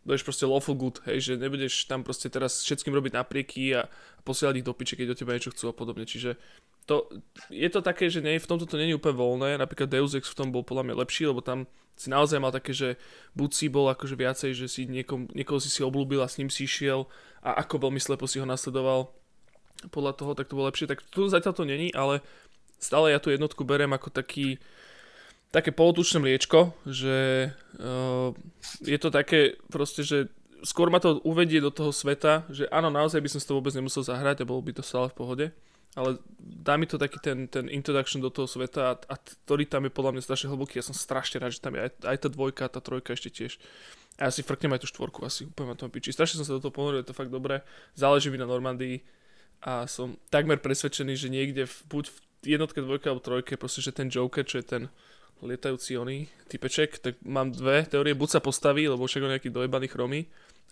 budeš 0.05 0.24
proste 0.24 0.48
lawful 0.48 0.76
good, 0.76 0.96
hej, 1.05 1.18
že 1.20 1.32
nebudeš 1.36 1.84
tam 1.84 2.01
proste 2.01 2.32
teraz 2.32 2.64
všetkým 2.64 2.96
robiť 2.96 3.12
naprieky 3.16 3.76
a, 3.76 3.86
a 3.86 4.20
posielať 4.24 4.61
ich 4.61 4.66
do 4.66 4.72
piče, 4.72 4.96
keď 4.96 5.12
od 5.12 5.18
teba 5.20 5.36
niečo 5.36 5.53
chcú 5.53 5.70
a 5.70 5.74
podobne. 5.76 6.09
Čiže 6.09 6.40
to, 6.88 7.07
je 7.53 7.68
to 7.68 7.84
také, 7.84 8.09
že 8.09 8.24
nie, 8.24 8.40
v 8.40 8.48
tomto 8.48 8.64
to 8.64 8.80
je 8.80 8.96
úplne 8.96 9.14
voľné, 9.14 9.61
napríklad 9.61 9.92
Deus 9.92 10.16
Ex 10.16 10.32
v 10.32 10.38
tom 10.40 10.48
bol 10.51 10.64
podľa 10.64 10.90
mňa 10.90 11.01
lepší, 11.05 11.28
lebo 11.28 11.44
tam 11.44 11.68
si 12.01 12.09
naozaj 12.09 12.40
mal 12.40 12.51
také, 12.51 12.72
že 12.72 12.96
buď 13.36 13.51
si 13.53 13.66
bol 13.68 13.92
akože 13.92 14.16
viacej, 14.16 14.51
že 14.57 14.66
si 14.72 14.88
niekom, 14.88 15.28
niekoho 15.36 15.61
si 15.61 15.68
si 15.68 15.84
obľúbil 15.84 16.24
a 16.24 16.32
s 16.32 16.40
ním 16.40 16.48
si 16.48 16.64
išiel 16.64 17.05
a 17.44 17.61
ako 17.61 17.86
veľmi 17.86 18.01
slepo 18.01 18.24
si 18.24 18.40
ho 18.40 18.48
nasledoval 18.48 19.12
podľa 19.92 20.12
toho, 20.16 20.32
tak 20.32 20.48
to 20.48 20.57
bolo 20.57 20.72
lepšie. 20.72 20.88
Tak 20.88 21.05
tu 21.12 21.28
zatiaľ 21.28 21.53
to 21.53 21.68
není, 21.68 21.92
ale 21.92 22.24
stále 22.80 23.12
ja 23.12 23.20
tú 23.20 23.28
jednotku 23.28 23.68
berem 23.68 23.92
ako 23.92 24.09
taký 24.09 24.57
také 25.51 25.74
polotučné 25.74 26.22
mliečko, 26.22 26.74
že 26.86 27.51
uh, 27.78 28.30
je 28.86 28.98
to 28.98 29.11
také 29.11 29.59
proste, 29.66 30.07
že 30.07 30.30
skôr 30.62 30.88
ma 30.92 31.03
to 31.03 31.18
uvedie 31.26 31.59
do 31.59 31.74
toho 31.74 31.90
sveta, 31.90 32.46
že 32.53 32.70
áno, 32.70 32.88
naozaj 32.88 33.18
by 33.18 33.28
som 33.30 33.40
si 33.42 33.48
to 33.51 33.59
vôbec 33.59 33.74
nemusel 33.74 34.07
zahrať 34.07 34.42
a 34.42 34.48
bolo 34.48 34.62
by 34.62 34.72
to 34.78 34.84
stále 34.86 35.11
v 35.11 35.18
pohode, 35.18 35.46
ale 35.98 36.22
dá 36.38 36.78
mi 36.78 36.86
to 36.86 37.01
taký 37.01 37.18
ten, 37.18 37.51
ten 37.51 37.66
introduction 37.66 38.22
do 38.22 38.30
toho 38.30 38.46
sveta 38.46 38.94
a, 38.94 38.94
a 38.94 39.14
ktorý 39.18 39.66
tam 39.66 39.90
je 39.90 39.92
podľa 39.92 40.12
mňa 40.14 40.22
strašne 40.22 40.48
hlboký. 40.53 40.78
Ja 40.78 40.86
som 40.86 40.94
strašne 40.94 41.42
rád, 41.42 41.57
že 41.57 41.64
tam 41.64 41.74
je 41.74 41.90
aj, 41.90 41.90
aj 42.07 42.16
tá 42.22 42.28
dvojka, 42.30 42.70
tá 42.70 42.78
trojka 42.78 43.16
ešte 43.16 43.32
tiež. 43.32 43.59
A 44.22 44.28
ja 44.28 44.30
si 44.30 44.46
frknem 44.46 44.76
aj 44.76 44.84
tú 44.84 44.88
štvorku, 44.92 45.24
asi 45.26 45.48
úplne 45.48 45.72
ma 45.72 45.74
to 45.74 45.90
piči. 45.90 46.14
Strašne 46.14 46.38
som 46.38 46.46
sa 46.46 46.55
do 46.55 46.62
toho 46.62 46.74
ponoril, 46.76 47.03
je 47.03 47.11
to 47.11 47.16
fakt 47.16 47.32
dobré. 47.32 47.66
Záleží 47.98 48.30
mi 48.30 48.38
na 48.38 48.46
Normandii 48.46 49.03
a 49.64 49.88
som 49.90 50.14
takmer 50.30 50.62
presvedčený, 50.62 51.18
že 51.18 51.32
niekde 51.32 51.66
v, 51.66 51.76
buď 51.90 52.05
v 52.07 52.16
jednotke, 52.55 52.78
dvojke 52.84 53.11
alebo 53.11 53.24
trojke, 53.24 53.59
proste, 53.59 53.80
že 53.82 53.96
ten 53.96 54.12
Joker, 54.12 54.44
čo 54.44 54.61
je 54.61 54.66
ten 54.66 54.82
lietajúci 55.43 55.97
oný 55.97 56.28
typeček, 56.49 57.01
tak 57.01 57.14
mám 57.24 57.53
dve 57.53 57.88
teórie, 57.88 58.12
buď 58.12 58.38
sa 58.38 58.41
postaví, 58.41 58.84
lebo 58.88 59.09
však 59.09 59.24
je 59.24 59.32
nejaký 59.36 59.51
dojebaný 59.51 59.86
chromy, 59.88 60.20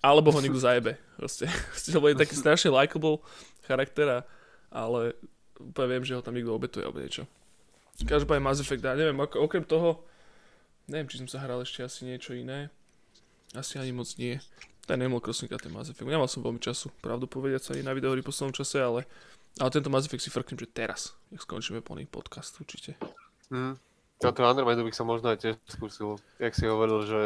alebo 0.05 0.31
ho 0.31 0.39
niekto 0.39 0.61
zajebe. 0.61 1.01
Proste, 1.17 1.49
lebo 1.95 2.13
je 2.13 2.21
taký 2.21 2.35
strašne 2.37 2.71
likable 2.71 3.25
charakter, 3.65 4.23
ale 4.69 5.17
úplne 5.59 5.89
viem, 5.99 6.05
že 6.05 6.15
ho 6.15 6.23
tam 6.23 6.37
niekto 6.37 6.55
obetuje 6.55 6.85
alebo 6.85 7.03
niečo. 7.03 7.25
Každopádne 7.99 8.43
Mass 8.45 8.63
Effect, 8.63 8.85
a 8.87 8.95
neviem, 8.95 9.19
ako, 9.19 9.43
okrem 9.43 9.67
toho, 9.67 10.07
neviem, 10.87 11.11
či 11.11 11.19
som 11.19 11.27
sa 11.27 11.43
hral 11.43 11.59
ešte 11.67 11.83
asi 11.83 12.07
niečo 12.07 12.31
iné. 12.31 12.71
Asi 13.59 13.81
ani 13.81 13.91
moc 13.91 14.07
nie. 14.21 14.39
Ten 14.87 15.03
Animal 15.03 15.19
Crossing 15.19 15.51
a 15.51 15.59
ten 15.59 15.75
Mass 15.75 15.91
Effect. 15.91 16.07
Nemal 16.07 16.31
som 16.31 16.47
veľmi 16.47 16.63
času, 16.63 16.95
pravdu 17.03 17.27
povedať 17.27 17.61
sa 17.65 17.71
ani 17.75 17.83
na 17.83 17.97
videohry 17.97 18.23
v 18.23 18.29
poslednom 18.31 18.55
čase, 18.55 18.79
ale, 18.79 19.03
ale 19.59 19.71
tento 19.75 19.91
Mass 19.91 20.07
Effect 20.07 20.23
si 20.23 20.31
frknem, 20.31 20.63
že 20.63 20.71
teraz, 20.71 21.17
jak 21.35 21.43
skončíme 21.43 21.83
plný 21.83 22.07
podcast 22.07 22.55
určite. 22.63 22.95
Hm. 24.19 24.25
Toto 24.25 24.43
Undermindu 24.43 24.83
bych 24.83 24.93
sa 24.93 25.03
možno 25.03 25.31
aj 25.31 25.39
tiež 25.39 25.55
skúsil. 25.65 26.19
Jak 26.37 26.51
si 26.51 26.67
hovoril, 26.67 27.07
že 27.07 27.21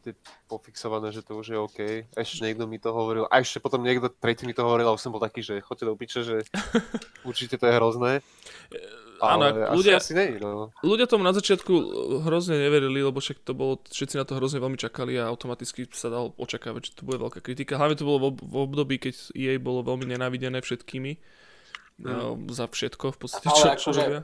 je 0.00 0.14
pofixované, 0.46 1.10
že 1.10 1.20
to 1.20 1.34
už 1.34 1.46
je 1.50 1.58
OK. 1.58 1.78
Ešte 2.14 2.46
niekto 2.46 2.64
mi 2.64 2.78
to 2.78 2.90
hovoril. 2.90 3.26
A 3.26 3.42
ešte 3.42 3.58
potom 3.58 3.82
niekto 3.82 4.06
tretí 4.08 4.46
mi 4.46 4.54
to 4.54 4.62
hovoril 4.62 4.86
a 4.86 4.94
už 4.94 5.00
som 5.00 5.10
bol 5.10 5.18
taký, 5.18 5.42
že 5.42 5.58
choďte 5.58 5.84
do 5.84 5.94
piče, 5.94 6.20
že 6.22 6.36
určite 7.28 7.58
to 7.58 7.66
je 7.66 7.74
hrozné. 7.74 8.12
áno, 9.18 9.42
Ale 9.42 9.74
ľudia- 9.74 9.98
asi, 9.98 10.12
asi 10.14 10.14
nie, 10.14 10.38
no. 10.38 10.70
Ľudia 10.80 11.10
tomu 11.10 11.26
na 11.26 11.34
začiatku 11.34 11.72
hrozne 12.22 12.60
neverili, 12.60 13.02
lebo 13.02 13.18
však 13.18 13.42
to 13.42 13.50
bolo, 13.50 13.82
všetci 13.82 14.14
na 14.14 14.22
to 14.22 14.38
hrozne 14.38 14.62
veľmi 14.62 14.78
čakali 14.78 15.18
a 15.18 15.26
automaticky 15.26 15.90
sa 15.90 16.14
dalo 16.14 16.30
očakávať, 16.38 16.82
že 16.84 16.92
to 16.94 17.02
bude 17.02 17.18
veľká 17.18 17.42
kritika. 17.42 17.74
Hlavne 17.74 17.98
to 17.98 18.06
bolo 18.06 18.18
v 18.20 18.26
ob- 18.30 18.44
v 18.44 18.56
období, 18.62 19.02
keď 19.02 19.34
EA 19.34 19.58
bolo 19.58 19.82
veľmi 19.82 20.06
nenávidené 20.06 20.62
všetkými. 20.62 21.18
No, 21.96 22.36
za 22.52 22.68
všetko 22.68 23.08
v 23.08 23.18
podstate, 23.18 23.48
čo, 23.48 23.66
čo 23.74 23.90
akože- 23.90 24.04
robia. 24.04 24.22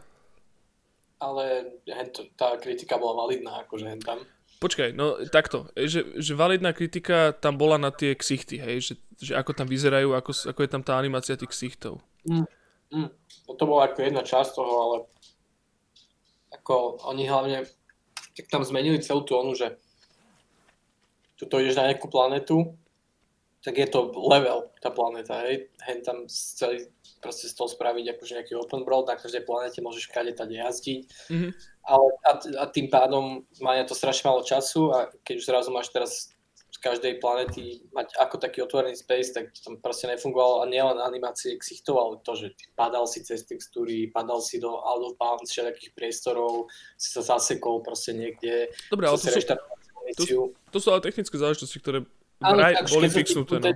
Ale 1.22 1.78
hento, 1.86 2.26
tá 2.34 2.58
kritika 2.58 2.98
bola 2.98 3.22
validná, 3.22 3.62
akože 3.62 3.86
hen 3.86 4.02
tam. 4.02 4.26
Počkaj, 4.58 4.94
no 4.94 5.22
takto, 5.30 5.70
že, 5.74 6.18
že 6.18 6.34
validná 6.34 6.74
kritika 6.74 7.30
tam 7.34 7.58
bola 7.58 7.78
na 7.78 7.94
tie 7.94 8.14
ksichty, 8.14 8.58
hej, 8.58 8.76
že, 8.82 8.94
že 9.18 9.32
ako 9.38 9.54
tam 9.54 9.70
vyzerajú, 9.70 10.14
ako, 10.18 10.54
ako 10.54 10.60
je 10.62 10.70
tam 10.70 10.82
tá 10.82 10.98
animácia 10.98 11.38
tých 11.38 11.50
ksichtov. 11.54 12.02
Mm. 12.26 12.46
No 13.46 13.52
to 13.54 13.64
bola 13.66 13.90
ako 13.90 14.02
jedna 14.02 14.22
časť 14.22 14.50
toho, 14.54 14.72
ale 14.74 14.96
ako 16.54 17.02
oni 17.06 17.26
hlavne 17.26 17.66
tak 18.32 18.48
tam 18.48 18.62
zmenili 18.64 19.00
celú 19.00 19.24
tú 19.24 19.36
onu, 19.36 19.52
že 19.52 19.76
tuto 21.36 21.60
ideš 21.60 21.76
na 21.76 21.90
nejakú 21.90 22.08
planetu, 22.08 22.76
tak 23.62 23.78
je 23.78 23.86
to 23.86 24.10
level, 24.18 24.70
tá 24.82 24.90
planéta, 24.90 25.38
hej. 25.46 25.70
Hen 25.86 26.02
tam 26.02 26.26
chceli 26.26 26.90
proste 27.22 27.46
z 27.46 27.54
toho 27.54 27.70
spraviť 27.70 28.18
akože 28.18 28.34
nejaký 28.34 28.54
open 28.58 28.82
world, 28.82 29.06
na 29.06 29.14
každej 29.14 29.46
planete 29.46 29.78
môžeš 29.78 30.10
kade 30.10 30.34
tade 30.34 30.58
jazdiť, 30.58 31.06
Mhm. 31.30 31.48
ale 31.86 32.06
a, 32.26 32.30
a 32.58 32.64
tým 32.66 32.90
pádom 32.90 33.46
má 33.62 33.78
na 33.78 33.86
to 33.86 33.94
strašne 33.94 34.26
málo 34.26 34.42
času 34.42 34.90
a 34.90 35.06
keď 35.22 35.34
už 35.38 35.44
zrazu 35.46 35.70
máš 35.70 35.88
teraz 35.94 36.34
každej 36.82 37.22
planety 37.22 37.78
mať 37.94 38.10
ako 38.18 38.42
taký 38.42 38.58
otvorený 38.66 38.98
space, 38.98 39.30
tak 39.30 39.54
to 39.54 39.62
tam 39.62 39.78
proste 39.78 40.10
nefungovalo 40.10 40.66
a 40.66 40.70
nielen 40.70 40.98
animácie 40.98 41.54
ksichtov, 41.54 41.94
ale 41.94 42.14
to, 42.26 42.34
že 42.34 42.58
ty 42.58 42.66
padal 42.74 43.06
si 43.06 43.22
cez 43.22 43.46
textúry, 43.46 44.10
padal 44.10 44.42
si 44.42 44.58
do 44.58 44.82
out 44.82 45.06
of 45.06 45.14
bounds 45.14 45.46
všetkých 45.54 45.94
priestorov, 45.94 46.66
si 46.98 47.14
sa 47.14 47.22
zasekol 47.22 47.86
proste 47.86 48.18
niekde, 48.18 48.66
Dobre, 48.90 49.06
ale 49.06 49.14
to 49.14 49.30
sú, 49.30 49.38
muníciu. 49.94 50.40
to 50.74 50.78
sú 50.82 50.90
ale 50.90 51.06
technické 51.06 51.38
záležitosti, 51.38 51.78
ktoré 51.78 52.02
vraj 52.42 52.74
tak 52.82 52.90
boli 52.90 53.08
fixnuté. 53.08 53.54
No. 53.62 53.70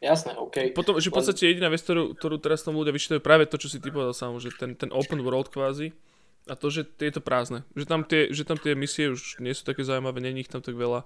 Jasné, 0.00 0.32
OK. 0.32 0.72
Potom, 0.72 0.96
že 0.96 1.12
v 1.12 1.16
podstate 1.20 1.44
jediná 1.44 1.68
vec, 1.68 1.84
ktorú, 1.84 2.16
ktorú 2.16 2.40
teraz 2.40 2.64
tomu 2.64 2.80
ľudia 2.80 2.96
vyčítajú, 2.96 3.20
práve 3.20 3.44
to, 3.44 3.60
čo 3.60 3.68
si 3.68 3.76
ty 3.76 3.92
povedal 3.92 4.16
sám, 4.16 4.40
že 4.40 4.48
ten, 4.56 4.72
ten 4.72 4.88
open 4.96 5.20
world 5.20 5.52
kvázi, 5.52 5.92
a 6.48 6.56
to, 6.56 6.72
že 6.72 6.88
je 6.88 7.12
to 7.12 7.20
prázdne. 7.20 7.68
Že 7.76 7.84
tam, 7.84 8.00
tie, 8.08 8.32
že 8.32 8.48
tam 8.48 8.56
tie 8.56 8.72
misie 8.72 9.12
už 9.12 9.44
nie 9.44 9.52
sú 9.52 9.68
také 9.68 9.84
zaujímavé, 9.84 10.24
není 10.24 10.40
ich 10.40 10.48
tam 10.48 10.64
tak 10.64 10.72
veľa. 10.72 11.04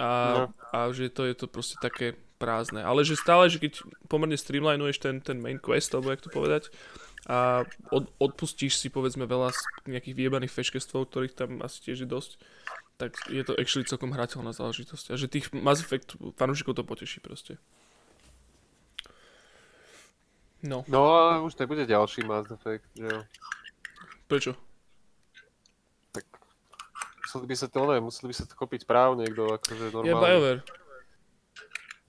A, 0.00 0.08
No. 0.32 0.42
a 0.72 0.88
že 0.96 1.12
to 1.12 1.28
je 1.28 1.36
to 1.36 1.44
proste 1.44 1.76
také 1.84 2.16
prázdne. 2.40 2.80
Ale 2.80 3.04
že 3.04 3.20
stále, 3.20 3.52
že 3.52 3.60
keď 3.60 3.84
pomerne 4.08 4.40
streamlinuješ 4.40 4.96
ten, 4.96 5.20
ten 5.20 5.36
main 5.36 5.60
quest, 5.60 5.92
alebo 5.92 6.08
jak 6.08 6.24
to 6.24 6.32
povedať, 6.32 6.72
a 7.28 7.62
od, 7.94 8.10
odpustíš 8.18 8.80
si 8.80 8.90
povedzme 8.90 9.28
veľa 9.28 9.54
nejakých 9.86 10.16
vyjebaných 10.18 10.50
feškestvov, 10.56 11.06
ktorých 11.06 11.38
tam 11.38 11.62
asi 11.62 11.78
tiež 11.86 12.02
je 12.02 12.08
dosť, 12.08 12.40
tak 13.02 13.18
je 13.26 13.42
to 13.42 13.58
actually 13.58 13.82
celkom 13.82 14.14
hrateľná 14.14 14.54
záležitosť. 14.54 15.10
A 15.10 15.18
že 15.18 15.26
tých 15.26 15.50
Mass 15.50 15.82
Effect 15.82 16.14
fanúšikov 16.38 16.78
to 16.78 16.86
poteší 16.86 17.18
proste. 17.18 17.58
No, 20.62 20.86
No 20.86 21.00
a 21.18 21.42
už 21.42 21.58
nebude 21.58 21.82
ďalší 21.82 22.22
Mass 22.22 22.46
Effect, 22.46 22.86
že 22.94 23.26
prečo? 24.30 24.54
Tak 26.14 26.22
museli 27.26 27.46
by 27.50 27.56
sa 27.58 27.66
to, 27.66 27.80
ne, 27.90 27.98
museli 27.98 28.30
by 28.30 28.34
sa 28.38 28.46
to 28.46 28.54
kopiť 28.54 28.86
práv 28.86 29.18
niekto, 29.18 29.50
akože 29.50 29.90
Je 29.90 29.94
normálne. 29.98 30.22
BioWare. 30.22 30.60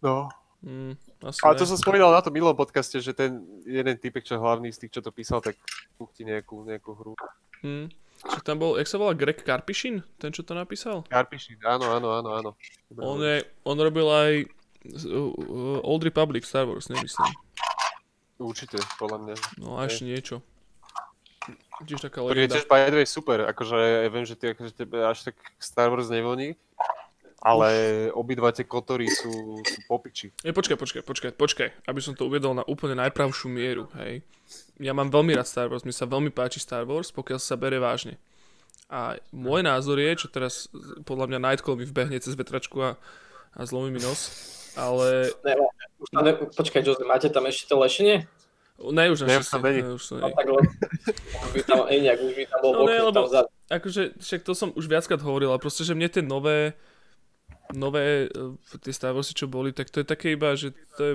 No. 0.06 0.30
Mm, 0.62 0.94
asi 1.26 1.42
Ale 1.42 1.58
ne. 1.58 1.60
to 1.60 1.66
som 1.66 1.76
spomínal 1.82 2.14
na 2.14 2.22
tom 2.22 2.32
milom 2.32 2.54
podcaste, 2.54 3.02
že 3.02 3.18
ten 3.18 3.42
jeden 3.66 3.98
typek, 3.98 4.22
čo 4.22 4.38
je 4.38 4.44
hlavný 4.46 4.70
z 4.70 4.86
tých, 4.86 4.94
čo 4.96 5.02
to 5.02 5.10
písal, 5.10 5.42
tak 5.42 5.58
puchti 5.98 6.22
nejakú, 6.24 6.62
nejakú 6.64 6.94
hru. 6.94 7.14
Hm. 7.66 7.90
Však 8.24 8.44
tam 8.48 8.56
bol, 8.60 8.80
jak 8.80 8.88
sa 8.88 8.96
volá, 8.96 9.12
Greg 9.12 9.44
Karpišin? 9.44 10.00
Ten, 10.16 10.32
čo 10.32 10.48
to 10.48 10.56
napísal? 10.56 11.04
Karpiši, 11.12 11.60
áno, 11.68 11.92
áno, 11.92 12.08
áno, 12.16 12.30
áno. 12.32 12.52
On, 12.96 13.20
je, 13.20 13.44
on 13.68 13.76
robil 13.76 14.08
aj 14.08 14.32
uh, 15.12 15.84
Old 15.84 16.08
Republic 16.08 16.48
Star 16.48 16.64
Wars, 16.64 16.88
nemyslím. 16.88 17.28
Určite, 18.40 18.80
podľa 18.96 19.18
mňa. 19.28 19.36
No 19.60 19.76
a 19.76 19.92
ešte 19.92 20.08
niečo. 20.08 20.40
Tiež 21.84 22.00
taká 22.00 22.24
Ktorý 22.24 22.48
je 22.48 22.48
legenda. 22.48 22.56
tiež 22.56 22.68
by 22.72 22.80
the 22.88 22.98
way 23.04 23.08
super, 23.08 23.44
akože 23.44 23.76
ja 23.76 24.08
viem, 24.08 24.24
že 24.24 24.40
ty 24.40 24.56
akože 24.56 24.72
tebe 24.72 25.04
až 25.04 25.28
tak 25.28 25.36
Star 25.60 25.92
Wars 25.92 26.08
nevoní, 26.08 26.56
ale 27.44 27.70
obidva 28.10 28.50
tie 28.50 28.64
kotory 28.64 29.06
sú, 29.06 29.30
sú 29.60 29.80
popiči. 29.84 30.32
Je, 30.40 30.50
počkaj, 30.50 30.80
počkaj, 30.80 31.04
počkaj, 31.04 31.32
počkaj, 31.36 31.70
aby 31.84 32.00
som 32.00 32.16
to 32.16 32.24
uvedol 32.24 32.56
na 32.56 32.64
úplne 32.64 32.96
najpravšiu 32.98 33.52
mieru, 33.52 33.92
hej. 34.00 34.24
Ja 34.80 34.96
mám 34.96 35.12
veľmi 35.12 35.36
rád 35.36 35.46
Star 35.46 35.68
Wars, 35.68 35.84
mi 35.84 35.92
sa 35.92 36.08
veľmi 36.08 36.32
páči 36.32 36.58
Star 36.58 36.88
Wars, 36.88 37.12
pokiaľ 37.12 37.38
sa 37.38 37.54
bere 37.54 37.78
vážne. 37.78 38.16
A 38.88 39.18
môj 39.30 39.60
názor 39.60 39.98
je, 39.98 40.16
čo 40.16 40.28
teraz 40.28 40.72
podľa 41.04 41.28
mňa 41.28 41.40
Nightcall 41.42 41.76
mi 41.76 41.84
vbehne 41.84 42.16
cez 42.18 42.32
vetračku 42.34 42.80
a, 42.80 42.90
a 43.52 43.60
zlomí 43.66 43.90
mi 43.90 44.00
nos, 44.00 44.32
ale 44.74 45.34
Ne, 45.44 45.54
už 46.00 46.08
ne, 46.16 46.32
počkaj, 46.48 46.82
Jose, 46.82 47.04
máte 47.04 47.28
tam 47.28 47.44
ešte 47.44 47.68
to 47.68 47.76
lešenie? 47.76 48.24
ne, 48.80 49.04
už 49.10 49.20
tam 49.20 49.62
není. 49.62 49.82
ne, 49.82 49.94
už 49.94 50.04
to 50.04 50.14
No 50.16 50.28
nie. 50.28 50.34
tak 50.34 50.46
už 50.48 50.66
by 51.54 51.62
tam, 51.64 51.80
ej, 51.88 52.00
nejak, 52.02 52.20
už 52.20 52.34
by 52.34 52.44
tam 52.46 52.60
bol 52.62 52.72
No 52.74 52.82
ne, 52.84 52.92
ne, 52.92 53.00
lebo- 53.04 53.16
tam 53.16 53.26
za... 53.28 53.42
Akože, 53.68 54.04
však 54.18 54.42
to 54.42 54.54
som 54.54 54.70
už 54.72 54.86
viackrát 54.86 55.20
hovoril, 55.20 55.50
ale 55.50 55.58
proste, 55.58 55.82
že 55.82 55.94
mne 55.94 56.06
tie 56.08 56.22
nové, 56.22 56.78
nové 57.74 58.30
uh, 58.30 58.54
tie 58.80 58.94
Star 58.94 59.12
Warsy, 59.12 59.34
čo 59.34 59.50
boli, 59.50 59.74
tak 59.74 59.90
to 59.90 60.00
je 60.00 60.08
také 60.08 60.38
iba, 60.38 60.54
že 60.54 60.72
to 60.96 61.02
je 61.04 61.14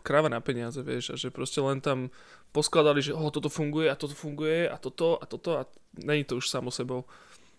kráva 0.00 0.28
na 0.32 0.40
peniaze, 0.40 0.80
vieš, 0.80 1.12
a 1.12 1.16
že 1.16 1.28
proste 1.30 1.60
len 1.60 1.78
tam 1.78 2.08
poskladali, 2.52 3.04
že 3.04 3.12
oh, 3.12 3.28
toto 3.28 3.52
funguje 3.52 3.90
a 3.92 3.98
toto 3.98 4.16
funguje 4.16 4.64
a 4.64 4.76
toto 4.80 5.20
a 5.20 5.24
toto 5.28 5.50
a 5.60 5.62
není 6.00 6.24
to 6.24 6.40
už 6.40 6.48
samo 6.48 6.72
sebou. 6.72 7.04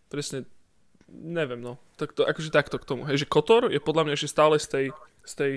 Presne, 0.10 0.50
neviem, 1.10 1.62
no. 1.62 1.78
Tak 2.02 2.18
to, 2.18 2.26
akože 2.26 2.50
takto 2.50 2.82
k 2.82 2.88
tomu. 2.90 3.06
Hej, 3.06 3.26
že 3.26 3.32
Kotor 3.32 3.70
je 3.70 3.78
podľa 3.78 4.10
mňa 4.10 4.14
ešte 4.18 4.34
stále 4.34 4.58
z 4.58 4.68
tej, 4.68 4.86
z 5.26 5.34
tej 5.38 5.52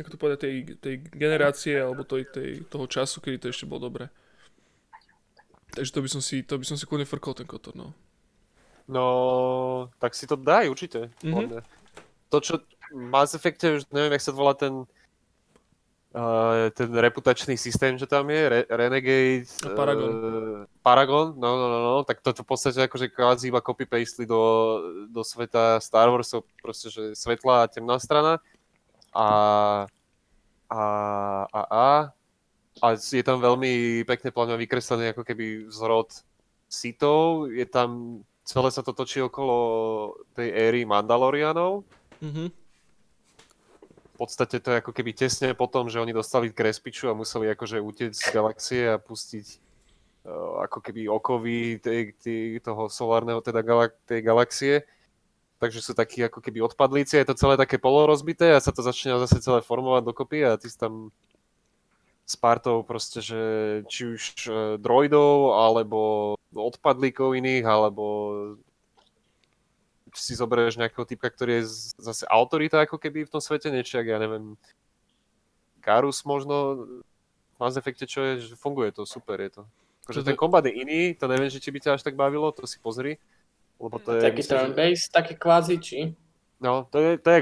ako 0.00 0.08
to 0.08 0.18
povedať, 0.20 0.38
tej, 0.40 0.54
tej 0.80 0.94
generácie 1.12 1.76
alebo 1.76 2.04
tej, 2.04 2.24
tej, 2.32 2.64
toho 2.68 2.88
času, 2.88 3.20
kedy 3.20 3.36
to 3.36 3.52
ešte 3.52 3.68
bolo 3.68 3.92
dobré. 3.92 4.08
Takže 5.72 5.92
to 5.92 6.04
by 6.04 6.08
som 6.08 6.20
si, 6.20 6.44
to 6.44 6.56
by 6.60 6.64
som 6.68 6.76
si 6.76 6.84
kľudne 6.84 7.08
frkol 7.08 7.32
ten 7.36 7.48
Kotor, 7.48 7.76
no. 7.76 7.96
No, 8.88 9.90
tak 9.98 10.14
si 10.14 10.26
to 10.26 10.36
daj 10.36 10.68
určite. 10.68 11.10
Mhm. 11.22 11.42
mňa. 11.48 11.60
To, 12.32 12.40
čo 12.40 12.54
Mass 12.92 13.34
Effecte, 13.34 13.80
už 13.80 13.88
neviem, 13.92 14.12
jak 14.16 14.24
sa 14.24 14.32
volá 14.32 14.56
ten 14.56 14.88
uh, 16.12 16.68
ten 16.72 16.88
reputačný 16.92 17.56
systém, 17.56 17.96
čo 17.96 18.06
tam 18.06 18.28
je, 18.30 18.42
Re- 18.48 18.68
Renegade, 18.68 19.48
A 19.64 19.68
Paragon. 19.72 20.08
Uh, 20.08 20.64
Paragon, 20.84 21.26
no, 21.36 21.50
no, 21.56 21.66
no, 21.68 21.78
no, 21.80 21.94
tak 22.04 22.20
toto 22.20 22.44
v 22.44 22.48
podstate 22.52 22.84
akože 22.84 23.12
kvázi 23.12 23.48
iba 23.48 23.64
copy-pastli 23.64 24.28
do, 24.28 24.40
do 25.08 25.24
sveta 25.24 25.80
Star 25.80 26.08
Warsov, 26.12 26.44
proste, 26.60 26.92
že 26.92 27.16
svetlá 27.16 27.64
a 27.64 27.70
temná 27.70 27.96
strana. 27.96 28.38
A, 29.12 29.26
a, 30.72 30.82
a, 31.52 31.60
a, 31.68 31.84
a 32.80 32.86
je 32.96 33.24
tam 33.24 33.40
veľmi 33.40 34.04
pekne 34.08 34.32
pláňa 34.32 34.56
vykreslený 34.56 35.12
ako 35.12 35.22
keby 35.24 35.68
vzrod 35.68 36.08
sitov, 36.72 37.52
je 37.52 37.68
tam, 37.68 38.20
celé 38.42 38.68
sa 38.70 38.82
to 38.82 38.92
točí 38.92 39.22
okolo 39.22 39.56
tej 40.34 40.50
éry 40.50 40.82
Mandalorianov, 40.84 41.86
Mhm. 42.22 42.54
v 44.12 44.16
podstate 44.16 44.62
to 44.62 44.70
je 44.70 44.78
ako 44.78 44.92
keby 44.94 45.10
tesne 45.10 45.50
po 45.58 45.66
tom, 45.66 45.90
že 45.90 45.98
oni 45.98 46.14
dostali 46.14 46.54
k 46.54 46.70
respiču 46.70 47.10
a 47.10 47.18
museli 47.18 47.50
akože 47.50 47.82
utiecť 47.82 48.14
z 48.14 48.30
galaxie 48.30 48.82
a 48.86 49.02
pustiť 49.02 49.46
uh, 50.30 50.62
ako 50.62 50.78
keby 50.78 51.10
okovy 51.10 51.82
tej, 51.82 52.14
tej, 52.22 52.62
toho 52.62 52.86
solárneho 52.86 53.42
teda 53.42 53.66
galak, 53.66 53.98
tej 54.06 54.22
galaxie. 54.22 54.74
Takže 55.58 55.82
sú 55.82 55.94
takí 55.94 56.22
ako 56.22 56.38
keby 56.38 56.62
odpadlíci, 56.62 57.18
je 57.18 57.26
to 57.26 57.38
celé 57.38 57.58
také 57.58 57.78
polorozbité 57.82 58.54
a 58.54 58.62
sa 58.62 58.70
to 58.70 58.82
začne 58.82 59.18
zase 59.26 59.42
celé 59.42 59.58
formovať 59.62 60.06
dokopy 60.06 60.46
a 60.46 60.58
ty 60.58 60.70
si 60.70 60.78
tam 60.78 61.10
s 62.32 62.36
partou 62.40 62.80
proste, 62.80 63.20
že 63.20 63.40
či 63.92 64.16
už 64.16 64.22
uh, 64.48 64.54
droidov, 64.80 65.52
alebo 65.60 65.98
odpadlíkov 66.52 67.36
iných, 67.36 67.64
alebo 67.68 68.04
si 70.12 70.36
zoberieš 70.36 70.76
nejakého 70.76 71.08
typka, 71.08 71.32
ktorý 71.32 71.60
je 71.60 71.64
zase 71.96 72.24
autorita 72.28 72.84
ako 72.84 73.00
keby 73.00 73.24
v 73.24 73.32
tom 73.32 73.40
svete, 73.40 73.72
niečo, 73.72 73.96
jak 73.96 74.12
ja 74.12 74.18
neviem, 74.20 74.60
Garus 75.80 76.22
možno, 76.28 76.86
v 77.56 77.56
Mass 77.56 77.80
Effecte, 77.80 78.04
čo 78.04 78.20
je, 78.22 78.52
že 78.52 78.54
funguje 78.54 78.92
to, 78.92 79.08
super 79.08 79.40
je 79.40 79.60
to. 79.60 79.62
Akože 80.04 80.26
ten 80.26 80.36
kombat 80.36 80.66
je 80.68 80.74
iný, 80.74 81.14
to 81.14 81.30
neviem, 81.30 81.48
že 81.48 81.62
či 81.62 81.70
by 81.70 81.78
ťa 81.80 81.94
až 81.96 82.02
tak 82.02 82.18
bavilo, 82.18 82.50
to 82.52 82.66
si 82.66 82.76
pozri. 82.82 83.16
Lebo 83.80 83.98
to 83.98 84.14
je, 84.14 84.22
Taký 84.22 84.42
myslím, 84.42 84.46
že- 84.46 84.60
turn-based, 84.62 85.08
taký 85.10 85.34
kvázi, 85.38 85.74
či? 85.80 85.98
No, 86.62 86.86
to 86.90 86.98
je, 87.02 87.12
to 87.18 87.28
je 87.30 87.40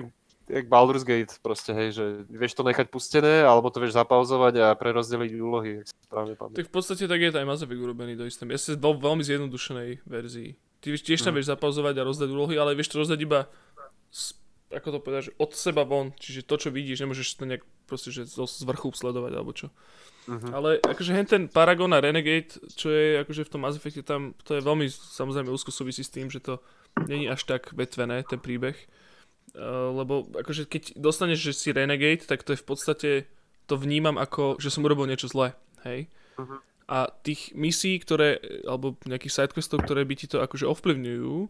jak, 0.50 0.66
Baldur's 0.66 1.06
Gate 1.06 1.38
proste, 1.40 1.70
hej, 1.70 1.88
že 1.94 2.04
vieš 2.26 2.58
to 2.58 2.66
nechať 2.66 2.90
pustené, 2.90 3.46
alebo 3.46 3.70
to 3.70 3.78
vieš 3.78 3.94
zapauzovať 3.94 4.54
a 4.58 4.66
prerozdeliť 4.74 5.30
úlohy, 5.38 5.70
ak 5.80 5.86
si 5.86 5.94
správne 6.04 6.34
pamätám. 6.34 6.58
Tak 6.58 6.68
v 6.68 6.74
podstate 6.74 7.04
tak 7.06 7.20
je 7.22 7.30
to 7.30 7.38
aj 7.38 7.46
Mass 7.46 7.62
Effect 7.62 7.80
urobený 7.80 8.18
do 8.18 8.26
miery. 8.26 8.58
Ja 8.58 8.76
vo 8.82 8.92
veľmi 8.98 9.22
zjednodušenej 9.22 9.90
verzii. 10.04 10.50
Ty 10.80 10.86
vieš, 10.90 11.02
tiež 11.06 11.20
tam 11.22 11.32
Mm. 11.32 11.36
vieš 11.38 11.48
zapauzovať 11.52 11.94
a 12.00 12.02
rozdať 12.02 12.28
úlohy, 12.32 12.54
ale 12.58 12.74
vieš 12.74 12.90
to 12.90 13.00
rozdať 13.00 13.20
iba 13.20 13.46
z, 14.10 14.34
ako 14.74 14.88
to 14.90 14.98
povedať, 14.98 15.22
že 15.30 15.36
od 15.38 15.50
seba 15.54 15.82
von. 15.84 16.10
Čiže 16.16 16.48
to, 16.48 16.56
čo 16.56 16.68
vidíš, 16.74 17.04
nemôžeš 17.04 17.36
to 17.36 17.44
nejak 17.46 17.62
proste, 17.84 18.10
že 18.10 18.26
z 18.26 18.62
vrchu 18.64 18.90
sledovať 18.94 19.32
alebo 19.34 19.52
čo. 19.52 19.68
Mhm. 20.30 20.48
Ale 20.54 20.78
akože 20.78 21.10
hen 21.10 21.26
ten 21.26 21.42
Paragon 21.50 21.90
a 21.90 22.00
Renegade, 22.00 22.60
čo 22.76 22.92
je 22.92 23.18
akože 23.24 23.44
v 23.44 23.50
tom 23.50 23.60
Mass 23.66 23.76
Effecte 23.76 24.04
tam, 24.04 24.36
to 24.46 24.56
je 24.56 24.62
veľmi 24.62 24.86
samozrejme 24.88 25.50
úzko 25.50 25.74
súvisí 25.74 26.06
s 26.06 26.12
tým, 26.12 26.30
že 26.30 26.38
to 26.38 26.62
není 27.08 27.26
až 27.26 27.44
tak 27.44 27.72
vetvené, 27.74 28.22
ten 28.22 28.38
príbeh. 28.38 28.76
Uh, 29.50 29.90
lebo 29.98 30.30
akože 30.30 30.70
keď 30.70 30.94
dostaneš, 30.94 31.50
že 31.50 31.52
si 31.58 31.68
Renegade, 31.74 32.22
tak 32.22 32.46
to 32.46 32.54
je 32.54 32.62
v 32.62 32.66
podstate, 32.66 33.10
to 33.66 33.74
vnímam 33.74 34.14
ako, 34.14 34.62
že 34.62 34.70
som 34.70 34.86
urobil 34.86 35.10
niečo 35.10 35.26
zlé, 35.26 35.58
hej? 35.82 36.06
Mhm. 36.38 36.56
A 36.90 37.06
tých 37.22 37.54
misií, 37.54 38.02
ktoré, 38.02 38.42
alebo 38.66 38.98
nejakých 39.06 39.46
sidequestov, 39.46 39.86
ktoré 39.86 40.02
by 40.02 40.14
ti 40.18 40.26
to 40.26 40.42
akože 40.42 40.66
ovplyvňujú, 40.66 41.46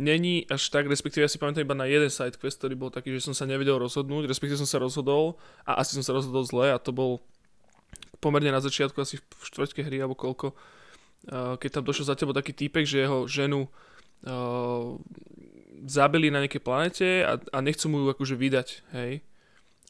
není 0.00 0.48
až 0.48 0.72
tak, 0.72 0.88
respektíve 0.88 1.28
ja 1.28 1.32
si 1.32 1.36
pamätám 1.36 1.68
iba 1.68 1.76
na 1.76 1.84
jeden 1.84 2.08
sidequest, 2.08 2.56
ktorý 2.56 2.74
bol 2.80 2.88
taký, 2.88 3.12
že 3.12 3.28
som 3.28 3.36
sa 3.36 3.44
nevedel 3.44 3.76
rozhodnúť, 3.76 4.24
respektíve 4.24 4.56
som 4.56 4.68
sa 4.68 4.80
rozhodol 4.80 5.36
a 5.68 5.84
asi 5.84 5.98
som 5.98 6.04
sa 6.04 6.16
rozhodol 6.16 6.48
zle 6.48 6.72
a 6.72 6.80
to 6.80 6.96
bol 6.96 7.20
pomerne 8.24 8.48
na 8.48 8.64
začiatku, 8.64 8.96
asi 9.00 9.20
v 9.20 9.42
štvrťke 9.44 9.84
hry 9.84 10.00
alebo 10.00 10.16
koľko, 10.16 10.52
uh, 10.52 11.56
keď 11.60 11.80
tam 11.80 11.84
došiel 11.84 12.08
za 12.08 12.16
tebou 12.16 12.36
taký 12.36 12.56
týpek, 12.56 12.88
že 12.88 13.04
jeho 13.04 13.28
ženu 13.28 13.68
uh, 14.24 14.96
zabili 15.86 16.28
na 16.28 16.44
nejakej 16.44 16.62
planete 16.62 17.08
a, 17.24 17.40
a 17.40 17.58
nechcú 17.64 17.88
mu 17.88 17.96
ju 18.04 18.06
akože 18.12 18.36
vydať, 18.36 18.68
hej. 18.96 19.24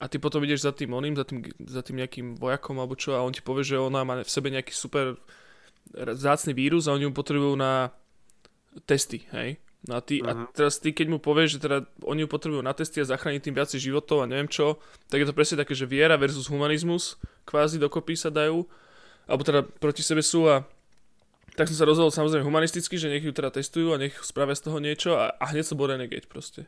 A 0.00 0.08
ty 0.08 0.16
potom 0.16 0.40
ideš 0.40 0.64
za 0.64 0.72
tým 0.72 0.96
oným, 0.96 1.12
za 1.12 1.28
tým, 1.28 1.44
za 1.68 1.84
tým 1.84 2.00
nejakým 2.00 2.38
vojakom 2.40 2.80
alebo 2.80 2.96
čo 2.96 3.12
a 3.12 3.20
on 3.20 3.36
ti 3.36 3.44
povie, 3.44 3.66
že 3.66 3.76
ona 3.76 4.00
má 4.00 4.16
v 4.22 4.30
sebe 4.32 4.48
nejaký 4.48 4.72
super 4.72 5.20
zácný 5.92 6.56
vírus 6.56 6.88
a 6.88 6.94
oni 6.96 7.04
ju 7.04 7.12
potrebujú 7.12 7.52
na 7.58 7.92
testy, 8.86 9.26
hej. 9.34 9.58
No 9.88 9.96
a, 9.96 10.04
ty, 10.04 10.20
a 10.20 10.36
Mhm. 10.36 10.52
teraz 10.52 10.76
ty, 10.76 10.92
keď 10.92 11.06
mu 11.08 11.18
povieš, 11.18 11.56
že 11.56 11.64
teda 11.64 11.88
oni 12.04 12.24
ju 12.24 12.28
potrebujú 12.28 12.60
na 12.60 12.76
testy 12.76 13.00
a 13.00 13.08
zachrániť 13.08 13.48
tým 13.48 13.56
viacej 13.56 13.80
životov 13.80 14.20
a 14.20 14.28
neviem 14.28 14.48
čo, 14.48 14.76
tak 15.08 15.24
je 15.24 15.28
to 15.28 15.36
presne 15.36 15.56
také, 15.56 15.72
že 15.72 15.88
viera 15.88 16.20
versus 16.20 16.52
humanizmus 16.52 17.16
kvázi 17.48 17.80
dokopy 17.80 18.12
sa 18.12 18.28
dajú, 18.28 18.68
alebo 19.24 19.42
teda 19.42 19.64
proti 19.64 20.04
sebe 20.04 20.20
sú 20.20 20.52
a 20.52 20.68
tak 21.60 21.68
som 21.68 21.76
sa 21.76 21.84
rozhodol 21.84 22.08
samozrejme 22.08 22.40
humanisticky, 22.40 22.96
že 22.96 23.12
nech 23.12 23.20
ju 23.20 23.36
teda 23.36 23.52
testujú 23.52 23.92
a 23.92 24.00
nech 24.00 24.16
spravia 24.24 24.56
z 24.56 24.64
toho 24.64 24.80
niečo 24.80 25.12
a, 25.20 25.36
a 25.36 25.52
hneď 25.52 25.68
som 25.68 25.76
bol 25.76 25.92
renegade 25.92 26.24
proste. 26.24 26.64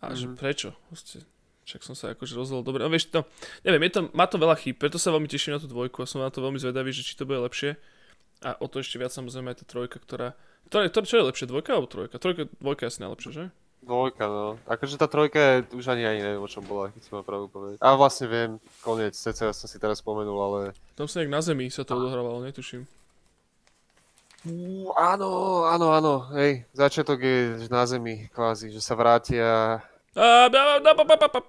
A 0.00 0.16
že 0.16 0.24
Mhm. 0.24 0.40
prečo? 0.40 0.72
Proste, 0.88 1.20
však 1.68 1.84
som 1.84 1.92
sa 1.92 2.16
akože 2.16 2.32
rozhodol 2.32 2.64
dobre. 2.64 2.80
No 2.80 2.88
vieš 2.88 3.12
to, 3.12 3.28
neviem, 3.68 3.84
je 3.84 4.00
to, 4.00 4.00
má 4.16 4.24
to 4.24 4.40
veľa 4.40 4.56
chýb, 4.56 4.80
preto 4.80 4.96
sa 4.96 5.12
veľmi 5.12 5.28
teším 5.28 5.56
na 5.56 5.60
tú 5.60 5.68
dvojku 5.68 6.00
a 6.00 6.08
som 6.08 6.24
na 6.24 6.32
to 6.32 6.40
veľmi 6.40 6.56
zvedavý, 6.56 6.88
že 6.88 7.04
či 7.04 7.20
to 7.20 7.28
bude 7.28 7.44
lepšie. 7.44 7.76
A 8.40 8.56
o 8.56 8.66
to 8.68 8.80
ešte 8.80 8.96
viac 8.96 9.12
samozrejme 9.12 9.52
aj 9.52 9.60
tá 9.60 9.66
trojka, 9.68 10.00
ktorá... 10.00 10.32
ktorá, 10.72 10.88
ktorá 10.88 11.04
čo 11.04 11.16
je 11.20 11.28
lepšie, 11.28 11.44
dvojka 11.48 11.70
alebo 11.76 11.88
trojka? 11.88 12.16
Trojka, 12.16 12.48
dvojka 12.64 12.80
je 12.84 12.88
asi 12.88 13.00
najlepšia, 13.04 13.30
že? 13.32 13.44
Dvojka, 13.84 14.24
no. 14.24 14.56
Akože 14.64 14.96
tá 14.96 15.04
trojka 15.04 15.36
je, 15.36 15.54
už 15.76 15.84
ani 15.92 16.08
ani 16.08 16.24
neviem, 16.24 16.40
o 16.40 16.48
čom 16.48 16.64
bola, 16.64 16.88
keď 16.88 17.00
si 17.04 17.10
ma 17.12 17.20
pravdu 17.20 17.52
povedať. 17.52 17.76
A 17.84 17.92
vlastne 17.96 18.24
viem, 18.28 18.56
koniec, 18.80 19.12
CCA 19.12 19.52
som 19.52 19.68
si 19.68 19.76
teraz 19.76 20.00
spomenul, 20.00 20.36
ale... 20.40 20.58
Tam 20.96 21.04
sa 21.04 21.20
nejak 21.20 21.32
na 21.32 21.40
zemi 21.44 21.68
sa 21.68 21.84
to 21.84 21.92
odohrávalo, 21.92 22.40
netuším. 22.44 22.88
Ú, 24.44 24.92
áno, 24.92 25.64
áno, 25.64 25.86
áno, 25.88 26.14
hej, 26.36 26.68
začiatok 26.76 27.16
je 27.16 27.64
na 27.72 27.88
zemi, 27.88 28.28
kvázi, 28.28 28.68
že 28.68 28.80
sa 28.84 28.92
vrátia... 28.92 29.80
A, 30.12 30.46
ba, 30.52 30.78
ba, 30.84 30.92
ba, 30.92 31.04
ba, 31.04 31.16
ba, 31.16 31.28
ba. 31.32 31.40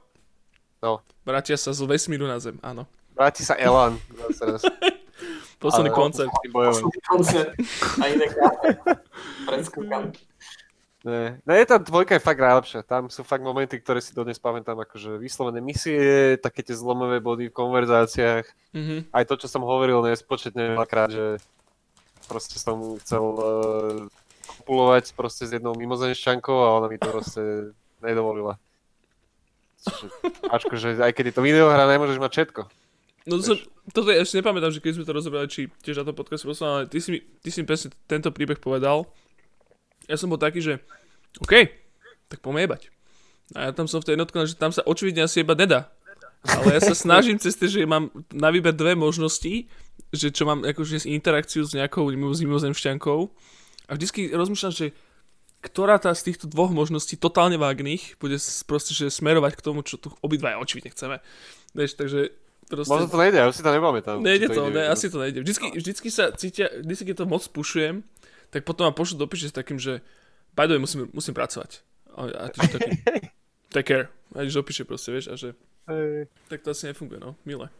No. 0.79 1.03
Vrátia 1.27 1.59
sa 1.59 1.75
z 1.75 1.83
vesmíru 1.83 2.23
na 2.23 2.39
zem, 2.39 2.55
áno. 2.63 2.87
Vráti 3.11 3.43
sa 3.43 3.59
Elan. 3.59 3.99
Posledný 5.59 5.91
Ale- 5.91 5.97
koncert. 5.97 6.31
Bojovať. 6.51 6.83
koncert 7.07 7.49
a 7.99 8.03
iné 8.11 8.27
kafe. 8.31 8.67
Predskúkam. 9.47 10.03
Ne, 11.05 11.37
ne, 11.45 11.61
tá 11.69 11.77
dvojka 11.77 12.17
je 12.17 12.23
fakt 12.25 12.41
najlepšia. 12.41 12.81
Tam 12.81 13.13
sú 13.13 13.21
fakt 13.21 13.45
momenty, 13.45 13.77
ktoré 13.77 14.01
si 14.01 14.09
dodnes 14.09 14.41
pamätám, 14.41 14.73
akože 14.81 15.21
vyslovené 15.21 15.61
misie, 15.61 16.33
také 16.41 16.65
tie 16.65 16.73
zlomové 16.73 17.21
body 17.21 17.49
v 17.49 17.57
konverzáciách. 17.57 18.45
Mhm. 18.73 19.13
Aj 19.13 19.23
to, 19.27 19.37
čo 19.37 19.45
som 19.45 19.61
hovoril 19.67 20.01
nespočetne 20.01 20.73
veľakrát, 20.73 21.09
že 21.13 21.25
proste 22.25 22.57
som 22.59 22.97
chcel 23.01 23.23
uh, 23.23 24.09
kopulovať 24.45 25.13
proste 25.13 25.45
s 25.45 25.53
jednou 25.53 25.77
mimozemšťankou 25.77 26.57
a 26.57 26.75
ona 26.81 26.87
mi 26.89 26.97
to 26.97 27.09
proste 27.09 27.41
nedovolila. 28.01 28.57
Čiže, 29.85 30.07
akože 30.49 30.87
aj 30.97 31.13
keď 31.13 31.25
je 31.29 31.35
to 31.37 31.45
videohra, 31.45 31.85
nemôžeš 31.85 32.17
mať 32.17 32.31
všetko. 32.33 32.61
No 33.25 33.41
to 33.41 33.43
som, 33.45 33.57
toto 33.89 34.13
ja 34.13 34.21
ešte 34.21 34.37
nepamätám, 34.41 34.69
že 34.69 34.81
keď 34.81 35.01
sme 35.01 35.05
to 35.05 35.17
rozobrali, 35.17 35.49
či 35.49 35.69
tiež 35.81 36.01
na 36.01 36.05
to 36.05 36.13
podcast 36.13 36.45
poslal, 36.45 36.81
ale 36.81 36.83
ty 36.85 37.01
si, 37.01 37.09
mi, 37.09 37.19
ty 37.41 37.49
si 37.49 37.61
mi 37.61 37.65
presne 37.65 37.89
tento 38.05 38.29
príbeh 38.29 38.61
povedal. 38.61 39.09
Ja 40.05 40.17
som 40.17 40.29
bol 40.29 40.37
taký, 40.37 40.61
že 40.61 40.73
OK, 41.41 41.69
tak 42.29 42.41
poďme 42.45 42.69
jebať. 42.69 42.93
A 43.57 43.69
ja 43.69 43.71
tam 43.73 43.89
som 43.89 44.01
v 44.01 44.09
tej 44.09 44.13
jednotke, 44.17 44.37
že 44.45 44.57
tam 44.57 44.69
sa 44.69 44.85
očividne 44.85 45.25
asi 45.25 45.41
jebať 45.41 45.57
nedá. 45.57 45.89
Ale 46.45 46.77
ja 46.77 46.81
sa 46.81 46.93
snažím 46.93 47.41
cez 47.41 47.57
to, 47.57 47.65
že 47.65 47.89
mám 47.89 48.13
na 48.29 48.53
výber 48.53 48.73
dve 48.73 48.93
možnosti, 48.93 49.65
že 50.15 50.33
čo 50.33 50.47
mám 50.47 50.63
akože 50.63 51.05
interakciu 51.07 51.67
s 51.67 51.75
nejakou 51.75 52.07
s 52.09 52.39
mimozemšťankou. 52.41 53.19
A 53.85 53.91
vždycky 53.93 54.33
rozmýšľam, 54.33 54.73
že 54.73 54.87
ktorá 55.65 55.97
tá 55.97 56.13
z 56.13 56.31
týchto 56.31 56.45
dvoch 56.45 56.69
možností 56.69 57.17
totálne 57.17 57.57
vágnych 57.57 58.21
bude 58.21 58.37
proste, 58.69 58.93
že 58.93 59.09
smerovať 59.09 59.57
k 59.57 59.65
tomu, 59.65 59.81
čo 59.81 59.97
tu 59.97 60.13
obidvaja 60.21 60.61
očividne 60.61 60.93
chceme. 60.93 61.17
Vieš, 61.73 61.97
takže 61.97 62.29
proste... 62.69 62.91
Možno 62.93 63.09
to 63.09 63.17
nejde, 63.17 63.37
ja 63.41 63.49
už 63.49 63.57
si 63.57 63.65
to 63.65 63.73
nepamätám. 63.73 64.21
Nejde 64.21 64.45
či 64.45 64.53
to, 64.53 64.61
ide. 64.69 64.77
ne, 64.77 64.83
asi 64.85 65.05
to 65.09 65.17
nejde. 65.17 65.41
Vždycky, 65.41 65.67
vždycky 65.73 66.07
sa 66.13 66.29
cítia, 66.37 66.69
vždycky 66.69 67.09
keď 67.09 67.25
to 67.25 67.25
moc 67.25 67.43
pušujem, 67.49 68.05
tak 68.53 68.61
potom 68.61 68.85
ma 68.85 68.93
pošlu 68.93 69.17
do 69.17 69.25
s 69.25 69.49
takým, 69.49 69.81
že 69.81 70.05
by 70.53 70.69
the 70.69 70.77
way, 70.77 70.81
musím, 70.81 71.09
musím 71.09 71.33
pracovať. 71.33 71.81
A, 72.13 72.21
a 72.29 72.43
ty 72.53 72.57
taký, 72.61 72.91
take 73.73 73.89
care. 73.89 74.07
A 74.37 74.45
ideš 74.45 74.61
do 74.61 74.63
piče 74.63 74.85
proste, 74.85 75.09
vieš, 75.09 75.33
a 75.33 75.35
že 75.35 75.57
Hej. 75.89 76.29
tak 76.47 76.61
to 76.61 76.71
asi 76.71 76.93
nefunguje, 76.93 77.17
no, 77.17 77.35
milé. 77.41 77.73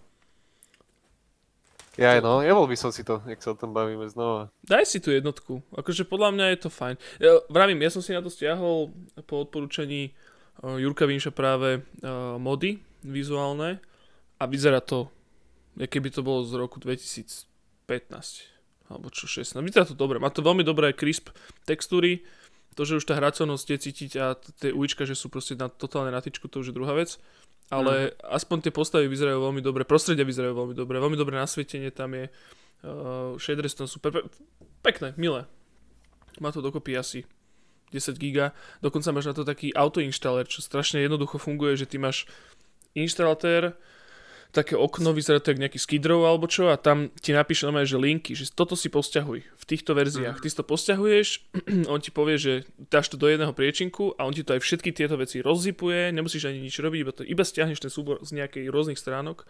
Ja 1.96 2.20
no, 2.20 2.44
jebol 2.44 2.68
by 2.68 2.76
som 2.76 2.92
si 2.92 3.08
to, 3.08 3.24
jak 3.24 3.40
sa 3.40 3.56
o 3.56 3.60
tom 3.60 3.72
bavíme 3.72 4.04
znova. 4.12 4.52
Daj 4.68 4.84
si 4.84 5.00
tú 5.00 5.16
jednotku, 5.16 5.64
akože 5.72 6.04
podľa 6.04 6.30
mňa 6.36 6.46
je 6.52 6.60
to 6.60 6.70
fajn. 6.70 6.96
Ja, 7.24 7.40
vravím, 7.48 7.80
ja 7.80 7.92
som 7.92 8.04
si 8.04 8.12
na 8.12 8.20
to 8.20 8.28
stiahol 8.28 8.92
po 9.24 9.48
odporúčaní 9.48 10.12
uh, 10.12 10.76
Jurka 10.76 11.08
Vinša 11.08 11.32
práve 11.32 11.80
uh, 11.80 12.36
mody 12.36 12.84
vizuálne 13.00 13.80
a 14.36 14.44
vyzerá 14.44 14.84
to, 14.84 15.08
ako 15.80 15.88
keby 15.88 16.12
to 16.12 16.20
bolo 16.20 16.44
z 16.44 16.54
roku 16.60 16.84
2015 16.84 17.48
alebo 18.86 19.08
čo 19.10 19.26
16. 19.26 19.56
Vyzerá 19.64 19.88
to 19.88 19.96
dobre, 19.98 20.20
má 20.20 20.28
to 20.30 20.44
veľmi 20.44 20.62
dobré 20.68 20.92
crisp 20.92 21.32
textúry, 21.64 22.22
to, 22.76 22.84
že 22.84 23.00
už 23.00 23.08
tá 23.08 23.16
hracovnosť 23.16 23.68
je 23.72 23.78
cítiť 23.80 24.12
a 24.20 24.36
tie 24.36 24.76
ulička, 24.76 25.08
že 25.08 25.16
sú 25.16 25.32
proste 25.32 25.56
na, 25.56 25.72
totálne 25.72 26.12
na 26.12 26.20
tyčku, 26.20 26.52
to 26.52 26.60
už 26.60 26.70
je 26.70 26.76
druhá 26.76 26.92
vec. 26.92 27.16
Ale 27.74 28.14
aspoň 28.22 28.70
tie 28.70 28.74
postavy 28.74 29.10
vyzerajú 29.10 29.42
veľmi 29.42 29.62
dobre, 29.62 29.90
prostredia 29.90 30.22
vyzerajú 30.22 30.54
veľmi 30.54 30.76
dobre, 30.78 31.02
veľmi 31.02 31.18
dobré 31.18 31.42
nasvietenie 31.42 31.90
tam 31.90 32.14
je, 32.14 32.30
uh, 32.86 33.34
shadery 33.42 33.66
sú 33.66 33.86
tam 33.86 33.90
super, 33.90 34.14
pe- 34.14 34.26
pekné, 34.86 35.18
milé. 35.18 35.50
Má 36.38 36.54
to 36.54 36.62
dokopy 36.62 36.94
asi 36.94 37.26
10 37.90 38.22
giga, 38.22 38.54
dokonca 38.86 39.10
máš 39.10 39.34
na 39.34 39.36
to 39.38 39.42
taký 39.42 39.74
autoinštaler, 39.74 40.46
čo 40.46 40.62
strašne 40.62 41.02
jednoducho 41.02 41.42
funguje, 41.42 41.74
že 41.74 41.90
ty 41.90 41.98
máš 41.98 42.30
inštalatér, 42.94 43.74
také 44.56 44.80
okno, 44.80 45.12
vyzerá 45.12 45.44
to 45.44 45.52
jak 45.52 45.60
nejaký 45.60 45.76
skidrov 45.76 46.24
alebo 46.24 46.48
čo 46.48 46.72
a 46.72 46.80
tam 46.80 47.12
ti 47.20 47.36
napíše 47.36 47.68
normálne, 47.68 47.92
že 47.92 48.00
linky, 48.00 48.32
že 48.32 48.48
toto 48.48 48.80
si 48.80 48.88
posťahuj 48.88 49.40
v 49.44 49.64
týchto 49.68 49.92
verziách. 49.92 50.40
Ty 50.40 50.48
si 50.48 50.56
to 50.56 50.64
posťahuješ, 50.64 51.28
on 51.94 52.00
ti 52.00 52.16
povie, 52.16 52.40
že 52.40 52.54
dáš 52.88 53.12
to 53.12 53.20
do 53.20 53.28
jedného 53.28 53.52
priečinku 53.52 54.16
a 54.16 54.24
on 54.24 54.32
ti 54.32 54.48
to 54.48 54.56
aj 54.56 54.64
všetky 54.64 54.96
tieto 54.96 55.20
veci 55.20 55.44
rozsypuje, 55.44 56.16
nemusíš 56.16 56.48
ani 56.48 56.64
nič 56.64 56.80
robiť, 56.80 57.00
iba, 57.04 57.12
to, 57.12 57.22
iba 57.28 57.44
stiahneš 57.44 57.84
ten 57.84 57.92
súbor 57.92 58.24
z 58.24 58.40
nejakých 58.40 58.72
rôznych 58.72 58.96
stránok 58.96 59.44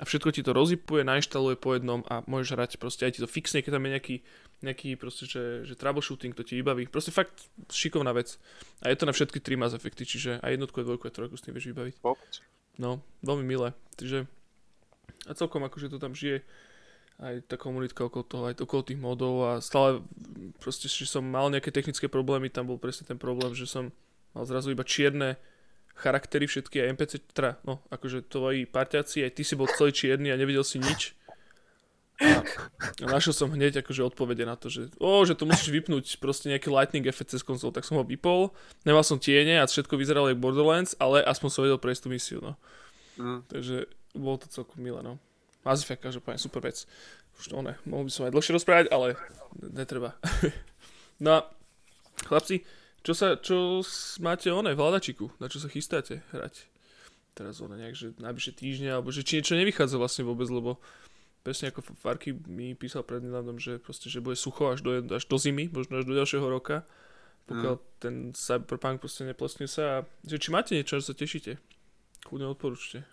a 0.00 0.02
všetko 0.08 0.32
ti 0.32 0.40
to 0.40 0.56
rozsypuje, 0.56 1.04
nainštaluje 1.04 1.56
po 1.60 1.76
jednom 1.76 2.00
a 2.08 2.24
môžeš 2.24 2.50
hrať 2.56 2.70
proste 2.80 3.04
aj 3.04 3.12
ti 3.16 3.20
to 3.20 3.28
fixne, 3.28 3.60
keď 3.60 3.76
tam 3.76 3.84
je 3.84 3.92
nejaký, 3.96 4.16
nejaký 4.64 4.88
proste, 4.96 5.24
že, 5.28 5.44
že 5.68 5.76
troubleshooting, 5.76 6.36
to 6.36 6.44
ti 6.44 6.56
vybaví. 6.60 6.88
Proste 6.88 7.12
fakt 7.12 7.48
šikovná 7.72 8.12
vec. 8.12 8.36
A 8.84 8.92
je 8.92 8.96
to 8.96 9.08
na 9.08 9.16
všetky 9.16 9.40
tri 9.40 9.56
Mass 9.56 9.72
Effecty, 9.72 10.04
čiže 10.04 10.40
aj 10.44 10.52
jednotku, 10.52 10.84
aj 10.84 10.86
dvojku, 10.88 11.04
aj 11.08 11.14
trojku 11.16 11.36
s 11.40 11.44
tým 11.44 11.56
vieš 11.56 11.72
vybaviť. 11.72 11.96
No, 12.76 13.00
veľmi 13.24 13.44
milé. 13.48 13.72
Takže 13.96 14.28
a 15.26 15.32
celkom 15.34 15.62
akože 15.66 15.90
to 15.90 15.98
tam 15.98 16.14
žije 16.14 16.46
aj 17.16 17.48
tá 17.48 17.56
komunitka 17.56 18.04
okolo 18.04 18.24
toho, 18.28 18.42
aj 18.52 18.60
okolo 18.60 18.82
tých 18.84 19.00
modov 19.00 19.34
a 19.48 19.52
stále 19.64 20.04
proste, 20.60 20.84
že 20.84 21.08
som 21.08 21.24
mal 21.24 21.48
nejaké 21.48 21.72
technické 21.72 22.12
problémy, 22.12 22.52
tam 22.52 22.68
bol 22.68 22.76
presne 22.76 23.08
ten 23.08 23.16
problém, 23.16 23.56
že 23.56 23.64
som 23.64 23.88
mal 24.36 24.44
zrazu 24.44 24.76
iba 24.76 24.84
čierne 24.84 25.40
charaktery 25.96 26.44
všetky 26.44 26.84
a 26.84 26.92
NPC, 26.92 27.24
teda, 27.32 27.56
no, 27.64 27.80
akože 27.88 28.28
tvoji 28.28 28.68
parťáci, 28.68 29.24
aj 29.24 29.32
ty 29.32 29.42
si 29.48 29.56
bol 29.56 29.64
celý 29.64 29.96
čierny 29.96 30.28
a 30.28 30.36
nevidel 30.36 30.60
si 30.60 30.76
nič. 30.76 31.16
A, 32.16 32.44
a 33.04 33.06
našiel 33.12 33.32
som 33.32 33.48
hneď 33.48 33.80
akože 33.80 34.04
odpovede 34.04 34.44
na 34.44 34.56
to, 34.56 34.68
že 34.68 34.92
o, 35.00 35.24
že 35.24 35.36
to 35.36 35.48
musíš 35.48 35.72
vypnúť 35.72 36.20
proste 36.20 36.52
nejaký 36.52 36.68
lightning 36.68 37.04
effect 37.08 37.32
cez 37.32 37.40
konzol, 37.40 37.72
tak 37.72 37.88
som 37.88 37.96
ho 37.96 38.04
vypol, 38.04 38.52
nemal 38.84 39.04
som 39.04 39.16
tiene 39.16 39.60
a 39.60 39.68
všetko 39.68 39.96
vyzeralo 39.96 40.32
jak 40.32 40.40
Borderlands, 40.40 40.92
ale 41.00 41.24
aspoň 41.24 41.48
som 41.48 41.64
vedel 41.64 41.80
prejsť 41.80 42.02
tú 42.04 42.08
misiu, 42.12 42.38
no. 42.44 42.60
Mm. 43.16 43.40
Takže 43.48 43.88
bolo 44.16 44.40
to 44.40 44.48
celkom 44.48 44.80
milé, 44.82 45.00
no. 45.04 45.20
Mass 45.66 45.82
Effect, 45.82 46.02
každopádne, 46.02 46.38
super 46.38 46.62
vec. 46.62 46.86
Už 47.36 47.52
to 47.52 47.60
ne, 47.60 47.76
mohol 47.84 48.08
by 48.08 48.12
som 48.12 48.24
aj 48.24 48.32
dlhšie 48.32 48.56
rozprávať, 48.56 48.86
ale 48.88 49.18
netreba. 49.60 50.16
no 51.24 51.28
a 51.36 51.40
chlapci, 52.24 52.64
čo 53.06 53.12
sa, 53.12 53.36
čo 53.38 53.82
máte 54.22 54.48
one 54.50 54.72
v 54.72 54.80
hľadačiku? 54.80 55.30
Na 55.38 55.46
čo 55.46 55.60
sa 55.60 55.68
chystáte 55.68 56.26
hrať? 56.32 56.66
Teraz 57.36 57.60
one 57.60 57.76
nejak, 57.76 57.94
že 57.94 58.16
najbližšie 58.16 58.54
týždne, 58.56 58.90
alebo 58.96 59.12
že 59.12 59.20
či 59.20 59.38
niečo 59.38 59.54
nevychádza 59.60 60.00
vlastne 60.00 60.24
vôbec, 60.24 60.48
lebo 60.48 60.80
presne 61.46 61.70
ako 61.70 61.84
Farky 61.94 62.34
mi 62.48 62.74
písal 62.74 63.06
prednedávnom, 63.06 63.60
že 63.60 63.78
proste, 63.78 64.10
že 64.10 64.24
bude 64.24 64.34
sucho 64.34 64.72
až 64.72 64.82
do, 64.82 64.90
až 65.14 65.22
do 65.28 65.36
zimy, 65.38 65.70
možno 65.70 66.00
až 66.00 66.08
do 66.08 66.18
ďalšieho 66.18 66.46
roka, 66.48 66.82
pokiaľ 67.46 67.74
ten 68.02 68.34
Cyberpunk 68.34 68.98
proste 68.98 69.22
neplesne 69.22 69.70
sa. 69.70 70.02
a 70.02 70.06
Že 70.26 70.36
či 70.42 70.48
máte 70.50 70.74
niečo, 70.74 70.98
čo 70.98 71.06
sa 71.06 71.14
tešíte? 71.14 71.62
Kľudne 72.26 72.50
odporúčte. 72.50 73.06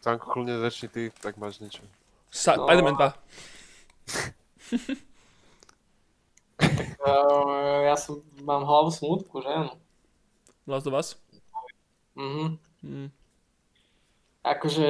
Tanko, 0.00 0.30
kľudne 0.30 0.58
začni 0.58 0.88
ty, 0.88 1.02
tak 1.12 1.36
máš 1.36 1.58
niečo. 1.58 1.82
Sa- 2.28 2.54
No. 2.54 2.66
Spider-Man 2.66 2.96
2. 2.96 4.26
Uh, 6.98 7.84
ja 7.84 7.94
som, 7.94 8.18
mám 8.40 8.64
hlavu 8.64 8.90
smutku, 8.90 9.38
že 9.38 9.48
áno. 9.48 9.72
Last 10.66 10.86
of 10.86 10.94
Us? 10.94 11.08
Mhm. 12.16 12.58
Mm. 12.82 13.08
Akože... 14.42 14.88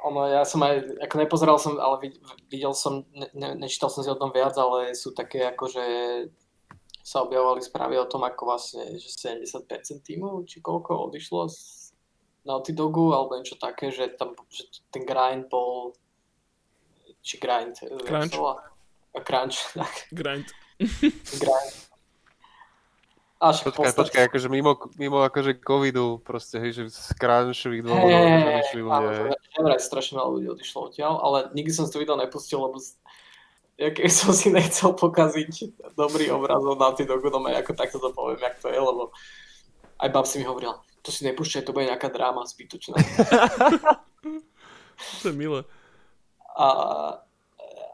Ono, 0.00 0.24
ja 0.24 0.48
som 0.48 0.64
aj, 0.64 0.96
ako 1.04 1.14
nepozeral 1.18 1.58
som, 1.60 1.76
ale 1.76 2.08
vid- 2.08 2.20
videl 2.48 2.72
som, 2.72 3.04
ne, 3.12 3.28
ne, 3.36 3.52
nečítal 3.54 3.92
som 3.92 4.00
si 4.00 4.08
o 4.08 4.16
tom 4.16 4.32
viac, 4.32 4.56
ale 4.56 4.96
sú 4.96 5.12
také 5.12 5.44
akože 5.44 5.84
sa 7.04 7.20
objavovali 7.20 7.60
správy 7.60 8.00
o 8.00 8.08
tom, 8.08 8.24
ako 8.24 8.48
vlastne, 8.48 8.96
že 8.96 9.12
70% 9.12 9.44
tímov, 10.00 10.48
či 10.48 10.60
koľko 10.60 11.12
odišlo 11.12 11.52
z 11.52 11.60
Naughty 12.42 12.72
Dogu, 12.72 13.12
alebo 13.12 13.36
niečo 13.36 13.54
také, 13.54 13.92
že 13.92 14.08
tam, 14.16 14.32
že 14.48 14.64
ten 14.88 15.04
grind 15.04 15.48
bol, 15.48 15.92
či 17.20 17.36
grind, 17.36 17.76
eh, 17.84 18.00
Crunch. 18.00 18.36
A 19.10 19.18
crunch, 19.20 19.60
tak. 19.76 20.08
Grind. 20.10 20.48
Grind. 21.36 21.74
A 23.40 23.56
však 23.56 23.72
v 23.72 23.72
Počkaj, 23.72 23.76
podstate- 23.80 24.00
počkaj, 24.00 24.22
akože 24.28 24.48
mimo, 24.52 24.72
mimo 25.00 25.24
akože 25.24 25.64
covidu, 25.64 26.20
proste, 26.20 26.60
hej, 26.60 26.76
že 26.76 26.82
z 26.92 27.16
crunčových 27.16 27.82
dôvodov, 27.82 28.20
vyšli 28.60 28.80
ľudia, 28.84 28.96
áno, 29.00 29.08
hej. 29.08 29.16
že- 29.32 29.64
vraj 29.64 29.80
strašne 29.80 30.14
veľa 30.20 30.30
ľudí 30.30 30.46
odišlo 30.52 30.78
odtiaľ, 30.86 31.14
ale 31.18 31.38
nikdy 31.56 31.72
som 31.72 31.88
si 31.88 31.92
to 31.92 31.98
video 31.98 32.20
nepustil, 32.20 32.60
lebo 32.60 32.76
ja 33.80 33.88
keby 33.88 34.12
som 34.12 34.36
si 34.36 34.52
nechcel 34.52 34.92
pokaziť 34.92 35.72
dobrý 35.96 36.28
obraz 36.30 36.60
od 36.60 36.76
Naughty 36.76 37.08
Dogu, 37.08 37.32
no 37.32 37.40
ako 37.42 37.72
takto 37.72 37.96
to 37.96 38.12
poviem, 38.12 38.36
jak 38.38 38.60
to 38.60 38.68
je, 38.68 38.76
lebo 38.76 39.08
aj 39.98 40.08
bab 40.12 40.28
si 40.28 40.36
mi 40.36 40.44
hovorila, 40.44 40.76
to 41.02 41.10
si 41.12 41.24
nepúšťaj, 41.24 41.64
to 41.64 41.72
bude 41.72 41.88
nejaká 41.88 42.08
dráma 42.12 42.44
zbytočná. 42.44 42.96
To 45.24 45.32
je 45.32 45.36
milé. 45.36 45.64
A, 46.60 46.68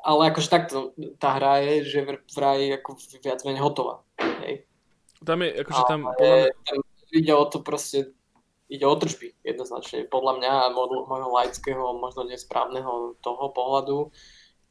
ale 0.02 0.20
akože 0.34 0.50
takto, 0.50 0.90
tá 1.22 1.38
hra 1.38 1.62
je, 1.62 1.86
že 1.86 2.00
vr- 2.02 2.26
vraj 2.34 2.82
ako 2.82 2.98
viac 3.22 3.46
menej 3.46 3.62
hotová. 3.62 4.02
Hej. 4.42 4.66
Tam 5.22 5.38
je, 5.38 5.50
akože 5.54 5.82
tam, 5.86 6.00
podľa 6.10 6.18
mňa, 6.18 6.50
tam 6.66 6.78
ide 7.14 7.32
o 7.32 7.44
to 7.46 7.58
proste, 7.62 8.10
ide 8.66 8.82
o 8.82 8.94
tržby 8.98 9.38
jednoznačne. 9.46 10.10
Podľa 10.10 10.32
mňa 10.42 10.50
a 10.50 10.74
môjho, 10.74 11.06
môjho 11.06 11.30
laického, 11.30 11.94
možno 11.94 12.26
nesprávneho 12.26 13.14
toho 13.22 13.44
pohľadu, 13.54 14.10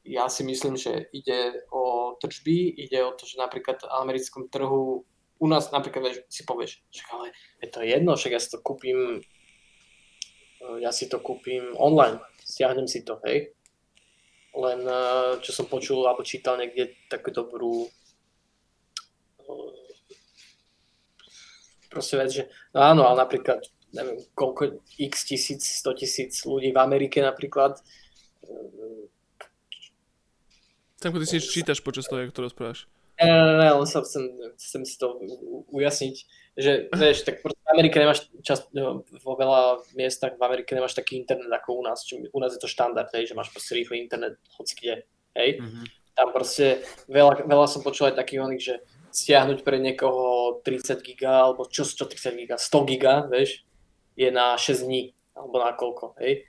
ja 0.06 0.30
si 0.30 0.45
myslím, 0.45 0.78
že 0.78 1.10
ide 1.10 1.66
o 1.74 2.14
tržby, 2.22 2.78
ide 2.78 3.02
o 3.02 3.16
to, 3.18 3.26
že 3.26 3.41
napríklad 3.41 3.82
v 3.82 3.90
americkom 4.06 4.52
trhu 4.53 5.02
u 5.40 5.48
nás 5.48 5.72
napríklad 5.72 6.03
vieš, 6.07 6.18
si 6.32 6.41
povieš, 6.48 6.80
že 6.91 7.03
ale 7.12 7.36
je 7.60 7.68
to 7.68 7.80
jedno, 7.84 8.16
však 8.16 8.32
ja 8.32 8.41
si 8.41 8.49
to 8.52 8.60
kúpim 8.64 9.20
eh, 10.62 10.78
ja 10.80 10.91
si 10.95 11.12
to 11.12 11.20
kúpim 11.20 11.76
online, 11.76 12.20
stiahnem 12.44 12.88
si 12.88 13.03
to, 13.03 13.20
hej. 13.28 13.52
Len 14.56 14.80
eh, 14.88 15.32
čo 15.44 15.52
som 15.52 15.68
počul 15.68 16.07
alebo 16.07 16.24
čítal 16.24 16.56
niekde 16.56 16.95
takú 17.12 17.36
dobrú 17.36 17.88
eh, 19.44 19.74
proste 21.91 22.16
vec, 22.16 22.30
že 22.32 22.44
no 22.72 22.80
áno, 22.84 23.03
ale 23.03 23.28
napríklad 23.28 23.60
neviem, 23.95 24.20
koľko 24.36 24.84
x 24.99 25.24
tisíc, 25.24 25.64
100 25.80 25.99
tisíc 26.03 26.34
ľudí 26.44 26.76
v 26.76 26.80
Amerike 26.84 27.24
napríklad 27.24 27.80
Samko, 31.06 31.22
ty 31.22 31.28
si 31.28 31.38
čítaš 31.38 31.86
počas 31.86 32.10
toho, 32.10 32.18
ako 32.18 32.34
to 32.34 32.45
rozprávaš. 32.49 32.80
Ne, 33.16 33.32
ne, 33.32 33.54
ne, 33.64 33.70
len 33.72 33.88
sa 33.88 34.04
chcem, 34.04 34.28
chcem 34.60 34.84
si 34.84 35.00
to 35.00 35.16
ujasniť, 35.72 36.16
že 36.60 36.92
vieš, 36.92 37.24
tak 37.24 37.40
v 37.40 37.52
Amerike 37.72 37.96
nemáš 37.96 38.28
čas, 38.44 38.68
no, 38.76 39.08
vo 39.08 39.34
veľa 39.40 39.88
miestach 39.96 40.36
v 40.36 40.44
Amerike 40.44 40.76
nemáš 40.76 41.00
taký 41.00 41.16
internet 41.16 41.48
ako 41.48 41.80
u 41.80 41.84
nás, 41.88 42.04
či 42.04 42.20
u 42.20 42.40
nás 42.44 42.52
je 42.52 42.60
to 42.60 42.68
štandard, 42.68 43.08
hej, 43.16 43.32
že 43.32 43.38
máš 43.40 43.56
proste 43.56 43.72
rýchly 43.80 44.04
internet 44.04 44.36
hoci 44.60 44.74
kde, 44.76 44.96
hej. 45.40 45.50
Mhm. 45.64 45.84
Tam 46.16 46.32
proste 46.32 46.84
veľa, 47.12 47.44
veľa 47.44 47.68
som 47.68 47.84
počul 47.84 48.12
aj 48.12 48.20
takých 48.20 48.44
oných, 48.44 48.64
že 48.64 48.76
stiahnuť 49.16 49.64
pre 49.64 49.80
niekoho 49.80 50.60
30 50.64 51.00
giga, 51.00 51.48
alebo 51.48 51.68
čo, 51.72 51.88
čo 51.88 52.08
30 52.08 52.36
giga, 52.36 52.56
100 52.60 52.92
giga, 52.92 53.24
vieš, 53.32 53.64
je 54.20 54.28
na 54.28 54.60
6 54.60 54.88
dní, 54.88 55.16
alebo 55.36 55.56
na 55.60 55.72
koľko, 55.72 56.20
hej. 56.20 56.44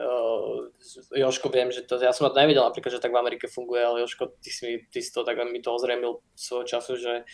Uh, 0.00 0.72
Joško, 1.12 1.52
viem, 1.52 1.68
že 1.68 1.84
to, 1.84 2.00
ja 2.00 2.16
som 2.16 2.32
to 2.32 2.40
nevedel 2.40 2.64
napríklad, 2.64 2.96
že 2.96 3.04
tak 3.04 3.12
v 3.12 3.20
Amerike 3.20 3.52
funguje, 3.52 3.84
ale 3.84 4.00
Joško, 4.00 4.32
ty 4.40 4.48
si, 4.48 4.62
mi, 4.64 4.74
ty 4.88 5.04
si 5.04 5.12
to 5.12 5.28
tak 5.28 5.36
mi 5.44 5.60
to 5.60 5.76
ozrejmil 5.76 6.24
svojho 6.32 6.64
času, 6.64 6.96
že 6.96 7.28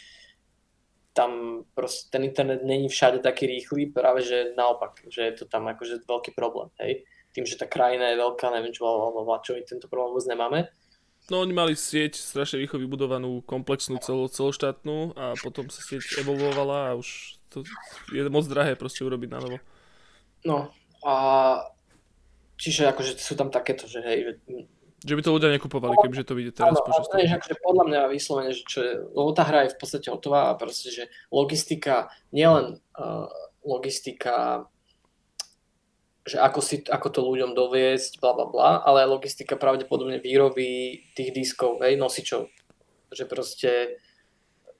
tam 1.14 1.62
proste 1.78 2.10
ten 2.10 2.26
internet 2.26 2.66
není 2.66 2.90
všade 2.90 3.22
taký 3.22 3.46
rýchly, 3.46 3.94
práve 3.94 4.26
že 4.26 4.50
naopak, 4.58 4.98
že 5.06 5.30
je 5.30 5.34
to 5.38 5.44
tam 5.46 5.70
akože 5.70 6.02
veľký 6.10 6.34
problém, 6.34 6.66
hej. 6.82 7.06
Tým, 7.30 7.46
že 7.46 7.54
tá 7.54 7.70
krajina 7.70 8.10
je 8.10 8.18
veľká, 8.18 8.50
neviem 8.50 8.74
čo, 8.74 8.82
alebo 8.82 9.30
čo 9.46 9.54
my 9.54 9.62
tento 9.62 9.86
problém 9.86 10.10
vôbec 10.10 10.26
nemáme. 10.26 10.60
No 11.30 11.46
oni 11.46 11.54
mali 11.54 11.74
sieť 11.78 12.18
strašne 12.18 12.62
rýchlo 12.62 12.82
vybudovanú, 12.82 13.46
komplexnú, 13.46 14.02
celo, 14.02 14.26
celoštátnu 14.26 15.14
a 15.14 15.38
potom 15.38 15.70
sa 15.70 15.86
sieť 15.86 16.18
evolvovala 16.22 16.90
a 16.90 16.96
už 16.98 17.38
to 17.50 17.62
je 18.10 18.26
moc 18.26 18.46
drahé 18.46 18.74
proste 18.74 19.06
urobiť 19.06 19.30
na 19.30 19.38
novo. 19.38 19.58
No 20.42 20.70
a 21.02 21.14
čiže 22.56 22.88
akože 22.90 23.20
sú 23.20 23.36
tam 23.36 23.52
takéto, 23.52 23.84
že 23.88 24.00
hej, 24.02 24.18
že, 24.24 24.32
Že 25.04 25.14
by 25.16 25.22
to 25.22 25.34
ľudia 25.36 25.50
nekupovali, 25.52 25.94
kebyže 26.00 26.24
to 26.26 26.34
vyjde 26.34 26.52
teraz 26.56 26.76
áno, 26.76 26.84
počas 26.84 27.06
ale 27.12 27.16
vieš, 27.20 27.28
toho. 27.30 27.38
akože 27.38 27.56
podľa 27.62 27.84
mňa 27.86 28.00
vyslovene, 28.10 28.52
že 28.56 28.64
čo 28.64 28.78
je, 28.82 28.92
lebo 29.12 29.30
tá 29.36 29.42
hra 29.44 29.68
je 29.68 29.74
v 29.76 29.78
podstate 29.78 30.08
hotová 30.08 30.50
a 30.50 30.58
proste, 30.58 30.88
že 30.88 31.04
logistika, 31.28 32.08
nielen 32.32 32.80
uh, 32.96 33.28
logistika, 33.62 34.66
že 36.26 36.42
ako, 36.42 36.58
si, 36.58 36.82
ako 36.82 37.08
to 37.12 37.20
ľuďom 37.22 37.54
doviesť, 37.54 38.18
bla 38.18 38.34
bla 38.34 38.46
bla, 38.50 38.70
ale 38.82 39.06
logistika 39.06 39.54
pravdepodobne 39.54 40.18
výroby 40.18 40.98
tých 41.14 41.30
diskov, 41.30 41.78
hej, 41.86 41.94
nosičov. 41.94 42.50
Že 43.14 43.24
proste 43.30 43.70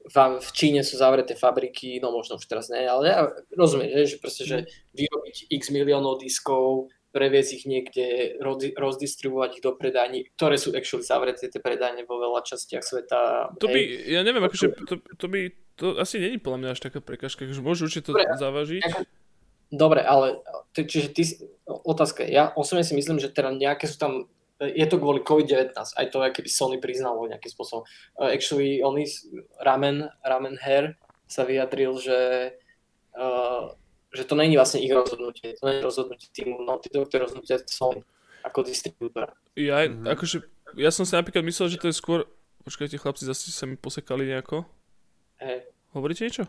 v, 0.07 0.17
v 0.43 0.51
Číne 0.51 0.83
sú 0.83 0.99
zavreté 0.99 1.39
fabriky, 1.39 1.99
no 2.03 2.15
možno 2.15 2.39
už 2.39 2.47
teraz 2.47 2.71
nie, 2.71 2.83
ale 2.83 3.03
ja 3.07 3.31
rozumiem, 3.55 3.95
že, 3.95 4.15
že 4.15 4.23
proste, 4.23 4.43
že 4.43 4.59
vyrobiť 4.95 5.51
x 5.51 5.71
miliónov 5.71 6.19
diskov, 6.19 6.91
previesť 7.17 7.51
ich 7.57 7.65
niekde, 7.65 8.37
roz, 8.45 8.61
rozdistribuovať 8.77 9.51
ich 9.57 9.63
do 9.65 9.73
predajní, 9.73 10.29
ktoré 10.37 10.61
sú 10.61 10.77
actually 10.77 11.01
zavreté 11.01 11.49
tie 11.49 11.65
predajne 11.65 12.05
vo 12.05 12.21
veľa 12.21 12.45
častiach 12.45 12.85
sveta. 12.85 13.49
To 13.57 13.67
by, 13.73 13.81
hej. 13.81 14.13
ja 14.13 14.21
neviem, 14.21 14.45
akože 14.45 14.77
to, 14.85 15.01
to 15.17 15.27
by, 15.33 15.49
to 15.81 15.97
asi 15.97 16.21
není 16.21 16.37
podľa 16.37 16.59
mňa 16.61 16.69
až 16.77 16.81
taká 16.85 17.01
prekažka, 17.01 17.49
že 17.49 17.65
môžu 17.65 17.89
určite 17.89 18.13
to 18.13 18.21
Dobre, 18.21 18.37
zavažiť. 18.37 18.83
Dobre, 19.73 20.05
ale 20.05 20.45
ty, 20.77 20.85
čiže 20.85 21.09
ty, 21.17 21.23
otázka 21.65 22.29
ja 22.29 22.53
osobne 22.53 22.85
si 22.85 22.93
myslím, 22.93 23.17
že 23.17 23.33
teda 23.33 23.57
nejaké 23.57 23.89
sú 23.89 23.97
tam, 23.97 24.13
je 24.61 24.85
to 24.85 25.01
kvôli 25.01 25.25
COVID-19, 25.25 25.73
aj 25.73 26.07
to, 26.13 26.17
keby 26.21 26.49
Sony 26.53 26.77
priznalo 26.77 27.25
nejakým 27.25 27.49
spôsobom. 27.49 27.89
Uh, 28.21 28.29
actually, 28.29 28.85
on 28.85 29.01
is, 29.01 29.25
Ramen, 29.65 30.13
Ramen 30.21 30.61
Hair 30.61 31.01
sa 31.25 31.49
vyjadril, 31.49 31.97
že, 31.97 32.19
uh, 33.17 33.73
že 34.17 34.25
to 34.25 34.35
není 34.35 34.57
vlastne 34.57 34.81
ich 34.81 34.91
rozhodnutie, 34.91 35.53
to 35.61 35.69
je 35.69 35.85
rozhodnutie 35.85 36.29
týmu 36.33 36.65
Naughty 36.65 36.89
Dog, 36.89 37.13
to 37.13 37.21
je 37.21 37.23
rozhodnutie 37.23 37.55
Sony 37.69 38.01
ako 38.41 38.65
distribútora. 38.65 39.37
Ja, 39.53 39.85
Mhm. 39.85 40.09
akože, 40.09 40.37
ja 40.81 40.89
som 40.89 41.05
si 41.05 41.13
napríklad 41.13 41.45
myslel, 41.45 41.77
že 41.77 41.81
to 41.83 41.93
je 41.93 41.97
skôr, 41.97 42.25
počkajte 42.65 42.97
chlapci, 42.97 43.29
zase 43.29 43.53
sa 43.53 43.69
mi 43.69 43.77
posekali 43.77 44.25
nejako. 44.25 44.65
Hej. 45.39 45.69
Hovoríte 45.93 46.25
niečo? 46.25 46.49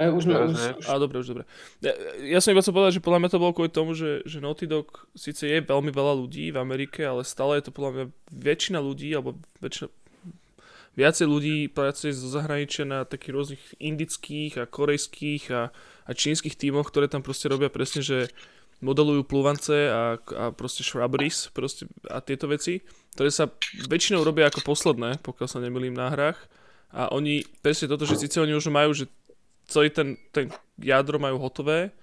E, 0.00 0.08
už, 0.08 0.22
už, 0.24 0.56
už, 0.80 0.86
Á, 0.86 0.96
dobre, 0.96 1.20
už 1.20 1.28
dobre. 1.34 1.44
Ja, 1.84 1.92
ja 2.24 2.38
som 2.40 2.54
iba 2.54 2.62
chcel 2.64 2.72
povedať, 2.72 3.02
že 3.02 3.04
podľa 3.04 3.20
mňa 3.20 3.30
to 3.30 3.42
bolo 3.42 3.52
kvôli 3.52 3.68
tomu, 3.68 3.92
že, 3.92 4.24
že 4.24 4.40
Naughty 4.40 4.64
Dog 4.64 5.10
síce 5.12 5.44
je 5.44 5.60
veľmi 5.60 5.92
veľa 5.92 6.14
ľudí 6.16 6.54
v 6.54 6.60
Amerike, 6.62 7.04
ale 7.04 7.26
stále 7.26 7.60
je 7.60 7.68
to 7.68 7.74
podľa 7.74 7.90
mňa 7.92 8.04
väčšina 8.32 8.78
ľudí, 8.80 9.12
alebo 9.12 9.36
väčšina, 9.60 9.90
viacej 10.96 11.26
ľudí 11.26 11.56
pracuje 11.68 12.16
zo 12.16 12.32
zahraničia 12.32 12.88
na 12.88 13.04
takých 13.04 13.32
rôznych 13.34 13.62
indických 13.78 14.62
a 14.62 14.64
korejských 14.64 15.42
a, 15.52 15.68
a 16.10 16.12
čínskych 16.12 16.58
tímoch, 16.58 16.90
ktoré 16.90 17.06
tam 17.06 17.22
proste 17.22 17.46
robia 17.46 17.70
presne, 17.70 18.02
že 18.02 18.34
modelujú 18.82 19.22
plúvance 19.28 19.70
a, 19.70 20.18
a 20.18 20.44
proste 20.50 20.82
shrubberies 20.82 21.52
proste, 21.54 21.86
a 22.10 22.18
tieto 22.18 22.50
veci, 22.50 22.82
ktoré 23.14 23.30
sa 23.30 23.46
väčšinou 23.86 24.26
robia 24.26 24.50
ako 24.50 24.66
posledné, 24.66 25.22
pokiaľ 25.22 25.46
sa 25.46 25.62
nemýlim 25.62 25.94
na 25.94 26.10
hrách. 26.10 26.40
A 26.90 27.06
oni, 27.14 27.46
presne 27.62 27.86
toto, 27.86 28.08
že 28.08 28.18
síce 28.18 28.42
oni 28.42 28.56
už 28.56 28.72
majú, 28.72 28.90
že 28.90 29.06
celý 29.70 29.94
ten, 29.94 30.18
ten 30.34 30.50
jadro 30.80 31.22
majú 31.22 31.38
hotové, 31.38 31.94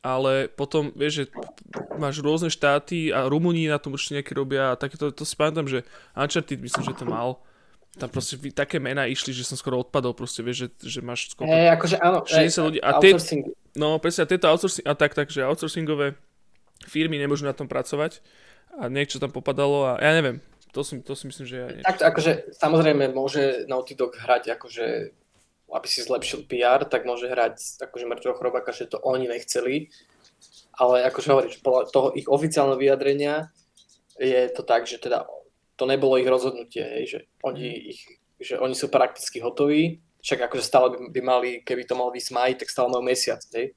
ale 0.00 0.48
potom, 0.48 0.94
vieš, 0.96 1.24
že 1.24 1.24
máš 2.00 2.24
rôzne 2.24 2.48
štáty 2.48 3.12
a 3.12 3.28
Rumúni 3.28 3.68
na 3.68 3.76
tom 3.76 3.96
určite 3.96 4.20
nejaké 4.20 4.32
robia 4.32 4.72
a 4.72 4.78
takéto, 4.80 5.12
to 5.12 5.28
si 5.28 5.36
pamätám, 5.36 5.68
že 5.68 5.84
Uncharted 6.16 6.60
myslím, 6.60 6.84
že 6.84 6.96
to 6.96 7.04
mal. 7.04 7.44
Tam 7.94 8.10
proste 8.10 8.34
také 8.50 8.82
mená 8.82 9.06
išli, 9.06 9.30
že 9.30 9.46
som 9.46 9.54
skoro 9.54 9.78
odpadol 9.78 10.18
proste, 10.18 10.42
vieš, 10.42 10.66
že, 10.82 10.98
že 10.98 11.00
máš 11.00 11.30
skoro... 11.30 11.46
hej, 11.46 11.70
akože 11.78 11.96
áno, 12.02 12.26
60 12.26 12.66
ľudí. 12.66 12.78
A 12.82 12.98
tie- 12.98 13.14
No 13.74 13.98
presne, 13.98 14.22
a 14.22 14.30
tieto 14.30 14.46
outsourcing, 14.50 14.86
a 14.86 14.94
tak, 14.94 15.14
takže 15.14 15.46
outsourcingové 15.46 16.14
firmy 16.86 17.18
nemôžu 17.18 17.46
na 17.46 17.54
tom 17.54 17.66
pracovať 17.66 18.22
a 18.78 18.86
niečo 18.90 19.18
tam 19.22 19.30
popadalo 19.30 19.94
a 19.94 20.02
ja 20.02 20.14
neviem, 20.14 20.38
to 20.74 20.82
si, 20.82 20.98
to 21.02 21.14
si 21.14 21.26
myslím, 21.30 21.46
že 21.46 21.56
ja 21.58 21.66
niečo. 21.70 21.86
Takto 21.86 22.04
akože 22.06 22.32
samozrejme 22.54 23.14
môže 23.14 23.66
Naughty 23.70 23.94
Dog 23.94 24.14
hrať 24.18 24.54
akože 24.58 24.86
aby 25.74 25.88
si 25.90 26.06
zlepšil 26.06 26.46
PR, 26.46 26.86
tak 26.86 27.02
môže 27.02 27.26
hrať 27.26 27.82
akože 27.82 28.06
mŕtvého 28.06 28.38
chrobáka, 28.38 28.70
že 28.70 28.86
to 28.86 29.02
oni 29.02 29.26
nechceli. 29.26 29.90
Ale 30.74 31.02
akože 31.10 31.28
hovoríš, 31.30 31.56
podľa 31.66 31.82
toho 31.90 32.08
ich 32.14 32.30
oficiálneho 32.30 32.78
vyjadrenia 32.78 33.50
je 34.18 34.46
to 34.54 34.62
tak, 34.62 34.86
že 34.86 35.02
teda 35.02 35.26
to 35.76 35.84
nebolo 35.86 36.18
ich 36.18 36.28
rozhodnutie, 36.28 36.82
hej, 36.82 37.04
že 37.06 37.18
oni, 37.42 37.94
ich, 37.94 38.00
že 38.38 38.58
oni 38.58 38.74
sú 38.74 38.88
prakticky 38.88 39.42
hotoví, 39.42 40.02
však 40.24 40.48
akože 40.48 40.64
stále 40.64 40.86
by, 40.94 40.98
by 41.10 41.20
mali, 41.20 41.50
keby 41.60 41.84
to 41.84 41.98
mal 41.98 42.08
vysť 42.08 42.30
maj, 42.32 42.50
tak 42.56 42.70
stále 42.70 42.88
majú 42.88 43.04
mesiac, 43.04 43.42
hej. 43.52 43.74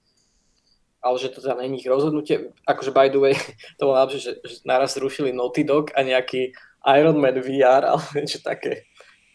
Ale 0.98 1.16
že 1.22 1.30
to 1.30 1.46
teda 1.46 1.62
není 1.62 1.78
ich 1.78 1.90
rozhodnutie, 1.90 2.54
akože 2.66 2.92
by 2.94 3.08
the 3.10 3.20
way, 3.22 3.36
to 3.78 3.90
bolo 3.90 3.98
najlepšie, 4.00 4.22
že, 4.22 4.32
že 4.46 4.56
naraz 4.64 4.96
zrušili 4.96 5.34
Naughty 5.34 5.66
Dog 5.66 5.92
a 5.98 6.06
nejaký 6.06 6.54
Iron 6.88 7.18
Man 7.18 7.42
VR, 7.42 7.84
ale 7.92 8.04
niečo 8.16 8.40
také, 8.46 8.88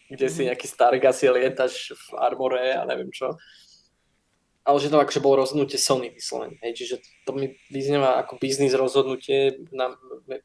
kde 0.07 0.27
si 0.31 0.47
nejaký 0.47 0.65
Stargazie 0.65 1.29
lietaš 1.29 1.93
v 1.93 2.05
armore 2.17 2.73
a 2.73 2.87
neviem 2.87 3.11
čo. 3.11 3.35
Ale 4.63 4.79
že 4.79 4.87
to 4.87 4.95
akože 4.95 5.19
bolo 5.19 5.43
rozhodnutie 5.43 5.75
Sony 5.75 6.15
vyslovene, 6.15 6.55
hej, 6.63 6.71
čiže 6.71 6.95
to 7.27 7.35
mi 7.35 7.51
vyznieva 7.67 8.23
ako 8.23 8.39
biznis 8.39 8.71
rozhodnutie 8.71 9.59
na, 9.75 9.91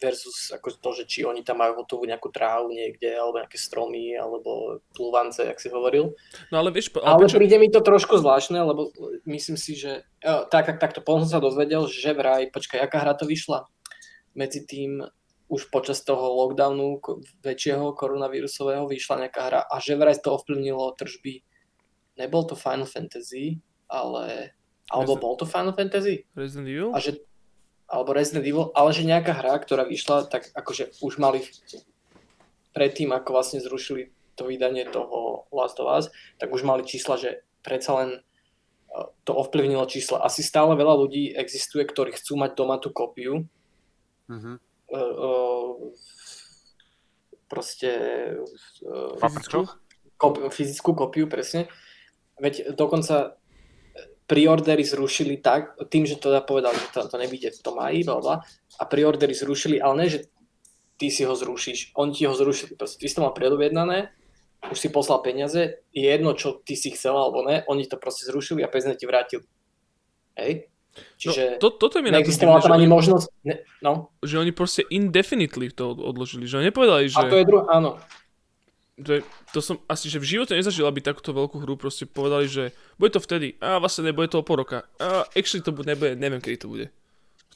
versus 0.03 0.51
ako 0.51 0.75
to, 0.75 0.91
že 0.99 1.05
či 1.07 1.19
oni 1.23 1.47
tam 1.47 1.63
majú 1.63 1.87
hotovú 1.87 2.03
nejakú 2.03 2.27
trávu 2.35 2.75
niekde, 2.75 3.15
alebo 3.15 3.39
nejaké 3.39 3.55
stromy, 3.55 4.19
alebo 4.19 4.83
plúvance, 4.91 5.39
jak 5.39 5.63
si 5.63 5.71
hovoril. 5.71 6.19
No 6.51 6.59
ale 6.59 6.75
vieš, 6.75 6.91
Ale 6.99 7.23
prečo- 7.23 7.39
príde 7.39 7.63
mi 7.63 7.71
to 7.71 7.79
trošku 7.79 8.19
zvláštne, 8.19 8.59
lebo 8.59 8.91
myslím 9.23 9.55
si, 9.55 9.79
že... 9.79 10.03
Jo, 10.19 10.51
tak, 10.51 10.67
tak, 10.67 10.83
takto, 10.83 10.99
potom 10.99 11.23
som 11.23 11.39
sa 11.39 11.41
dozvedel, 11.41 11.87
že 11.87 12.11
vraj, 12.11 12.51
počkaj, 12.51 12.83
aká 12.83 13.07
hra 13.07 13.15
to 13.15 13.23
vyšla? 13.23 13.71
Medzi 14.35 14.67
tým 14.67 15.07
už 15.47 15.71
počas 15.71 16.03
toho 16.03 16.35
lockdownu 16.43 16.99
väčšieho 17.47 17.95
koronavírusového 17.95 18.85
vyšla 18.91 19.31
nejaká 19.31 19.43
hra 19.47 19.61
a 19.63 19.79
že 19.79 19.95
vraj 19.95 20.19
to 20.19 20.35
ovplyvnilo 20.35 20.93
tržby. 20.99 21.47
Nebol 22.19 22.45
to 22.51 22.59
Final 22.59 22.85
Fantasy, 22.85 23.63
ale... 23.89 24.53
Alebo 24.87 25.17
Resident- 25.17 25.21
bol 25.21 25.35
to 25.35 25.45
Final 25.45 25.73
Fantasy? 25.73 26.25
Resident 26.33 26.65
Evil? 26.65 26.91
A 26.93 26.99
že, 26.99 27.21
alebo 27.85 28.13
Resident 28.13 28.41
Evil, 28.43 28.73
ale 28.73 28.89
že 28.91 29.05
nejaká 29.05 29.33
hra, 29.35 29.57
ktorá 29.57 29.85
vyšla, 29.85 30.25
tak 30.27 30.49
akože 30.53 30.97
už 31.01 31.17
mali 31.17 31.45
predtým, 32.73 33.11
ako 33.11 33.29
vlastne 33.31 33.59
zrušili 33.59 34.09
to 34.33 34.45
vydanie 34.45 34.87
toho 34.87 35.45
Last 35.51 35.77
of 35.77 35.89
Us, 35.89 36.09
tak 36.37 36.49
už 36.49 36.63
mali 36.63 36.85
čísla, 36.85 37.17
že 37.17 37.31
predsa 37.61 37.93
len 37.97 38.11
eh, 38.15 39.07
to 39.23 39.35
ovplyvnilo 39.35 39.85
čísla. 39.85 40.23
Asi 40.23 40.41
stále 40.41 40.73
veľa 40.73 40.95
ľudí 40.97 41.35
existuje, 41.35 41.83
ktorí 41.83 42.15
chcú 42.15 42.37
mať 42.37 42.55
doma 42.55 42.79
tú 42.79 42.89
kópiu, 42.89 43.45
Mhm. 44.29 44.53
eh, 44.89 44.97
eh, 44.97 45.73
proste 47.45 47.91
Fyzickú? 49.19 49.65
kop- 50.17 50.49
fyzickú 50.49 50.93
kopiu, 50.95 51.25
presne. 51.27 51.69
Veď 52.37 52.73
dokonca 52.73 53.35
preordery 54.29 54.85
zrušili 54.85 55.41
tak, 55.41 55.75
tým, 55.89 56.05
že 56.05 56.21
teda 56.21 56.45
povedali, 56.45 56.77
že 56.77 56.89
to, 56.93 57.01
to 57.09 57.17
nevíde 57.17 57.49
v 57.49 57.61
tom 57.65 57.81
maji, 57.81 58.05
bla, 58.05 58.45
a 58.79 58.83
preordery 58.85 59.33
zrušili, 59.33 59.81
ale 59.81 60.05
ne, 60.05 60.07
že 60.13 60.29
ty 61.01 61.09
si 61.09 61.25
ho 61.25 61.33
zrušíš, 61.33 61.97
oni 61.97 62.13
ti 62.13 62.29
ho 62.29 62.37
zrušili, 62.37 62.77
proste 62.77 63.01
ty 63.01 63.09
si 63.09 63.17
to 63.17 63.25
mal 63.25 63.33
predobjednané, 63.33 64.13
už 64.69 64.77
si 64.77 64.93
poslal 64.93 65.25
peniaze, 65.25 65.81
je 65.95 66.05
jedno, 66.05 66.37
čo 66.37 66.61
ty 66.61 66.77
si 66.77 66.93
chcel 66.93 67.17
alebo 67.17 67.41
ne, 67.47 67.65
oni 67.71 67.89
to 67.89 67.97
proste 67.97 68.29
zrušili 68.29 68.61
a 68.61 68.69
peniaze 68.69 69.01
ti 69.01 69.09
vrátili. 69.09 69.47
Hej? 70.37 70.69
Čiže 71.17 71.57
no, 71.57 71.63
to, 71.63 71.69
toto 71.79 72.03
mi 72.03 72.11
neexistovala 72.11 72.59
tam 72.59 72.75
ani 72.75 72.91
oni, 72.91 72.95
možnosť, 72.95 73.27
ne, 73.47 73.63
no, 73.87 74.11
že 74.19 74.43
oni 74.43 74.51
proste 74.51 74.83
indefinitely 74.91 75.71
to 75.71 75.95
od- 75.95 76.03
odložili, 76.03 76.51
že 76.51 76.59
oni 76.59 76.75
nepovedali, 76.75 77.07
že... 77.07 77.23
a 77.23 77.31
to 77.31 77.39
je 77.39 77.47
druhé, 77.47 77.65
áno, 77.71 78.03
že 78.99 79.23
to 79.51 79.61
som 79.61 79.79
asi, 79.87 80.07
že 80.07 80.19
v 80.19 80.27
živote 80.37 80.53
nezažil, 80.53 80.85
aby 80.85 80.99
takúto 80.99 81.31
veľkú 81.31 81.63
hru 81.63 81.75
proste 81.75 82.05
povedali, 82.05 82.47
že 82.47 82.71
bude 82.99 83.15
to 83.15 83.23
vtedy, 83.23 83.55
a 83.59 83.79
vlastne 83.79 84.05
nebude 84.05 84.29
to 84.29 84.43
o 84.43 84.45
pol 84.45 84.59
roka, 84.59 84.83
a 84.99 85.23
actually 85.33 85.63
to 85.63 85.71
bude, 85.71 85.87
nebude, 85.87 86.15
neviem 86.15 86.39
kedy 86.39 86.59
to 86.59 86.69
bude. 86.69 86.87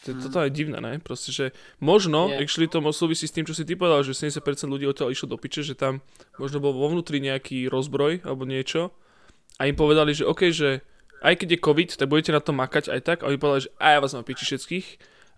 To, 0.02 0.10
Mhm. 0.10 0.18
toto 0.18 0.42
je 0.42 0.50
divné, 0.50 0.78
ne? 0.78 0.98
Proste, 0.98 1.30
že 1.30 1.54
možno, 1.78 2.26
Je. 2.26 2.42
actually 2.42 2.66
to 2.66 2.82
súvisí 2.90 3.26
s 3.26 3.34
tým, 3.34 3.46
čo 3.46 3.54
si 3.54 3.62
ty 3.62 3.74
povedal, 3.74 4.02
že 4.02 4.14
70% 4.14 4.66
ľudí 4.66 4.82
odtiaľ 4.84 5.14
išlo 5.14 5.30
do 5.30 5.38
piče, 5.38 5.62
že 5.62 5.74
tam 5.74 6.02
možno 6.38 6.58
bol 6.58 6.74
vo 6.74 6.90
vnútri 6.90 7.22
nejaký 7.22 7.70
rozbroj 7.70 8.26
alebo 8.26 8.42
niečo 8.42 8.90
a 9.62 9.70
im 9.70 9.78
povedali, 9.78 10.10
že 10.10 10.26
OK, 10.26 10.50
že 10.50 10.82
aj 11.22 11.38
keď 11.38 11.48
je 11.54 11.58
COVID, 11.62 11.90
tak 11.94 12.10
budete 12.10 12.34
na 12.34 12.42
to 12.42 12.50
makať 12.50 12.90
aj 12.90 13.00
tak 13.06 13.18
a 13.22 13.30
oni 13.30 13.38
povedali, 13.38 13.62
že 13.62 13.70
a 13.78 13.94
ja 13.94 13.98
vás 14.02 14.10
mám 14.10 14.26
piči 14.26 14.42
všetkých 14.42 14.86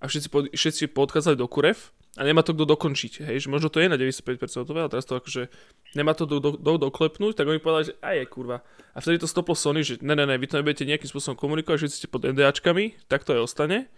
a 0.00 0.08
všetci, 0.08 0.28
pod, 0.32 0.48
všetci 0.48 0.84
podkázali 0.96 1.36
do 1.36 1.44
kurev 1.44 1.92
a 2.14 2.22
nemá 2.22 2.46
to 2.46 2.54
kto 2.54 2.62
dokončiť, 2.62 3.26
hej, 3.26 3.42
že 3.42 3.48
možno 3.50 3.66
to 3.66 3.82
je 3.82 3.90
na 3.90 3.98
95% 3.98 4.38
hotové, 4.62 4.86
ale 4.86 4.90
teraz 4.94 5.02
to 5.02 5.18
akože 5.18 5.50
nemá 5.98 6.14
to 6.14 6.30
do, 6.30 6.38
do, 6.38 6.54
do, 6.54 6.72
doklepnúť, 6.78 7.34
tak 7.34 7.50
oni 7.50 7.58
povedali, 7.58 7.90
že 7.90 7.94
aj 7.98 8.14
je 8.22 8.26
kurva. 8.30 8.62
A 8.94 9.02
vtedy 9.02 9.18
to 9.18 9.26
stoplo 9.26 9.58
Sony, 9.58 9.82
že 9.82 9.98
ne, 9.98 10.14
ne, 10.14 10.22
ne, 10.22 10.38
vy 10.38 10.46
to 10.46 10.62
nebudete 10.62 10.86
nejakým 10.86 11.10
spôsobom 11.10 11.34
komunikovať, 11.34 11.90
že 11.90 12.06
ste 12.06 12.06
pod 12.06 12.22
NDAčkami, 12.22 13.10
tak 13.10 13.26
to 13.26 13.34
aj 13.34 13.42
ostane. 13.42 13.90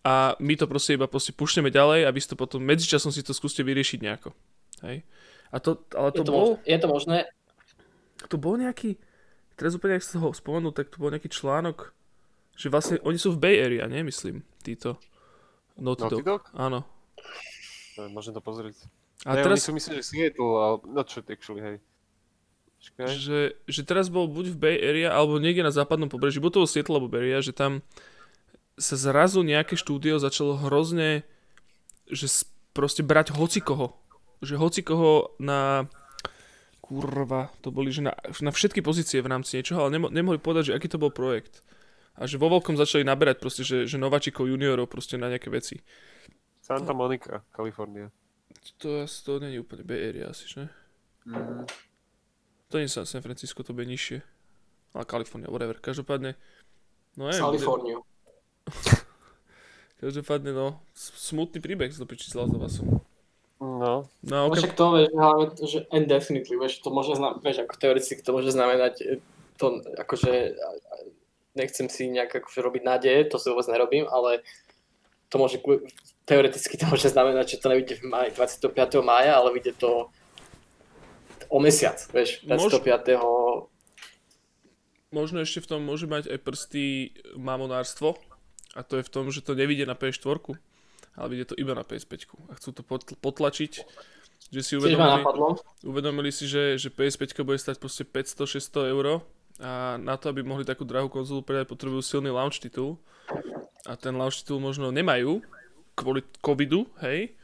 A 0.00 0.32
my 0.40 0.56
to 0.56 0.64
proste 0.64 0.96
iba 0.96 1.04
proste 1.04 1.36
pušneme 1.36 1.68
ďalej 1.68 2.08
a 2.08 2.10
vy 2.16 2.20
si 2.24 2.32
to 2.32 2.36
potom 2.40 2.64
medzičasom 2.64 3.12
si 3.12 3.20
to 3.20 3.36
skúste 3.36 3.60
vyriešiť 3.60 4.00
nejako. 4.00 4.32
Hej. 4.80 5.04
A 5.52 5.60
to, 5.60 5.84
ale 5.92 6.16
je 6.16 6.16
to, 6.16 6.24
to, 6.24 6.32
bol, 6.32 6.48
možné, 6.56 6.64
je 6.64 6.78
to 6.80 6.88
možné, 6.88 7.16
to 8.32 8.36
bol 8.40 8.54
nejaký, 8.56 8.96
teraz 9.60 9.76
úplne, 9.76 10.00
ak 10.00 10.04
sa 10.08 10.16
ho 10.16 10.32
spomenul, 10.32 10.72
tak 10.72 10.88
to 10.88 10.96
bol 10.96 11.12
nejaký 11.12 11.28
článok, 11.28 11.92
že 12.56 12.72
vlastne 12.72 12.96
oni 13.04 13.20
sú 13.20 13.36
v 13.36 13.40
Bay 13.44 13.56
Area, 13.60 13.84
nie? 13.84 14.00
Myslím, 14.00 14.48
títo. 14.64 14.96
Naughty 15.76 16.08
Naughty 16.08 16.24
Dog. 16.24 16.24
Dog? 16.24 16.42
Áno. 16.56 16.99
No, 17.98 18.08
Môžem 18.12 18.32
to 18.32 18.42
pozrieť. 18.42 18.76
A 19.28 19.36
ne, 19.36 19.44
teraz, 19.44 19.60
oni 19.60 19.64
sú 19.66 19.72
myslím, 19.76 19.94
že 20.00 20.04
Seattle, 20.04 20.54
ale 20.56 20.74
not 20.88 21.06
sure 21.12 21.24
actually, 21.28 21.60
hej. 21.60 21.76
Že, 22.96 23.60
že 23.68 23.82
teraz 23.84 24.08
bol 24.08 24.24
buď 24.24 24.56
v 24.56 24.60
Bay 24.60 24.76
Area, 24.80 25.12
alebo 25.12 25.36
niekde 25.36 25.60
na 25.60 25.68
západnom 25.68 26.08
pobreží, 26.08 26.40
buď 26.40 26.50
to 26.56 26.60
bol 26.64 26.70
Seattle 26.70 26.96
alebo 26.96 27.12
Bay 27.12 27.28
Area, 27.28 27.44
že 27.44 27.52
tam 27.52 27.84
sa 28.80 28.96
zrazu 28.96 29.44
nejaké 29.44 29.76
štúdio 29.76 30.16
začalo 30.16 30.56
hrozne, 30.56 31.28
že 32.08 32.24
proste 32.72 33.04
brať 33.04 33.36
hocikoho. 33.36 34.00
Že 34.40 34.56
hocikoho 34.56 35.36
na 35.36 35.92
kurva, 36.80 37.52
to 37.60 37.68
boli, 37.68 37.92
že 37.92 38.00
na, 38.00 38.16
na 38.40 38.50
všetky 38.50 38.80
pozície 38.80 39.20
v 39.20 39.30
rámci 39.30 39.60
niečoho, 39.60 39.84
ale 39.84 40.00
nemo, 40.00 40.08
nemohli 40.08 40.40
povedať, 40.40 40.72
že 40.72 40.76
aký 40.80 40.88
to 40.88 40.96
bol 40.96 41.12
projekt. 41.12 41.60
A 42.16 42.24
že 42.24 42.40
vo 42.40 42.48
veľkom 42.48 42.80
začali 42.80 43.04
naberať 43.04 43.44
proste, 43.44 43.62
že, 43.62 43.84
že 43.84 44.00
nováčikov, 44.00 44.48
juniorov 44.48 44.88
proste 44.88 45.20
na 45.20 45.28
nejaké 45.28 45.52
veci. 45.52 45.84
Santa 46.70 46.94
Monica, 46.94 47.42
Kalifornia. 47.50 48.06
To, 48.78 49.02
asi- 49.02 49.22
to 49.26 49.42
nie 49.42 49.58
je 49.58 49.62
úplne 49.62 49.82
Bay 49.82 50.14
Area 50.14 50.30
asi, 50.30 50.46
že? 50.46 50.62
Mm. 51.26 51.66
To 52.70 52.78
nie 52.78 52.86
je 52.86 53.02
San 53.02 53.22
Francisco, 53.22 53.66
to 53.66 53.74
bude 53.74 53.90
nižšie. 53.90 54.22
Ale 54.94 55.04
Kalifornia, 55.04 55.50
whatever. 55.50 55.74
Každopádne, 55.74 56.38
no 57.18 57.26
neviem, 57.26 57.42
Kaliforniu. 57.42 57.98
každopádne, 60.02 60.50
no, 60.54 60.66
smutný 60.94 61.60
príbeh 61.60 61.90
z 61.92 61.98
dopiči 62.00 62.30
s 62.30 62.34
Last 62.34 62.54
of 62.54 62.62
Usom. 62.62 62.86
No, 63.60 64.08
No, 64.24 64.48
No 64.48 64.48
okay. 64.48 64.64
však 64.64 64.72
to, 64.72 64.84
vieš, 64.96 65.08
hlavne, 65.12 65.46
že 65.60 65.78
indefinitely, 65.92 66.56
vieš, 66.56 66.80
to 66.80 66.88
môže 66.88 67.12
znamenať, 67.12 67.40
vieš, 67.44 67.58
ako 67.60 67.74
teoreticky 67.76 68.20
to 68.24 68.32
môže 68.32 68.50
znamenať, 68.50 68.94
e, 68.98 69.06
to 69.60 69.66
akože, 70.00 70.56
nechcem 71.52 71.86
si 71.92 72.08
nejak 72.08 72.40
akože 72.40 72.64
robiť 72.64 72.82
nádeje, 72.82 73.28
to 73.28 73.36
si 73.36 73.52
vôbec 73.52 73.68
nerobím, 73.68 74.08
ale 74.08 74.40
to 75.28 75.36
môže, 75.36 75.60
teoreticky 76.24 76.76
to 76.76 76.86
môže 76.86 77.10
znamenať, 77.10 77.56
že 77.56 77.60
to 77.62 77.66
nevidie 77.72 77.96
v 77.98 78.04
maj, 78.08 78.28
25. 78.34 78.72
mája, 79.02 79.36
ale 79.36 79.54
vidie 79.54 79.74
to 79.74 80.08
o 81.50 81.58
mesiac, 81.58 81.98
vieš, 82.14 82.42
Môž- 82.46 82.70
25. 82.70 83.68
Možno 85.10 85.42
ešte 85.42 85.58
v 85.58 85.66
tom 85.66 85.80
môže 85.82 86.06
mať 86.06 86.30
aj 86.30 86.38
prsty 86.38 86.84
mamonárstvo. 87.34 88.14
A 88.78 88.86
to 88.86 89.02
je 89.02 89.06
v 89.06 89.10
tom, 89.10 89.26
že 89.34 89.42
to 89.42 89.58
nevidie 89.58 89.82
na 89.82 89.98
PS4, 89.98 90.38
ale 91.18 91.26
vidie 91.26 91.42
to 91.42 91.58
iba 91.58 91.74
na 91.74 91.82
PS5. 91.82 92.30
A 92.46 92.54
chcú 92.54 92.70
to 92.70 92.86
potl- 92.86 93.18
potlačiť, 93.18 93.82
že 94.54 94.60
si 94.62 94.78
uvedomili, 94.78 95.26
uvedomili 95.82 96.30
si, 96.30 96.46
že, 96.46 96.78
že 96.78 96.94
PS5 96.94 97.42
bude 97.42 97.58
stať 97.58 97.82
proste 97.82 98.06
500-600 98.06 98.94
eur 98.94 99.26
a 99.58 99.98
na 99.98 100.14
to, 100.14 100.30
aby 100.30 100.46
mohli 100.46 100.62
takú 100.62 100.86
drahú 100.86 101.10
konzolu 101.10 101.42
predať, 101.42 101.66
potrebujú 101.66 102.06
silný 102.06 102.30
launch 102.30 102.62
titul. 102.62 103.02
A 103.90 103.98
ten 103.98 104.14
launch 104.14 104.46
titul 104.46 104.62
možno 104.62 104.94
nemajú 104.94 105.42
kvôli 106.00 106.24
covidu, 106.40 106.88
hej. 107.04 107.36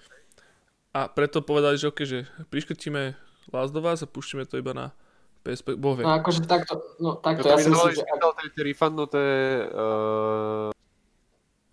A 0.96 1.12
preto 1.12 1.44
povedali, 1.44 1.76
že 1.76 1.92
ok, 1.92 2.00
že 2.08 2.24
priškrtíme 2.48 3.12
Last 3.52 3.76
of 3.76 3.84
Us 3.84 4.00
a 4.00 4.08
púštime 4.08 4.48
to 4.48 4.56
iba 4.56 4.72
na 4.72 4.96
PSP. 5.44 5.76
Boh 5.76 5.92
vie. 5.92 6.08
No 6.08 6.16
akože 6.16 6.48
takto, 6.48 6.80
no 6.96 7.20
takto, 7.20 7.44
to 7.44 7.52
ja 7.52 7.60
si 7.60 7.68
myslím, 7.68 7.92
že 7.92 8.02
že 8.02 8.16
dal 8.18 8.32
tie 8.34 8.64
refundnuté 8.64 9.24
uh, 9.70 10.72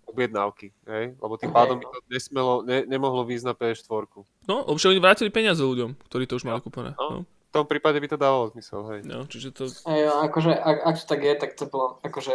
objednávky, 0.06 0.70
hej? 0.86 1.18
Lebo 1.18 1.34
tým 1.34 1.50
Hej, 1.50 1.56
pádom 1.58 1.76
by 1.82 1.86
no. 1.88 1.90
to 1.90 1.98
nesmelo, 2.06 2.52
ne, 2.62 2.86
nemohlo 2.86 3.26
výjsť 3.26 3.46
na 3.50 3.54
PS4. 3.58 4.04
No, 4.46 4.62
lebo 4.70 4.78
oni 4.78 5.00
vrátili 5.02 5.30
peniaze 5.34 5.58
ľuďom, 5.58 5.98
ktorí 6.06 6.30
to 6.30 6.38
už 6.38 6.46
mali 6.46 6.62
kúpené. 6.62 6.94
No. 6.94 7.08
No. 7.10 7.20
V 7.24 7.62
tom 7.62 7.66
prípade 7.70 7.98
by 8.02 8.08
to 8.10 8.18
dávalo 8.18 8.50
zmysel, 8.50 8.82
hej. 8.94 9.00
no, 9.06 9.30
čiže 9.30 9.54
to... 9.54 9.70
Ej, 9.86 10.10
akože, 10.10 10.52
ak, 10.54 10.78
ak 10.90 10.94
to 10.98 11.04
tak 11.06 11.20
je, 11.22 11.32
tak 11.38 11.50
to 11.54 11.64
bolo 11.70 12.02
akože 12.02 12.34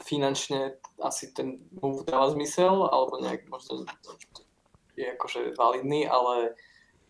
finančne 0.00 0.80
asi 1.04 1.28
ten 1.36 1.60
move 1.76 2.08
dáva 2.08 2.32
zmysel, 2.32 2.88
alebo 2.88 3.20
nejak 3.20 3.44
možno 3.52 3.84
je 4.96 5.06
akože 5.12 5.56
validný, 5.56 6.08
ale 6.08 6.56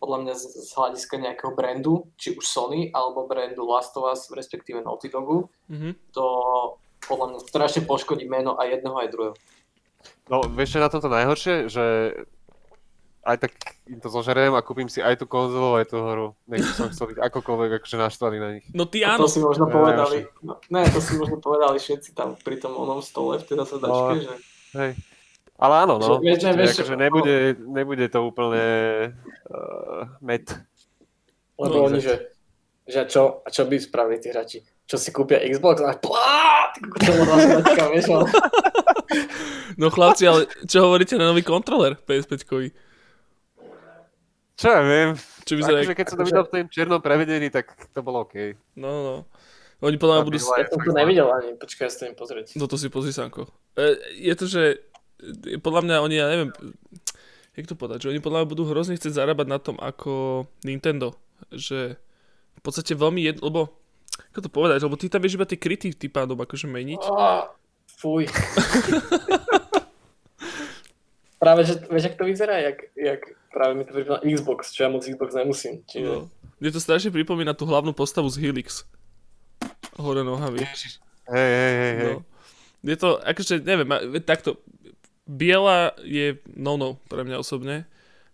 podľa 0.03 0.17
mňa 0.19 0.33
z, 0.35 0.43
z 0.67 0.69
hľadiska 0.75 1.15
nejakého 1.15 1.51
brandu, 1.55 2.11
či 2.19 2.35
už 2.35 2.43
Sony, 2.43 2.91
alebo 2.91 3.23
brandu 3.23 3.63
Last 3.63 3.95
of 3.95 4.11
Us, 4.11 4.27
respektíve 4.31 4.83
Naughty 4.83 5.07
Dogu, 5.07 5.47
Mhm. 5.71 5.95
to 6.11 6.25
podľa 7.07 7.27
mňa 7.35 7.39
strašne 7.47 7.81
poškodí 7.87 8.27
meno 8.27 8.59
aj 8.59 8.79
jedného, 8.79 8.95
aj 8.99 9.11
druhého. 9.11 9.35
No, 10.27 10.43
vieš 10.51 10.75
čo 10.75 10.77
je 10.79 10.85
na 10.87 10.91
tomto 10.91 11.07
najhoršie? 11.07 11.55
Že 11.71 11.83
aj 13.23 13.37
tak 13.39 13.51
im 13.85 13.97
to 13.97 14.07
zožeriem 14.07 14.51
a 14.51 14.59
kúpim 14.59 14.85
si 14.85 14.99
aj 14.99 15.15
tú 15.15 15.25
konzolu, 15.25 15.75
aj 15.75 15.87
tú 15.87 15.97
hru. 15.97 16.27
Nech 16.45 16.63
som 16.69 16.87
chcel 16.87 17.11
byť 17.11 17.19
akokoľvek 17.23 17.69
akože 17.79 17.97
naštvaný 17.97 18.37
na 18.37 18.49
nich. 18.53 18.65
No 18.69 18.83
ty 18.83 19.01
A 19.01 19.15
áno, 19.15 19.23
to 19.23 19.29
si 19.29 19.39
možno 19.39 19.65
Ja 19.65 19.73
povedali, 19.73 20.17
no, 20.39 20.59
ne, 20.67 20.83
to 20.85 20.99
si 20.99 21.15
možno 21.15 21.37
povedali 21.37 21.77
všetci 21.77 22.11
tam 22.11 22.35
pri 22.35 22.57
tom 22.57 22.73
onom 22.73 22.99
stole 22.99 23.37
v 23.37 23.45
tej 23.45 23.55
zasadačke, 23.57 24.11
No. 24.11 24.19
že 24.21 24.33
Hej. 24.73 24.91
Ale 25.55 25.73
áno, 25.79 25.95
no. 25.95 26.07
Že- 26.09 26.19
vieš, 26.19 26.37
že- 26.37 26.53
vieš, 26.53 26.71
akože 26.75 26.87
že- 26.89 26.99
nebude, 26.99 27.35
nebude 27.61 28.05
to 28.07 28.19
úplne 28.21 28.65
uh, 29.47 30.09
met. 30.19 30.43
Lebo 31.55 31.73
No, 31.77 31.87
oni, 31.87 32.01
že, 32.01 32.33
že 32.83 33.05
čo, 33.05 33.39
a 33.39 33.47
čo 33.47 33.63
by 33.63 33.77
spravili 33.77 34.17
tí 34.17 34.27
hráči? 34.27 34.59
Čo 34.83 34.99
si 34.99 35.09
kúpia 35.09 35.39
Xbox? 35.39 35.79
A 35.79 35.95
plá. 35.95 36.73
No 39.73 39.89
chlapci, 39.89 40.25
ale 40.25 40.45
čo 40.65 40.85
hovoríte 40.85 41.17
na 41.17 41.29
nový 41.29 41.41
kontroler 41.41 41.97
PS5-kový? 41.99 42.69
Čo 44.63 44.69
ja 44.71 44.81
viem. 44.87 45.09
Čo 45.43 45.53
vyzerá... 45.59 45.77
Akože 45.83 45.97
keď 45.99 46.07
som 46.07 46.17
to 46.17 46.23
videl 46.23 46.43
v 46.47 46.51
tom 46.55 46.67
čiernom 46.71 47.01
prevedení, 47.03 47.51
tak 47.51 47.75
to 47.91 47.99
bolo 47.99 48.23
OK. 48.23 48.55
No, 48.79 48.91
no. 49.03 49.15
Oni 49.83 49.99
podľa 49.99 50.23
mňa 50.23 50.23
budú... 50.23 50.39
Ja 50.39 50.71
som 50.71 50.79
to 50.79 50.95
nevidel 50.95 51.27
ani, 51.27 51.59
počkaj, 51.59 51.83
ja 51.83 51.91
sa 51.91 51.97
to 51.99 52.03
im 52.07 52.15
pozrieť. 52.15 52.55
No 52.55 52.71
to 52.71 52.79
si 52.79 52.87
pozri, 52.87 53.11
Sanko. 53.11 53.51
E, 53.75 53.99
je 54.15 54.33
to, 54.39 54.47
že 54.47 54.79
e, 55.19 55.59
podľa 55.59 55.83
mňa 55.83 55.95
oni, 55.99 56.15
ja 56.15 56.31
neviem, 56.31 56.55
jak 57.59 57.67
to 57.67 57.75
povedať, 57.75 58.07
že 58.07 58.15
oni 58.15 58.23
podľa 58.23 58.47
mňa 58.47 58.51
budú 58.55 58.63
hrozne 58.71 58.95
chcieť 58.95 59.19
zarábať 59.19 59.47
na 59.51 59.59
tom 59.59 59.75
ako 59.83 60.47
Nintendo. 60.63 61.11
Že 61.51 61.99
v 62.55 62.61
podstate 62.63 62.95
veľmi 62.95 63.19
jedno, 63.19 63.43
lebo 63.43 63.61
ako 64.31 64.39
to 64.47 64.49
povedať, 64.49 64.79
lebo 64.87 64.95
ty 64.95 65.11
tam 65.11 65.19
vieš 65.19 65.35
iba 65.35 65.43
tie 65.43 65.59
kryty 65.59 65.91
tým 65.91 66.11
pádom 66.15 66.39
akože 66.39 66.71
meniť. 66.71 67.03
Á, 67.11 67.51
Fuj. 67.99 68.31
práve, 71.43 71.67
že, 71.67 71.75
vieš, 71.91 72.07
jak 72.07 72.15
to 72.15 72.23
vyzerá? 72.23 72.55
Jak, 72.63 72.77
jak 72.95 73.21
práve 73.51 73.75
mi 73.75 73.83
to 73.83 73.91
pripomína 73.91 74.23
Xbox, 74.23 74.71
čo 74.71 74.87
ja 74.87 74.89
moc 74.89 75.03
Xbox 75.03 75.35
nemusím. 75.35 75.83
Čiže... 75.83 76.07
No. 76.07 76.31
Mne 76.63 76.71
to 76.71 76.79
strašne 76.79 77.11
pripomína 77.11 77.51
tú 77.51 77.67
hlavnú 77.67 77.91
postavu 77.91 78.31
z 78.31 78.39
Helix. 78.39 78.87
Hore 79.99 80.23
nohami. 80.23 80.63
Hej, 80.63 81.51
hej, 81.51 81.73
hej. 81.75 82.15
No. 82.15 82.23
Je 82.83 82.95
to, 82.95 83.19
akože, 83.19 83.59
neviem, 83.59 83.87
takto, 84.23 84.63
biela 85.27 85.95
je 86.03 86.39
no-no 86.55 86.99
pre 87.07 87.23
mňa 87.23 87.39
osobne 87.39 87.87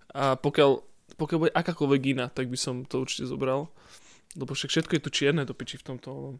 a 0.10 0.34
pokiaľ, 0.38 0.82
pokiaľ 1.22 1.38
bude 1.38 1.54
akákoľvek 1.54 2.02
iná, 2.18 2.26
tak 2.34 2.50
by 2.50 2.58
som 2.58 2.86
to 2.86 3.02
určite 3.02 3.30
zobral. 3.30 3.70
Lebo 4.34 4.54
však 4.54 4.70
všetko 4.70 4.94
je 4.98 5.04
tu 5.06 5.10
čierne 5.10 5.46
do 5.46 5.54
piči 5.58 5.78
v 5.82 5.86
tomto 5.86 6.38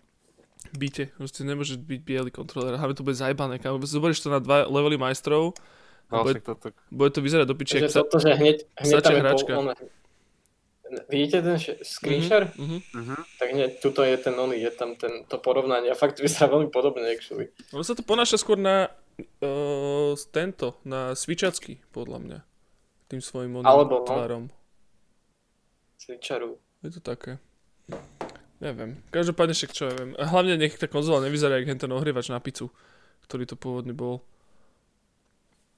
byte. 0.74 1.14
Proste 1.18 1.42
nemôže 1.46 1.78
byť 1.78 2.02
biely 2.02 2.30
kontroler. 2.34 2.78
Hlavne 2.78 2.98
to 2.98 3.06
bude 3.06 3.18
zajbané. 3.18 3.62
Zoberieš 3.62 4.26
to 4.26 4.34
na 4.34 4.42
dva 4.42 4.66
levely 4.70 4.98
majstrov, 4.98 5.58
bude- 6.10 6.42
to, 6.42 6.54
to, 6.58 6.68
bude 6.90 7.12
to 7.14 7.22
vyzerať 7.22 7.46
do 7.46 7.56
piči. 7.56 7.86
Ak 7.86 7.94
sa... 7.94 8.02
toto, 8.02 8.18
že 8.18 8.34
hneď, 8.34 8.66
hneď 8.82 9.02
tam 9.06 9.16
hračka. 9.22 9.54
Bol, 9.54 9.62
on, 9.62 9.78
vidíte 11.10 11.38
ten 11.46 11.58
š- 11.62 11.80
screen 11.86 12.22
share? 12.26 12.50
Mhm. 12.58 12.78
mhm. 12.98 13.16
Tak 13.38 13.48
hneď 13.54 13.72
tuto 13.78 14.02
je 14.02 14.16
ten 14.18 14.34
oný, 14.34 14.58
je 14.58 14.72
tam 14.74 14.98
ten, 14.98 15.24
to 15.30 15.38
porovnanie 15.38 15.94
a 15.94 15.96
fakt 15.98 16.18
vyzerá 16.18 16.50
veľmi 16.50 16.74
podobne 16.74 17.06
actually. 17.06 17.54
Ono 17.78 17.86
sa 17.86 17.94
to 17.94 18.02
ponáša 18.02 18.42
skôr 18.42 18.58
na 18.58 18.90
uh, 19.42 20.14
tento, 20.34 20.78
na 20.82 21.14
svičacky, 21.14 21.78
podľa 21.94 22.18
mňa. 22.20 22.40
Tým 23.10 23.22
svojim 23.22 23.54
oným 23.62 23.70
Alebo, 23.70 24.02
no. 24.02 24.10
tvarom. 24.10 24.44
Switcheru. 25.98 26.58
Je 26.86 26.90
to 26.98 27.02
také. 27.02 27.42
Neviem. 28.60 29.00
Každopádne 29.10 29.56
však 29.56 29.72
čo 29.72 29.84
ja 29.90 29.94
viem. 29.96 30.12
Hlavne 30.20 30.60
nech 30.60 30.76
tá 30.76 30.86
konzola 30.86 31.24
nevyzerá 31.24 31.60
jak 31.60 31.80
ten 31.80 31.92
ohrievač 31.92 32.28
na 32.28 32.44
pizzu, 32.44 32.72
ktorý 33.28 33.48
to 33.48 33.56
pôvodne 33.56 33.96
bol. 33.96 34.22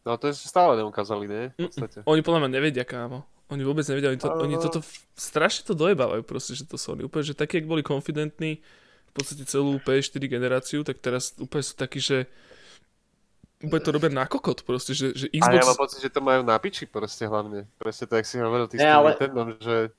No 0.06 0.18
to 0.18 0.30
ešte 0.30 0.48
stále 0.49 0.78
neukázali, 0.80 1.26
ne? 1.30 1.41
V 1.57 1.69
podstate. 1.69 2.02
Oni 2.06 2.22
podľa 2.26 2.48
mňa 2.48 2.52
nevedia, 2.52 2.86
kámo. 2.86 3.26
Oni 3.52 3.68
vôbec 3.68 3.84
nevedia, 3.84 4.15
oni, 4.15 4.22
to, 4.22 4.32
Ale 4.32 4.48
oni 4.48 4.56
toto 4.56 4.80
strašne 5.19 5.68
to 5.68 5.76
dojebávajú 5.76 6.23
proste, 6.23 6.56
že 6.56 6.64
to 6.64 6.80
Sony. 6.80 7.03
Úplne, 7.03 7.23
že 7.28 7.36
takí, 7.36 7.60
jak 7.60 7.68
boli 7.68 7.84
konfidentní 7.84 8.64
v 9.11 9.14
podstate 9.14 9.44
celú 9.44 9.76
PS4 9.84 10.23
generáciu, 10.23 10.88
tak 10.88 11.03
teraz 11.03 11.36
úplne 11.36 11.60
sú 11.60 11.76
takí, 11.76 11.99
že 11.99 12.32
úplne 13.60 13.84
to 13.84 13.91
robia 13.91 14.07
na 14.07 14.23
kokot 14.23 14.64
proste, 14.64 14.95
že, 14.95 15.11
že 15.11 15.28
A 15.36 15.52
ja 15.52 15.60
Xbox... 15.60 15.68
mám 15.68 15.80
pocit, 15.84 15.99
že 15.99 16.10
to 16.15 16.23
majú 16.23 16.41
na 16.48 16.56
piči 16.56 16.88
proste 16.88 17.28
hlavne. 17.28 17.68
Presne 17.76 18.07
tak 18.07 18.23
si 18.23 18.40
hovoril 18.40 18.72
ty 18.72 18.80
s 18.80 18.88
tým 18.88 18.88
ale- 18.88 19.19
Nintendom, 19.19 19.48
že 19.60 19.91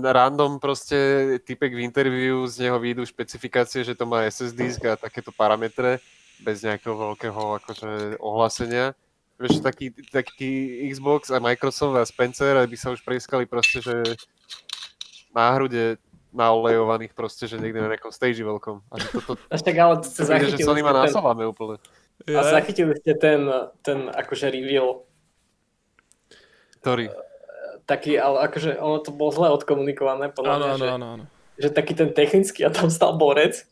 random 0.00 0.56
proste 0.56 0.96
typek 1.44 1.76
v 1.76 1.84
interviu, 1.84 2.48
z 2.48 2.64
neho 2.64 2.80
výjdu 2.80 3.04
špecifikácie, 3.04 3.84
že 3.84 3.92
to 3.92 4.08
má 4.08 4.24
SSD 4.24 4.80
a 4.88 4.96
takéto 4.96 5.28
parametre 5.28 6.00
bez 6.40 6.64
nejakého 6.64 6.96
veľkého 6.96 7.60
akože 7.62 8.18
ohlásenia. 8.18 8.92
Vieš, 9.40 9.64
taký, 9.64 9.88
taký 10.12 10.84
Xbox 10.92 11.32
a 11.32 11.40
Microsoft 11.40 11.96
a 11.96 12.04
Spencer 12.04 12.60
by 12.60 12.76
sa 12.76 12.92
už 12.92 13.00
preskali 13.00 13.48
proste, 13.48 13.80
že 13.80 13.96
na 15.32 15.56
hrude 15.56 15.96
naolejovaných 16.30 17.16
proste, 17.16 17.48
že 17.48 17.58
niekde 17.58 17.80
na 17.80 17.90
nejakom 17.90 18.12
stage 18.12 18.38
veľkom. 18.44 18.84
A 18.92 18.94
že 19.00 19.06
toto, 19.10 19.40
Až 19.54 19.60
tak 19.64 19.76
ale 19.80 20.04
príde, 20.04 20.46
že 20.54 20.62
Sony 20.62 20.84
má 20.84 20.92
nasolané 20.92 21.48
úplne. 21.48 21.80
a 22.28 22.40
zachytili 22.44 22.92
ste 23.00 23.16
ten, 23.16 23.48
ten 23.80 24.12
akože 24.12 24.52
reveal 24.52 25.08
Ktorý? 26.84 27.08
taký, 27.88 28.14
ale 28.22 28.46
akože 28.46 28.78
ono 28.78 29.02
to 29.02 29.10
bolo 29.10 29.34
zle 29.34 29.48
odkomunikované, 29.50 30.30
podľa 30.30 30.52
Áno, 30.54 30.62
mňa, 30.62 30.70
áno, 30.70 30.78
že, 30.78 30.88
áno, 30.94 31.06
áno. 31.18 31.24
že 31.58 31.68
taký 31.74 31.92
ten 31.98 32.14
technický 32.14 32.62
a 32.62 32.70
tam 32.70 32.86
stal 32.86 33.18
borec 33.18 33.66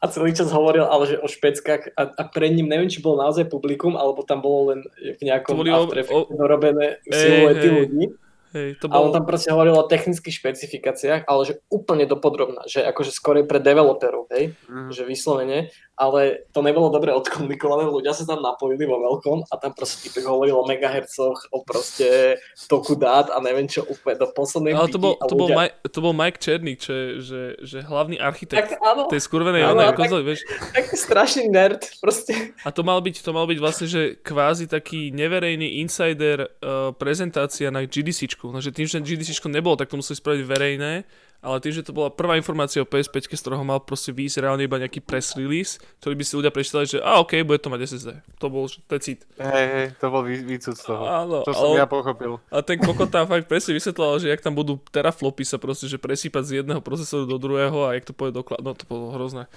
a 0.00 0.08
celý 0.08 0.32
čas 0.32 0.48
hovoril 0.48 0.82
ale 0.82 1.04
že 1.06 1.16
o 1.16 1.28
špeckách 1.28 1.92
a, 1.92 2.02
a 2.08 2.22
pred 2.26 2.50
ním 2.50 2.66
neviem, 2.66 2.88
či 2.88 2.98
bolo 2.98 3.20
naozaj 3.20 3.46
publikum, 3.46 3.94
alebo 3.94 4.20
tam 4.22 4.40
bolo 4.40 4.72
len 4.72 4.80
v 4.96 5.20
nejakom 5.20 5.52
To 5.52 5.60
boli 5.60 5.70
o- 5.70 6.28
dorobené 6.30 6.98
Ej, 7.04 7.12
siluety 7.12 7.68
ľudí. 7.68 8.04
Hej, 8.50 8.82
to 8.82 8.88
A 8.88 8.98
bol... 8.98 9.02
on 9.04 9.10
tam 9.12 9.22
proste 9.22 9.46
hovoril 9.48 9.78
o 9.78 9.86
technických 9.86 10.34
špecifikáciách, 10.34 11.22
ale 11.22 11.40
že 11.44 11.62
úplne 11.68 12.02
dopodrobná, 12.02 12.66
že 12.66 12.82
akože 12.82 13.12
skôr 13.12 13.38
pre 13.44 13.62
developerov, 13.62 14.26
hej, 14.30 14.58
Mhm. 14.66 14.90
že 14.90 15.02
vyslovene, 15.04 15.70
ale 16.00 16.48
to 16.56 16.64
nebolo 16.64 16.88
dobre 16.88 17.12
odkomunikované, 17.12 17.84
ľudia 17.84 18.16
sa 18.16 18.24
tam 18.24 18.40
napojili 18.40 18.88
vo 18.88 18.96
veľkom 18.96 19.52
a 19.52 19.54
tam 19.60 19.76
proste 19.76 20.08
typek 20.08 20.24
hovoril 20.24 20.56
o 20.56 20.64
megahercoch, 20.64 21.52
o 21.52 21.60
proste 21.60 22.40
toku 22.72 22.96
dát 22.96 23.28
a 23.28 23.36
neviem 23.44 23.68
čo 23.68 23.84
úplne 23.84 24.16
do 24.16 24.32
poslednej 24.32 24.72
Ale 24.72 24.88
to 24.88 24.96
bol, 24.96 25.20
to, 25.20 25.36
bol 25.36 25.52
ľudia- 25.52 25.58
Mike, 25.60 25.76
to 25.92 25.98
bol 26.00 26.14
Mike 26.16 26.40
Černý, 26.40 26.80
čo 26.80 26.90
je, 26.96 27.06
že, 27.20 27.42
že 27.60 27.78
hlavný 27.84 28.16
architekt 28.16 28.72
Tak 28.72 28.80
áno, 28.80 29.12
tej 29.12 29.20
skurvenej 29.20 29.60
Áno, 29.60 29.76
onej 29.76 29.92
tak- 29.92 30.00
konzoli, 30.00 30.22
vieš. 30.24 30.40
taký 30.72 30.96
strašný 30.96 31.44
nerd, 31.52 31.84
proste. 32.00 32.32
A 32.64 32.72
to 32.72 32.80
mal 32.80 32.96
byť, 33.04 33.20
to 33.20 33.30
mal 33.36 33.44
byť 33.44 33.58
vlastne, 33.60 33.84
že 33.84 34.16
kvázi 34.24 34.72
taký 34.72 35.12
neverejný 35.12 35.84
insider 35.84 36.48
uh, 36.64 36.96
prezentácia 36.96 37.68
na 37.68 37.84
GDCčku. 37.84 38.48
No, 38.48 38.64
že 38.64 38.72
tým, 38.72 38.88
že 38.88 39.04
GDCčko 39.04 39.52
nebolo, 39.52 39.76
tak 39.76 39.92
to 39.92 40.00
museli 40.00 40.16
spraviť 40.16 40.42
verejné, 40.48 40.92
ale 41.40 41.56
tým, 41.58 41.72
že 41.72 41.82
to 41.82 41.90
bola 41.90 42.08
prvá 42.08 42.34
informácia 42.34 42.78
o 42.78 42.86
PS5, 42.86 43.26
z 43.26 43.38
ktorého 43.38 43.60
mal 43.60 43.78
proste 43.78 44.10
výjsť 44.10 44.36
reálne 44.38 44.60
iba 44.60 44.76
nejaký 44.76 45.00
press 45.00 45.32
release, 45.32 45.80
ktorý 45.98 46.14
by 46.14 46.22
si 46.22 46.32
ľudia 46.34 46.48
prečítali, 46.48 46.84
že 46.86 46.98
a 46.98 47.16
OK, 47.18 47.40
bude 47.42 47.56
to 47.56 47.66
mať 47.66 47.80
SSD. 47.82 48.08
To 48.36 48.46
bol, 48.46 48.64
že 48.64 48.80
to 48.82 48.92
je 48.92 49.02
cit. 49.02 49.20
Hej, 49.34 49.66
hej, 49.66 49.86
to 49.96 50.06
bol 50.06 50.20
vý- 50.20 50.40
výcud 50.42 50.72
z 50.72 50.82
toho. 50.82 51.02
Áno, 51.02 51.40
To 51.40 51.50
som 51.50 51.72
ale- 51.72 51.80
ja 51.80 51.86
pochopil. 51.86 52.36
A 52.46 52.60
ten 52.60 52.76
kokot 52.76 53.08
tam 53.08 53.24
fakt 53.24 53.44
presne 53.46 53.72
vysvetloval, 53.72 54.16
že 54.18 54.28
jak 54.28 54.38
tam 54.38 54.52
budú 54.52 54.76
teraflopy 54.86 55.42
sa 55.42 55.56
proste, 55.56 55.84
že 55.86 55.96
presýpať 55.96 56.42
z 56.42 56.52
jedného 56.60 56.78
procesoru 56.78 57.24
do 57.24 57.36
druhého 57.36 57.84
a 57.84 57.96
jak 57.96 58.04
to 58.04 58.12
pôjde 58.12 58.34
do 58.34 58.42
kla- 58.42 58.60
No 58.60 58.72
to 58.72 58.84
bolo 58.84 59.08
hrozné. 59.10 59.48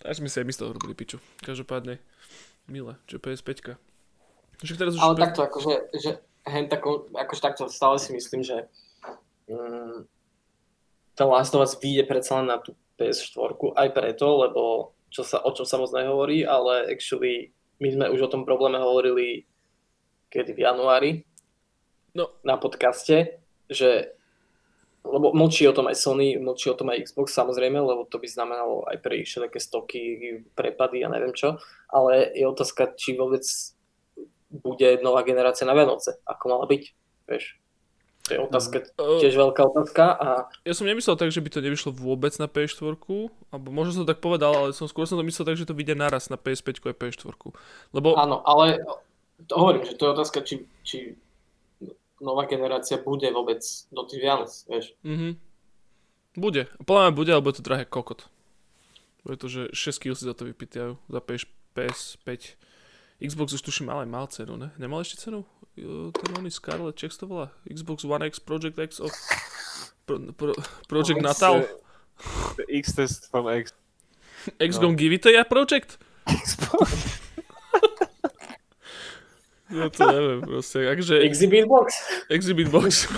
Až 0.00 0.18
mi 0.18 0.26
sa 0.26 0.40
aj 0.40 0.46
my 0.46 0.52
z 0.52 0.58
toho 0.58 0.70
robili 0.72 0.94
piču. 0.94 1.18
Každopádne, 1.40 1.98
milé, 2.64 2.94
čo 3.04 3.18
PS5. 3.18 3.74
Však 4.60 4.76
teraz 4.76 4.94
už... 4.94 5.00
Ale 5.00 5.14
takto, 5.16 5.42
akože, 5.42 5.74
že 5.96 6.10
hen 6.44 6.66
tako, 6.66 7.06
akože 7.08 7.38
takto 7.40 7.62
stále 7.66 7.98
si 7.98 8.10
myslím, 8.12 8.40
že 8.40 8.66
mm, 9.46 10.06
ten 11.16 11.28
Last 11.28 11.52
of 11.54 11.64
Us 11.64 11.76
vyjde 11.76 12.08
predsa 12.08 12.40
len 12.40 12.48
na 12.48 12.58
tú 12.58 12.76
PS4 12.96 13.56
aj 13.76 13.88
preto, 13.92 14.26
lebo 14.48 14.62
čo 15.12 15.24
sa, 15.26 15.44
o 15.44 15.50
čom 15.52 15.68
sa 15.68 15.76
moc 15.76 15.92
nehovorí, 15.92 16.44
ale 16.48 16.88
actually 16.88 17.52
my 17.82 17.88
sme 17.92 18.06
už 18.14 18.26
o 18.26 18.32
tom 18.32 18.48
probléme 18.48 18.80
hovorili 18.80 19.44
kedy 20.32 20.56
v 20.56 20.64
januári 20.64 21.12
No. 22.12 22.28
na 22.44 22.60
podcaste, 22.60 23.40
že 23.72 24.12
lebo 25.02 25.34
mlčí 25.34 25.66
o 25.66 25.74
tom 25.74 25.90
aj 25.90 25.98
Sony, 25.98 26.38
mlčí 26.38 26.70
o 26.70 26.78
tom 26.78 26.94
aj 26.94 27.10
Xbox 27.10 27.34
samozrejme, 27.34 27.74
lebo 27.74 28.06
to 28.06 28.22
by 28.22 28.28
znamenalo 28.30 28.86
aj 28.86 29.02
pre 29.02 29.18
ich 29.18 29.28
všetké 29.32 29.58
stoky, 29.58 30.00
prepady 30.54 31.02
a 31.02 31.10
neviem 31.10 31.34
čo, 31.34 31.58
ale 31.90 32.30
je 32.36 32.46
otázka, 32.46 32.94
či 32.94 33.18
vôbec 33.18 33.42
bude 34.52 34.88
nová 35.02 35.26
generácia 35.26 35.66
na 35.66 35.74
Vianoce, 35.74 36.22
ako 36.22 36.44
mala 36.54 36.70
byť, 36.70 36.82
vieš. 37.26 37.58
To 38.22 38.28
je 38.30 38.38
otázka, 38.38 38.76
Uh, 39.02 39.18
tiež 39.18 39.34
veľká 39.34 39.66
otázka 39.66 40.14
a 40.14 40.28
ja 40.62 40.74
som 40.78 40.86
nemyslel 40.86 41.18
tak, 41.18 41.34
že 41.34 41.42
by 41.42 41.50
to 41.50 41.58
nevyšlo 41.58 41.90
vôbec 41.90 42.30
na 42.38 42.46
PS4, 42.46 42.94
alebo 43.50 43.68
možno 43.74 43.90
som 43.98 44.02
to 44.06 44.12
tak 44.14 44.22
povedal, 44.22 44.54
ale 44.54 44.68
som 44.70 44.86
skôr 44.86 45.10
som 45.10 45.18
to 45.18 45.26
myslel 45.26 45.42
tak, 45.42 45.58
že 45.58 45.66
to 45.66 45.74
vyjde 45.74 45.98
naraz 45.98 46.30
na 46.30 46.38
PS5 46.38 46.86
a 46.86 46.94
PS4. 46.94 47.34
Lebo 47.90 48.14
áno, 48.14 48.38
ale 48.46 48.78
to 49.50 49.58
hovorím, 49.58 49.82
že 49.82 49.98
to 49.98 50.06
je 50.06 50.14
otázka, 50.14 50.38
či, 50.46 50.54
či 50.86 51.18
nová 52.22 52.46
generácia 52.46 53.02
bude 53.02 53.26
vôbec 53.34 53.58
do 53.90 54.02
tých 54.06 54.22
Vianoc, 54.22 54.50
vieš. 54.70 54.94
Mhm. 55.02 55.34
Bude. 56.32 56.70
Podľa 56.80 57.02
mňa 57.10 57.12
bude, 57.12 57.30
ale 57.34 57.44
bude 57.44 57.58
to 57.60 57.66
drahé 57.66 57.84
kokot. 57.84 58.30
Bude 59.26 59.36
to, 59.36 59.52
že 59.52 59.62
6 59.74 60.00
kg 60.00 60.16
si 60.16 60.24
za 60.24 60.32
to 60.32 60.48
vypýtajú 60.48 60.96
za 60.96 61.20
PS, 61.20 61.44
PS5. 61.76 62.56
Xbox 63.22 63.54
už 63.54 63.62
tuším 63.62 63.88
aj 63.90 64.08
mal 64.10 64.26
cenu, 64.26 64.58
ne? 64.58 64.74
Nemal 64.82 65.06
ešte 65.06 65.30
cenu? 65.30 65.46
Ten 65.78 66.30
oný 66.36 66.50
Scarlet, 66.50 66.98
čo 66.98 67.08
to 67.14 67.30
volá? 67.30 67.54
Xbox 67.64 68.02
One 68.04 68.26
X, 68.26 68.42
Project 68.42 68.76
X 68.76 68.98
of... 69.00 69.14
Pro, 70.04 70.18
pro, 70.34 70.52
Project 70.90 71.22
X, 71.22 71.24
Natal? 71.24 71.62
eh, 71.62 72.78
X-test 72.82 73.30
from 73.30 73.46
X. 73.46 73.70
X 74.58 74.76
no. 74.76 74.90
gonna 74.90 74.98
give 74.98 75.14
it 75.14 75.24
a 75.26 75.30
ja 75.30 75.44
project? 75.46 75.96
No 79.72 79.88
to 79.88 80.04
neviem 80.04 80.44
proste, 80.44 80.84
akže 80.84 81.24
Exhibit 81.24 81.64
box. 81.64 81.96
Exhibit 82.28 82.68
box. 82.68 83.08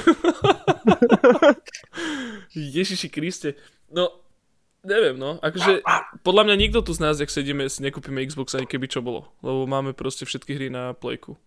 Ježiši 2.55 3.11
Kriste. 3.11 3.59
No, 3.91 4.23
Neviem, 4.85 5.17
no. 5.17 5.41
Akože, 5.41 5.81
podľa 6.21 6.43
mňa 6.45 6.57
nikto 6.61 6.85
tu 6.85 6.93
z 6.93 7.01
nás, 7.01 7.17
jak 7.17 7.33
sedíme, 7.33 7.65
si 7.73 7.81
nekúpime 7.81 8.21
Xbox 8.29 8.53
ani 8.53 8.69
keby 8.69 8.85
čo 8.87 9.01
bolo. 9.01 9.33
Lebo 9.41 9.65
máme 9.65 9.97
proste 9.97 10.29
všetky 10.29 10.53
hry 10.55 10.69
na 10.69 10.93
Playku. 10.93 11.41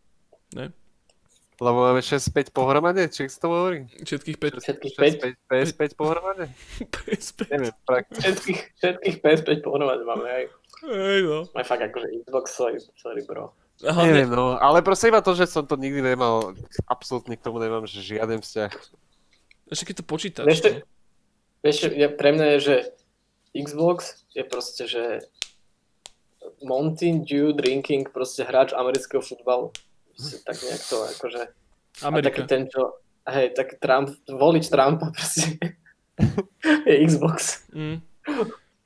Lebo 1.57 1.77
máme 1.89 2.01
6-5 2.05 2.53
pohromade, 2.53 3.09
či 3.09 3.25
to 3.33 3.49
hovorí? 3.49 3.89
Všetkých 4.01 4.37
5 4.37 4.61
Všetkých 4.61 4.93
5, 4.93 5.49
6-5 5.49 5.49
PS5 5.49 5.81
pohromade? 5.97 6.45
PSP. 6.93 7.39
Neviem, 7.49 7.73
prak- 7.81 8.13
všetkých, 8.13 8.59
všetkých 8.77 9.15
PS5 9.25 9.49
pohromade 9.65 10.05
máme 10.05 10.25
aj. 10.29 10.43
Hej, 10.85 11.21
no. 11.25 11.49
Aj 11.57 11.65
fakt 11.65 11.81
akože 11.81 12.07
Xbox, 12.25 12.45
sorry, 12.53 12.77
sorry 13.01 13.25
bro. 13.25 13.49
A 13.85 13.93
hlavne, 13.93 14.09
Neviem, 14.09 14.29
no, 14.33 14.57
ale 14.57 14.81
proste 14.81 15.09
iba 15.09 15.21
to, 15.21 15.37
že 15.37 15.49
som 15.49 15.65
to 15.65 15.77
nikdy 15.77 16.01
nemal, 16.01 16.53
absolútne 16.89 17.37
k 17.37 17.45
tomu 17.45 17.61
nemám 17.61 17.85
že 17.85 18.01
žiaden 18.01 18.41
vzťah. 18.41 18.73
ešte 19.69 19.93
keď 19.93 19.95
to 20.01 20.05
počítaš. 20.05 20.45
Vieš, 20.49 20.61
to, 20.65 20.69
no. 20.69 20.81
vieš 21.61 21.77
ja, 21.93 22.09
pre 22.09 22.29
mňa 22.33 22.45
je, 22.53 22.59
že 22.61 22.75
Xbox 23.63 24.25
je 24.35 24.43
proste, 24.43 24.83
že 24.87 25.03
Mountain 26.63 27.25
Dew 27.25 27.53
drinking, 27.53 28.09
proste 28.09 28.43
hráč 28.43 28.73
amerického 28.73 29.21
futbalu. 29.21 29.73
Proste 30.13 30.37
tak 30.45 30.57
nejak 30.63 30.83
to, 30.89 30.97
akože... 31.17 31.41
A 32.01 32.13
taký 32.21 32.41
Amerika. 32.41 32.45
ten, 32.45 32.69
čo... 32.69 33.01
Hej, 33.27 33.59
taký 33.59 33.75
Trump, 33.83 34.15
volič 34.29 34.71
Trumpa 34.71 35.11
proste. 35.11 35.59
je 36.87 36.95
Xbox. 37.03 37.67
Mm. 37.75 37.99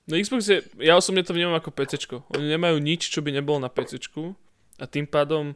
No 0.10 0.14
Xbox 0.18 0.42
je, 0.50 0.60
ja 0.82 0.98
osobne 0.98 1.22
to 1.24 1.32
vnímam 1.32 1.56
ako 1.56 1.72
PC. 1.72 2.10
Oni 2.36 2.50
nemajú 2.50 2.82
nič, 2.82 3.14
čo 3.14 3.22
by 3.22 3.32
nebolo 3.32 3.62
na 3.62 3.70
PC. 3.70 4.02
A 4.82 4.90
tým 4.90 5.06
pádom, 5.06 5.54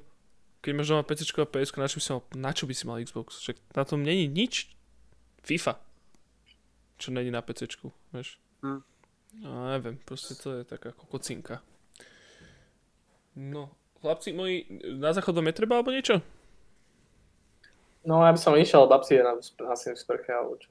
keď 0.62 0.72
máš 0.78 0.88
doma 0.94 1.04
PC 1.04 1.34
a 1.42 1.50
PS, 1.50 1.74
na 1.76 1.90
čo 1.90 1.98
by 1.98 2.04
si 2.04 2.12
mal, 2.14 2.22
na 2.38 2.52
čo 2.54 2.64
by 2.70 2.74
si 2.78 2.84
mal 2.86 3.02
Xbox? 3.02 3.42
Však 3.42 3.58
na 3.74 3.84
tom 3.84 4.06
není 4.06 4.30
nič. 4.30 4.70
FIFA. 5.42 5.82
Čo 7.02 7.10
není 7.12 7.34
na 7.34 7.42
PC, 7.42 7.74
vieš. 8.14 8.38
Hm. 8.62 8.82
No, 9.44 9.68
neviem, 9.72 10.00
proste 10.08 10.36
to 10.40 10.60
je 10.60 10.62
taká 10.64 10.96
kokocinka. 10.96 11.60
No, 13.36 13.74
chlapci 14.00 14.32
moji, 14.32 14.64
na 14.96 15.12
záchodom 15.12 15.44
je 15.52 15.58
treba 15.60 15.82
alebo 15.82 15.92
niečo? 15.92 16.24
No, 18.06 18.22
ja 18.22 18.32
by 18.32 18.40
som 18.40 18.54
išiel, 18.54 18.86
babci 18.86 19.18
je 19.18 19.24
na, 19.26 19.34
na 19.36 19.76
v 19.76 19.98
sprche, 19.98 20.30
alebo 20.30 20.56
čo. 20.62 20.70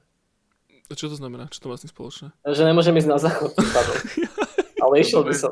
A 0.85 0.93
čo 0.93 1.11
to 1.11 1.17
znamená? 1.19 1.49
Čo 1.51 1.65
to 1.65 1.69
má 1.69 1.75
s 1.75 1.83
tým 1.83 1.91
spoločné? 1.91 2.27
Že 2.45 2.63
nemôžem 2.71 2.95
ísť 2.95 3.09
na 3.09 3.17
záchod. 3.19 3.51
Ale 4.83 4.93
išiel 5.01 5.25
by 5.25 5.33
som. 5.33 5.51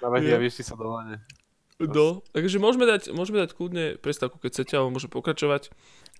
Na 0.00 0.08
Jo. 0.18 0.40
vieš, 0.40 0.64
sa 0.64 0.74
do 0.74 0.88
vane. 0.88 1.20
No, 1.78 2.26
takže 2.34 2.58
môžeme 2.58 2.90
dať, 2.90 3.14
môžeme 3.14 3.38
dať 3.38 3.54
kľudne 3.54 4.02
prestávku, 4.02 4.42
keď 4.42 4.50
chcete, 4.50 4.74
alebo 4.74 4.98
môžeme 4.98 5.14
pokračovať. 5.14 5.70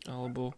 Alebo 0.06 0.54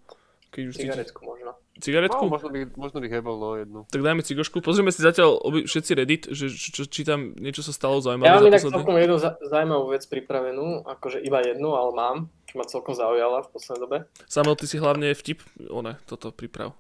keď 0.51 0.63
už. 0.67 0.75
Cigaretku 0.77 1.21
možno. 1.23 1.51
Cigaretku? 1.81 2.25
No, 2.27 2.31
možno 2.31 2.49
by, 2.51 2.61
možno 2.77 2.99
by 2.99 3.09
hebol, 3.09 3.37
no, 3.37 3.49
jednu. 3.57 3.81
Tak 3.89 4.03
dajme 4.03 4.21
cigošku. 4.21 4.61
Pozrieme 4.61 4.91
si 4.91 5.01
zatiaľ 5.01 5.41
obi, 5.41 5.65
všetci 5.65 5.91
Reddit, 5.95 6.23
že 6.29 6.51
čo, 6.51 6.85
či 6.85 7.07
tam 7.07 7.33
niečo 7.35 7.63
sa 7.63 7.73
stalo 7.73 7.99
Ja 7.99 8.05
zaujímavé 8.05 8.29
mám 8.29 8.37
za 8.37 8.45
inak 8.45 8.61
posledný. 8.61 8.77
celkom 8.77 8.97
jednu 8.99 9.17
za- 9.17 9.37
zaujímavú 9.41 9.87
vec 9.89 10.03
pripravenú, 10.05 10.67
akože 10.85 11.19
iba 11.23 11.39
jednu, 11.41 11.73
ale 11.73 11.91
mám, 11.95 12.17
čo 12.45 12.55
ma 12.59 12.65
celkom 12.67 12.93
zaujala 12.93 13.41
v 13.41 13.49
poslednej 13.49 13.81
dobe. 13.81 13.97
Samuel, 14.27 14.59
ty 14.59 14.67
si 14.67 14.77
hlavne 14.77 15.09
vtip, 15.11 15.41
one, 15.71 15.97
toto 16.05 16.29
priprav. 16.29 16.77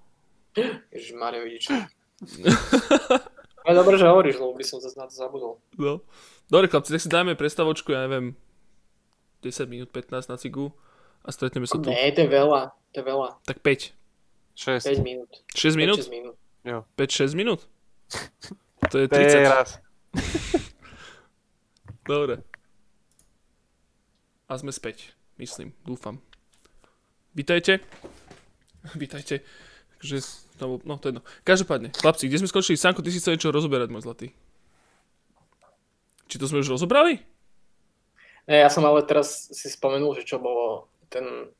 Ježiš, 0.90 1.14
Mario, 1.14 1.47
vidíš. 1.47 1.70
Ale 3.60 3.76
dobre, 3.76 3.94
že 3.97 4.09
hovoríš, 4.09 4.40
lebo 4.40 4.56
by 4.56 4.64
som 4.64 4.80
zase 4.80 4.97
na 4.97 5.05
to 5.05 5.14
zabudol. 5.14 5.60
No. 5.76 6.01
Dobre, 6.48 6.66
chlapci, 6.66 6.90
tak 6.90 7.01
si 7.01 7.09
dajme 7.09 7.36
prestavočku, 7.36 7.92
ja 7.92 8.09
neviem, 8.09 8.34
10 9.44 9.68
minút, 9.68 9.88
15 9.92 10.26
na 10.26 10.36
cigu 10.36 10.72
a 11.24 11.28
stretneme 11.32 11.68
sa 11.68 11.76
tu. 11.76 11.90
Nie, 11.92 12.12
to 12.12 12.24
je 12.24 12.30
veľa, 12.30 12.72
to 12.92 12.97
je 13.01 13.05
veľa. 13.05 13.28
Tak 13.44 13.60
5. 13.60 13.92
6. 14.56 14.88
5 14.88 15.01
minút. 15.01 15.30
6 15.56 15.76
minút? 15.76 15.98
5-6 16.01 16.12
minút. 16.12 16.36
5-6 16.97 17.32
minút? 17.38 17.60
To 18.90 18.97
je 18.98 19.06
30. 19.09 19.48
Teraz. 19.48 19.68
Dobre. 22.10 22.42
A 24.51 24.59
sme 24.59 24.74
späť, 24.74 25.14
myslím, 25.38 25.70
dúfam. 25.86 26.18
Vítajte. 27.32 27.78
Vítajte. 28.98 29.47
Takže, 30.01 30.24
no, 30.59 30.80
no 30.82 30.98
to 30.98 31.09
je 31.09 31.10
jedno. 31.14 31.22
Každopádne, 31.44 31.88
chlapci, 31.94 32.26
kde 32.26 32.40
sme 32.42 32.51
skončili? 32.51 32.80
Sanko, 32.80 33.05
ty 33.05 33.12
si 33.12 33.20
chcel 33.20 33.36
niečo 33.36 33.55
rozoberať, 33.55 33.92
môj 33.92 34.05
zlatý. 34.09 34.32
Či 36.26 36.40
to 36.40 36.48
sme 36.48 36.64
už 36.64 36.72
rozobrali? 36.72 37.20
Nie, 38.48 38.66
ja 38.66 38.70
som 38.72 38.82
ale 38.82 39.05
teraz 39.06 39.52
si 39.52 39.68
spomenul, 39.70 40.16
že 40.16 40.26
čo 40.26 40.42
bolo 40.42 40.90
ten 41.11 41.51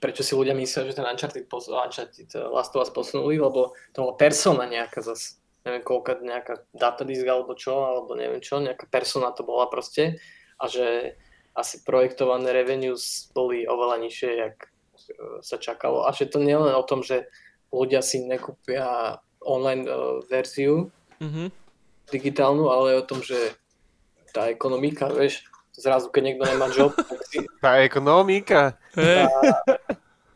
prečo 0.00 0.24
si 0.24 0.32
ľudia 0.32 0.56
myslia, 0.56 0.88
že 0.88 0.96
ten 0.96 1.04
Uncharted, 1.04 1.44
pos- 1.44 1.68
Uncharted 1.68 2.30
eh, 2.32 2.40
Last 2.48 2.72
of 2.72 2.84
Us 2.84 2.92
posunuli, 2.92 3.36
lebo 3.36 3.76
to 3.92 4.00
bola 4.00 4.16
persona 4.16 4.64
nejaká 4.64 5.04
zas, 5.04 5.36
neviem 5.64 5.84
koľka, 5.84 6.24
nejaká 6.24 6.64
datadisk 6.72 7.24
alebo 7.28 7.52
čo, 7.52 7.84
alebo 7.84 8.16
neviem 8.16 8.40
čo, 8.40 8.64
nejaká 8.64 8.88
persona 8.88 9.32
to 9.36 9.44
bola 9.44 9.68
proste 9.68 10.16
a 10.56 10.64
že 10.70 11.16
asi 11.54 11.84
projektované 11.86 12.50
revenues 12.50 13.30
boli 13.30 13.62
oveľa 13.68 14.00
nižšie, 14.08 14.30
jak 14.40 14.56
eh, 14.64 15.38
sa 15.44 15.56
čakalo. 15.60 16.08
A 16.08 16.16
že 16.16 16.32
to 16.32 16.40
nie 16.40 16.56
len 16.56 16.72
o 16.72 16.84
tom, 16.86 17.04
že 17.04 17.28
ľudia 17.68 18.00
si 18.00 18.24
nekúpia 18.24 19.18
online 19.44 19.84
eh, 19.84 19.96
verziu 20.32 20.88
Mhm. 21.20 21.46
digitálnu, 22.10 22.68
ale 22.68 22.84
aj 22.90 22.98
o 23.00 23.08
tom, 23.08 23.20
že 23.22 23.54
tá 24.34 24.50
ekonomika, 24.50 25.06
vieš, 25.08 25.46
zrazu 25.74 26.08
keď 26.10 26.22
niekto 26.22 26.44
nemá 26.46 26.66
job, 26.70 26.94
tak 27.10 27.20
si, 27.26 27.42
Tá 27.58 27.82
ekonomika. 27.82 28.78
Hej, 28.94 29.26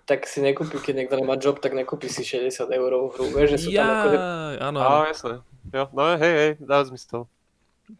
tak 0.08 0.24
si 0.26 0.42
nekúpi, 0.42 0.80
keď 0.80 1.04
niekto 1.04 1.14
nemá 1.20 1.38
job, 1.38 1.62
tak 1.62 1.76
nekúpi 1.76 2.10
si 2.10 2.24
60 2.24 2.68
eur 2.68 2.92
hru, 3.12 3.24
vieš, 3.30 3.56
že 3.56 3.58
sú 3.64 3.68
tam 3.72 3.86
ako... 3.86 4.08
jaj, 4.14 4.56
áno, 4.58 4.78
áno. 4.80 5.04
Jasné. 5.06 5.34
Jo, 5.68 5.84
no 5.92 6.00
hej, 6.16 6.34
hej, 6.34 6.52
dá 6.64 6.80
zmysel. 6.82 7.28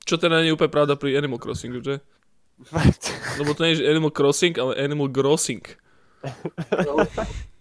Čo 0.05 0.17
teda 0.17 0.41
nie 0.41 0.53
je 0.53 0.57
úplne 0.57 0.73
pravda 0.73 0.97
pri 0.97 1.17
Animal 1.17 1.41
Crossingu, 1.41 1.81
že? 1.81 2.01
Lebo 3.41 3.55
to 3.55 3.65
nie 3.65 3.77
je 3.77 3.87
Animal 3.87 4.13
Crossing, 4.13 4.57
ale 4.59 4.77
Animal 4.77 5.09
Grossing. 5.09 5.63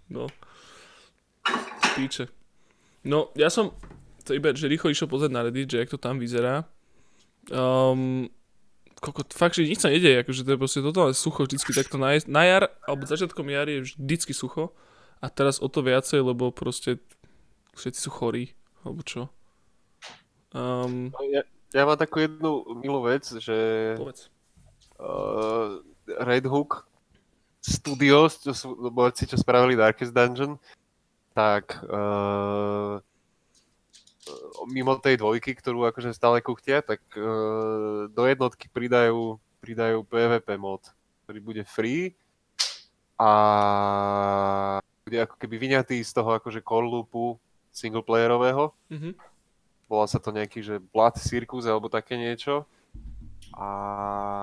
No. 0.08 0.32
Píče. 1.96 2.32
No, 3.04 3.32
ja 3.36 3.52
som 3.52 3.76
to 4.28 4.36
iba, 4.36 4.52
že 4.52 4.68
rýchlo 4.68 4.92
išiel 4.92 5.08
pozrieť 5.08 5.32
na 5.32 5.44
Reddit, 5.48 5.72
že 5.72 5.80
jak 5.84 5.92
to 5.92 6.00
tam 6.00 6.20
vyzerá. 6.20 6.68
Um, 7.48 8.28
koko, 9.00 9.22
fakt, 9.34 9.56
že 9.58 9.70
nič 9.70 9.82
sa 9.82 9.94
nedeje, 9.94 10.22
akože 10.26 10.42
to 10.44 10.52
je 10.54 10.62
proste 10.62 10.80
totálne 10.82 11.14
sucho 11.14 11.46
vždycky 11.46 11.72
takto 11.74 12.02
na, 12.02 12.18
na 12.26 12.44
jar, 12.46 12.64
alebo 12.86 13.06
začiatkom 13.06 13.48
jar 13.50 13.70
je 13.70 13.86
vždycky 13.86 14.34
sucho 14.34 14.74
a 15.22 15.30
teraz 15.30 15.62
o 15.62 15.68
to 15.70 15.86
viacej, 15.86 16.22
lebo 16.22 16.50
proste 16.50 17.02
všetci 17.78 18.00
sú 18.02 18.10
chorí, 18.10 18.58
alebo 18.82 19.02
čo. 19.06 19.30
Um, 20.56 21.14
Ja, 21.30 21.44
ja 21.74 21.84
mám 21.86 22.00
takú 22.00 22.24
jednu 22.24 22.66
milú 22.82 23.06
vec, 23.06 23.28
že 23.28 23.94
povedz. 24.00 24.32
uh, 24.98 25.84
Red 26.08 26.48
Hook 26.48 26.88
Studios, 27.62 28.40
čo 28.42 28.56
sú 28.56 28.68
borci, 28.90 29.28
čo 29.28 29.36
spravili 29.36 29.76
Darkest 29.76 30.16
Dungeon, 30.16 30.56
tak 31.36 31.84
uh, 31.86 32.98
mimo 34.70 34.96
tej 35.00 35.18
dvojky, 35.18 35.56
ktorú 35.56 35.88
akože 35.90 36.16
stále 36.16 36.42
kuchtia, 36.42 36.82
tak 36.82 37.02
uh, 37.16 38.12
do 38.12 38.24
jednotky 38.28 38.68
pridajú, 38.72 39.40
pridajú 39.64 40.04
PvP 40.06 40.48
mod, 40.60 40.84
ktorý 41.26 41.40
bude 41.44 41.64
free 41.68 42.16
a 43.18 43.32
bude 45.08 45.18
ako 45.24 45.36
keby 45.40 45.56
vyňatý 45.58 46.04
z 46.04 46.12
toho 46.12 46.38
akože 46.38 46.62
core 46.62 46.86
loopu 46.86 47.40
singleplayerového 47.72 48.74
Mhm. 48.90 49.14
volá 49.88 50.06
sa 50.10 50.20
to 50.20 50.36
nejaký, 50.36 50.60
že 50.60 50.84
Blood 50.92 51.16
Circus 51.22 51.64
alebo 51.64 51.88
také 51.88 52.20
niečo. 52.20 52.68
A, 53.56 53.70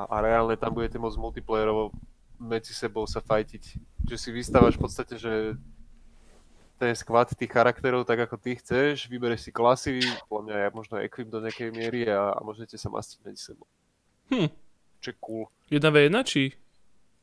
a 0.09 0.17
reálne 0.25 0.57
tam 0.57 0.73
budete 0.73 0.97
môcť 0.97 1.21
multiplayerovo 1.21 1.93
medzi 2.41 2.73
sebou 2.73 3.05
sa 3.05 3.21
fajtiť. 3.21 3.79
Že 4.09 4.17
si 4.17 4.31
vystávaš 4.33 4.75
v 4.81 4.83
podstate, 4.89 5.21
že 5.21 5.55
ten 6.75 6.93
skvad 6.93 7.31
tých 7.33 7.49
charakterov 7.49 8.03
tak 8.05 8.27
ako 8.27 8.37
ty 8.37 8.59
chceš, 8.59 9.07
vybereš 9.07 9.47
si 9.47 9.51
klasy, 9.51 10.03
podľa 10.27 10.43
mňa 10.45 10.57
je 10.59 10.69
možno 10.75 10.95
equip 11.01 11.29
do 11.31 11.39
nejakej 11.39 11.71
miery 11.71 12.11
a, 12.11 12.35
a 12.35 12.41
môžete 12.43 12.75
sa 12.75 12.91
mastiť 12.91 13.19
medzi 13.23 13.53
sebou. 13.53 13.67
Hm. 14.29 14.51
Čo 14.99 15.09
je 15.13 15.17
cool. 15.21 15.45
1v1, 15.71 16.15
či? 16.27 16.57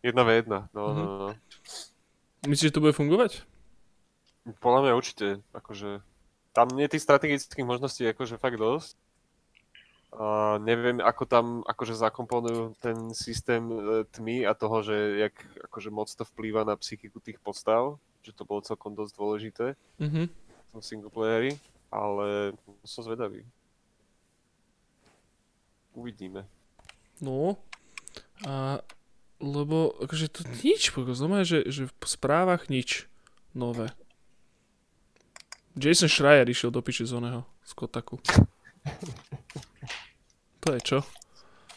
Jedna 0.01 0.23
v 0.25 0.29
jedna, 0.41 0.59
no, 0.71 0.81
Mhm. 0.91 0.97
no, 0.97 1.05
no. 1.17 1.29
Myslíš, 2.41 2.73
že 2.73 2.75
to 2.75 2.81
bude 2.81 2.97
fungovať? 2.97 3.45
Podľa 4.57 4.79
mňa 4.81 4.93
určite, 4.97 5.27
akože 5.53 6.01
tam 6.51 6.73
nie 6.73 6.89
je 6.89 6.97
tých 6.97 7.05
strategických 7.05 7.63
možností 7.63 8.01
akože 8.09 8.41
fakt 8.41 8.57
dosť. 8.57 8.97
A 10.11 10.57
neviem, 10.59 10.99
ako 10.99 11.23
tam 11.23 11.45
akože 11.63 11.95
zakomponujú 11.95 12.75
ten 12.83 13.15
systém 13.15 13.63
e, 13.71 14.03
tmy 14.11 14.43
a 14.43 14.51
toho, 14.51 14.83
že 14.83 14.95
jak 15.23 15.35
akože 15.71 15.87
moc 15.87 16.11
to 16.11 16.27
vplýva 16.27 16.67
na 16.67 16.75
psychiku 16.75 17.23
tých 17.23 17.39
postav, 17.39 17.95
že 18.21 18.31
to 18.31 18.43
bolo 18.43 18.61
celkom 18.61 18.93
dosť 18.93 19.13
dôležité 19.13 19.65
Mhm. 19.97 20.29
v 20.29 20.67
tom 20.69 20.81
singleplayeri, 20.81 21.57
ale 21.89 22.55
som 22.83 23.01
zvedavý. 23.01 23.43
Uvidíme. 25.93 26.47
No. 27.19 27.59
A 28.41 28.79
lebo 29.37 29.97
akože 29.99 30.29
to 30.29 30.41
nič, 30.61 30.93
znamená, 30.93 31.41
že, 31.41 31.65
že 31.65 31.89
v 31.89 32.05
správach 32.05 32.69
nič 32.69 33.09
nové. 33.51 33.89
Jason 35.73 36.07
Schreier 36.07 36.45
išiel 36.45 36.69
do 36.69 36.79
piče 36.79 37.03
z 37.03 37.13
oného. 37.13 37.41
z 37.63 37.71
Kotaku. 37.73 38.19
To 40.61 40.67
je 40.75 40.81
čo? 40.81 40.99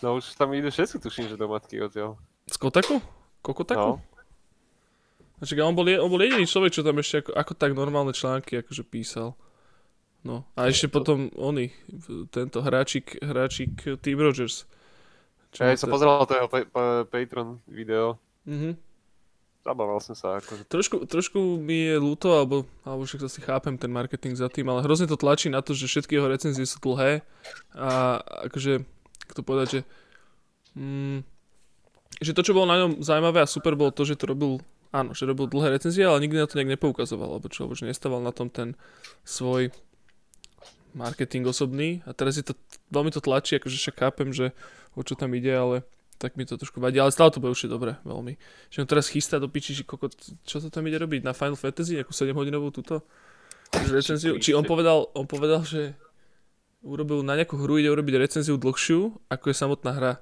No 0.03 0.21
už 0.21 0.37
tam 0.37 0.53
idú 0.53 0.69
všetci, 0.69 1.01
tuším, 1.01 1.27
že 1.27 1.41
do 1.41 1.49
matky 1.49 1.81
odtiaľ. 1.81 2.21
Z 2.45 2.57
Kotaku? 2.59 3.01
Kokotaku? 3.41 3.97
No. 3.97 4.03
Znači, 5.45 5.61
on 5.61 5.77
bol, 5.77 5.85
on 5.85 6.09
bol 6.09 6.25
jediný 6.25 6.49
človek, 6.49 6.73
čo 6.73 6.81
tam 6.81 6.97
ešte 6.97 7.21
ako, 7.21 7.31
ako 7.37 7.53
tak 7.53 7.77
normálne 7.77 8.17
články 8.17 8.65
akože 8.65 8.81
písal. 8.89 9.37
No. 10.25 10.49
A 10.57 10.73
ešte 10.73 10.89
potom 10.89 11.29
oni, 11.37 11.69
tento 12.33 12.65
hráčik, 12.65 13.21
hráčik 13.21 14.01
Team 14.01 14.25
Rogers. 14.25 14.65
Ja 15.61 15.77
som 15.77 15.93
pozeral 15.93 16.25
to 16.25 16.33
jeho 16.33 16.49
pa- 16.49 16.65
pa- 16.65 17.05
Patreon 17.05 17.61
video. 17.69 18.17
Mhm. 18.49 18.81
Zabával 19.65 19.97
som 20.01 20.13
sa, 20.13 20.41
akože 20.41 20.69
Trošku, 20.69 21.09
trošku 21.09 21.41
mi 21.57 21.89
je 21.89 21.97
ľúto, 21.97 22.33
alebo, 22.37 22.69
alebo 22.85 23.09
však 23.09 23.25
zase 23.25 23.41
chápem 23.41 23.81
ten 23.81 23.89
marketing 23.89 24.37
za 24.37 24.49
tým, 24.53 24.69
ale 24.69 24.85
hrozne 24.85 25.09
to 25.09 25.17
tlačí 25.17 25.49
na 25.49 25.65
to, 25.65 25.73
že 25.73 25.89
všetky 25.89 26.21
jeho 26.21 26.29
recenzie 26.29 26.69
sú 26.69 26.77
dlhé 26.85 27.25
a 27.73 28.21
akože, 28.45 28.85
ako 29.25 29.33
to 29.33 29.43
povedať, 29.45 29.69
že 29.73 29.81
mm, 30.77 31.25
že 32.21 32.37
to, 32.37 32.45
čo 32.45 32.53
bolo 32.53 32.69
na 32.69 32.77
ňom 32.77 33.01
zaujímavé 33.01 33.41
a 33.43 33.49
super, 33.49 33.73
bolo 33.75 33.91
to, 33.91 34.05
že 34.05 34.21
to 34.21 34.31
robil, 34.31 34.61
áno, 34.95 35.11
že 35.11 35.27
robil 35.27 35.51
dlhé 35.51 35.75
recenzie, 35.75 36.07
ale 36.07 36.23
nikdy 36.23 36.39
na 36.39 36.47
to 36.47 36.55
nejak 36.55 36.79
nepoukazoval, 36.79 37.35
alebo 37.35 37.51
čo, 37.51 37.67
alebo 37.67 37.75
že 37.75 37.91
nestával 37.91 38.23
na 38.23 38.31
tom 38.31 38.47
ten 38.47 38.79
svoj 39.27 39.75
marketing 40.95 41.51
osobný 41.51 42.07
a 42.07 42.15
teraz 42.15 42.39
je 42.39 42.47
to, 42.47 42.55
veľmi 42.95 43.11
to 43.11 43.19
tlačí, 43.19 43.59
akože 43.59 43.75
však 43.75 43.97
chápem, 43.99 44.31
že 44.31 44.55
o 44.95 45.03
čo 45.03 45.19
tam 45.19 45.35
ide, 45.35 45.51
ale 45.51 45.83
tak 46.23 46.39
mi 46.39 46.47
to 46.47 46.55
trošku 46.55 46.79
vadí, 46.79 47.03
ale 47.03 47.11
stále 47.11 47.35
to 47.35 47.43
bude 47.43 47.51
už 47.51 47.67
dobre, 47.67 47.99
veľmi. 48.07 48.39
Že 48.71 48.87
on 48.87 48.89
teraz 48.89 49.11
chystá 49.11 49.43
do 49.43 49.51
piči, 49.51 49.75
že 49.75 49.83
kokot, 49.83 50.15
čo 50.47 50.63
to 50.63 50.71
tam 50.71 50.87
ide 50.87 51.03
robiť 51.03 51.27
na 51.27 51.35
Final 51.35 51.59
Fantasy, 51.59 51.99
ako 51.99 52.15
7 52.15 52.31
hodinovú 52.31 52.71
túto 52.71 53.03
recenziu. 53.91 54.39
Či 54.39 54.55
on 54.55 54.63
povedal, 54.63 55.11
on 55.19 55.27
povedal, 55.27 55.67
že 55.67 55.99
urobil 56.87 57.27
na 57.27 57.35
nejakú 57.35 57.59
hru, 57.59 57.83
ide 57.83 57.91
urobiť 57.91 58.15
recenziu 58.15 58.55
dlhšiu, 58.55 59.27
ako 59.27 59.45
je 59.51 59.57
samotná 59.59 59.91
hra. 59.91 60.13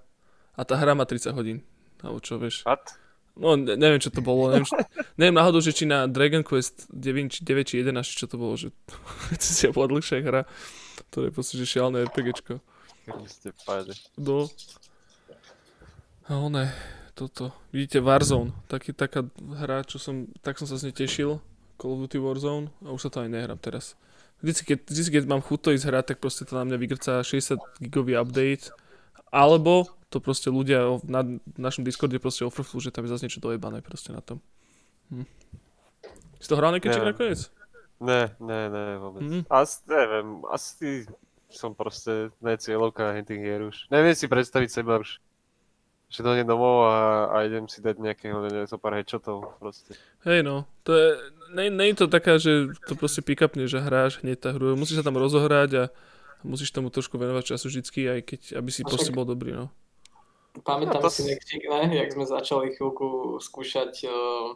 A 0.57 0.65
tá 0.65 0.81
hra 0.81 0.97
má 0.97 1.05
30 1.05 1.37
hodín. 1.37 1.61
Alebo 2.01 2.25
čo, 2.25 2.41
vieš. 2.41 2.65
What? 2.65 3.02
No, 3.33 3.57
ne, 3.57 3.81
neviem, 3.81 3.97
čo 3.97 4.13
to 4.13 4.21
bolo. 4.21 4.53
Neviem, 4.53 4.69
či, 4.69 4.77
neviem 5.17 5.37
náhodou, 5.37 5.65
že 5.65 5.73
či 5.73 5.89
na 5.89 6.05
Dragon 6.05 6.45
Quest 6.45 6.85
9, 6.93 7.33
či 7.33 7.41
9 7.45 7.65
či 7.65 7.75
11, 7.81 8.05
či 8.05 8.17
čo 8.21 8.27
to 8.29 8.37
bolo, 8.37 8.55
že 8.61 8.69
recenzia 9.33 9.73
bola 9.73 9.97
dlhšia 9.97 10.21
hra. 10.21 10.43
To 11.17 11.25
je 11.25 11.31
proste, 11.33 11.57
že 11.57 11.65
šialné 11.65 12.05
RPGčko. 12.13 12.61
Kriste, 13.09 13.51
páde. 13.65 13.97
No. 14.21 14.47
A 16.29 16.39
one, 16.39 16.71
toto. 17.19 17.51
Vidíte 17.73 17.99
Warzone, 17.99 18.55
taký, 18.69 18.95
taká 18.95 19.27
hra, 19.59 19.83
čo 19.83 19.99
som, 19.99 20.31
tak 20.45 20.61
som 20.61 20.71
sa 20.71 20.79
z 20.79 20.89
nej 20.89 20.95
tešil. 20.95 21.41
Call 21.81 21.99
of 21.99 22.07
Duty 22.07 22.23
Warzone 22.23 22.71
a 22.87 22.95
už 22.95 23.09
sa 23.09 23.11
to 23.11 23.25
aj 23.25 23.33
nehrám 23.33 23.59
teraz. 23.59 23.99
Vždycky, 24.43 24.75
keď, 24.75 24.79
vždycky, 24.87 25.13
keď 25.19 25.25
mám 25.27 25.43
chuť 25.43 25.59
to 25.59 25.71
ísť 25.75 25.87
hrať, 25.87 26.05
tak 26.15 26.19
proste 26.23 26.43
to 26.47 26.59
na 26.59 26.67
mňa 26.67 26.77
vygrcá 26.79 27.23
60 27.23 27.59
gigový 27.79 28.19
update. 28.19 28.75
Alebo 29.33 29.89
to 30.13 30.21
proste 30.21 30.53
ľudia 30.53 31.01
na 31.09 31.25
našom 31.57 31.89
Discorde 31.89 32.21
proste 32.21 32.45
ofrflú, 32.45 32.85
že 32.85 32.93
tam 32.93 33.09
je 33.09 33.17
zase 33.17 33.25
niečo 33.25 33.41
dojebané 33.41 33.81
proste 33.81 34.13
na 34.13 34.21
tom. 34.21 34.45
Hm. 35.09 35.25
Si 36.37 36.49
to 36.53 36.61
hral 36.61 36.77
Neviem. 36.77 37.17
nakoniec? 37.17 37.49
Ne, 38.03 38.35
ne, 38.43 38.61
ne, 38.69 38.87
vôbec. 38.99 39.23
Mhm. 39.23 39.41
Asi, 39.47 39.79
neviem, 39.89 40.29
asi 40.51 40.89
som 41.49 41.73
proste 41.73 42.35
ne 42.43 42.59
cieľovka 42.59 43.15
tých 43.23 43.41
hier 43.41 43.63
už. 43.63 43.87
Neviem 43.89 44.17
si 44.17 44.27
predstaviť 44.27 44.69
seba 44.69 44.99
už. 44.99 45.23
Že 46.13 46.29
dojdem 46.29 46.45
domov 46.51 46.93
a, 46.93 47.31
a 47.33 47.37
idem 47.49 47.65
si 47.73 47.81
dať 47.81 47.97
nejakého, 47.97 48.37
neviem, 48.45 48.69
zo 48.69 48.77
pár 48.77 49.01
headshotov 49.01 49.57
proste. 49.57 49.97
Hej 50.29 50.45
no, 50.45 50.69
to 50.85 50.93
je, 50.93 51.09
nie 51.57 51.89
je 51.95 52.05
to 52.05 52.07
taká, 52.11 52.37
že 52.37 52.77
to 52.85 52.99
proste 52.99 53.25
pick-upne, 53.25 53.65
že 53.65 53.81
hráš 53.81 54.21
hneď 54.21 54.37
tá 54.45 54.51
hru, 54.53 54.77
musíš 54.77 55.01
sa 55.01 55.09
tam 55.09 55.17
rozohrať 55.17 55.71
a 55.73 55.85
musíš 56.45 56.71
tomu 56.71 56.91
trošku 56.91 57.19
venovať 57.19 57.57
času 57.57 57.67
vždycky, 57.71 58.01
aj 58.07 58.21
keď, 58.27 58.41
aby 58.59 58.71
si 58.71 58.83
však- 58.83 59.15
bol 59.15 59.27
dobrý, 59.27 59.55
no. 59.55 59.71
Pamätám 60.53 61.01
No 61.01 61.09
to 61.09 61.11
si 61.11 61.25
nektík, 61.25 61.65
ne? 61.65 61.97
Jak 61.97 62.13
sme 62.13 62.29
začali 62.29 62.77
chvíľku 62.77 63.41
skúšať 63.41 64.05
uh, 64.05 64.53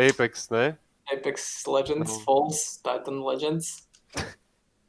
Apex, 0.00 0.48
ne? 0.48 0.80
Apex 1.12 1.68
Legends, 1.68 2.08
No. 2.08 2.20
Falls, 2.24 2.80
Titan 2.80 3.20
Legends. 3.20 3.84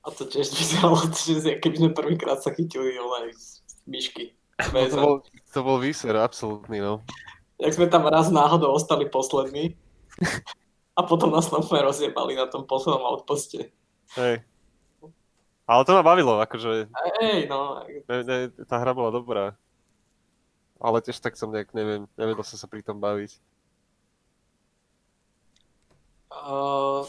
A 0.04 0.08
to 0.08 0.24
tiež 0.24 0.48
vyzeralo, 0.56 1.04
že 1.44 1.60
keby 1.60 1.76
sme 1.76 1.92
prvýkrát 1.92 2.40
sa 2.40 2.56
chytili 2.56 2.96
ale 2.96 3.36
myšky. 3.84 4.40
No, 4.72 4.80
to, 4.88 4.98
bol, 4.98 5.16
to 5.52 5.60
bol 5.62 5.78
výser, 5.84 6.16
absolútny, 6.16 6.80
no. 6.80 7.04
Jak 7.60 7.76
sme 7.76 7.92
tam 7.92 8.08
raz 8.08 8.32
náhodou 8.32 8.72
ostali 8.72 9.06
poslední. 9.06 9.76
A 10.98 11.06
potom 11.06 11.30
nás 11.30 11.46
tam 11.46 11.62
rozjebali 11.62 12.34
na 12.34 12.50
tom 12.50 12.66
poslednom 12.66 13.06
outposte. 13.06 13.70
Hej. 14.18 14.42
Ale 15.68 15.84
to 15.84 15.92
ma 16.00 16.04
bavilo, 16.04 16.40
akože 16.40 16.88
Ej, 17.20 17.52
no. 17.52 17.84
ne, 17.84 18.18
ne, 18.24 18.38
tá 18.64 18.80
hra 18.80 18.96
bola 18.96 19.12
dobrá. 19.12 19.46
Ale 20.80 21.04
tiež 21.04 21.20
tak 21.20 21.36
som 21.36 21.52
nejak, 21.52 21.76
neviem, 21.76 22.08
nevedel 22.16 22.48
som 22.48 22.56
sa 22.56 22.72
pri 22.72 22.80
tom 22.80 23.04
baviť. 23.04 23.36
Uh, 26.32 27.04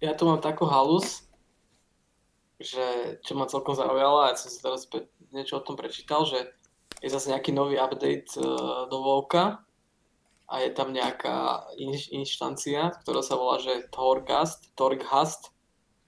ja 0.00 0.16
tu 0.16 0.24
mám 0.24 0.40
takú 0.40 0.64
halus, 0.64 1.28
že 2.56 3.20
čo 3.20 3.36
ma 3.36 3.44
celkom 3.44 3.76
zaujala, 3.76 4.28
a 4.28 4.30
ja 4.32 4.36
som 4.40 4.48
si 4.48 4.64
teraz 4.64 4.88
niečo 5.32 5.60
o 5.60 5.64
tom 5.64 5.76
prečítal, 5.76 6.24
že 6.24 6.56
je 7.04 7.08
zase 7.12 7.32
nejaký 7.32 7.52
nový 7.52 7.76
update 7.76 8.32
uh, 8.40 8.88
do 8.88 8.96
Vovka 9.04 9.60
a 10.48 10.54
je 10.64 10.70
tam 10.72 10.96
nejaká 10.96 11.68
inš, 11.76 12.08
inštancia, 12.12 12.96
ktorá 13.04 13.20
sa 13.20 13.36
volá, 13.36 13.60
že 13.60 13.88
Torghast, 13.92 14.72
Torghast. 14.72 15.52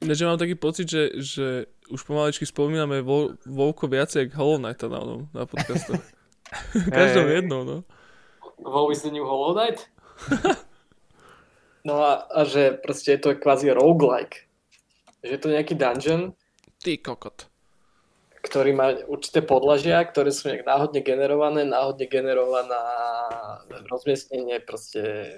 Ináč 0.02 0.18
mám 0.26 0.34
taký 0.34 0.58
pocit, 0.58 0.90
že, 0.90 1.14
že 1.14 1.46
už 1.86 2.02
pomaličky 2.02 2.42
spomíname 2.42 3.06
vo, 3.06 3.38
Vovko 3.46 3.86
viacej 3.86 4.26
jak 4.26 4.34
Hollow 4.34 4.58
Knighta 4.58 4.90
na, 4.90 4.98
onom- 4.98 5.30
na 5.30 5.46
podcastoch. 5.46 6.02
Každom 6.92 7.26
Hej. 7.30 7.34
jednou, 7.42 7.64
no. 7.64 7.76
WoW 8.58 8.90
is 8.92 9.02
the 9.02 9.10
new 9.10 9.24
Hollow 9.24 9.54
Knight? 9.54 9.88
no 11.88 12.02
a, 12.02 12.26
a 12.28 12.44
že 12.44 12.76
proste 12.78 13.16
je 13.16 13.20
to 13.22 13.38
kvázi 13.38 13.72
roguelike. 13.72 14.46
Že 15.22 15.30
je 15.32 15.40
to 15.40 15.48
nejaký 15.48 15.74
dungeon, 15.78 16.34
Ty 16.82 16.98
kokot. 16.98 17.46
ktorý 18.42 18.74
má 18.74 18.90
určité 19.06 19.38
podlažia, 19.38 20.02
ktoré 20.02 20.34
sú 20.34 20.50
nejak 20.50 20.66
náhodne 20.66 20.98
generované, 20.98 21.62
náhodne 21.62 22.10
generovaná 22.10 22.82
rozmiestnenie 23.86 24.58
proste 24.66 25.30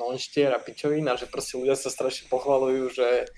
monštier 0.00 0.52
a 0.56 0.60
pičovín 0.60 1.04
a 1.08 1.20
že 1.20 1.28
proste 1.28 1.60
ľudia 1.60 1.76
sa 1.76 1.92
strašne 1.92 2.28
pochvalujú, 2.32 2.96
že 2.96 3.28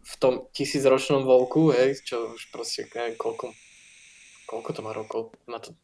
v 0.00 0.14
tom 0.18 0.34
tisícročnom 0.52 1.24
volku, 1.24 1.70
hej, 1.72 2.00
čo 2.02 2.34
už 2.34 2.50
proste 2.50 2.88
neviem 2.92 3.16
koľko, 3.16 3.52
koľko 4.48 4.70
to 4.74 4.80
má 4.80 4.92
rokov, 4.92 5.20
má 5.46 5.58
to, 5.60 5.76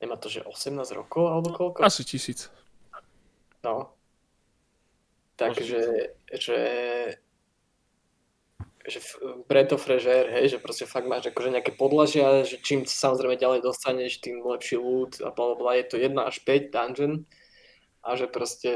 nemá 0.00 0.16
to, 0.16 0.32
že 0.32 0.44
18 0.44 0.78
rokov 0.96 1.24
alebo 1.28 1.48
koľko? 1.52 1.84
Asi 1.84 2.02
tisíc. 2.04 2.50
No. 3.62 3.92
Takže, 5.38 5.78
že, 6.34 6.58
že 8.88 9.00
Fresh 9.78 10.08
Air, 10.08 10.26
hej, 10.32 10.56
že 10.56 10.58
proste 10.58 10.88
fakt 10.88 11.04
máš 11.04 11.28
akože 11.28 11.52
nejaké 11.52 11.76
podlažia, 11.76 12.42
že 12.42 12.58
čím 12.58 12.88
sa 12.88 13.10
samozrejme 13.10 13.36
ďalej 13.36 13.60
dostaneš, 13.60 14.24
tým 14.24 14.40
lepší 14.40 14.80
loot 14.80 15.20
a 15.20 15.30
bla, 15.30 15.54
bla, 15.54 15.76
je 15.76 15.84
to 15.84 15.96
1 16.00 16.16
až 16.16 16.40
5 16.42 16.72
dungeon 16.72 17.14
a 18.02 18.16
že 18.16 18.26
proste, 18.26 18.72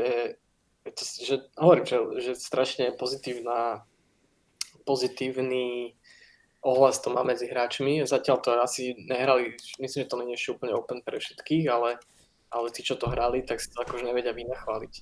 že, 1.24 1.48
hovorím, 1.56 1.86
že, 1.88 1.98
že 2.20 2.32
strašne 2.36 2.92
pozitívna, 2.92 3.88
pozitívny 4.82 5.94
ohlas 6.62 7.02
to 7.02 7.10
má 7.10 7.26
medzi 7.26 7.50
hráčmi. 7.50 8.06
Zatiaľ 8.06 8.36
to 8.38 8.48
asi 8.62 8.94
nehrali, 8.94 9.58
myslím, 9.82 10.06
že 10.06 10.10
to 10.10 10.18
nie 10.22 10.34
je 10.34 10.38
ešte 10.38 10.54
úplne 10.54 10.72
open 10.78 11.02
pre 11.02 11.18
všetkých, 11.18 11.66
ale, 11.68 11.98
ale 12.54 12.66
tí, 12.70 12.86
čo 12.86 12.94
to 12.94 13.10
hrali, 13.10 13.42
tak 13.42 13.58
si 13.58 13.68
to 13.74 13.82
akože 13.82 14.06
nevedia 14.06 14.30
vynachváliť. 14.30 14.94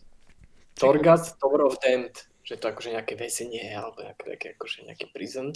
Torgas, 0.81 1.37
Tower 1.37 1.69
of 1.69 1.77
Damned, 1.85 2.17
že 2.41 2.57
to 2.57 2.73
akože 2.73 2.97
nejaké 2.97 3.13
väzenie, 3.21 3.77
alebo 3.77 4.01
nejaké, 4.01 4.25
také 4.37 4.47
akože 4.57 4.89
nejaký 4.89 5.07
prison. 5.13 5.53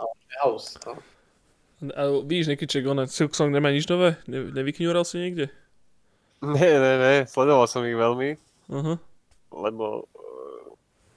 Alebo 0.00 0.16
house, 0.40 0.80
no. 0.88 0.96
A 1.92 2.08
vidíš, 2.24 2.56
Nikiček, 2.56 2.88
ona 2.88 3.04
Silksong 3.04 3.52
nemá 3.52 3.68
nič 3.68 3.84
nové? 3.92 4.16
Ne, 4.24 4.48
nevykňúral 4.48 5.04
si 5.04 5.20
niekde? 5.20 5.52
Ne, 6.40 6.70
ne, 6.80 6.94
ne, 6.96 7.14
sledoval 7.28 7.68
som 7.68 7.84
ich 7.84 7.96
veľmi, 7.96 8.40
Aha. 8.72 8.94
lebo 9.52 10.08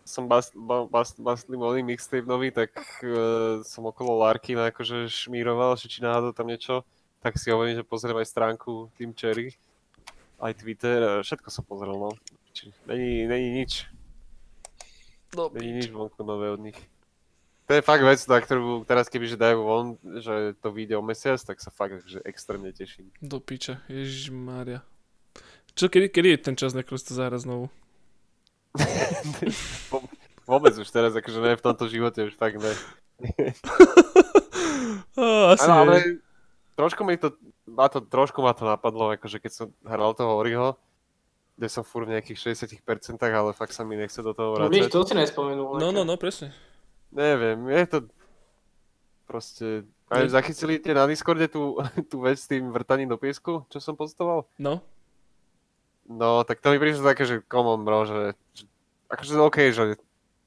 som 0.08 0.26
bas, 0.26 0.50
ba, 0.56 0.88
bas, 0.88 1.12
oný 1.44 1.84
mixtape 1.84 2.24
nový, 2.24 2.56
tak 2.56 2.72
uh, 3.04 3.60
som 3.68 3.84
okolo 3.84 4.24
Larkina 4.24 4.72
akože 4.72 5.12
šmíroval, 5.12 5.76
že 5.76 5.92
či 5.92 6.00
náhodou 6.00 6.32
tam 6.32 6.48
niečo, 6.48 6.88
tak 7.20 7.36
si 7.36 7.52
hovorím, 7.52 7.76
že 7.76 7.84
pozriem 7.84 8.16
aj 8.16 8.32
stránku 8.32 8.88
Team 8.96 9.12
Cherry, 9.12 9.52
aj 10.40 10.56
Twitter, 10.64 11.22
všetko 11.22 11.52
som 11.52 11.68
pozrel, 11.68 12.00
no. 12.00 12.16
Či, 12.56 12.72
není, 12.88 13.28
není 13.28 13.62
nič, 13.62 13.86
No, 15.36 15.52
není 15.52 15.84
nič 15.84 15.92
vonku 15.92 16.24
nové 16.24 16.52
od 16.52 16.60
nich. 16.60 16.80
To 17.68 17.76
je 17.76 17.84
fakt 17.84 18.00
vec, 18.00 18.24
na 18.32 18.40
ktorú 18.40 18.88
teraz 18.88 19.12
kebyže 19.12 19.36
dajú 19.36 19.60
von, 19.60 19.88
že 20.24 20.56
to 20.64 20.72
vyjde 20.72 20.96
o 20.96 21.04
mesiac, 21.04 21.36
tak 21.44 21.60
sa 21.60 21.68
fakt 21.68 22.00
že 22.08 22.24
extrémne 22.24 22.72
teším. 22.72 23.12
Do 23.20 23.44
piča, 23.44 23.84
ježišmária. 23.92 24.88
Čo, 25.76 25.92
kedy, 25.92 26.08
kedy 26.08 26.28
je 26.32 26.40
ten 26.40 26.56
čas, 26.56 26.72
na 26.72 26.80
to 26.80 26.96
zahrať 26.96 27.44
znovu? 27.44 27.68
Vôbec 30.48 30.74
už 30.80 30.88
teraz, 30.88 31.12
akože 31.12 31.44
ne 31.44 31.60
v 31.60 31.64
tomto 31.64 31.92
živote, 31.92 32.32
už 32.32 32.36
fakt 32.40 32.56
ne. 32.56 32.72
asi 35.52 35.68
Áno, 35.68 35.84
ale 35.84 36.24
trošku 36.80 37.04
mi 37.04 37.20
to, 37.20 37.36
ma 37.68 37.92
to, 37.92 38.00
trošku 38.00 38.40
ma 38.40 38.56
to 38.56 38.64
napadlo, 38.64 39.12
akože 39.18 39.44
keď 39.44 39.52
som 39.52 39.68
hral 39.84 40.16
toho 40.16 40.40
Oriho, 40.40 40.80
kde 41.58 41.68
som 41.68 41.84
furt 41.84 42.06
v 42.06 42.16
nejakých 42.16 42.54
60%, 42.56 42.86
ale 43.28 43.52
fakt 43.52 43.74
sa 43.74 43.82
mi 43.82 43.98
nechce 43.98 44.22
do 44.22 44.32
toho 44.32 44.62
No 44.62 44.70
vidíš, 44.70 44.88
vrácať. 44.88 44.96
to 44.96 45.10
si 45.10 45.14
nespomenul. 45.18 45.82
No, 45.82 45.90
no, 45.90 46.06
no, 46.06 46.16
presne. 46.16 46.54
Neviem, 47.10 47.66
je 47.68 47.86
to 47.90 47.98
proste... 49.26 49.66
A 50.08 50.24
zachytili 50.32 50.80
ste 50.80 50.96
na 50.96 51.04
Discorde 51.04 51.52
tú, 51.52 51.76
tú 52.12 52.24
vec 52.24 52.40
s 52.40 52.48
tým 52.48 52.72
vrtaním 52.72 53.12
do 53.12 53.20
piesku, 53.20 53.68
čo 53.68 53.84
som 53.84 54.00
postoval? 54.00 54.48
No, 54.56 54.80
No, 56.08 56.48
tak 56.48 56.64
to 56.64 56.72
mi 56.72 56.80
prišlo 56.80 57.04
také, 57.04 57.28
že 57.28 57.44
common 57.52 57.84
bro, 57.84 58.08
že, 58.08 58.22
že 58.56 58.64
akože 59.12 59.34
OK, 59.44 59.58
že 59.76 59.84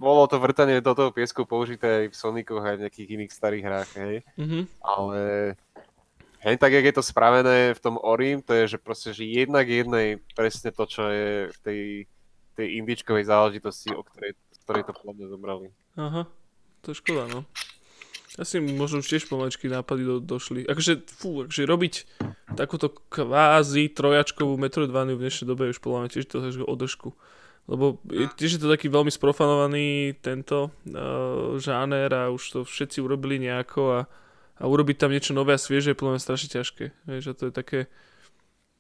bolo 0.00 0.24
to 0.24 0.40
vrtanie 0.40 0.80
do 0.80 0.96
toho 0.96 1.12
piesku 1.12 1.44
použité 1.44 2.04
aj 2.04 2.04
v 2.08 2.16
Sonicoch 2.16 2.64
aj 2.64 2.80
v 2.80 2.82
nejakých 2.88 3.08
iných 3.20 3.32
starých 3.36 3.64
hrách, 3.68 3.90
hej. 4.00 4.16
mhm. 4.40 4.60
Ale 4.80 5.20
hej, 6.40 6.56
tak 6.56 6.72
jak 6.72 6.84
je 6.88 6.94
to 6.96 7.04
spravené 7.04 7.76
v 7.76 7.80
tom 7.84 8.00
Orim, 8.00 8.40
to 8.40 8.56
je, 8.56 8.76
že 8.76 8.78
proste, 8.80 9.12
že 9.12 9.28
jednak 9.28 9.68
jednej 9.68 10.24
presne 10.32 10.72
to, 10.72 10.88
čo 10.88 11.04
je 11.12 11.52
v 11.52 11.58
tej, 11.60 11.80
tej 12.56 12.66
indičkovej 12.80 13.28
záležitosti, 13.28 13.92
o 13.92 14.00
ktorej, 14.00 14.32
ktorej 14.64 14.88
to 14.88 14.96
podľa 14.96 15.14
mňa 15.20 15.26
zobrali. 15.28 15.66
Aha, 16.00 16.24
to 16.80 16.96
je 16.96 16.96
škoda, 16.96 17.28
no. 17.28 17.44
Asi 18.40 18.56
možno 18.56 19.04
už 19.04 19.12
tiež 19.12 19.28
pomaličky 19.28 19.68
nápady 19.68 20.00
do, 20.00 20.16
došli. 20.16 20.64
Akože, 20.64 21.04
fú, 21.04 21.44
akože 21.44 21.68
robiť 21.68 21.94
takúto 22.56 22.88
kvázi 23.12 23.92
trojačkovú 23.92 24.56
Metroidvaniu 24.56 25.20
v 25.20 25.28
dnešnej 25.28 25.44
dobe 25.44 25.68
je 25.68 25.76
už 25.76 25.84
podľa 25.84 25.98
mňa 26.00 26.10
tiež 26.16 26.24
to 26.24 26.40
je 26.40 26.64
o 26.64 26.76
držku. 26.80 27.12
Lebo 27.68 28.00
tiež 28.40 28.56
je 28.56 28.60
to 28.64 28.72
taký 28.72 28.88
veľmi 28.88 29.12
sprofanovaný 29.12 30.16
tento 30.24 30.72
uh, 30.72 31.60
žáner 31.60 32.08
a 32.16 32.32
už 32.32 32.42
to 32.48 32.58
všetci 32.64 33.04
urobili 33.04 33.36
nejako 33.36 33.82
a, 33.92 34.00
a 34.56 34.64
urobiť 34.64 34.96
tam 35.04 35.12
niečo 35.12 35.36
nové 35.36 35.52
a 35.52 35.60
svieže 35.60 35.92
je 35.92 35.98
podľa 36.00 36.16
mňa 36.16 36.24
strašne 36.24 36.48
ťažké. 36.48 36.84
Vieš, 37.12 37.24
a 37.28 37.34
to 37.36 37.44
je 37.46 37.52
také... 37.52 37.78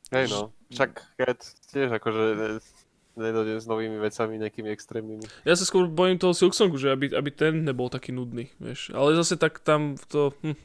Hej 0.08 0.26
no, 0.32 0.56
však 0.72 1.20
keď 1.20 1.38
tiež 1.68 1.88
akože 2.00 2.24
nedojde 3.18 3.58
s 3.58 3.66
novými 3.66 3.98
vecami, 3.98 4.38
nejakými 4.38 4.70
extrémnymi. 4.70 5.24
Ja 5.42 5.58
sa 5.58 5.66
skôr 5.66 5.90
bojím 5.90 6.18
toho 6.18 6.34
Silksongu, 6.34 6.78
že 6.78 6.94
aby, 6.94 7.10
aby 7.10 7.30
ten 7.34 7.66
nebol 7.66 7.90
taký 7.90 8.14
nudný, 8.14 8.50
vieš. 8.62 8.94
Ale 8.94 9.18
zase 9.18 9.34
tak 9.34 9.62
tam 9.62 9.98
to... 10.10 10.34
Hm, 10.42 10.56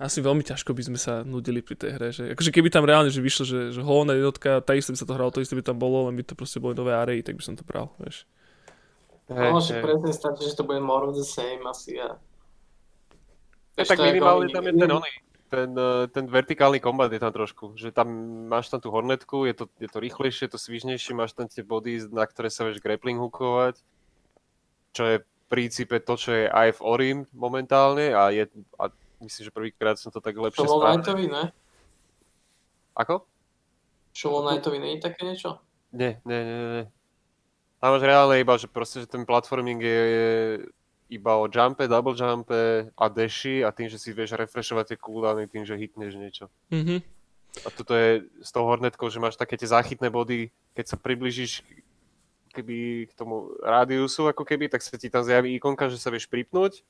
asi 0.00 0.24
veľmi 0.24 0.40
ťažko 0.40 0.72
by 0.72 0.82
sme 0.88 0.96
sa 0.96 1.20
nudili 1.28 1.60
pri 1.60 1.76
tej 1.76 1.90
hre, 1.92 2.08
že 2.08 2.32
akože 2.32 2.56
keby 2.56 2.72
tam 2.72 2.88
reálne, 2.88 3.12
že 3.12 3.20
vyšlo, 3.20 3.44
že, 3.44 3.58
že 3.68 3.84
Knight 3.84 4.16
jednotka, 4.16 4.64
tá 4.64 4.72
isté 4.72 4.96
by 4.96 4.98
sa 5.04 5.04
to 5.04 5.12
hralo, 5.12 5.28
to 5.28 5.44
isté 5.44 5.52
by 5.52 5.60
tam 5.60 5.76
bolo, 5.76 6.08
len 6.08 6.16
by 6.16 6.24
to 6.24 6.32
proste 6.32 6.56
boli 6.56 6.72
nové 6.72 6.96
arey, 6.96 7.20
tak 7.20 7.36
by 7.36 7.44
som 7.44 7.52
to 7.52 7.68
bral, 7.68 7.92
vieš. 8.00 8.24
Hej, 9.28 9.52
No, 9.52 9.60
že 9.60 9.76
hej. 9.76 9.84
presne 9.84 10.10
stačí, 10.16 10.48
že 10.48 10.56
to 10.56 10.64
bude 10.64 10.80
more 10.80 11.04
of 11.04 11.12
the 11.12 11.22
same 11.22 11.60
asi 11.68 12.00
a... 12.00 12.16
Ja, 13.76 13.84
tak 13.84 14.00
minimálne 14.00 14.48
tam 14.48 14.64
je 14.64 14.72
ten 14.72 14.88
oný, 14.90 15.12
ten, 15.50 15.74
eh, 15.74 16.06
ten 16.14 16.24
vertikálny 16.30 16.78
kombat 16.78 17.10
je 17.10 17.18
tam 17.18 17.34
trošku, 17.34 17.74
že 17.74 17.90
tam 17.90 18.06
máš 18.46 18.70
tam 18.70 18.78
tú 18.78 18.94
hornetku, 18.94 19.44
je 19.50 19.54
to, 19.58 19.64
je 19.82 19.90
to 19.90 19.98
rýchlejšie, 19.98 20.46
je 20.46 20.52
to 20.54 20.60
svižnejšie, 20.62 21.12
máš 21.12 21.34
tam 21.34 21.50
tie 21.50 21.66
body, 21.66 22.06
na 22.14 22.22
ktoré 22.22 22.46
sa 22.48 22.62
vieš 22.62 22.78
grappling 22.78 23.18
hookovať, 23.18 23.82
čo 24.94 25.02
je 25.02 25.16
v 25.18 25.26
princípe 25.50 25.98
to, 25.98 26.14
čo 26.14 26.30
je 26.30 26.46
aj 26.46 26.78
v 26.78 26.80
Orim 26.86 27.18
momentálne 27.34 28.14
a, 28.14 28.30
je, 28.30 28.46
a 28.78 28.94
myslím, 29.18 29.42
že 29.50 29.52
prvýkrát 29.52 29.98
som 29.98 30.14
to 30.14 30.22
tak 30.22 30.38
lepšie 30.38 30.62
Shovel 30.62 30.78
spravil. 30.78 30.94
Knightovi, 31.02 31.26
ne? 31.26 31.44
Ako? 32.94 33.26
Shovel 34.14 34.46
Knightovi 34.46 34.78
nie 34.78 34.92
je 34.96 35.00
také 35.02 35.20
niečo? 35.26 35.58
Nie, 35.90 36.22
nie, 36.22 36.40
nie, 36.46 36.58
nie. 36.78 36.84
Tam 37.82 37.96
máš 37.96 38.04
reálne 38.06 38.38
iba, 38.38 38.54
že 38.54 38.70
proste, 38.70 39.02
že 39.02 39.08
ten 39.10 39.26
platforming 39.26 39.82
je, 39.82 40.00
je 40.06 40.28
iba 41.10 41.36
o 41.36 41.50
jumpe, 41.50 41.90
double 41.90 42.14
jumpe 42.14 42.88
a 42.94 43.04
dashi 43.10 43.66
a 43.66 43.74
tým, 43.74 43.90
že 43.90 43.98
si 43.98 44.14
vieš 44.14 44.38
refreshovať 44.38 44.94
tie 44.94 44.98
cooldowny 45.02 45.50
tým, 45.50 45.66
že 45.66 45.74
hitneš 45.74 46.14
niečo. 46.14 46.46
Mhm. 46.70 47.02
A 47.66 47.68
toto 47.74 47.98
je 47.98 48.30
s 48.38 48.54
tou 48.54 48.62
hornetkou, 48.62 49.10
že 49.10 49.18
máš 49.18 49.34
také 49.34 49.58
tie 49.58 49.66
záchytné 49.66 50.06
body, 50.06 50.54
keď 50.70 50.86
sa 50.86 50.96
približíš 50.96 51.66
keby 52.54 53.10
k 53.10 53.12
tomu 53.18 53.54
rádiusu, 53.62 54.30
ako 54.30 54.46
keby, 54.46 54.70
tak 54.70 54.82
sa 54.82 54.94
ti 54.94 55.10
tam 55.10 55.26
zjaví 55.26 55.54
ikonka, 55.58 55.90
že 55.90 55.98
sa 55.98 56.14
vieš 56.14 56.30
pripnúť. 56.30 56.82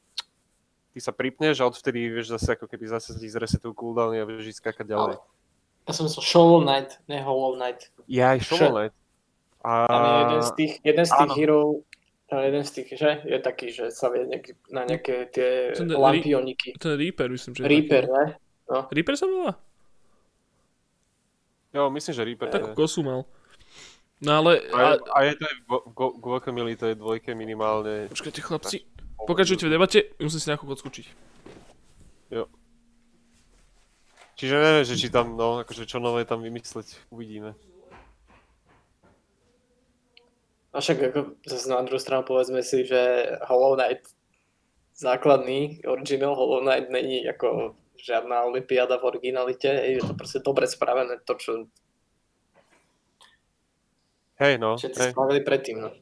Ty 0.90 0.98
sa 1.00 1.12
pripneš 1.16 1.64
a 1.64 1.68
odvtedy 1.68 2.12
vieš 2.12 2.36
zase 2.36 2.60
ako 2.60 2.68
keby 2.68 2.92
zase 2.92 3.16
ti 3.16 3.28
zresetujú 3.28 3.72
cooldowny 3.72 4.20
a 4.20 4.28
vieš 4.28 4.56
ísť 4.56 4.60
skakať 4.68 4.86
ďalej. 4.88 5.16
Ja 5.88 5.92
som 5.96 6.04
myslel 6.04 6.24
Shovel 6.24 6.60
Knight, 6.68 7.00
ne 7.08 7.24
Hollow 7.24 7.56
Knight. 7.56 7.88
Ja 8.04 8.36
aj 8.36 8.44
Shovel 8.44 8.72
Knight. 8.76 8.94
A... 9.60 9.70
Tam 9.88 10.02
je 10.04 10.12
jeden 10.20 10.40
z 10.40 10.50
tých, 10.56 10.72
jeden 10.84 11.04
z 11.04 11.12
tých 11.12 11.32
hero, 11.36 11.60
tam 12.30 12.38
je 12.38 12.46
jeden 12.46 12.62
z 12.62 12.70
tých, 12.70 12.88
že? 12.94 13.10
Je 13.26 13.38
taký, 13.42 13.66
že 13.74 13.90
sa 13.90 14.06
vie 14.14 14.22
nejaký, 14.22 14.54
na 14.70 14.86
nejaké 14.86 15.26
tie 15.34 15.74
Ten 15.74 15.90
lampioniky. 15.90 16.78
Ten 16.78 16.94
Reaper, 16.94 17.26
myslím, 17.34 17.58
že 17.58 17.66
Reaper, 17.66 18.06
ne? 18.06 18.24
Reaper 18.94 19.18
sa 19.18 19.26
volá? 19.26 19.58
Jo, 21.74 21.90
myslím, 21.90 22.14
že 22.14 22.22
Reaper. 22.22 22.46
Takú 22.54 22.70
je. 22.70 22.78
kosu 22.78 23.02
mal. 23.02 23.26
No 24.22 24.30
ale... 24.38 24.62
A, 24.70 24.94
A, 24.94 25.18
a 25.18 25.18
je 25.26 25.34
to 25.34 25.42
aj 25.42 25.54
v 25.58 25.70
Guacamole, 26.22 26.78
to 26.78 26.86
je 26.86 26.94
dvojke 26.94 27.34
minimálne. 27.34 28.06
počkajte 28.06 28.40
chlapci, 28.46 28.86
pokračujte 29.26 29.66
v 29.66 29.74
debate, 29.74 30.14
musím 30.22 30.38
si 30.38 30.48
nejakú 30.54 30.70
odskúčiť. 30.70 31.06
Čiže 34.40 34.56
neviem, 34.56 34.84
že 34.88 34.96
či 34.96 35.12
tam, 35.12 35.36
no, 35.36 35.60
akože 35.60 35.84
čo 35.84 36.00
nové 36.00 36.24
tam 36.24 36.40
vymysleť, 36.40 37.12
uvidíme. 37.12 37.52
A 40.70 40.78
však 40.78 40.98
ako, 41.10 41.20
zase 41.42 41.66
na 41.66 41.82
druhú 41.82 41.98
stranu 41.98 42.22
povedzme 42.22 42.62
si, 42.62 42.86
že 42.86 43.26
Hollow 43.50 43.74
Knight 43.74 44.06
základný, 44.94 45.82
original 45.82 46.38
Hollow 46.38 46.62
Knight 46.62 46.92
není 46.94 47.26
ako 47.26 47.74
žiadna 47.98 48.46
olympiáda 48.46 48.96
v 49.02 49.16
originalite, 49.16 49.68
je 49.68 50.00
to 50.00 50.14
proste 50.14 50.40
dobre 50.40 50.70
spravené, 50.70 51.20
to 51.26 51.34
čo 51.36 51.52
Hej, 54.40 54.56
no, 54.56 54.80
všetci 54.80 55.00
hej. 55.04 55.12
spravili 55.12 55.40
predtým. 55.44 55.76
No. 55.84 55.92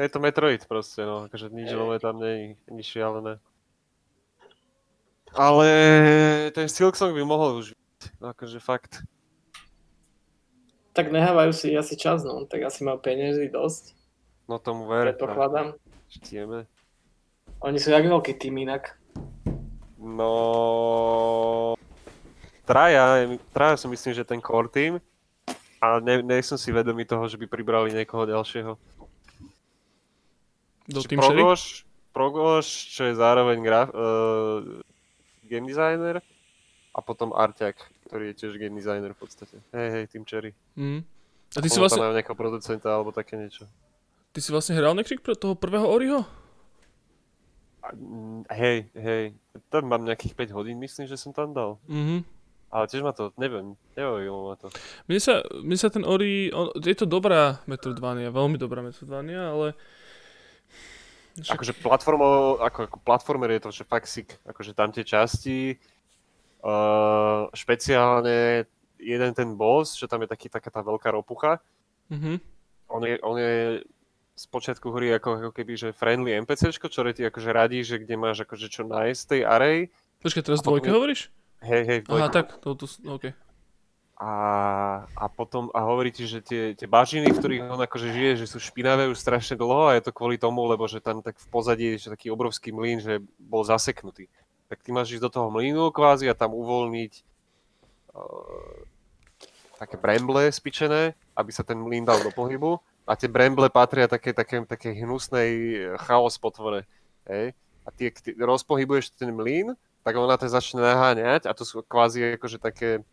je 0.00 0.08
to 0.08 0.16
Metroid 0.16 0.64
proste, 0.64 1.04
no, 1.04 1.28
akože 1.28 1.52
nič 1.52 1.68
nové 1.76 2.00
tam 2.00 2.16
nie 2.16 2.56
je, 2.56 2.72
nič 2.72 2.86
šialené. 2.96 3.36
Ale 5.36 5.68
ten 6.56 6.66
Silksong 6.72 7.12
by 7.12 7.22
mohol 7.22 7.60
už 7.60 7.76
byť, 7.76 8.00
akože 8.24 8.58
fakt. 8.64 9.04
Tak 10.90 11.14
nehávajú 11.14 11.54
si 11.54 11.74
asi 11.78 11.94
čas, 11.94 12.26
no, 12.26 12.46
tak 12.50 12.66
asi 12.66 12.82
majú 12.82 12.98
peniazy 12.98 13.46
dosť, 13.46 13.94
No 14.50 14.58
tomu 14.58 14.90
ver, 14.90 15.14
predpokladám. 15.14 15.78
štieme. 16.10 16.66
Oni 17.62 17.78
sú 17.78 17.94
jak 17.94 18.02
veľký 18.02 18.34
tým 18.34 18.66
inak. 18.66 18.98
No... 19.94 21.78
Traja, 22.66 23.30
traja 23.54 23.78
som 23.78 23.94
myslím, 23.94 24.10
že 24.10 24.26
ten 24.26 24.42
core 24.42 24.66
team. 24.66 24.98
A 25.78 26.02
ne, 26.02 26.18
nie 26.26 26.42
som 26.42 26.58
si 26.58 26.74
vedomý 26.74 27.06
toho, 27.06 27.30
že 27.30 27.38
by 27.38 27.46
pribrali 27.46 27.94
niekoho 27.94 28.26
ďalšieho. 28.26 28.74
Do 30.90 31.00
Team? 31.06 31.22
Progoš, 31.22 31.86
Progoš, 32.10 32.66
čo 32.90 33.06
je 33.06 33.14
zároveň 33.14 33.62
graf, 33.62 33.88
uh, 33.94 34.82
game 35.46 35.70
designer 35.70 36.18
a 36.90 36.98
potom 36.98 37.30
Arťak, 37.30 37.78
ktorý 38.10 38.34
je 38.34 38.42
tiež 38.42 38.58
game 38.58 38.74
designer 38.74 39.14
v 39.14 39.20
podstate. 39.22 39.62
Hej, 39.70 39.88
hej, 39.94 40.04
Team 40.10 40.26
Cherry. 40.26 40.50
Mhm. 40.74 41.06
A 41.54 41.58
ty 41.62 41.70
si 41.70 41.78
Ono 41.78 41.78
tam 41.78 41.82
vlastne, 41.86 42.02
majú 42.02 42.12
nejakého 42.18 42.38
producenta 42.38 42.88
alebo 42.90 43.10
také 43.14 43.38
niečo. 43.38 43.70
ty 44.34 44.38
si 44.42 44.50
vlastne 44.50 44.74
hral 44.74 44.98
nekrik 44.98 45.22
pre 45.22 45.38
toho 45.38 45.54
prvého 45.54 45.86
Oriho? 45.86 46.26
A, 47.82 47.94
mm, 47.94 48.50
hej, 48.50 48.90
hej, 48.94 49.24
tam 49.70 49.86
mám 49.86 50.02
nejakých 50.02 50.34
5 50.34 50.54
hodín, 50.58 50.78
myslím, 50.82 51.06
že 51.06 51.14
som 51.14 51.30
tam 51.30 51.54
dal. 51.54 51.78
Mhm. 51.86 52.26
Ale 52.70 52.86
tiež 52.86 53.02
ma 53.02 53.10
to, 53.10 53.34
neviem, 53.34 53.74
nebavilo 53.98 54.46
ma 54.46 54.54
to. 54.54 54.70
Mne 55.10 55.18
sa, 55.18 55.42
mne 55.58 55.74
sa 55.74 55.90
ten 55.90 56.06
Ori, 56.06 56.54
on, 56.54 56.70
je 56.78 56.94
to 56.94 57.02
dobrá 57.02 57.58
Metroidvania, 57.66 58.30
veľmi 58.30 58.54
dobrá 58.58 58.78
Metroidvania, 58.78 59.50
ale... 59.50 59.66
Však, 61.34 61.58
Akože 61.58 61.72
platformo, 61.82 62.58
ako, 62.62 62.78
ako 62.86 62.98
platformer 63.02 63.50
je 63.58 63.62
to, 63.66 63.70
že 63.74 63.82
fakt 63.86 64.06
sick. 64.06 64.38
Akože 64.46 64.70
tam 64.74 64.94
tie 64.94 65.02
časti, 65.02 65.78
uh, 66.64 67.48
špeciálne 67.52 68.64
jeden 69.00 69.30
ten 69.32 69.56
boss, 69.56 69.96
že 69.96 70.08
tam 70.08 70.22
je 70.24 70.28
taký, 70.28 70.52
taká 70.52 70.68
tá 70.68 70.84
veľká 70.84 71.10
ropucha, 71.12 71.58
mhm. 72.12 72.40
on 72.88 73.02
je, 73.04 73.14
on 73.24 73.36
je 73.40 73.54
z 74.40 74.44
počiatku 74.48 74.88
hry 74.96 75.12
ako, 75.20 75.36
ako 75.36 75.50
keby, 75.52 75.72
že 75.76 75.88
friendly 75.92 76.32
NPCčko, 76.40 76.88
ktoré 76.88 77.12
ti 77.12 77.28
akože 77.28 77.50
radí, 77.52 77.84
že 77.84 78.00
kde 78.00 78.16
máš 78.16 78.48
akože 78.48 78.72
čo 78.72 78.88
nájsť 78.88 79.22
tej 79.28 79.40
array. 79.44 79.78
Počkaj, 80.24 80.42
teraz 80.48 80.64
potom 80.64 80.80
dvojke 80.80 80.88
je- 80.88 80.96
hovoríš? 80.96 81.20
Hej, 81.60 81.82
hej, 81.84 81.98
v 82.00 82.06
Aha, 82.08 82.32
dvojke. 82.32 82.32
tak, 82.32 82.46
to, 82.64 82.72
to, 82.72 82.86
OK. 83.04 83.24
A, 84.20 84.32
a 85.16 85.24
potom, 85.32 85.72
a 85.72 85.80
hovorí 85.80 86.12
ti, 86.12 86.28
že 86.28 86.44
tie, 86.44 86.76
tie 86.76 86.84
bažiny, 86.84 87.32
v 87.32 87.40
ktorých 87.40 87.72
on 87.72 87.80
akože 87.80 88.12
žije, 88.12 88.32
že 88.44 88.52
sú 88.52 88.60
špinavé 88.60 89.08
už 89.08 89.16
strašne 89.16 89.56
dlho 89.56 89.88
a 89.88 89.96
je 89.96 90.04
to 90.04 90.12
kvôli 90.12 90.36
tomu, 90.36 90.64
lebo 90.68 90.84
že 90.84 91.00
tam 91.00 91.24
tak 91.24 91.40
v 91.40 91.46
pozadí 91.48 91.96
je 91.96 92.12
taký 92.12 92.28
obrovský 92.28 92.68
mlyn, 92.68 93.00
že 93.00 93.24
bol 93.40 93.64
zaseknutý. 93.64 94.28
Tak 94.70 94.86
ty 94.86 94.94
máš 94.94 95.18
ísť 95.18 95.26
do 95.26 95.30
toho 95.34 95.50
mlynu 95.50 95.90
kvázi 95.90 96.30
a 96.30 96.38
tam 96.38 96.54
uvoľniť 96.54 97.12
uh, 98.14 98.86
také 99.82 99.98
bremble 99.98 100.46
spičené, 100.54 101.18
aby 101.34 101.50
sa 101.50 101.66
ten 101.66 101.82
mlyn 101.82 102.06
dal 102.06 102.22
do 102.22 102.30
pohybu. 102.30 102.78
A 103.10 103.18
tie 103.18 103.26
bremble 103.26 103.66
patria 103.74 104.06
také, 104.06 104.30
také, 104.30 104.62
také 104.62 104.94
hnusnej 104.94 105.74
chaos 105.98 106.38
potvore. 106.38 106.86
Hej? 107.26 107.58
a 107.86 107.88
ty, 107.90 108.10
ty 108.10 108.30
rozpohybuješ 108.38 109.10
ten 109.16 109.32
mlyn, 109.32 109.74
tak 110.06 110.16
ona 110.16 110.36
to 110.38 110.48
začne 110.48 110.80
naháňať 110.80 111.48
a 111.48 111.52
to 111.52 111.64
sú 111.64 111.84
kvázi 111.84 112.38
akože 112.38 112.62
také 112.62 113.04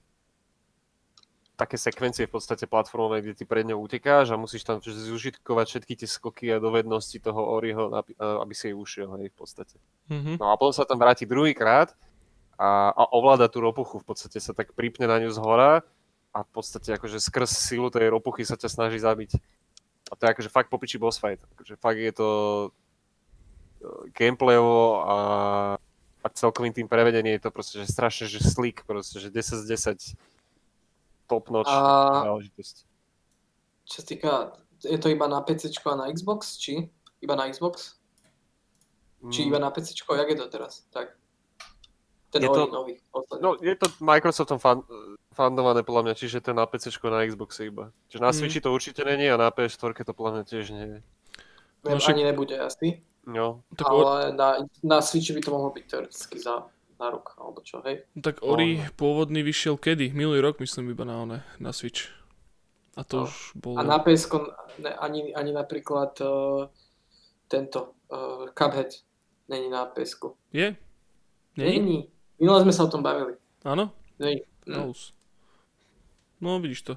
také 1.58 1.74
sekvencie 1.74 2.30
v 2.30 2.38
podstate 2.38 2.70
platformové, 2.70 3.26
kde 3.26 3.34
ty 3.34 3.44
pred 3.44 3.66
ňou 3.66 3.82
utekáš 3.82 4.30
a 4.30 4.38
musíš 4.38 4.62
tam 4.62 4.78
zužitkovať 4.78 5.66
všetky 5.66 5.94
tie 5.98 6.06
skoky 6.06 6.46
a 6.54 6.62
dovednosti 6.62 7.18
toho 7.18 7.42
Oriho, 7.58 7.90
aby- 7.98 8.14
aby 8.14 8.54
si 8.54 8.70
jej 8.70 8.78
ušiel, 8.78 9.10
hej, 9.18 9.34
v 9.34 9.38
podstate. 9.42 9.82
Mhm. 10.14 10.38
No 10.38 10.54
a 10.54 10.56
potom 10.56 10.72
sa 10.78 10.86
tam 10.86 11.02
vráti 11.02 11.26
druhýkrát 11.26 11.98
a, 12.62 12.94
a 12.94 13.04
ovláda 13.10 13.50
tú 13.50 13.58
ropuchu, 13.66 13.98
v 13.98 14.06
podstate 14.06 14.38
sa 14.38 14.54
tak 14.54 14.78
pripne 14.78 15.10
na 15.10 15.18
ňu 15.18 15.34
z 15.34 15.42
hora 15.42 15.82
a 16.30 16.46
v 16.46 16.50
podstate 16.54 16.94
akože 16.94 17.18
skrz 17.18 17.50
silu 17.50 17.90
tej 17.90 18.14
ropuchy 18.14 18.46
sa 18.46 18.54
ťa 18.54 18.70
snaží 18.70 19.02
zabiť. 19.02 19.42
A 20.08 20.14
to 20.14 20.30
je 20.30 20.32
akože 20.38 20.50
fakt 20.54 20.70
popiči 20.70 21.02
boss 21.02 21.18
fight. 21.18 21.42
Akože 21.58 21.74
fakt 21.82 21.98
je 21.98 22.14
to 22.14 22.30
e, 22.30 22.70
gameplayovo 24.14 25.04
a, 25.04 25.18
a 26.22 26.28
celkovým 26.32 26.72
tým 26.72 26.88
prevedením 26.88 27.42
je 27.42 27.50
to 27.50 27.52
proste, 27.52 27.76
že 27.82 27.90
strašne, 27.90 28.30
že 28.30 28.40
slick, 28.46 28.86
proste, 28.86 29.18
že 29.18 29.34
10 29.34 29.58
z 29.58 29.66
10 30.14 30.37
top 31.28 31.50
notch 31.50 31.68
A 31.68 32.24
záležitosť. 32.26 32.76
čo 33.86 33.96
sa 34.02 34.04
týka, 34.04 34.32
je 34.82 34.98
to 34.98 35.08
iba 35.08 35.28
na 35.28 35.40
PC 35.42 35.70
a 35.86 35.96
na 35.96 36.08
Xbox, 36.08 36.56
či? 36.58 36.88
Iba 37.20 37.36
na 37.36 37.48
Xbox? 37.48 38.00
Či 39.28 39.44
Mm, 39.44 39.48
iba 39.50 39.60
na 39.60 39.70
PC? 39.70 39.92
Jak 39.98 40.30
je 40.30 40.38
to 40.38 40.48
teraz? 40.48 40.86
Tak. 40.90 41.18
Ten 42.30 42.44
Je 42.44 42.50
to- 42.50 42.68
nový. 42.70 43.00
posledný. 43.12 43.42
No, 43.42 43.56
je 43.56 43.76
to 43.76 43.88
Microsoftom 44.00 44.60
fan, 44.60 44.84
fandované 45.32 45.82
podľa 45.82 46.04
mňa, 46.04 46.14
čiže 46.14 46.44
to 46.44 46.52
je 46.52 46.60
na 46.60 46.68
PC 46.68 46.92
na 47.08 47.24
Xboxe 47.24 47.66
iba. 47.66 47.90
Čiže 48.10 48.22
na 48.22 48.30
Mm. 48.30 48.36
Switchi 48.36 48.60
to 48.62 48.70
určite 48.70 49.02
není 49.06 49.26
a 49.32 49.38
na 49.40 49.50
PS4 49.50 50.04
to 50.04 50.14
podľa 50.14 50.32
mňa 50.32 50.44
tiež 50.46 50.66
nie 50.72 50.88
je. 50.88 51.00
Viem, 51.84 51.94
no 51.94 52.00
však- 52.00 52.16
ani 52.16 52.24
nebude 52.24 52.56
asi. 52.60 53.02
No, 53.28 53.64
Ale 53.84 54.32
na, 54.34 54.56
na 54.84 54.98
Switchi 55.02 55.34
by 55.34 55.42
to 55.42 55.52
mohlo 55.52 55.72
byť 55.72 55.86
teoreticky 55.88 56.40
za, 56.40 56.68
na 56.98 57.08
rok, 57.14 57.38
alebo 57.38 57.62
čo, 57.62 57.82
hej? 57.86 58.04
tak 58.20 58.42
Ori 58.42 58.82
pôvodný 58.98 59.46
vyšiel 59.46 59.78
kedy? 59.78 60.12
Minulý 60.18 60.42
rok 60.42 60.58
myslím 60.58 60.92
iba 60.92 61.06
na 61.06 61.22
one, 61.22 61.38
na 61.62 61.70
Switch. 61.70 62.10
A 62.98 63.06
to 63.06 63.24
No. 63.24 63.24
už 63.30 63.54
bolo... 63.54 63.78
A 63.78 63.86
na 63.86 64.02
ps 64.02 64.26
ne, 64.82 64.90
ani, 64.98 65.30
ani 65.38 65.54
napríklad 65.54 66.18
uh, 66.26 66.66
tento 67.46 67.94
uh, 68.10 68.50
Cuphead 68.58 69.06
není 69.46 69.70
na 69.70 69.86
ps 69.86 70.18
Je? 70.50 70.74
Nie? 71.58 71.66
Není. 71.70 72.10
Minule 72.42 72.62
sme 72.66 72.74
sa 72.74 72.86
o 72.86 72.90
tom 72.90 73.06
bavili. 73.06 73.38
Áno? 73.62 73.94
Není. 74.18 74.42
Close. 74.66 75.14
No, 76.42 76.58
vidíš 76.62 76.82
to. 76.82 76.94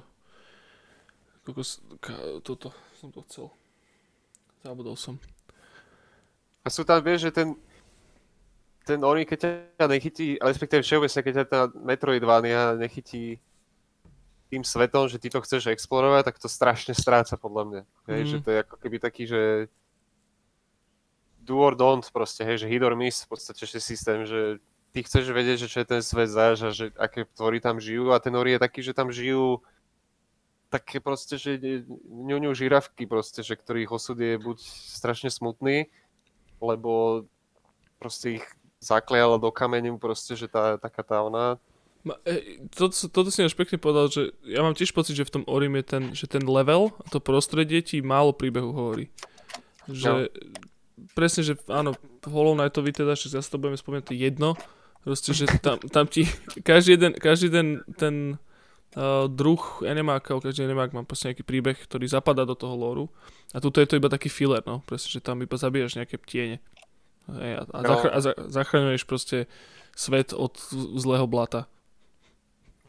Kokos, 1.41 1.81
ka, 1.97 2.13
toto 2.45 2.69
som 2.97 3.09
to 3.09 3.25
chcel. 3.25 3.49
Zabudol 4.61 4.93
som. 4.93 5.17
A 6.61 6.69
sú 6.69 6.85
tam, 6.85 7.01
vieš, 7.01 7.29
že 7.29 7.31
ten, 7.33 7.57
ten 8.81 8.99
Ori, 9.03 9.25
keď 9.25 9.37
ťa 9.77 9.85
nechytí, 9.87 10.41
respektíve 10.41 10.81
všeobecne, 10.81 11.19
keď 11.21 11.33
ťa 11.33 11.45
tá 11.45 11.59
Metroidvania 11.75 12.75
nechytí 12.75 13.37
tým 14.51 14.67
svetom, 14.67 15.07
že 15.07 15.15
ty 15.15 15.31
to 15.31 15.39
chceš 15.39 15.71
explorovať, 15.71 16.27
tak 16.27 16.35
to 16.41 16.51
strašne 16.51 16.91
stráca 16.91 17.39
podľa 17.39 17.63
mňa. 17.69 17.81
Hej, 18.11 18.21
Mhm. 18.21 18.27
že 18.27 18.37
to 18.43 18.49
je 18.51 18.57
ako 18.67 18.75
keby 18.83 18.97
taký, 18.99 19.23
že 19.23 19.41
do 21.41 21.57
or 21.57 21.73
don't 21.73 22.05
proste, 22.11 22.43
hej, 22.43 22.57
že 22.59 22.67
hit 22.69 22.83
or 22.83 22.93
miss 22.93 23.23
v 23.25 23.33
podstate 23.33 23.65
že 23.65 23.79
systém, 23.81 24.25
že 24.27 24.59
ty 24.91 25.01
chceš 25.07 25.31
vedieť, 25.31 25.65
že 25.65 25.71
čo 25.71 25.77
je 25.81 25.87
ten 25.87 26.01
svet 26.03 26.29
zaž 26.29 26.57
a 26.67 26.69
že 26.75 26.91
aké 26.99 27.25
tvory 27.31 27.63
tam 27.63 27.79
žijú 27.79 28.11
a 28.11 28.19
ten 28.19 28.35
Ori 28.35 28.53
je 28.53 28.61
taký, 28.61 28.83
že 28.83 28.93
tam 28.93 29.09
žijú 29.09 29.63
také 30.69 30.99
proste, 30.99 31.35
že 31.39 31.59
ňuňu 32.07 32.51
žirafky 32.55 33.07
proste, 33.07 33.43
že 33.43 33.55
ktorých 33.55 33.91
osud 33.91 34.19
je 34.19 34.35
buď 34.39 34.57
strašne 34.91 35.27
smutný, 35.31 35.87
lebo 36.59 37.23
proste 37.99 38.39
ich 38.39 38.45
zakliala 38.81 39.37
do 39.37 39.53
kameňu 39.53 40.01
proste, 40.01 40.33
že 40.33 40.49
tá, 40.49 40.75
taká 40.81 41.05
tá 41.05 41.21
ona... 41.21 41.61
Ma, 42.01 42.17
e, 42.25 42.65
toto, 42.73 42.97
toto 43.13 43.29
si 43.29 43.45
až 43.45 43.53
pekne 43.53 43.77
povedal, 43.77 44.09
že 44.09 44.33
ja 44.41 44.65
mám 44.65 44.73
tiež 44.73 44.89
pocit, 44.89 45.13
že 45.13 45.29
v 45.29 45.39
tom 45.39 45.43
Orim 45.45 45.77
je 45.77 45.85
ten, 45.85 46.03
že 46.17 46.25
ten 46.25 46.41
level 46.41 46.89
a 46.97 47.05
to 47.13 47.21
prostredie 47.21 47.85
ti 47.85 48.01
málo 48.01 48.33
príbehu 48.33 48.73
hovorí. 48.73 49.13
Že 49.85 50.33
presne, 51.13 51.41
že 51.45 51.53
áno, 51.69 51.93
Hollow 52.25 52.57
Knightovi 52.57 52.91
teda, 52.93 53.13
že 53.13 53.33
zase 53.33 53.49
to 53.49 53.61
budeme 53.61 53.77
spomínať, 53.77 54.13
jedno, 54.13 54.57
proste, 55.05 55.33
že 55.33 55.45
tam, 55.61 55.77
tam 55.77 56.05
ti 56.05 56.25
každý 56.69 56.97
jeden, 56.97 57.11
každý 57.17 57.49
jeden 57.49 57.67
ten 57.97 58.15
uh, 58.97 59.25
druh 59.29 59.61
animáka, 59.85 60.37
každý 60.37 60.65
animák 60.65 60.93
má 60.93 61.01
proste 61.05 61.33
nejaký 61.33 61.45
príbeh, 61.45 61.77
ktorý 61.85 62.05
zapadá 62.09 62.45
do 62.45 62.57
toho 62.57 62.73
lóru 62.73 63.05
a 63.53 63.61
tuto 63.61 63.81
je 63.81 63.87
to 63.89 63.97
iba 63.97 64.09
taký 64.09 64.29
filler, 64.29 64.61
no, 64.65 64.85
presne, 64.85 65.09
že 65.09 65.21
tam 65.21 65.41
iba 65.41 65.57
zabíjaš 65.57 65.97
nejaké 65.97 66.17
tiene. 66.25 66.57
Hej, 67.27 67.51
a, 67.53 67.61
a, 67.67 67.79
No. 67.79 67.89
zachra- 67.89 68.13
a 68.13 68.19
za- 68.19 68.37
zachraňuješ 68.49 69.03
proste 69.03 69.45
svet 69.93 70.33
od 70.33 70.57
zlého 70.95 71.25
blata. 71.25 71.67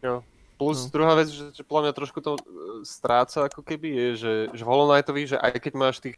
Jo. 0.00 0.24
Plus 0.56 0.86
No. 0.86 0.90
druhá 0.90 1.14
vec, 1.14 1.28
že, 1.28 1.50
že 1.50 1.62
podľa 1.62 1.82
mňa 1.84 1.94
trošku 1.94 2.18
to 2.18 2.32
e, 2.34 2.42
stráca 2.82 3.46
ako 3.46 3.60
keby 3.60 3.88
je, 3.90 4.08
že, 4.16 4.32
že 4.52 4.62
v 4.62 4.70
Hollow 4.70 4.88
Knightovi, 4.88 5.22
že 5.26 5.36
aj 5.36 5.58
keď 5.58 5.72
máš 5.74 5.96
tých, 5.98 6.16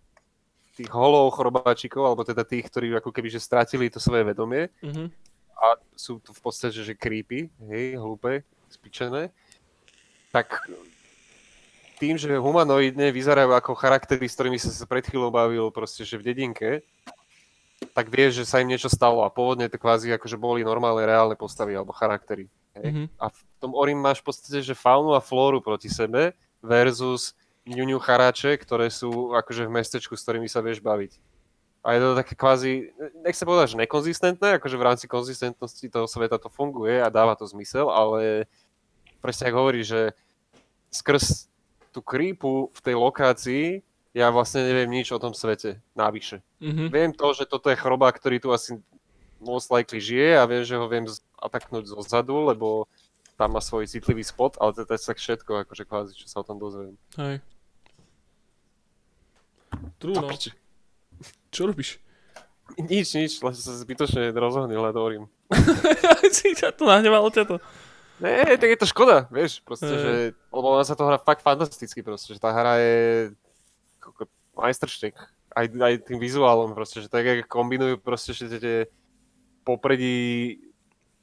tých 0.74 0.90
holov 0.90 1.32
chrobáčikov, 1.32 2.02
alebo 2.02 2.22
teda 2.22 2.42
tých, 2.42 2.66
ktorí 2.66 2.92
ako 2.94 3.08
keby 3.08 3.28
že 3.28 3.40
strátili 3.40 3.88
to 3.88 3.96
svoje 3.96 4.22
vedomie 4.22 4.68
Mhm. 4.82 5.08
a 5.54 5.66
sú 5.94 6.18
tu 6.18 6.30
v 6.30 6.40
podstate, 6.40 6.76
že 6.76 6.92
creepy, 6.92 7.48
hej, 7.66 7.96
hlúpe, 7.96 8.42
spičené, 8.68 9.30
tak 10.28 10.50
tým, 11.96 12.18
že 12.18 12.36
humanoidne 12.36 13.08
vyzerajú 13.08 13.54
ako 13.54 13.72
charaktery, 13.72 14.26
s 14.26 14.34
ktorými 14.34 14.58
sa 14.58 14.84
pred 14.84 15.06
chvíľou 15.06 15.30
bavil 15.30 15.70
proste, 15.70 16.02
že 16.02 16.18
v 16.18 16.26
dedinke, 16.26 16.82
tak 17.94 18.10
vieš, 18.10 18.42
že 18.42 18.44
sa 18.48 18.62
im 18.62 18.70
niečo 18.70 18.90
stalo 18.90 19.22
a 19.22 19.30
pôvodne 19.30 19.70
to 19.70 19.78
kvázi 19.78 20.10
akože 20.14 20.38
boli 20.38 20.66
normálne, 20.66 21.06
reálne 21.06 21.38
postavy 21.38 21.74
alebo 21.74 21.94
charaktery. 21.94 22.51
Hej? 22.78 22.86
Mhm. 22.90 23.05
A 23.18 23.30
v 23.30 23.38
tom 23.62 23.72
Orim 23.74 23.98
máš 23.98 24.22
v 24.22 24.30
podstate, 24.30 24.60
že 24.62 24.74
faunu 24.74 25.14
a 25.14 25.22
flóru 25.22 25.62
proti 25.62 25.90
sebe 25.90 26.34
versus 26.64 27.36
ňuňu 27.64 27.96
charáče, 28.01 28.60
ktoré 28.60 28.92
sú 28.92 29.32
akože 29.32 29.64
v 29.64 29.74
mestečku, 29.80 30.12
s 30.16 30.24
ktorými 30.24 30.48
sa 30.48 30.60
vieš 30.60 30.84
baviť. 30.84 31.16
A 31.84 31.96
je 31.96 32.01
to 32.01 32.16
také 32.16 32.32
kvázi, 32.32 32.96
nech 33.20 33.36
sa 33.36 33.44
povedať, 33.44 33.76
že 33.76 33.80
nekonzistentné, 33.84 34.56
akože 34.56 34.76
v 34.80 34.86
rámci 34.88 35.05
konzistentnosti 35.05 35.84
toho 35.92 36.09
sveta 36.09 36.40
to 36.40 36.48
funguje 36.48 36.96
a 36.96 37.12
dáva 37.12 37.36
to 37.36 37.44
zmysel, 37.44 37.92
ale 37.92 38.48
presne 39.20 39.52
ako 39.52 39.59
hovorí, 39.60 39.84
že 39.84 40.16
skrz 40.88 41.52
tú 41.92 42.01
creepu 42.01 42.72
v 42.72 42.80
tej 42.80 42.96
lokácii 42.96 43.66
ja 44.14 44.30
vlastne 44.30 44.62
neviem 44.62 44.88
nič 44.94 45.10
o 45.10 45.18
tom 45.18 45.34
svete 45.34 45.82
navyše. 45.98 46.40
Mhm. 46.62 46.88
Viem 46.94 47.10
to, 47.10 47.34
že 47.34 47.50
toto 47.50 47.68
je 47.68 47.76
choroba, 47.76 48.14
ktorý 48.14 48.38
tu 48.38 48.54
asi 48.54 48.78
most 49.42 49.68
likely 49.68 49.98
žije 50.00 50.38
a 50.38 50.46
viem, 50.46 50.62
že 50.62 50.78
ho 50.78 50.86
viem 50.86 51.04
ataknúť 51.36 51.90
zo 51.90 52.00
zadu, 52.00 52.48
lebo 52.48 52.86
tam 53.34 53.58
má 53.58 53.60
svoj 53.60 53.90
citlivý 53.90 54.22
spot, 54.22 54.56
ale 54.62 54.72
to 54.72 54.86
je 54.86 55.02
tak 55.02 55.18
všetko, 55.18 55.66
akože 55.66 55.84
kvázi, 55.84 56.12
čo 56.14 56.30
sa 56.30 56.40
o 56.40 56.46
tom 56.46 56.62
dozviem. 56.62 56.94
Hej. 57.18 57.42
True, 59.98 60.14
no. 60.14 60.30
Čo 61.50 61.62
robíš? 61.66 61.98
Nič, 62.78 63.12
nič, 63.18 63.32
len 63.42 63.52
sa 63.52 63.74
zbytočne 63.74 64.32
rozhodnil, 64.32 64.80
len 64.80 64.94
hovorím. 64.94 65.24
si 66.36 66.56
ťa 66.56 66.72
to 66.72 66.88
nahnevalo 66.88 67.28
ťa 67.28 67.44
to. 67.44 67.56
Ne, 68.22 68.56
tak 68.56 68.70
je 68.70 68.78
to 68.78 68.86
škoda, 68.86 69.26
vieš, 69.28 69.58
proste, 69.66 69.90
Hej. 69.90 70.00
že, 70.00 70.12
lebo 70.54 70.66
ona 70.70 70.86
sa 70.86 70.94
to 70.94 71.02
hrá 71.02 71.18
fakt 71.18 71.42
fantasticky, 71.42 72.00
proste, 72.00 72.32
že 72.32 72.40
tá 72.40 72.54
hra 72.54 72.78
je 72.78 73.34
ako 74.12 74.28
majstrštek, 74.59 75.14
aj, 75.55 75.66
aj 75.70 75.94
tým 76.10 76.18
vizuálom, 76.18 76.74
proste, 76.74 77.01
že 77.01 77.09
tak, 77.09 77.24
jak 77.24 77.48
kombinujú 77.48 78.02
proste, 78.02 78.35
že 78.35 78.59
tie 78.59 78.78
popredí 79.64 80.59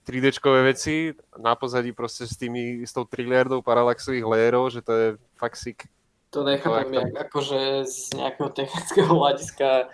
3D-čkové 0.07 0.65
veci, 0.65 1.13
na 1.37 1.53
pozadí 1.53 1.93
proste 1.93 2.25
s 2.25 2.33
tými, 2.33 2.81
s 2.81 2.91
tou 2.91 3.05
triliardou 3.05 3.61
paralaxových 3.61 4.25
layerov, 4.25 4.73
že 4.73 4.81
to 4.81 4.91
je 4.91 5.07
fakt 5.37 5.61
sick. 5.61 5.85
To 6.31 6.47
nechápem, 6.47 6.95
jak 6.95 7.11
jak 7.11 7.27
akože 7.27 7.59
z 7.85 7.97
nejakého 8.15 8.49
technického 8.55 9.11
hľadiska 9.19 9.91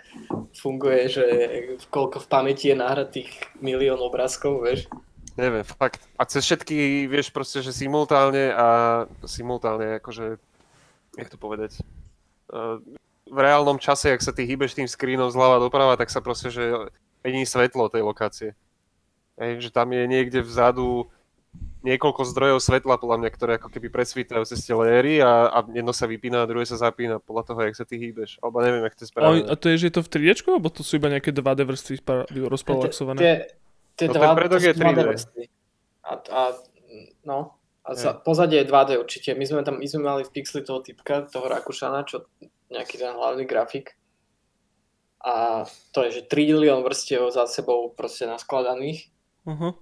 funguje, 0.54 1.00
že 1.10 1.24
koľko 1.90 2.22
v 2.22 2.30
pamäti 2.30 2.70
je 2.70 2.78
nahratých 2.78 3.30
milión 3.58 3.98
obrázkov, 3.98 4.62
vieš. 4.62 4.86
Neviem, 5.38 5.62
fakt. 5.62 6.02
A 6.18 6.26
cez 6.26 6.42
všetky, 6.46 7.06
vieš, 7.06 7.30
proste, 7.30 7.62
že 7.62 7.70
simultálne 7.70 8.50
a 8.54 8.66
simultálne, 9.22 10.02
akože, 10.02 10.38
jak 11.14 11.28
to 11.30 11.38
povedať, 11.38 11.78
v 13.28 13.38
reálnom 13.38 13.76
čase, 13.76 14.12
ak 14.12 14.24
sa 14.24 14.32
ty 14.32 14.48
hýbeš 14.48 14.72
tým 14.72 14.88
screenom 14.88 15.28
zľava 15.28 15.60
doprava, 15.60 16.00
tak 16.00 16.08
sa 16.08 16.24
proste, 16.24 16.48
že 16.48 16.90
mení 17.20 17.44
svetlo 17.44 17.92
tej 17.92 18.02
lokácie. 18.04 18.50
Hej, 19.38 19.68
že 19.68 19.70
tam 19.70 19.92
je 19.92 20.02
niekde 20.08 20.40
vzadu 20.42 21.06
niekoľko 21.86 22.26
zdrojov 22.26 22.58
svetla, 22.58 22.98
podľa 22.98 23.16
mňa, 23.22 23.30
ktoré 23.30 23.52
ako 23.56 23.70
keby 23.70 23.86
presvítajú 23.88 24.42
cez 24.50 24.66
tie 24.66 24.74
layery 24.74 25.22
a, 25.22 25.46
a 25.46 25.58
jedno 25.70 25.94
sa 25.94 26.10
vypína 26.10 26.42
a 26.42 26.48
druhé 26.50 26.66
sa 26.66 26.74
zapína 26.74 27.22
podľa 27.22 27.54
toho, 27.54 27.60
jak 27.70 27.76
sa 27.78 27.86
ty 27.86 28.02
hýbeš. 28.02 28.42
Alebo 28.42 28.58
neviem, 28.66 28.82
jak 28.82 28.94
to 28.98 29.02
je 29.04 29.08
A, 29.08 29.10
správne. 29.14 29.40
a 29.46 29.54
to 29.54 29.66
je, 29.70 29.76
že 29.78 29.86
je 29.88 29.94
to 29.94 30.02
v 30.02 30.08
3 30.10 30.50
alebo 30.50 30.68
to 30.74 30.82
sú 30.82 30.98
iba 30.98 31.06
nejaké 31.06 31.30
2D 31.30 31.60
vrstvy 31.62 31.94
rozpalaxované? 32.50 33.18
Tie, 33.22 33.34
tie 33.94 34.06
No 34.10 34.18
ten 34.18 34.30
predok 34.34 34.58
to 34.58 34.66
je 34.66 34.74
sú 34.74 34.80
2D 34.82 34.90
3D. 34.90 35.08
vrstvy. 35.14 35.42
A, 36.02 36.10
a, 36.18 36.40
no, 37.22 37.38
a 37.88 37.96
za, 37.96 38.12
pozadie 38.12 38.60
je 38.60 38.68
2D 38.68 39.00
určite. 39.00 39.32
My 39.32 39.48
sme 39.48 39.64
tam, 39.64 39.80
my 39.80 39.86
sme 39.88 40.04
mali 40.04 40.22
v 40.28 40.32
Pixli 40.36 40.60
toho 40.60 40.84
typka, 40.84 41.24
toho 41.24 41.48
Rakušana, 41.48 42.04
čo 42.04 42.28
nejaký 42.68 43.00
ten 43.00 43.16
hlavný 43.16 43.48
grafik. 43.48 43.96
a 45.24 45.64
to 45.90 46.04
je, 46.06 46.20
že 46.20 46.28
trilión 46.30 46.84
vrstiev 46.84 47.32
za 47.32 47.48
sebou 47.48 47.90
proste 47.90 48.28
naskladaných, 48.28 49.08
Aha. 49.48 49.74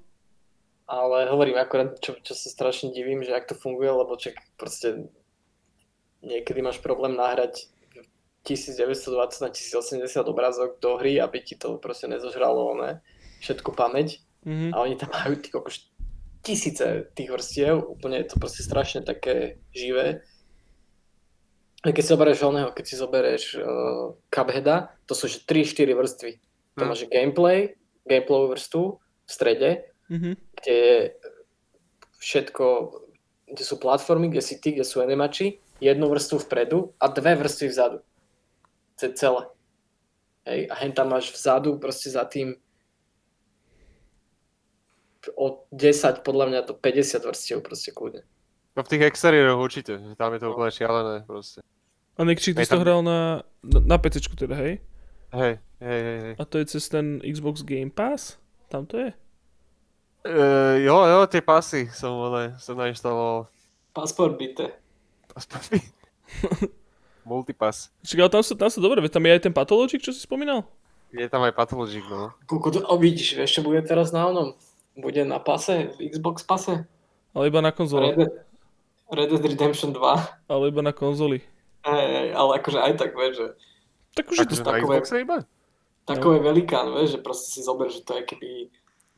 ale 0.87 1.29
hovorím 1.29 1.59
akorát, 1.61 1.99
čo, 2.01 2.15
čo 2.23 2.33
sa 2.33 2.49
strašne 2.49 2.95
divím, 2.95 3.21
že 3.27 3.35
ak 3.35 3.51
to 3.51 3.55
funguje, 3.59 3.91
lebo 3.91 4.17
čak 4.17 4.39
proste 4.57 5.11
niekedy 6.23 6.63
máš 6.65 6.79
problém 6.81 7.19
nahrať 7.19 7.69
1920 8.47 9.43
na 9.43 9.51
1080 9.51 10.07
obrázok 10.31 10.79
do 10.79 10.97
hry, 10.97 11.19
aby 11.19 11.43
ti 11.43 11.59
to 11.59 11.77
proste 11.83 12.07
nezožralo 12.07 12.79
ne, 12.79 13.03
všetku 13.43 13.75
pamäť 13.75 14.23
Mhm. 14.47 14.71
a 14.71 14.77
oni 14.79 14.95
tam 14.95 15.11
majú 15.11 15.35
ty 15.43 15.51
kokoš 15.51 15.91
tisíce 16.47 17.11
tých 17.19 17.27
vrstiev, 17.27 17.83
úplne 17.83 18.23
je 18.23 18.31
to 18.31 18.39
proste 18.39 18.63
strašne 18.63 19.03
také 19.03 19.59
živé. 19.75 20.23
A 21.83 21.91
keď 21.91 22.03
si 22.03 22.13
zoberieš 22.15 22.41
oného, 22.47 22.71
keď 22.71 22.85
si 22.87 22.95
zoberieš 22.95 23.45
uh, 23.59 24.15
Cupheada, 24.31 24.95
to 25.07 25.15
sú 25.15 25.27
že 25.27 25.43
3-4 25.43 25.91
vrstvy. 25.95 26.33
To 26.79 26.85
Hm. 26.85 26.89
máš 26.89 27.03
gameplay, 27.09 27.59
gameplayovú 28.05 28.55
vrstvu 28.55 28.83
v 29.27 29.31
strede, 29.31 29.71
Mhm. 30.07 30.31
kde 30.61 30.75
je 30.75 30.99
všetko, 32.19 32.65
kde 33.49 33.65
sú 33.65 33.77
platformy, 33.79 34.29
kde 34.29 34.43
si 34.43 34.59
ty, 34.61 34.73
kde 34.73 34.85
sú 34.85 35.01
animači, 35.01 35.59
jednu 35.81 36.09
vrstvu 36.09 36.39
vpredu 36.47 36.95
a 37.01 37.07
dve 37.09 37.35
vrstvy 37.37 37.67
vzadu. 37.69 37.99
To 38.97 39.03
je 39.07 39.13
celé. 39.13 39.43
Hej, 40.47 40.61
a 40.71 40.75
hen 40.79 40.93
tam 40.95 41.11
máš 41.11 41.33
vzadu 41.35 41.77
proste 41.79 42.11
za 42.11 42.25
tým 42.25 42.55
od 45.35 45.67
10 45.75 46.23
podľa 46.23 46.47
mňa 46.53 46.61
do 46.71 46.75
50 46.79 47.27
vrstiev 47.27 47.59
proste 47.65 47.91
kľudne. 47.91 48.23
No 48.77 48.85
v 48.85 48.91
tých 48.93 49.09
exteriéroch 49.09 49.59
určite, 49.59 49.97
tam 50.21 50.37
je 50.37 50.41
to 50.45 50.53
úplne 50.53 50.71
šialené 50.71 51.17
proste. 51.25 51.65
A 52.17 52.25
Nekčík, 52.25 52.57
ty 52.57 52.65
si 52.65 52.73
to 52.73 52.81
hral 52.81 53.05
na, 53.05 53.45
na, 53.65 53.97
PC 54.01 54.25
teda, 54.37 54.57
hej? 54.57 54.81
Hej, 55.33 55.61
hej, 55.81 56.01
hej, 56.01 56.19
hej. 56.25 56.35
A 56.41 56.45
to 56.49 56.57
je 56.61 56.65
cez 56.77 56.89
ten 56.89 57.21
Xbox 57.21 57.61
Game 57.61 57.93
Pass? 57.93 58.41
Tam 58.73 58.89
to 58.89 59.01
je? 59.01 59.11
Uh, 60.27 60.81
jo, 60.81 60.97
jo, 60.97 61.19
tie 61.29 61.45
pasy 61.45 61.87
som, 61.93 62.17
ale, 62.19 62.57
som 62.59 62.75
nainštaloval. 62.75 63.47
Pasport 63.93 64.35
bite. 64.41 64.75
Aspoň 65.37 65.85
Multipass. 67.29 67.93
Čiže 68.07 68.23
ale 68.23 68.33
tam 68.33 68.43
sa, 68.43 68.53
tam 68.57 68.71
sa 68.71 68.81
dobre, 68.81 69.03
veď 69.03 69.13
tam 69.19 69.25
je 69.27 69.33
aj 69.37 69.43
ten 69.43 69.55
Pathologic, 69.55 70.01
čo 70.01 70.15
si 70.15 70.23
spomínal? 70.23 70.65
Je 71.13 71.27
tam 71.31 71.43
aj 71.45 71.55
Pathologic, 71.55 72.03
no. 72.11 72.33
Kuku, 72.49 72.71
to, 72.75 72.81
o, 72.87 72.95
vidíš, 72.97 73.45
čo 73.47 73.61
bude 73.63 73.83
teraz 73.83 74.11
na 74.11 74.27
onom? 74.27 74.55
Bude 74.97 75.25
na 75.25 75.39
pase, 75.39 75.93
v 75.93 76.09
Xbox 76.09 76.41
pase. 76.43 76.89
Ale 77.37 77.49
iba 77.49 77.61
na 77.61 77.71
konzole. 77.71 78.13
Red, 78.13 78.17
Dead- 78.17 78.37
Red 79.13 79.29
Dead 79.31 79.45
Redemption 79.45 79.93
2. 79.93 80.49
Ale 80.49 80.69
iba 80.69 80.83
na 80.83 80.93
konzoli. 80.93 81.45
Hej, 81.85 82.33
ale 82.33 82.51
akože 82.59 82.79
aj 82.81 82.93
tak, 82.97 83.13
vieš, 83.13 83.35
že 83.37 83.47
Tak 84.17 84.25
už 84.27 84.37
je 84.39 84.47
to... 84.49 84.55
Takové- 84.65 84.99
Xboxe 84.99 85.17
iba? 85.21 85.39
takový 86.07 86.39
velikán, 86.39 86.87
vieš, 86.95 87.15
že 87.15 87.21
proste 87.21 87.51
si 87.51 87.61
zober, 87.61 87.91
že 87.91 88.01
to 88.01 88.15
je 88.15 88.23
keby... 88.23 88.71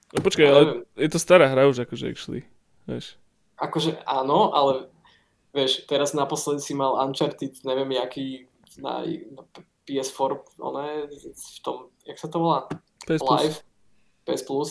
No 0.09 0.25
počkaj, 0.25 0.41
Ja 0.41 0.51
ale 0.51 0.61
neviem. 0.65 0.81
je 0.97 1.09
to 1.13 1.19
stará 1.21 1.45
hra 1.47 1.69
už 1.69 1.85
akože 1.85 2.09
actually. 2.09 2.43
Vieš. 2.89 3.21
Akože 3.61 4.01
áno, 4.09 4.57
ale 4.57 4.89
vieš, 5.53 5.85
teraz 5.85 6.17
naposledy 6.17 6.65
si 6.65 6.73
mal 6.73 6.97
Uncharted, 6.97 7.61
neviem, 7.61 7.93
jaký 7.93 8.49
na, 8.81 9.05
na 9.05 9.43
PS4, 9.85 10.33
oné, 10.57 11.13
v 11.29 11.59
tom, 11.61 11.93
jak 12.09 12.17
sa 12.17 12.27
to 12.27 12.41
volá? 12.41 12.65
PS 13.05 13.21
Plus. 13.21 13.37
Live, 13.37 13.57
PS 14.25 14.43
Plus. 14.43 14.69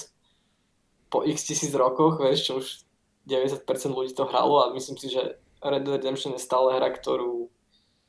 Po 1.08 1.24
x 1.24 1.48
tisíc 1.48 1.72
rokoch, 1.72 2.20
vieš, 2.20 2.40
čo 2.48 2.54
už 2.60 2.68
90% 3.28 3.64
ľudí 3.92 4.12
to 4.16 4.28
hralo 4.28 4.68
a 4.68 4.74
myslím 4.76 5.00
si, 5.00 5.12
že 5.12 5.40
Red 5.64 5.84
Dead 5.84 6.00
Redemption 6.00 6.36
je 6.36 6.42
stále 6.42 6.76
hra, 6.76 6.92
ktorú... 6.92 7.50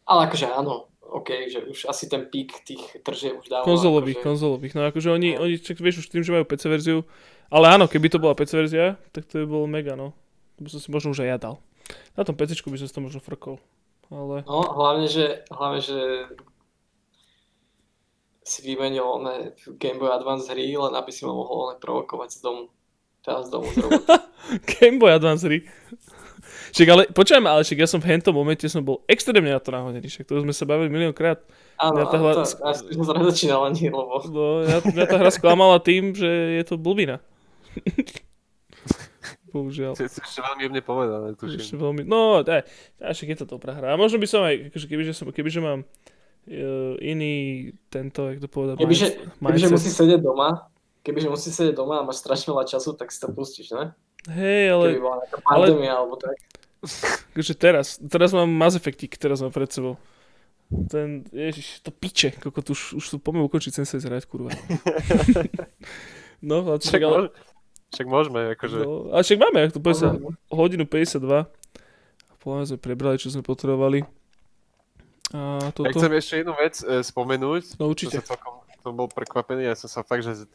Ale 0.08 0.30
akože 0.30 0.46
áno, 0.48 0.88
OK, 1.08 1.48
že 1.48 1.64
už 1.64 1.88
asi 1.88 2.04
ten 2.08 2.28
pík 2.28 2.64
tých 2.64 3.00
tržieb 3.00 3.40
už 3.40 3.48
dávno... 3.48 3.64
Konzolových, 3.64 4.20
akože, 4.20 4.28
konzolových. 4.28 4.74
No 4.76 4.80
akože 4.88 5.08
oni, 5.08 5.30
No. 5.36 5.48
oni 5.48 5.54
čak, 5.56 5.80
vieš 5.80 6.04
už 6.04 6.12
tým, 6.12 6.22
že 6.22 6.32
majú 6.32 6.44
PC 6.44 6.62
verziu. 6.68 6.98
Ale 7.48 7.72
áno, 7.72 7.88
keby 7.88 8.12
to 8.12 8.20
bola 8.20 8.36
PC 8.36 8.60
verzia, 8.60 9.00
tak 9.16 9.24
to 9.24 9.40
by 9.42 9.46
bolo 9.48 9.64
mega, 9.64 9.96
no. 9.96 10.12
To 10.60 10.60
by 10.64 10.68
som 10.68 10.80
si 10.84 10.88
možno 10.92 11.16
už 11.16 11.24
aj 11.24 11.28
ja 11.32 11.38
dal. 11.40 11.54
Na 12.12 12.22
tom 12.28 12.36
PC 12.36 12.60
by 12.60 12.76
som 12.76 12.88
si 12.88 12.94
to 12.94 13.00
možno 13.00 13.20
frkol. 13.24 13.56
Ale... 14.12 14.44
No, 14.44 14.60
hlavne, 14.76 15.08
že, 15.08 15.44
hlavne, 15.48 15.80
že 15.80 15.98
si 18.44 18.64
vymenil 18.64 19.04
one 19.04 19.52
Game 19.76 20.00
Boy 20.00 20.08
Advance 20.08 20.48
hry, 20.48 20.72
len 20.72 20.92
aby 20.96 21.12
si 21.12 21.24
ma 21.28 21.36
mohol 21.36 21.72
one 21.72 21.76
provokovať 21.76 22.36
z 22.36 22.38
domu. 22.40 22.72
Teda 23.28 23.44
z 23.44 23.50
domu 23.50 23.68
z 23.68 23.76
roboty. 23.78 24.00
Game 24.66 24.96
Boy 24.96 25.12
Advance 25.12 25.44
hry. 25.44 25.60
Však 26.68 26.84
ale, 26.86 27.02
počujem, 27.08 27.40
ale 27.42 27.60
však 27.60 27.78
ja 27.78 27.86
som 27.86 27.96
v 27.96 28.08
hentom 28.10 28.30
momente 28.30 28.64
som 28.64 28.80
bol 28.80 29.00
extrémne 29.04 29.48
na 29.48 29.56
to 29.56 29.68
nahodený, 29.68 30.04
však 30.04 30.24
to 30.24 30.36
sme 30.38 30.50
sa 30.50 30.64
bavili 30.64 30.88
miliónkrát. 30.88 31.40
Áno, 31.76 31.96
Ja 31.98 32.04
ja 32.06 32.18
hla- 32.18 32.34
to, 32.34 32.44
ja 32.44 32.72
som 32.74 33.02
zrazu 33.02 33.24
začínal 33.26 33.60
ani, 33.64 33.88
lebo 33.88 34.20
No, 34.26 34.44
ja, 34.62 34.76
mňa 34.78 35.04
tá 35.06 35.16
hra 35.16 35.28
sklamala 35.30 35.76
tým, 35.78 36.12
že 36.12 36.28
je 36.28 36.64
to 36.64 36.76
blbina. 36.76 37.24
Bohužiaľ. 39.48 39.96
To 39.96 40.04
ešte 40.04 40.20
veľmi 40.38 40.60
jemne 40.62 40.82
povedané, 40.82 41.26
Ešte 41.32 41.40
tuším. 41.72 41.78
veľmi, 41.78 42.02
no, 42.04 42.40
daj, 42.42 42.68
daj, 42.94 43.10
však 43.10 43.28
je 43.28 43.38
to 43.38 43.46
dobrá 43.48 43.72
hra. 43.72 43.88
A 43.88 43.96
možno 43.96 44.16
by 44.16 44.28
som 44.28 44.44
aj, 44.44 44.68
akože 44.68 44.86
kebyže, 44.86 45.12
som, 45.14 45.24
kebyže 45.26 45.60
mám 45.62 45.80
uh, 45.82 46.54
iný 47.00 47.34
tento, 47.88 48.28
jak 48.28 48.38
to 48.38 48.46
povedať, 48.46 48.76
kebyže, 48.76 49.08
minds- 49.08 49.24
kebyže 49.40 49.40
mindset. 49.64 49.72
musí 49.72 49.88
sedieť 49.90 50.20
doma, 50.20 50.68
kebyže 51.02 51.28
musí 51.30 51.48
sedieť 51.50 51.74
doma 51.78 52.02
a 52.02 52.06
máš 52.06 52.20
strašne 52.22 52.52
veľa 52.52 52.66
času, 52.66 52.94
tak 52.94 53.10
si 53.14 53.18
to 53.18 53.30
pustíš, 53.32 53.72
ne? 53.74 53.94
Hej, 54.28 54.74
ale 54.74 54.84
Keby 54.92 55.00
bola 55.02 55.16
nejaká 55.24 55.38
pandémia 55.40 55.92
alebo 55.94 56.14
tak. 56.18 56.36
akože 57.34 57.54
teraz, 57.58 57.98
teraz 58.02 58.30
mám 58.34 58.46
Mass 58.50 58.74
Effectik, 58.78 59.16
teraz 59.18 59.40
mám 59.40 59.54
pred 59.54 59.70
sebou. 59.70 59.96
Ten, 60.68 61.24
ježiš, 61.32 61.80
to 61.80 61.88
piče, 61.88 62.36
koľko 62.36 62.60
tu 62.60 62.70
už, 62.76 63.00
už 63.00 63.04
tu 63.08 63.16
poďme 63.16 63.48
ukončiť 63.48 63.72
Sensei 63.72 64.04
hrať, 64.04 64.28
kurva. 64.28 64.52
no, 66.44 66.60
ale 66.60 66.76
Však, 66.76 67.00
však, 67.00 67.02
ale, 67.08 67.32
však 67.88 68.06
môžeme, 68.06 68.40
akože... 68.52 68.78
no, 68.84 69.08
ale 69.16 69.22
však 69.24 69.38
máme, 69.40 69.58
ak 69.64 69.72
to 69.72 69.80
sa, 69.96 70.12
hodinu 70.52 70.84
52. 70.84 71.48
A 72.28 72.32
podľa 72.36 72.68
sme 72.68 72.78
prebrali, 72.78 73.16
čo 73.16 73.32
sme 73.32 73.40
potrebovali. 73.40 74.04
A 75.32 75.56
Ja 75.64 75.72
toto... 75.72 75.88
chcem 75.88 76.12
ešte 76.20 76.34
jednu 76.44 76.52
vec 76.52 76.84
e, 76.84 77.00
spomenúť, 77.00 77.80
No 77.80 77.88
určite. 77.88 78.20
sa 78.20 78.36
celkom 78.36 78.60
som 78.88 78.94
bol 78.94 79.10
prekvapený, 79.10 79.66
ja 79.68 79.74
som 79.76 79.90
sa 79.90 80.00
fakt, 80.06 80.22
že 80.24 80.46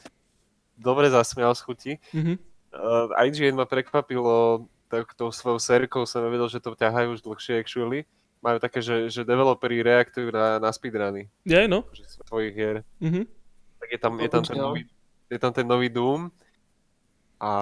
dobre 0.84 1.08
zasmial 1.08 1.56
z 1.56 1.62
chuti. 1.64 1.94
Mhm. 2.12 2.36
Uh, 2.74 3.08
IGN 3.24 3.56
ma 3.56 3.70
prekvapilo 3.70 4.66
tak 4.90 5.14
tou 5.18 5.34
svojou 5.34 5.58
sérikou, 5.58 6.06
som 6.06 6.22
nevedel, 6.22 6.50
že 6.50 6.62
to 6.62 6.78
ťahajú 6.78 7.18
už 7.18 7.26
dlhšie 7.26 7.58
actually. 7.58 8.06
Majú 8.44 8.60
také, 8.60 8.84
že, 8.84 9.08
že 9.08 9.24
developeri 9.24 9.80
reaktujú 9.80 10.30
na, 10.30 10.60
na 10.60 10.70
speedruny 10.70 11.32
Ja, 11.48 11.64
no. 11.66 11.88
že 11.96 12.04
svojich 12.28 12.54
hier. 12.54 12.78
Mhm. 13.00 13.24
Tak 13.80 13.88
je 13.90 14.00
tam, 14.00 14.14
je 14.20 14.30
tam, 14.30 14.44
ten, 14.44 14.58
no. 14.60 14.64
nový, 14.70 14.82
je 15.32 15.40
tam 15.40 15.52
ten 15.56 15.66
nový 15.66 15.90
Doom 15.90 16.30
a, 17.44 17.54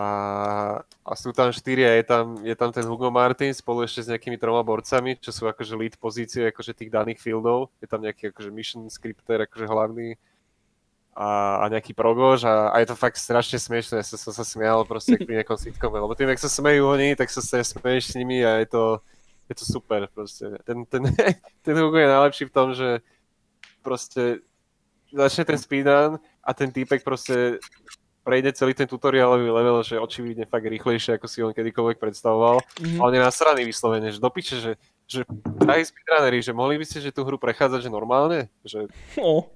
a 1.01 1.11
sú 1.17 1.33
tam 1.33 1.49
štyria, 1.49 1.97
je 1.97 2.05
tam, 2.05 2.37
je 2.45 2.53
tam 2.53 2.69
ten 2.69 2.85
Hugo 2.85 3.09
Martin 3.09 3.49
spolu 3.49 3.81
ešte 3.81 4.05
s 4.05 4.11
nejakými 4.13 4.37
troma 4.37 4.61
borcami, 4.61 5.17
čo 5.17 5.33
sú 5.33 5.49
akože 5.49 5.73
lead 5.73 5.95
pozície 5.97 6.45
akože 6.53 6.77
tých 6.77 6.93
daných 6.93 7.17
fieldov. 7.17 7.73
Je 7.81 7.89
tam 7.89 8.05
nejaký 8.05 8.29
akože 8.29 8.53
mission 8.53 8.85
scripter, 8.93 9.41
akože 9.41 9.65
hlavný 9.65 10.21
a, 11.11 11.59
a 11.59 11.65
nejaký 11.67 11.91
progož 11.91 12.47
a, 12.47 12.71
a 12.71 12.79
je 12.79 12.87
to 12.87 12.95
fakt 12.95 13.19
strašne 13.19 13.59
smiešné, 13.59 13.99
ja 13.99 14.05
som 14.07 14.15
sa, 14.15 14.31
sa 14.31 14.45
smial 14.47 14.87
proste 14.87 15.19
pri 15.19 15.43
nejakom 15.43 15.59
sitcome, 15.59 15.99
lebo 15.99 16.15
tým, 16.15 16.31
jak 16.31 16.39
sa 16.39 16.47
smejú 16.47 16.87
oni, 16.87 17.19
tak 17.19 17.27
sa, 17.27 17.43
smeješ 17.43 18.15
s 18.15 18.17
nimi 18.17 18.39
a 18.47 18.63
je 18.63 18.67
to, 18.71 18.83
je 19.51 19.55
to 19.59 19.65
super 19.67 20.07
proste. 20.07 20.47
Ten, 20.63 20.87
ten, 20.87 21.03
ten 21.65 21.75
Hugo 21.75 21.99
je 21.99 22.07
najlepší 22.07 22.47
v 22.47 22.55
tom, 22.55 22.71
že 22.71 23.03
proste 23.83 24.39
začne 25.11 25.43
ten 25.43 25.59
speedrun 25.59 26.15
a 26.39 26.49
ten 26.55 26.71
týpek 26.71 27.03
proste 27.03 27.59
prejde 28.23 28.53
celý 28.53 28.71
ten 28.71 28.87
tutoriálový 28.87 29.49
level, 29.49 29.83
že 29.83 29.99
očividne 29.99 30.45
fakt 30.45 30.69
rýchlejšie, 30.69 31.17
ako 31.17 31.27
si 31.27 31.43
on 31.43 31.51
kedykoľvek 31.51 31.97
predstavoval. 31.99 32.61
Mhm. 32.79 32.97
A 32.97 33.01
on 33.03 33.13
je 33.13 33.21
nasraný 33.21 33.67
vyslovene, 33.67 34.13
že 34.13 34.21
dopiče, 34.21 34.55
že, 34.61 34.71
že 35.09 35.21
drahí 35.59 35.83
speedrunneri, 35.83 36.39
že 36.39 36.55
mohli 36.55 36.79
by 36.79 36.85
ste 36.87 37.03
že 37.03 37.11
tú 37.11 37.27
hru 37.27 37.35
prechádzať 37.35 37.89
že 37.89 37.91
normálne? 37.91 38.47
Že 38.63 38.87
O, 39.19 39.49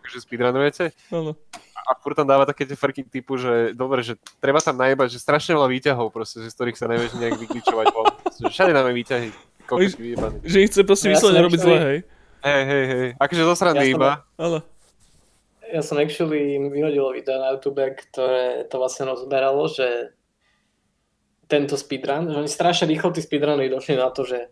akože 0.00 0.18
speedrunujete? 0.24 0.96
áno. 1.12 1.36
A 1.80 1.96
furt 1.96 2.14
tam 2.14 2.28
dáva 2.28 2.46
také 2.46 2.68
tie 2.68 2.76
frky 2.76 3.02
typu, 3.02 3.34
že 3.40 3.72
dobre, 3.74 4.04
že 4.04 4.14
treba 4.38 4.62
tam 4.62 4.78
najebať, 4.78 5.16
že 5.16 5.18
strašne 5.18 5.58
veľa 5.58 5.68
výťahov 5.68 6.12
proste, 6.12 6.44
že 6.44 6.52
z 6.52 6.56
ktorých 6.56 6.78
sa 6.78 6.86
nevieš 6.86 7.18
nejak 7.18 7.40
vykličovať 7.40 7.86
Všade 8.46 8.70
dáme 8.70 8.94
výťahy. 8.94 9.32
Kokos. 9.66 9.96
Že 10.44 10.58
ich 10.60 10.70
chce 10.70 10.82
proste 10.86 11.06
No 11.08 11.10
ja 11.10 11.16
vyslovene 11.18 11.38
som 11.40 11.46
robiť 11.50 11.60
zle, 11.62 11.78
hej. 11.78 11.98
Hej, 12.40 12.62
hej, 12.64 12.84
hej. 12.86 13.08
Akože 13.20 13.42
zo 13.42 13.54
srandy 13.56 13.86
Ja 13.86 13.92
iba. 13.94 14.10
Ale, 14.40 14.58
Ja 15.70 15.82
som 15.86 16.02
actually 16.02 16.58
vyhodil 16.58 17.06
video 17.14 17.38
na 17.38 17.54
YouTube, 17.54 17.82
ktoré 17.82 18.66
to 18.66 18.76
vlastne 18.82 19.06
rozberalo, 19.06 19.70
že 19.70 20.14
tento 21.46 21.74
speedrun, 21.74 22.30
že 22.30 22.38
oni 22.38 22.50
strašne 22.50 22.86
rýchlo 22.90 23.10
tí 23.10 23.22
speedruny 23.22 23.70
došli 23.70 23.98
na 23.98 24.10
to, 24.10 24.22
že, 24.22 24.50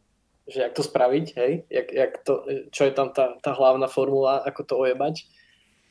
že 0.49 0.65
jak 0.65 0.73
to 0.73 0.83
spraviť, 0.83 1.27
hej, 1.37 1.53
jak, 1.69 1.89
jak 1.93 2.13
to, 2.25 2.33
čo 2.73 2.83
je 2.89 2.93
tam 2.97 3.13
tá, 3.13 3.37
tá 3.45 3.53
hlavná 3.53 3.85
formula, 3.85 4.41
ako 4.41 4.61
to 4.65 4.75
ojebať. 4.81 5.29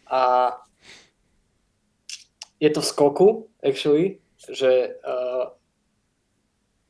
A 0.10 0.54
je 2.58 2.70
to 2.74 2.82
v 2.82 2.90
skoku, 2.90 3.28
actually, 3.62 4.18
že 4.50 4.98
uh, 5.06 5.54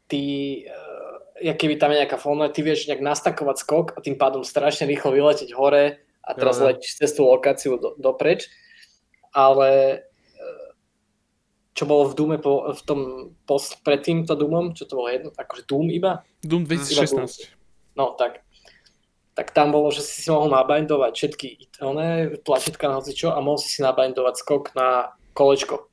ty, 0.07 0.23
uh, 0.63 1.19
jak 1.43 1.59
keby 1.59 1.75
tam 1.75 1.91
je 1.91 1.99
nejaká 1.99 2.15
formula, 2.15 2.47
ty 2.47 2.63
vieš 2.63 2.87
nejak 2.87 3.03
nastakovať 3.03 3.57
skok 3.59 3.87
a 3.95 3.99
tým 3.99 4.15
pádom 4.15 4.47
strašne 4.47 4.87
rýchlo 4.87 5.11
vyletieť 5.11 5.51
hore 5.51 5.99
a 6.23 6.31
teraz 6.35 6.63
jo. 6.63 6.71
letíš 6.71 7.03
cez 7.03 7.11
tú 7.11 7.27
lokáciu 7.27 7.75
do, 7.75 7.99
dopreč, 7.99 8.47
ale 9.35 9.71
e, 9.75 9.97
čo 11.75 11.83
bolo 11.83 12.11
v 12.11 12.13
Dúme 12.15 12.37
po, 12.39 12.71
v 12.71 12.81
tom 12.83 12.99
post, 13.47 13.79
pred 13.83 14.03
týmto 14.03 14.35
Doomom, 14.35 14.75
čo 14.75 14.87
to 14.87 14.99
bolo 14.99 15.11
jedno, 15.11 15.29
akože 15.35 15.63
Doom 15.67 15.87
iba, 15.91 16.23
Doom 16.43 16.63
2016. 16.67 17.56
no 17.97 18.13
tak, 18.13 18.45
tak 19.33 19.51
tam 19.51 19.73
bolo, 19.73 19.89
že 19.89 20.05
si 20.05 20.21
si 20.21 20.29
mohol 20.29 20.53
nabindovať 20.53 21.11
všetky 21.13 21.47
oné 21.81 22.37
tlačítka 22.45 22.85
na 22.89 23.01
hocičo 23.01 23.33
a 23.33 23.41
mohol 23.41 23.57
si 23.57 23.69
si 23.73 23.81
nabindovať 23.81 24.35
skok 24.37 24.77
na 24.77 25.17
kolečko, 25.33 25.89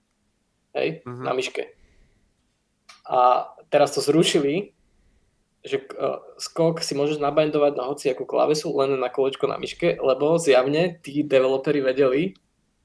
hej, 0.76 1.01
Mhm. 1.05 1.24
na 1.24 1.32
myške. 1.32 1.62
A 3.05 3.48
teraz 3.68 3.93
to 3.93 4.01
zrušili, 4.01 4.72
že 5.64 5.81
uh, 5.81 6.20
skok 6.36 6.85
si 6.85 6.93
môžeš 6.93 7.20
nabindovať 7.20 7.72
na 7.76 7.89
hociakú 7.89 8.28
klávesu, 8.28 8.68
len 8.76 9.01
na 9.01 9.09
kolečko 9.09 9.48
na 9.48 9.56
myške, 9.56 9.97
lebo 9.97 10.36
zjavne 10.36 11.01
tí 11.01 11.24
developeri 11.24 11.81
vedeli, 11.81 12.36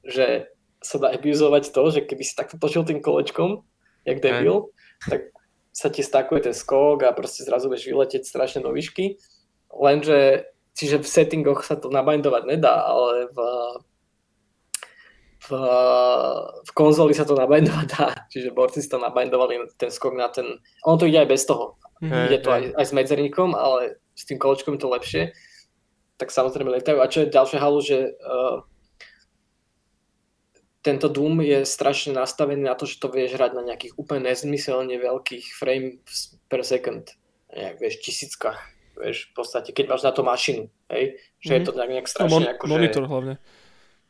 že 0.04 0.48
sa 0.80 0.96
dá 0.96 1.12
abuzovať 1.12 1.76
to, 1.76 1.84
že 1.92 2.08
keby 2.08 2.24
si 2.24 2.40
takto 2.40 2.56
točil 2.56 2.88
tým 2.88 3.04
kolečkom, 3.04 3.68
jak 4.08 4.24
debil, 4.24 4.72
tak 5.12 5.28
sa 5.72 5.88
ti 5.90 6.02
stakuje 6.02 6.50
ten 6.50 6.56
skok 6.56 7.06
a 7.06 7.16
proste 7.16 7.46
zrazu 7.46 7.70
budeš 7.70 7.90
vyletieť 7.90 8.24
strašne 8.26 8.66
do 8.66 8.74
výšky. 8.74 9.22
Lenže, 9.70 10.50
čiže 10.74 11.00
v 11.00 11.08
settingoch 11.08 11.62
sa 11.62 11.78
to 11.78 11.94
nabindovať 11.94 12.44
nedá, 12.50 12.90
ale 12.90 13.30
v, 13.30 13.38
v, 15.46 15.50
v 16.66 16.72
konzoli 16.74 17.14
sa 17.14 17.24
to 17.24 17.38
nabindovať 17.38 17.88
dá. 17.90 18.08
Čiže 18.34 18.54
borci 18.54 18.82
si 18.82 18.90
to 18.90 18.98
nabindovali 18.98 19.62
ten 19.78 19.94
skok 19.94 20.18
na 20.18 20.28
ten... 20.34 20.58
Ono 20.90 20.98
to 20.98 21.06
ide 21.06 21.22
aj 21.22 21.30
bez 21.30 21.46
toho. 21.46 21.78
Mhm. 22.02 22.18
Ide 22.34 22.40
to 22.42 22.50
aj, 22.50 22.64
aj 22.74 22.86
s 22.86 22.96
medzerníkom, 22.96 23.54
ale 23.54 24.02
s 24.18 24.26
tým 24.26 24.42
kolečkom 24.42 24.76
je 24.76 24.82
to 24.82 24.90
lepšie. 24.90 25.24
Tak 26.20 26.34
samozrejme 26.34 26.74
letajú. 26.76 27.00
A 27.00 27.08
čo 27.08 27.24
je 27.24 27.32
ďalšie 27.32 27.58
halu, 27.62 27.80
že 27.80 28.20
uh, 28.20 28.66
tento 30.80 31.12
Doom 31.12 31.44
je 31.44 31.68
strašne 31.68 32.16
nastavený 32.16 32.64
na 32.64 32.76
to, 32.76 32.88
že 32.88 33.04
to 33.04 33.12
vieš 33.12 33.36
hrať 33.36 33.52
na 33.56 33.64
nejakých 33.68 34.00
úplne 34.00 34.32
nezmyselne 34.32 34.96
veľkých 34.96 35.46
frames 35.56 36.40
per 36.48 36.64
second. 36.64 37.04
Nejak, 37.52 37.82
vieš, 37.84 37.96
tisíckach. 38.00 38.60
Vieš, 39.00 39.32
v 39.32 39.34
podstate, 39.36 39.72
keď 39.72 39.96
máš 39.96 40.04
na 40.04 40.12
to 40.12 40.28
mašinu, 40.28 40.68
hej, 40.92 41.16
že 41.40 41.52
je 41.56 41.62
to 41.64 41.72
nejak, 41.72 41.92
nejak 42.04 42.08
No, 42.08 42.12
strašne 42.12 42.36
mon- 42.36 42.52
akože... 42.52 42.72
monitor 42.72 43.04
hlavne. 43.08 43.34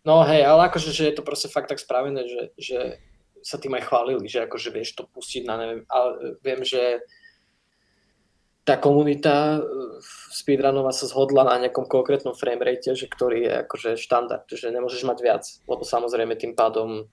No 0.02 0.26
hej, 0.26 0.41
ale 0.41 0.62
akože, 0.66 0.90
že 0.90 1.04
je 1.10 1.14
to 1.14 1.22
proste 1.22 1.54
fakt 1.54 1.70
tak 1.70 1.78
spravené, 1.78 2.26
že, 2.26 2.41
že 2.58 2.78
sa 3.46 3.62
tým 3.62 3.78
aj 3.78 3.86
chválili, 3.86 4.26
že 4.26 4.50
akože 4.50 4.74
vieš 4.74 4.98
to 4.98 5.06
pustiť 5.06 5.46
na 5.46 5.62
neviem, 5.62 5.82
ale 5.94 6.41
viem, 6.41 6.66
že 6.66 7.06
tá 8.64 8.76
komunita 8.77 9.60
eh, 9.60 9.64
speedrunová 10.31 10.91
sa 10.91 11.07
zhodla 11.07 11.48
na 11.48 11.68
nejakom 11.68 11.88
konkrétnom 11.88 12.36
framerate, 12.36 12.95
že 12.95 13.07
ktorý 13.10 13.40
je 13.45 13.53
akože 13.65 13.90
štandard, 13.99 14.45
že 14.49 14.72
nemôžeš 14.72 15.03
mať 15.07 15.18
viac, 15.23 15.44
lebo 15.65 15.84
samozrejme 15.84 16.36
tým 16.36 16.53
pádom 16.53 17.07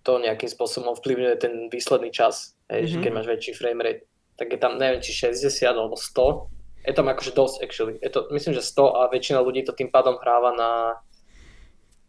to 0.00 0.16
nejakým 0.16 0.48
spôsobom 0.48 0.96
ovplyvňuje 0.96 1.36
ten 1.36 1.68
výsledný 1.68 2.08
čas, 2.08 2.56
hej, 2.72 2.88
mm-hmm. 2.88 2.90
že 2.90 2.96
Mhm. 2.96 3.02
keď 3.04 3.12
máš 3.12 3.26
väčší 3.28 3.52
framerate, 3.52 4.02
tak 4.40 4.48
je 4.48 4.58
tam 4.58 4.80
neviem 4.80 5.04
či 5.04 5.12
60 5.12 5.44
alebo 5.68 5.96
100, 6.00 6.88
je 6.88 6.94
tam 6.96 7.06
akože 7.12 7.32
dosť 7.36 7.56
actually, 7.60 7.94
je 8.00 8.08
to, 8.08 8.24
myslím, 8.32 8.56
že 8.56 8.64
100 8.64 8.96
a 8.96 9.00
väčšina 9.12 9.44
ľudí 9.44 9.60
to 9.68 9.76
tým 9.76 9.92
pádom 9.92 10.16
hráva 10.16 10.56
na 10.56 10.72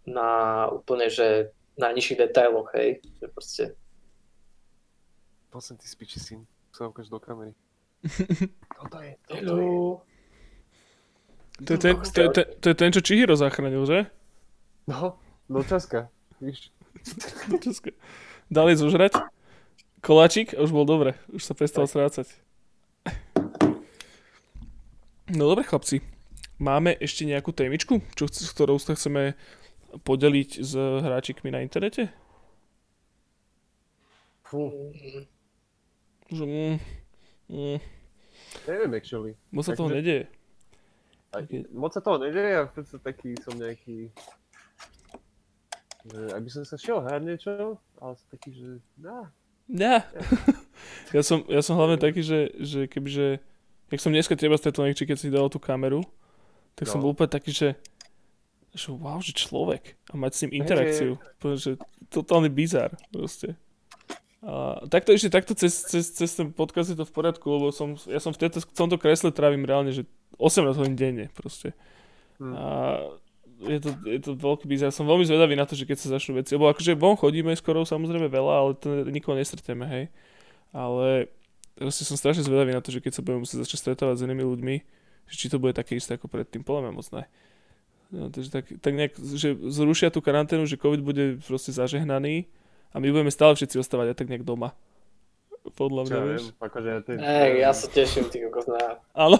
na 0.01 0.65
úplne, 0.73 1.13
že 1.13 1.53
na 1.77 1.93
nižších 1.93 2.17
detailoch, 2.17 2.73
hej, 2.73 3.05
že 3.21 3.27
proste 3.29 3.63
Prosím, 5.51 5.75
ty 5.77 5.83
spiči 5.83 6.15
syn. 6.15 6.47
Sa 6.71 6.87
ukáž 6.87 7.11
do 7.11 7.19
kamery. 7.19 7.51
Toto 8.81 8.97
je, 9.01 9.11
toto 9.29 9.53
je. 9.57 9.67
To 11.61 11.69
je, 11.73 11.79
ten, 11.79 11.93
to, 12.01 12.19
je, 12.21 12.29
ten, 12.33 12.45
to 12.57 12.65
je 12.73 12.75
ten, 12.75 12.89
čo 12.89 13.05
Chihiro 13.05 13.37
zachránil, 13.37 13.85
že? 13.85 14.09
No, 14.89 15.21
no 15.45 15.61
časka. 15.61 16.09
Víš, 16.41 16.73
České. 17.63 17.93
Dali 18.49 18.73
zožrať. 18.73 19.21
Koláčik 20.01 20.57
už 20.57 20.73
bol 20.73 20.89
dobre. 20.89 21.13
Už 21.29 21.45
sa 21.45 21.53
prestal 21.53 21.85
strácať. 21.85 22.25
No 25.29 25.45
dobre 25.45 25.61
chlapci. 25.61 26.01
Máme 26.57 26.97
ešte 26.97 27.29
nejakú 27.29 27.53
témičku, 27.53 28.01
čo, 28.17 28.25
s 28.25 28.49
ktorou 28.49 28.81
sa 28.81 28.97
chceme 28.97 29.37
podeliť 30.01 30.49
s 30.61 30.73
hráčikmi 30.73 31.53
na 31.53 31.61
internete? 31.61 32.09
fú, 34.51 34.91
Že, 36.27 36.43
mm, 36.43 36.75
mm, 37.51 37.79
neviem 38.65 38.91
actually. 38.93 39.33
moc 39.51 39.63
sa 39.63 39.75
toho 39.75 39.87
Takže- 39.87 39.97
nedieje. 39.97 40.23
A, 41.31 41.37
Ok. 41.37 41.51
moc 41.71 41.91
sa 41.91 41.99
toho 41.99 42.17
nedeje 42.17 42.51
a 42.53 42.65
v 42.65 42.71
podstate 42.73 43.03
taký 43.03 43.29
som 43.37 43.53
nejaký... 43.53 44.11
Že 46.01 46.19
aby 46.33 46.47
som 46.49 46.63
sa 46.65 46.75
šiel 46.75 46.97
hrať 46.99 47.21
niečo, 47.21 47.51
ale 47.95 48.13
som 48.15 48.27
taký, 48.27 48.49
že... 48.51 48.67
Nah, 48.97 49.29
Ja. 49.69 50.03
ja, 51.15 51.21
som, 51.21 51.45
ja 51.45 51.61
som 51.61 51.77
hlavne 51.77 51.95
taký, 51.95 52.19
že, 52.19 52.51
že 52.57 52.79
kebyže... 52.85 53.37
Jak 53.87 53.99
som 53.99 54.09
dneska 54.09 54.33
teba 54.33 54.55
stretol 54.55 54.87
niekde, 54.87 55.03
keď 55.05 55.17
si 55.17 55.27
dal 55.27 55.47
tú 55.47 55.59
kameru, 55.59 56.01
tak 56.73 56.87
som 56.87 56.99
No. 56.99 57.03
bol 57.05 57.13
úplne 57.13 57.27
taký, 57.29 57.51
že 57.51 57.69
že 58.71 58.87
wow, 58.87 59.19
že 59.19 59.35
človek 59.35 59.99
a 60.07 60.15
mať 60.15 60.31
s 60.31 60.39
ním 60.41 60.63
interakciu. 60.63 61.19
Úplne, 61.43 61.55
že 61.59 61.71
totálny 62.07 62.47
bizar 62.47 62.95
proste. 63.11 63.59
A 64.41 64.81
takto 64.89 65.13
ešte 65.13 65.29
takto 65.29 65.53
cez, 65.53 65.85
cez, 65.85 66.09
cez 66.17 66.29
ten 66.33 66.49
podcast 66.49 66.89
je 66.89 66.97
to 66.97 67.05
v 67.05 67.13
poriadku, 67.13 67.45
lebo 67.45 67.69
som, 67.69 67.93
ja 68.09 68.17
som 68.17 68.33
v, 68.33 68.41
tejto, 68.41 68.65
v 68.65 68.73
tomto 68.73 68.97
kresle 68.97 69.29
trávim 69.29 69.61
reálne, 69.61 69.93
že 69.93 70.09
18 70.41 70.81
hodín 70.81 70.97
denne 70.97 71.29
proste. 71.37 71.77
Hm. 72.41 72.53
A 72.57 72.65
je 73.61 73.77
to, 73.77 73.89
je 74.01 74.17
to 74.17 74.31
veľký 74.33 74.65
bizar. 74.65 74.89
Som 74.89 75.05
veľmi 75.05 75.29
zvedavý 75.29 75.53
na 75.53 75.69
to, 75.69 75.77
že 75.77 75.85
keď 75.85 75.97
sa 76.01 76.17
začnú 76.17 76.41
veci, 76.41 76.57
lebo 76.57 76.73
akože 76.73 76.97
von 76.97 77.13
chodíme 77.13 77.53
skoro 77.53 77.85
samozrejme 77.85 78.25
veľa, 78.25 78.53
ale 78.57 78.71
to 78.81 79.05
nikoho 79.13 79.37
nestretneme, 79.37 79.85
hej. 79.85 80.03
Ale 80.73 81.29
proste 81.77 82.01
som 82.01 82.17
strašne 82.17 82.41
zvedavý 82.41 82.73
na 82.73 82.81
to, 82.81 82.89
že 82.89 82.97
keď 82.97 83.13
sa 83.13 83.21
budeme 83.21 83.45
musieť 83.45 83.61
začať 83.61 83.77
stretávať 83.85 84.15
s 84.17 84.25
inými 84.25 84.41
ľuďmi, 84.41 84.75
že 85.29 85.35
či 85.37 85.53
to 85.53 85.61
bude 85.61 85.77
také 85.77 86.01
isté 86.01 86.17
ako 86.17 86.25
predtým, 86.25 86.65
podľa 86.65 86.89
mňa 86.89 86.93
moc 86.97 87.07
ne. 87.13 87.23
No, 88.11 88.27
takže 88.27 88.49
tak, 88.49 88.65
tak 88.81 88.93
nejak, 88.97 89.13
že 89.15 89.55
zrušia 89.69 90.09
tú 90.09 90.19
karanténu, 90.19 90.65
že 90.65 90.81
COVID 90.81 90.99
bude 91.05 91.39
proste 91.45 91.71
zažehnaný 91.71 92.49
a 92.91 92.95
my 92.99 93.07
budeme 93.07 93.31
stále 93.31 93.55
všetci 93.55 93.79
ostávať 93.79 94.13
aj 94.13 94.17
tak 94.19 94.29
nejak 94.29 94.43
doma. 94.43 94.75
Podľa 95.61 96.01
mňa, 96.09 96.17
ja 96.17 96.25
vieš. 96.25 96.43
akože 96.57 96.89
ja 96.89 96.99
ty... 97.05 97.11
Ej, 97.15 97.51
ja 97.61 97.71
sa 97.71 97.87
teším, 97.87 98.25
ty 98.27 98.41
kokos 98.43 98.65
na 98.67 98.97
Áno? 99.13 99.37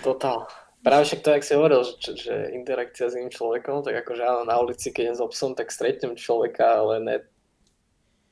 totál. 0.00 0.48
Práve 0.84 1.08
však 1.08 1.20
to, 1.24 1.28
jak 1.32 1.44
si 1.44 1.52
hovoril, 1.56 1.80
že, 1.84 2.12
že 2.12 2.34
interakcia 2.52 3.08
s 3.08 3.16
iným 3.16 3.32
človekom, 3.32 3.84
tak 3.84 4.04
akože 4.04 4.22
áno, 4.24 4.42
na 4.44 4.56
ulici, 4.60 4.92
keď 4.92 5.12
idem 5.12 5.16
s 5.16 5.24
obsom, 5.24 5.56
tak 5.56 5.72
stretnem 5.72 6.16
človeka, 6.16 6.84
ale 6.84 6.94
ne 7.00 7.16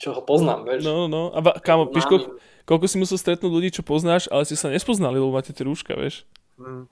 čo 0.03 0.11
ho 0.11 0.23
poznám, 0.27 0.67
vieš. 0.67 0.83
No, 0.83 1.07
no. 1.07 1.31
A 1.31 1.39
va, 1.39 1.55
kámo, 1.63 1.87
víš, 1.95 2.11
koľko, 2.11 2.35
koľko 2.67 2.87
si 2.91 2.99
musel 2.99 3.23
stretnúť 3.23 3.53
ľudí, 3.55 3.71
čo 3.71 3.87
poznáš, 3.87 4.27
ale 4.35 4.43
ste 4.43 4.59
sa 4.59 4.67
nespoznali, 4.67 5.23
lebo 5.23 5.31
máte 5.31 5.55
tie 5.55 5.63
rúška, 5.63 5.95
vieš. 5.95 6.27
Hm. 6.59 6.91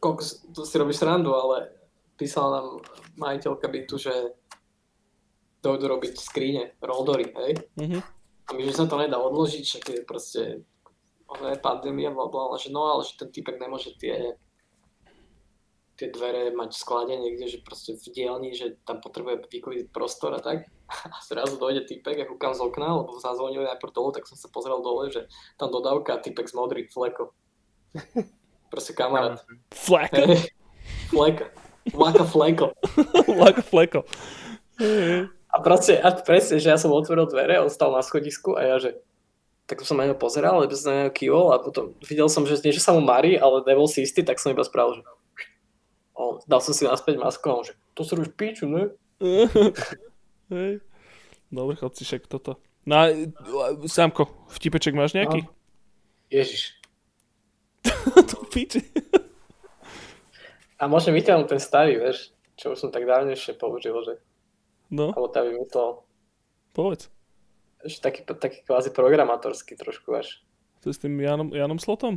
kokos, 0.00 0.42
to 0.56 0.64
si 0.64 0.74
robíš 0.80 1.04
srandu, 1.04 1.36
ale 1.36 1.68
písala 2.16 2.58
nám 2.58 2.66
majiteľka 3.20 3.68
bytu, 3.68 3.94
že 4.00 4.12
dojdu 5.62 5.84
robiť 5.90 6.14
skrine, 6.18 6.74
roldory, 6.82 7.30
hej? 7.34 7.52
Mhm. 7.76 7.98
A 8.48 8.56
my, 8.56 8.64
že 8.64 8.72
sa 8.80 8.88
to 8.88 8.96
nedá 8.96 9.20
odložiť, 9.20 9.64
že 9.64 9.78
je 9.84 10.02
proste 10.08 10.64
ono 11.28 11.52
je 11.52 11.60
pandémia, 11.60 12.08
bla, 12.08 12.24
bla, 12.32 12.56
že 12.56 12.72
no, 12.72 12.88
ale 12.88 13.04
že 13.04 13.20
ten 13.20 13.28
typek 13.28 13.60
nemôže 13.60 13.92
tie 14.00 14.32
tie 15.98 16.14
dvere 16.14 16.54
mať 16.54 16.70
v 16.70 16.78
sklade 16.78 17.14
niekde, 17.18 17.46
že 17.50 17.66
proste 17.66 17.98
v 17.98 18.06
dielni, 18.14 18.54
že 18.54 18.78
tam 18.86 19.02
potrebuje 19.02 19.50
vyklidiť 19.50 19.90
prostor 19.90 20.30
a 20.30 20.40
tak. 20.40 20.70
A 21.12 21.18
zrazu 21.26 21.58
dojde 21.58 21.84
typek, 21.84 22.22
ja 22.22 22.24
kúkam 22.24 22.54
z 22.54 22.62
okna, 22.62 23.02
lebo 23.02 23.18
zazvonili 23.18 23.66
najprv 23.66 23.92
dole, 23.92 24.14
tak 24.14 24.30
som 24.30 24.38
sa 24.38 24.46
pozrel 24.48 24.78
dole, 24.78 25.10
že 25.10 25.26
tam 25.58 25.74
dodávka 25.74 26.16
a 26.16 26.22
typek 26.22 26.46
z 26.46 26.54
modrých 26.54 26.88
fleko. 26.94 27.34
Proste 28.72 28.94
kamarát. 28.94 29.42
Flaka. 29.74 30.22
Hej, 30.22 30.54
fleka. 31.10 31.50
Laka 31.92 32.24
fleko. 32.24 32.66
Laka 33.26 33.62
fleko. 33.74 34.00
A 35.48 35.64
proste, 35.64 35.96
a 35.96 36.12
presne, 36.12 36.60
že 36.60 36.68
ja 36.68 36.76
som 36.76 36.92
otvoril 36.92 37.24
dvere, 37.24 37.56
on 37.56 37.72
stal 37.72 37.90
na 37.90 38.04
schodisku 38.04 38.54
a 38.54 38.60
ja, 38.64 38.76
že 38.76 39.00
tak 39.68 39.84
som 39.84 40.00
na 40.00 40.08
neho 40.08 40.16
pozeral, 40.16 40.60
lebo 40.60 40.72
som 40.72 40.92
na 40.92 41.08
neho 41.08 41.12
kývol 41.12 41.52
a 41.52 41.60
potom 41.60 41.92
videl 42.04 42.28
som, 42.32 42.48
že 42.48 42.60
nie, 42.64 42.72
že 42.72 42.84
sa 42.84 42.96
mu 42.96 43.04
marí, 43.04 43.36
ale 43.36 43.64
nebol 43.68 43.88
si 43.88 44.04
istý, 44.04 44.24
tak 44.24 44.40
som 44.40 44.52
iba 44.52 44.64
spravil, 44.64 45.00
že 45.00 45.02
o, 46.16 46.40
dal 46.48 46.60
som 46.64 46.72
si 46.72 46.88
naspäť 46.88 47.20
masku 47.20 47.44
a 47.48 47.60
on, 47.60 47.64
že 47.64 47.76
to 47.92 48.04
sa 48.04 48.16
už 48.16 48.32
píču, 48.32 48.64
ne? 48.68 48.92
Hej. 50.52 50.80
Dobre, 51.48 51.76
chlapci, 51.76 52.04
však 52.04 52.28
toto. 52.28 52.60
No 52.88 52.96
a 52.96 53.04
Sámko, 53.84 54.28
vtipeček 54.52 54.96
máš 54.96 55.12
nejaký? 55.12 55.44
Ježiš. 56.32 56.76
to 58.32 58.36
píči. 58.48 58.84
A 60.78 60.86
môžem 60.86 61.12
vyťahnuť 61.12 61.48
ten 61.48 61.60
starý, 61.60 62.00
vieš, 62.00 62.32
čo 62.56 62.72
už 62.72 62.78
som 62.80 62.90
tak 62.92 63.04
dávnejšie 63.04 63.58
použil, 63.60 63.96
že, 64.04 64.14
No, 64.88 65.12
alebo 65.12 65.28
tam 65.28 65.44
vymyslel, 65.46 66.00
povedz. 66.72 67.12
že 67.84 68.00
taký, 68.00 68.24
taký 68.24 68.64
kvázi 68.64 68.90
programátorský 68.90 69.76
trošku 69.76 70.16
až. 70.16 70.40
To 70.80 70.88
je 70.88 70.94
s 70.96 71.02
tým 71.02 71.18
Janom, 71.20 71.52
Janom 71.52 71.76
Slotom? 71.78 72.16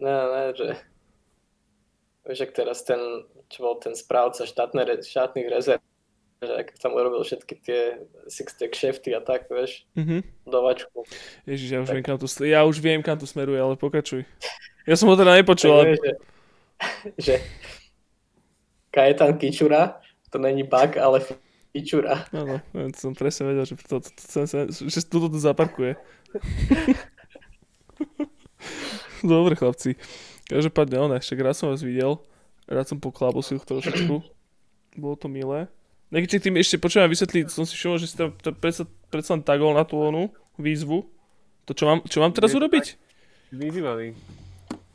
Ne, 0.00 0.14
ne, 0.32 0.42
že 0.56 0.76
Vieš, 2.22 2.46
ak 2.46 2.52
teraz 2.54 2.86
ten, 2.86 3.02
čo 3.50 3.66
bol 3.66 3.82
ten 3.82 3.98
správca 3.98 4.46
štátne, 4.46 4.86
štátnych 5.02 5.50
rezerv, 5.50 5.82
že 6.38 6.54
ak 6.54 6.78
tam 6.78 6.94
urobil 6.94 7.26
všetky 7.26 7.54
tie 7.58 7.98
six-stack 8.30 8.78
shifty 8.78 9.10
a 9.10 9.18
tak, 9.18 9.50
vieš, 9.50 9.82
Mhm. 9.98 10.22
dovačku. 10.46 11.02
Ježiš, 11.50 11.68
ja 11.74 11.78
už, 11.82 11.90
Tak. 11.90 11.94
viem, 11.98 12.04
kam 12.06 12.18
to, 12.22 12.26
ja 12.46 12.62
už 12.62 12.78
viem, 12.78 13.02
kam 13.02 13.18
to 13.18 13.26
smeruje, 13.26 13.58
ale 13.58 13.74
pokračuj. 13.74 14.22
Ja 14.86 14.94
som 14.94 15.10
ho 15.10 15.18
teda 15.18 15.34
nepočul, 15.34 15.74
ale... 15.74 15.98
že, 15.98 16.10
že 17.26 17.34
Kajetan 18.94 19.34
Kičura, 19.38 19.98
to 20.30 20.38
není 20.38 20.62
bug, 20.62 20.94
ale 21.02 21.26
Kičura. 21.72 22.28
Áno, 22.36 22.60
ja 22.60 22.84
som 22.92 23.16
presne 23.16 23.48
vedel, 23.48 23.64
že, 23.64 23.80
to, 23.80 24.04
to, 24.04 24.10
to, 24.12 24.44
to, 24.44 24.58
to, 24.68 24.84
že 24.92 25.00
tuto 25.08 25.32
to 25.32 25.40
zaparkuje. 25.40 25.96
Dobre, 29.24 29.56
chlapci. 29.56 29.96
Každopádne, 30.52 31.00
one, 31.00 31.16
však 31.16 31.40
rád 31.40 31.56
som 31.56 31.72
vás 31.72 31.80
videl. 31.80 32.20
Rád 32.68 32.92
som 32.92 33.00
poklábosil 33.00 33.64
trošičku. 33.64 34.20
Bolo 35.00 35.16
to 35.16 35.32
milé. 35.32 35.72
Nekýček, 36.12 36.44
tým 36.44 36.60
ešte 36.60 36.76
počujem 36.76 37.08
vysvetliť, 37.08 37.48
som 37.48 37.64
si 37.64 37.72
všimol, 37.72 37.96
že 37.96 38.12
si 38.12 38.20
tam 38.20 38.36
predsa, 38.36 38.84
predsa 39.08 39.32
len 39.32 39.40
tagol 39.40 39.72
na 39.72 39.88
tú 39.88 39.96
onu 39.96 40.28
výzvu. 40.60 41.08
To 41.64 41.72
čo 41.72 41.88
mám, 41.88 42.04
čo 42.04 42.20
mám 42.20 42.36
teraz 42.36 42.52
urobiť? 42.52 43.00
Vyzývaný. 43.48 44.12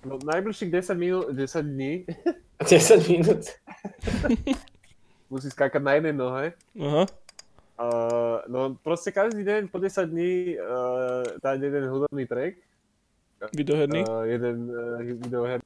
No, 0.05 0.21
najbližších 0.21 0.69
10 0.69 0.93
minút, 1.01 1.25
10 1.33 1.41
dní 1.65 2.05
10 2.61 3.09
minút. 3.09 3.49
Musí 5.27 5.47
skákať 5.51 5.81
na 5.83 5.93
jednej 5.99 6.15
nohe. 6.15 6.45
Aha. 6.79 7.03
Uh, 7.77 8.41
no 8.49 8.73
proste 8.81 9.13
každý 9.13 9.45
deň 9.45 9.69
po 9.69 9.77
10 9.77 10.09
dní 10.09 10.57
uh, 10.57 11.21
dať 11.37 11.57
jeden 11.61 11.85
hudobný 11.93 12.25
track, 12.25 12.57
Videoherný. 13.53 14.01
uh, 14.01 14.25
jeden 14.25 14.65
uh, 14.73 14.97
videoher. 14.97 15.61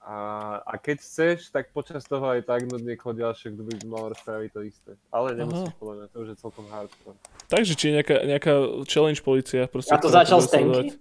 A, 0.00 0.16
a 0.64 0.74
keď 0.78 1.02
chceš, 1.02 1.50
tak 1.52 1.74
počas 1.74 2.06
toho 2.06 2.24
aj 2.30 2.46
tak 2.46 2.64
no 2.70 2.78
niekoho 2.78 3.12
ďalšie, 3.12 3.52
kto 3.52 3.62
by 3.62 3.74
mal 3.90 4.10
spraviť 4.14 4.50
to 4.54 4.60
isté. 4.64 4.90
Ale 5.12 5.34
nemusíš 5.36 5.74
podľa 5.76 5.94
mňa, 5.94 6.06
to 6.08 6.16
už 6.24 6.28
je 6.32 6.36
celkom 6.40 6.66
hardcore. 6.72 7.18
Takže 7.52 7.72
či 7.76 7.84
je 7.90 7.92
nejaká, 8.00 8.16
nejaká 8.24 8.54
challenge 8.88 9.20
policia. 9.20 9.66
Proste, 9.66 9.92
A 9.92 10.00
to 10.00 10.08
začal? 10.08 10.40
Stenky 10.40 10.96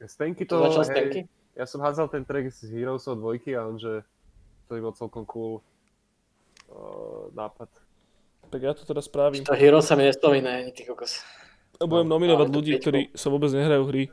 Stanky 0.00 0.48
to, 0.48 0.56
to 0.56 0.64
začal 0.72 0.84
hej, 0.84 0.88
Stanky? 0.88 1.20
ja 1.56 1.64
som 1.68 1.84
hádzal 1.84 2.08
ten 2.08 2.24
track 2.24 2.48
z 2.48 2.72
Heroesov 2.72 3.20
dvojky 3.20 3.52
a 3.52 3.68
on, 3.68 3.76
že 3.76 4.00
to 4.64 4.78
by 4.78 4.80
bol 4.80 4.94
celkom 4.96 5.24
cool 5.28 5.60
nápad. 7.32 7.68
Tak 8.50 8.60
ja 8.60 8.72
to 8.74 8.82
teraz 8.82 9.06
spravím. 9.06 9.46
To 9.46 9.54
Hero 9.54 9.78
sa 9.78 9.94
mi 9.94 10.02
nespomína 10.02 10.58
ani 10.58 10.70
ty 10.70 10.82
kokos. 10.82 11.22
A 11.78 11.86
budem 11.86 12.06
No, 12.06 12.18
nominovať 12.18 12.46
to 12.46 12.52
ľudí, 12.52 12.72
ktorí 12.76 13.00
sa 13.14 13.30
vôbec 13.30 13.48
nehrajú 13.50 13.86
hry. 13.88 14.10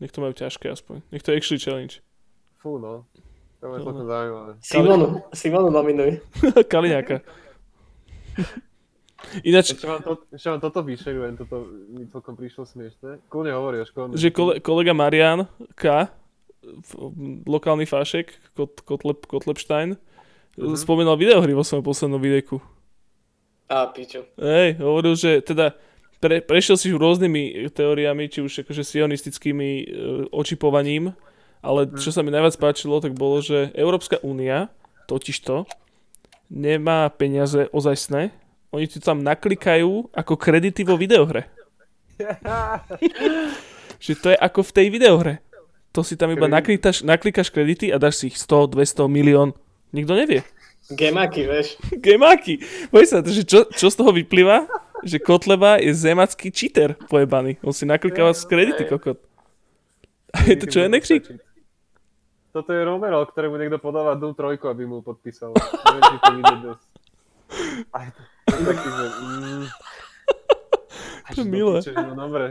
Nech 0.00 0.10
to 0.10 0.18
majú 0.18 0.32
ťažké 0.32 0.66
aspoň. 0.66 1.04
Nech 1.08 1.22
to 1.22 1.30
je 1.30 1.38
actually 1.38 1.60
challenge. 1.60 2.00
Fú 2.58 2.80
no, 2.80 3.04
to 3.60 3.68
je 3.68 3.78
No, 3.78 3.84
celkom 3.84 4.06
zaujímavé. 4.08 4.52
Simonu, 4.58 5.06
Simonu 5.30 5.68
nominuj. 5.70 6.10
Kaliňáka. 6.72 7.22
Ináč, 9.40 9.72
Ešte 9.72 9.86
mám, 9.86 10.02
to, 10.02 10.20
ešte 10.28 10.48
mám 10.48 10.60
toto 10.60 10.80
vyšerujem, 10.82 11.32
toto 11.38 11.56
mi 11.88 12.04
celkom 12.06 12.34
prišlo 12.34 12.66
smiešne. 12.66 13.24
Kľudne 13.30 13.52
hovorí 13.52 13.80
o 13.80 13.86
školnom. 13.86 14.14
že 14.14 14.28
kole, 14.28 14.60
kolega 14.60 14.92
Marian 14.92 15.48
K, 15.78 16.10
lokálny 17.44 17.84
fášek, 17.84 18.36
Kot, 18.52 18.84
Kotleb, 18.84 19.24
Kotlepstein, 19.24 19.96
Mhm. 20.56 20.78
spomínal 20.78 21.18
videohry 21.18 21.52
vo 21.54 21.66
svojom 21.66 21.84
poslednom 21.84 22.20
videjku. 22.22 22.62
A 23.66 23.88
pičo. 23.90 24.28
Hej, 24.36 24.78
hovoril, 24.78 25.16
že 25.16 25.40
teda 25.40 25.72
pre, 26.20 26.44
prešiel 26.44 26.76
si 26.76 26.92
rôznymi 26.92 27.72
teóriami, 27.72 28.28
či 28.28 28.44
už 28.44 28.64
akože 28.64 28.84
sionistickými 28.84 29.70
e, 29.80 29.84
očipovaním, 30.30 31.16
ale 31.64 31.88
čo 31.96 32.12
sa 32.12 32.20
mi 32.20 32.28
najviac 32.28 32.60
páčilo, 32.60 33.00
tak 33.00 33.16
bolo, 33.16 33.40
že 33.40 33.72
Európska 33.72 34.20
únia 34.20 34.68
totižto 35.08 35.64
nemá 36.52 37.08
peniaze 37.08 37.72
ozajstné, 37.72 38.30
oni 38.74 38.86
ti 38.90 38.98
tam 38.98 39.22
naklikajú 39.22 40.10
ako 40.10 40.34
kredity 40.34 40.82
vo 40.82 40.98
videohre. 40.98 41.46
Že 44.04 44.12
to 44.20 44.26
je 44.34 44.38
ako 44.38 44.60
v 44.66 44.74
tej 44.74 44.86
videohre. 44.90 45.34
To 45.94 46.02
si 46.02 46.18
tam 46.18 46.34
iba 46.34 46.50
naklikaš, 46.50 47.06
naklikaš 47.06 47.54
kredity 47.54 47.94
a 47.94 48.02
dáš 48.02 48.20
si 48.20 48.34
ich 48.34 48.36
100, 48.36 48.74
200, 48.74 49.06
milión. 49.06 49.54
Nikto 49.94 50.18
nevie. 50.18 50.42
Gemaky, 50.90 51.46
vieš. 51.46 51.78
Gemáky. 52.04 52.60
Boj 52.90 53.06
sa, 53.06 53.22
že 53.22 53.46
čo, 53.46 53.64
čo 53.70 53.86
z 53.88 53.94
toho 53.94 54.10
vyplýva? 54.10 54.66
Že 55.06 55.22
Kotleba 55.22 55.78
je 55.78 55.94
zemacký 55.94 56.50
cheater 56.50 56.98
pojebaný. 57.08 57.56
On 57.62 57.72
si 57.72 57.86
naklikáva 57.86 58.34
z 58.34 58.42
kredity, 58.44 58.84
kokot. 58.90 59.22
A 60.34 60.42
je 60.50 60.56
to 60.58 60.66
čo 60.66 60.82
je 60.82 60.88
nekřík? 60.90 61.24
Toto 62.50 62.70
je 62.70 62.82
Romero, 62.82 63.22
ktorému 63.22 63.54
niekto 63.58 63.78
podáva 63.78 64.18
Doom 64.18 64.34
3, 64.34 64.58
aby 64.58 64.82
mu 64.86 65.02
podpísal. 65.02 65.54
Neviem, 65.86 66.02
či 66.02 66.16
to 66.18 66.30
dnes. 66.34 66.80
Aj 67.94 68.06
to, 68.10 68.20
je 68.50 68.62
taký, 68.66 68.88
že... 68.90 69.04
Mm, 69.22 69.64
To 71.34 71.40
je 71.40 71.46
milé. 71.46 71.78
Piče, 71.80 71.92
no 71.94 72.14
dobre. 72.18 72.44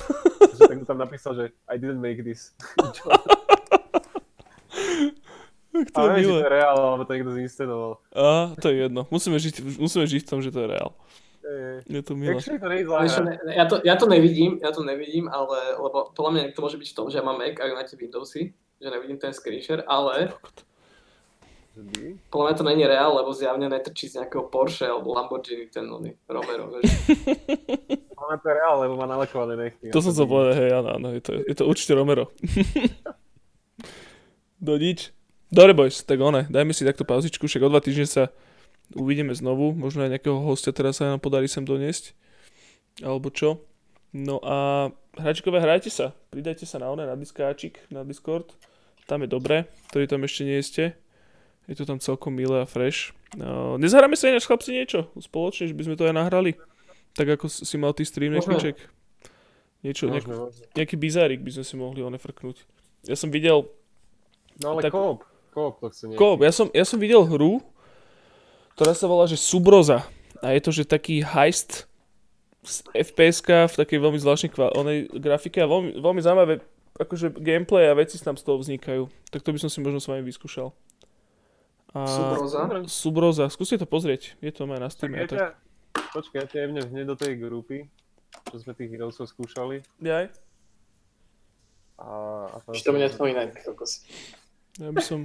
Že 0.56 0.72
tak 0.72 0.78
mu 0.80 0.84
tam 0.88 0.96
napísal, 0.96 1.32
že 1.36 1.44
I 1.68 1.76
didn't 1.76 2.00
make 2.00 2.24
this. 2.24 2.56
To 5.84 5.84
je 5.84 6.00
Ale 6.00 6.08
neviem, 6.08 6.22
či 6.22 6.28
milé. 6.30 6.40
to 6.40 6.46
je 6.46 6.54
reál, 6.56 6.76
alebo 6.80 7.02
to 7.04 7.12
niekto 7.12 7.32
zinscenoval. 7.36 7.92
Á, 8.14 8.56
to 8.56 8.66
je 8.72 8.76
jedno. 8.88 9.02
Musíme 9.12 9.36
žiť, 9.36 9.54
musíme 9.76 10.04
žiť 10.08 10.20
v 10.24 10.28
tom, 10.28 10.40
že 10.40 10.48
to 10.48 10.64
je 10.64 10.68
reál. 10.72 10.96
Je- 11.86 12.02
to 12.02 12.18
milé. 12.18 12.42
Ja, 13.54 13.70
to, 13.70 13.78
ja 13.86 13.94
to 13.94 14.10
nevidím, 14.10 14.58
ja 14.58 14.74
to 14.74 14.82
nevidím, 14.82 15.30
ale, 15.30 15.78
lebo 15.78 16.10
podľa 16.10 16.30
mňa 16.32 16.42
to 16.56 16.64
môže 16.64 16.74
byť 16.74 16.88
v 16.90 16.96
tom, 16.96 17.06
že 17.06 17.20
ja 17.20 17.22
mám 17.22 17.38
Mac 17.38 17.54
a 17.62 17.70
máte 17.70 17.94
Windowsy, 17.94 18.50
že 18.82 18.88
nevidím 18.90 19.20
ten 19.22 19.30
screen 19.30 19.62
share, 19.62 19.86
ale 19.86 20.34
podľa 22.32 22.44
mňa 22.48 22.56
to 22.56 22.64
není 22.64 22.88
reál, 22.88 23.20
lebo 23.20 23.36
zjavne 23.36 23.68
netrčí 23.68 24.08
z 24.08 24.24
nejakého 24.24 24.48
Porsche 24.48 24.88
alebo 24.88 25.12
Lamborghini 25.12 25.68
ten 25.68 25.84
oný 25.84 26.16
Romero, 26.24 26.72
vieš. 26.72 26.88
Ale 28.16 28.40
to 28.40 28.48
je 28.48 28.54
reál, 28.56 28.80
lebo 28.80 28.96
má 28.96 29.04
nalakované 29.04 29.60
nechty. 29.60 29.92
To 29.92 30.00
som 30.00 30.16
sa 30.16 30.24
povedal, 30.24 30.56
hej, 30.56 30.72
áno, 30.72 30.96
áno, 30.96 31.12
je 31.12 31.20
to, 31.20 31.36
je 31.44 31.52
to 31.52 31.68
určite 31.68 31.92
Romero. 31.92 32.32
Do 34.56 34.80
nič. 34.80 35.12
Dobre, 35.46 35.72
boys, 35.74 36.02
tak 36.02 36.18
one, 36.18 36.46
dajme 36.50 36.74
si 36.74 36.82
takto 36.82 37.06
pauzičku, 37.06 37.46
však 37.46 37.62
o 37.62 37.70
dva 37.70 37.78
týždne 37.78 38.06
sa 38.06 38.22
uvidíme 38.98 39.30
znovu, 39.30 39.70
možno 39.78 40.02
aj 40.02 40.18
nejakého 40.18 40.42
hostia 40.42 40.74
teraz 40.74 40.98
sa 40.98 41.06
nám 41.14 41.22
podarí 41.22 41.46
sem 41.46 41.62
doniesť, 41.62 42.14
alebo 43.02 43.30
čo. 43.30 43.62
No 44.10 44.42
a 44.42 44.88
hračkové, 45.14 45.62
hrajte 45.62 45.90
sa, 45.90 46.14
pridajte 46.34 46.66
sa 46.66 46.82
na 46.82 46.90
one, 46.90 47.06
na 47.06 47.14
diskáčik, 47.14 47.78
na 47.94 48.02
Discord, 48.02 48.58
tam 49.06 49.22
je 49.22 49.30
dobre, 49.30 49.70
ktorí 49.94 50.10
tam 50.10 50.26
ešte 50.26 50.42
nie 50.42 50.58
ste. 50.62 50.98
Je 51.66 51.74
to 51.74 51.82
tam 51.82 51.98
celkom 51.98 52.30
milé 52.30 52.62
a 52.62 52.66
fresh. 52.66 53.10
No, 53.34 53.74
nezahráme 53.74 54.14
sa 54.14 54.30
ináč 54.30 54.46
chlapci 54.46 54.70
niečo 54.70 55.10
spoločne, 55.18 55.66
že 55.66 55.74
by 55.74 55.82
sme 55.82 55.98
to 55.98 56.06
aj 56.06 56.14
nahrali? 56.14 56.54
Tak 57.18 57.26
ako 57.38 57.50
si 57.50 57.74
mal 57.74 57.90
ty 57.90 58.06
stream. 58.06 58.38
Nekviček? 58.38 58.78
Niečo, 59.82 60.06
nejak, 60.06 60.26
nejaký 60.78 60.94
bizárik 60.94 61.42
by 61.42 61.50
sme 61.58 61.64
si 61.66 61.74
mohli 61.74 62.06
one 62.06 62.18
frknúť. 62.22 62.62
Ja 63.10 63.18
som 63.18 63.34
videl, 63.34 63.66
No 64.62 64.72
ale 64.72 64.82
Tak- 64.82 64.92
koop. 64.92 65.24
Koop 65.56 65.80
to 65.80 65.88
chce. 65.88 66.12
Koop, 66.20 66.44
ja 66.44 66.52
som, 66.52 66.68
ja 66.76 66.84
som 66.84 67.00
videl 67.00 67.24
hru, 67.24 67.64
ktorá 68.76 68.92
sa 68.92 69.08
volá, 69.08 69.24
že 69.24 69.40
Subroza. 69.40 70.04
A 70.44 70.52
je 70.52 70.60
to, 70.60 70.68
že 70.68 70.84
taký 70.84 71.24
heist 71.24 71.88
z 72.60 72.84
fps 72.92 73.40
v 73.40 73.74
takej 73.80 73.98
veľmi 74.04 74.20
zvláštnej 74.20 74.52
kva- 74.52 74.74
onej 74.76 75.08
grafike 75.16 75.64
a 75.64 75.70
veľmi, 75.70 75.96
veľmi 75.96 76.20
zaujímavé 76.20 76.60
akože 77.00 77.40
gameplay 77.40 77.88
a 77.88 77.96
veci 77.96 78.20
tam 78.20 78.36
z 78.36 78.44
toho 78.44 78.60
vznikajú. 78.60 79.08
Tak 79.32 79.40
to 79.40 79.56
by 79.56 79.58
som 79.64 79.72
si 79.72 79.80
možno 79.80 79.96
s 79.96 80.08
vami 80.12 80.20
vyskúšal. 80.28 80.76
A... 81.96 82.04
Subroza. 82.04 82.60
Subroza, 82.84 83.44
skúste 83.48 83.80
to 83.80 83.88
pozrieť, 83.88 84.36
je 84.44 84.52
to 84.52 84.68
aj 84.68 84.80
na 84.80 84.92
Steam. 84.92 85.16
Ja 85.16 85.24
Tak, 85.24 85.56
počkaj, 86.12 86.44
ja 86.44 86.68
ťa 86.68 86.84
hneď 86.92 87.06
do 87.08 87.16
tej 87.16 87.40
grupy, 87.40 87.88
čo 88.52 88.60
sme 88.60 88.76
tých 88.76 88.92
Heroesov 88.92 89.24
skúšali. 89.32 89.80
Jaj, 90.04 90.28
A, 91.96 92.08
a 92.52 92.56
tam 92.60 92.76
to 92.76 92.92
nespomínaj, 92.92 93.56
ty 93.56 93.64
kokos. 93.64 94.04
Ja 94.80 94.90
by 94.92 95.02
som... 95.02 95.24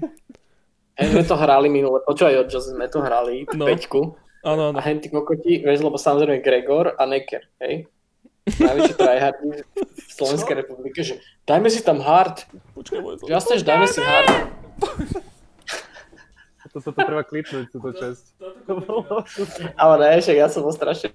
Hej, 0.99 1.07
sme 1.15 1.23
to 1.23 1.35
hrali 1.39 1.67
minule, 1.71 2.03
počúvaj, 2.03 2.45
od 2.45 2.51
sme 2.51 2.85
to 2.91 2.99
hrali, 2.99 3.47
No. 3.55 3.63
no. 3.63 3.65
peťku. 3.67 4.01
Áno, 4.41 4.73
áno. 4.73 4.77
A 4.77 4.81
henty 4.81 5.07
kokoti, 5.07 5.61
vieš, 5.61 5.85
lebo 5.85 5.95
samozrejme 5.95 6.41
Gregor 6.41 6.97
a 6.97 7.05
Necker, 7.05 7.45
hej? 7.61 7.85
Najväčší 8.41 8.93
tryhardi 8.97 9.49
v 9.77 10.11
Slovenskej 10.17 10.55
republike, 10.65 10.99
že 11.05 11.21
dajme 11.45 11.69
si 11.69 11.85
tam 11.85 12.01
hard, 12.01 12.49
Počkaj, 12.73 12.99
môj 12.99 13.21
jasne, 13.29 13.61
že 13.61 13.65
dajme 13.69 13.85
si 13.85 14.01
hard. 14.01 14.29
Toto 16.71 16.89
to 16.89 16.91
treba 16.95 17.21
klipnúť, 17.21 17.67
túto 17.69 17.91
časť. 17.91 18.23
Ale 19.81 19.93
ne, 20.01 20.23
však 20.23 20.35
ja 20.39 20.47
som 20.47 20.63
bol 20.65 20.73
strašne 20.73 21.11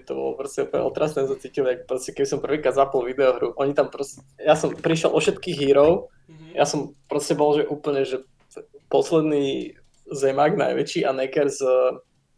to 0.00 0.16
bolo 0.16 0.32
proste 0.40 0.64
úplne 0.64 0.88
otrasné, 0.88 1.28
som 1.28 1.36
cítil, 1.36 1.68
jak 1.68 1.84
proste, 1.84 2.16
keď 2.16 2.24
som 2.24 2.40
prvýkrát 2.40 2.72
zapol 2.72 3.04
videohru, 3.04 3.52
oni 3.60 3.76
tam 3.76 3.92
proste, 3.92 4.24
ja 4.40 4.56
som 4.56 4.72
prišiel 4.72 5.12
o 5.12 5.20
všetkých 5.20 5.56
hero, 5.60 6.08
ja 6.56 6.64
som 6.64 6.96
proste 7.12 7.36
bol, 7.36 7.60
že 7.60 7.68
úplne, 7.68 8.08
že 8.08 8.24
posledný 8.88 9.76
zemák 10.08 10.56
najväčší 10.56 11.04
a 11.04 11.12
Necker 11.12 11.48
s, 11.52 11.60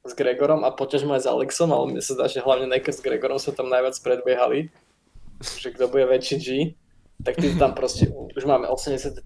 s 0.02 0.12
Gregorom 0.18 0.66
a 0.66 0.74
poťažmo 0.74 1.14
aj 1.14 1.22
s 1.22 1.30
Alexom, 1.30 1.70
ale 1.70 1.94
mne 1.94 2.02
sa 2.02 2.18
zdá, 2.18 2.26
že 2.26 2.42
hlavne 2.42 2.66
Necker 2.66 2.94
s 2.94 3.02
Gregorom 3.02 3.38
sa 3.38 3.54
tam 3.54 3.70
najviac 3.70 3.94
predbiehali, 4.02 4.74
že 5.42 5.70
kto 5.70 5.90
bude 5.90 6.10
väčší 6.10 6.36
G. 6.42 6.48
tak 7.24 7.40
ty 7.40 7.56
tam 7.56 7.72
proste, 7.72 8.12
už 8.12 8.44
máme 8.44 8.68
83. 8.68 9.24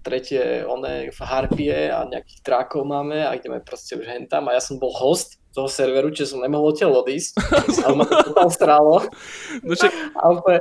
one 0.63 1.11
harpie 1.19 1.91
a 1.91 2.07
nejakých 2.07 2.39
drákov 2.47 2.87
máme 2.87 3.27
a 3.27 3.35
ideme 3.35 3.59
proste 3.59 3.99
už 3.99 4.07
hentam 4.07 4.47
a 4.47 4.55
ja 4.55 4.63
som 4.63 4.79
bol 4.79 4.95
host 4.95 5.35
toho 5.51 5.67
serveru, 5.67 6.07
čiže 6.07 6.33
som 6.33 6.39
nemohol 6.39 6.71
odtiaľ 6.71 7.03
odísť, 7.03 7.35
ale 7.83 7.93
ma 7.99 8.05
to 8.07 8.31
totál 8.31 8.49
strálo 8.49 8.95
No 9.67 9.75
však, 9.75 9.91
a 10.15 10.23
úplne, 10.31 10.59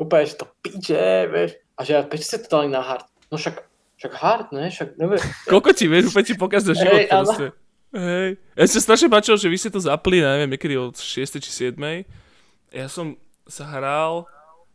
úplne, 0.00 0.24
že 0.24 0.34
to 0.40 0.46
piče, 0.64 1.28
vieš, 1.28 1.50
a 1.76 1.80
že 1.84 1.90
ja, 1.92 2.00
prečo 2.08 2.24
ste 2.24 2.40
to 2.40 2.48
dali 2.48 2.72
na 2.72 2.80
hard? 2.80 3.04
No 3.28 3.36
však, 3.36 3.60
však 4.00 4.12
hard, 4.16 4.46
ne, 4.56 4.72
však 4.72 4.96
neviem. 4.96 5.20
koľko 5.44 5.70
ti 5.76 5.84
vieš, 5.92 6.08
úplne 6.08 6.24
ti 6.24 6.34
pokazil 6.40 6.72
život 6.72 7.04
áno. 7.12 7.28
proste. 7.28 7.46
Hej. 7.88 8.28
Ja 8.56 8.64
sa 8.68 8.80
strašne 8.84 9.08
páčilo, 9.08 9.36
že 9.40 9.48
vy 9.48 9.56
ste 9.60 9.72
to 9.72 9.80
zapli, 9.80 10.20
neviem, 10.24 10.48
niekedy 10.48 10.76
od 10.76 10.96
6. 10.96 11.40
či 11.40 11.50
7. 11.72 11.76
Ja 12.72 12.88
som 12.88 13.16
sa 13.48 13.64
hral 13.64 14.28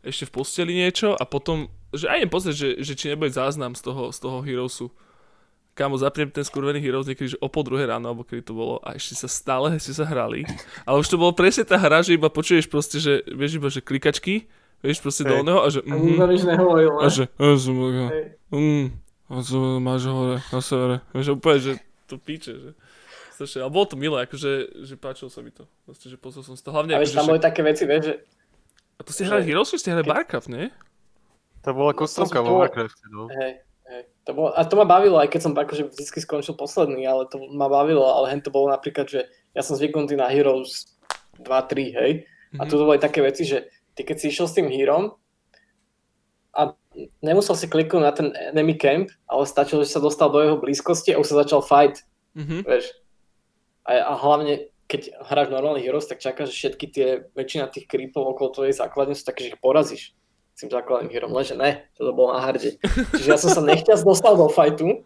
ešte 0.04 0.28
v 0.28 0.34
posteli 0.40 0.72
niečo 0.76 1.16
a 1.16 1.24
potom, 1.24 1.66
že 1.90 2.06
aj 2.06 2.16
idem 2.20 2.30
pozrieť, 2.30 2.56
že, 2.56 2.68
že 2.84 2.92
či 2.94 3.04
nebude 3.10 3.32
záznam 3.32 3.72
z 3.72 3.82
toho, 3.82 4.12
z 4.12 4.18
toho 4.20 4.38
Heroesu. 4.44 4.92
Kámo, 5.74 5.98
zapnem 5.98 6.30
ten 6.30 6.46
skurvený 6.46 6.78
Heroes 6.78 7.10
niekedy, 7.10 7.34
že 7.34 7.38
o 7.42 7.50
pol 7.50 7.66
druhé 7.66 7.90
ráno, 7.90 8.06
alebo 8.06 8.22
kedy 8.22 8.46
to 8.46 8.54
bolo 8.54 8.78
a 8.86 8.94
ešte 8.94 9.18
sa 9.18 9.26
stále 9.26 9.74
ste 9.82 9.90
sa 9.90 10.06
hrali. 10.06 10.46
Ale 10.86 11.02
už 11.02 11.10
to 11.10 11.18
bolo 11.18 11.34
presne 11.34 11.66
tá 11.66 11.74
hra, 11.74 12.06
že 12.06 12.14
iba 12.14 12.30
počuješ 12.30 12.70
proste, 12.70 13.02
že 13.02 13.26
vieš 13.26 13.58
iba, 13.58 13.66
že 13.66 13.82
klikačky, 13.82 14.46
vieš 14.86 15.02
proste 15.02 15.26
do 15.26 15.34
Hej. 15.34 15.42
oného 15.42 15.60
a 15.64 15.68
že 15.72 15.80
A 15.82 15.98
mhm, 15.98 16.06
nikto 16.06 16.26
nič 16.30 16.42
nehovoril, 16.46 16.92
a 16.94 17.08
ne? 17.08 17.10
že 17.10 17.24
a 17.26 17.44
Hej. 18.14 18.24
mm, 18.54 18.86
a 19.24 19.32
som, 19.40 19.82
máš 19.82 20.06
hore, 20.06 20.38
na 20.52 20.60
severe. 20.62 20.96
Vieš, 21.10 21.26
úplne, 21.40 21.58
že 21.58 21.72
to 22.06 22.20
píče, 22.20 22.52
že 22.60 22.70
strašne, 23.34 23.66
ale 23.66 23.72
bolo 23.74 23.86
to 23.90 23.96
milé, 23.98 24.22
akože, 24.22 24.84
že 24.86 24.94
páčilo 24.94 25.26
sa 25.26 25.42
mi 25.42 25.50
to. 25.50 25.66
Proste, 25.82 26.06
že 26.06 26.14
pozrel 26.14 26.46
som 26.46 26.54
to 26.54 26.70
hlavne, 26.70 26.94
A 26.94 27.02
akože, 27.02 27.10
vieš, 27.10 27.18
tam 27.18 27.26
že, 27.26 27.30
boli 27.34 27.40
také 27.42 27.60
veci, 27.66 27.82
vieš, 27.82 28.02
že 28.06 28.14
a 28.94 29.00
to 29.00 29.10
ste 29.10 29.24
hrali 29.24 29.42
Heroes, 29.42 29.70
ste 29.70 29.88
hrali 29.88 30.02
Barcraft, 30.02 30.48
nie? 30.48 30.70
To 31.62 31.72
bola 31.72 31.92
kostovka 31.92 32.38
to 32.38 32.42
vo 32.42 32.48
bolo- 32.50 32.62
Warcrafte, 32.62 33.04
no. 33.08 33.26
Hej, 33.30 33.52
hej. 33.88 34.02
To 34.24 34.30
bolo, 34.32 34.50
a 34.50 34.60
to 34.62 34.74
ma 34.74 34.84
bavilo, 34.84 35.16
aj 35.16 35.28
keď 35.28 35.40
som 35.40 35.52
akože 35.52 35.90
vždy 35.90 36.20
skončil 36.20 36.54
posledný, 36.54 37.04
ale 37.04 37.24
to 37.26 37.40
ma 37.50 37.66
bavilo, 37.66 38.04
ale 38.04 38.30
hen 38.30 38.40
to 38.40 38.48
bolo 38.48 38.68
napríklad, 38.68 39.06
že 39.06 39.24
ja 39.52 39.60
som 39.60 39.74
zvyknutý 39.74 40.14
na 40.14 40.28
Heroes 40.28 40.96
2-3, 41.38 41.92
hej, 41.92 42.12
a 42.54 42.62
Mhm. 42.62 42.68
tu 42.68 42.78
boli 42.78 42.96
také 42.96 43.20
veci, 43.20 43.42
že 43.42 43.66
ty 43.92 44.02
keď 44.02 44.16
si 44.16 44.26
išiel 44.28 44.46
s 44.46 44.54
tým 44.54 44.68
Herom 44.68 45.14
a 46.52 46.70
nemusel 47.20 47.54
si 47.54 47.66
kliknúť 47.66 48.00
na 48.00 48.12
ten 48.12 48.28
enemy 48.30 48.74
camp, 48.74 49.08
ale 49.24 49.42
stačilo, 49.44 49.82
že 49.82 49.90
sa 49.90 49.98
dostal 49.98 50.28
do 50.28 50.38
jeho 50.38 50.56
blízkosti 50.56 51.10
a 51.10 51.18
už 51.18 51.26
sa 51.26 51.42
začal 51.42 51.60
fight, 51.60 52.02
Mhm. 52.34 52.62
vieš. 52.62 52.94
A, 53.84 54.00
a 54.00 54.12
hlavne, 54.14 54.70
keď 54.94 55.10
hráš 55.26 55.50
normálny 55.50 55.82
Heroes, 55.82 56.06
tak 56.06 56.22
čakáš, 56.22 56.54
že 56.54 56.70
všetky 56.70 56.86
tie, 56.86 57.06
väčšina 57.34 57.66
tých 57.66 57.90
creepov 57.90 58.30
okolo 58.30 58.54
tvojej 58.54 58.78
základne 58.78 59.18
sú 59.18 59.26
také, 59.26 59.42
že 59.42 59.50
ich 59.50 59.58
porazíš 59.58 60.14
s 60.54 60.62
tým 60.62 60.70
základným 60.70 61.10
hierom, 61.10 61.34
lenže 61.34 61.58
ne, 61.58 61.90
to 61.98 62.14
bolo 62.14 62.30
na 62.30 62.46
harde. 62.46 62.78
Čiže 63.18 63.26
ja 63.26 63.38
som 63.42 63.50
sa 63.50 63.58
nechťac 63.58 64.06
dostal 64.06 64.38
do 64.38 64.46
fajtu, 64.46 65.02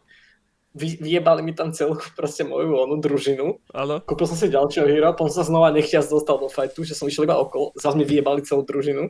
vy, 0.77 1.01
vyjebali 1.01 1.41
mi 1.41 1.57
tam 1.57 1.73
celú 1.73 1.97
proste 2.13 2.45
moju 2.45 2.77
onú 2.77 3.01
družinu, 3.01 3.57
Áno. 3.73 4.05
kúpil 4.05 4.29
som 4.29 4.37
si 4.37 4.53
ďalšieho 4.53 4.85
hero, 4.85 5.17
potom 5.17 5.33
sa 5.33 5.49
znova 5.49 5.73
nechťac 5.73 6.05
dostal 6.05 6.37
do 6.37 6.53
fajtu, 6.53 6.85
že 6.85 6.93
som 6.93 7.09
išiel 7.09 7.25
iba 7.25 7.41
okolo, 7.41 7.73
zase 7.81 7.97
mi 7.97 8.05
vyjebali 8.05 8.45
celú 8.45 8.61
družinu. 8.69 9.09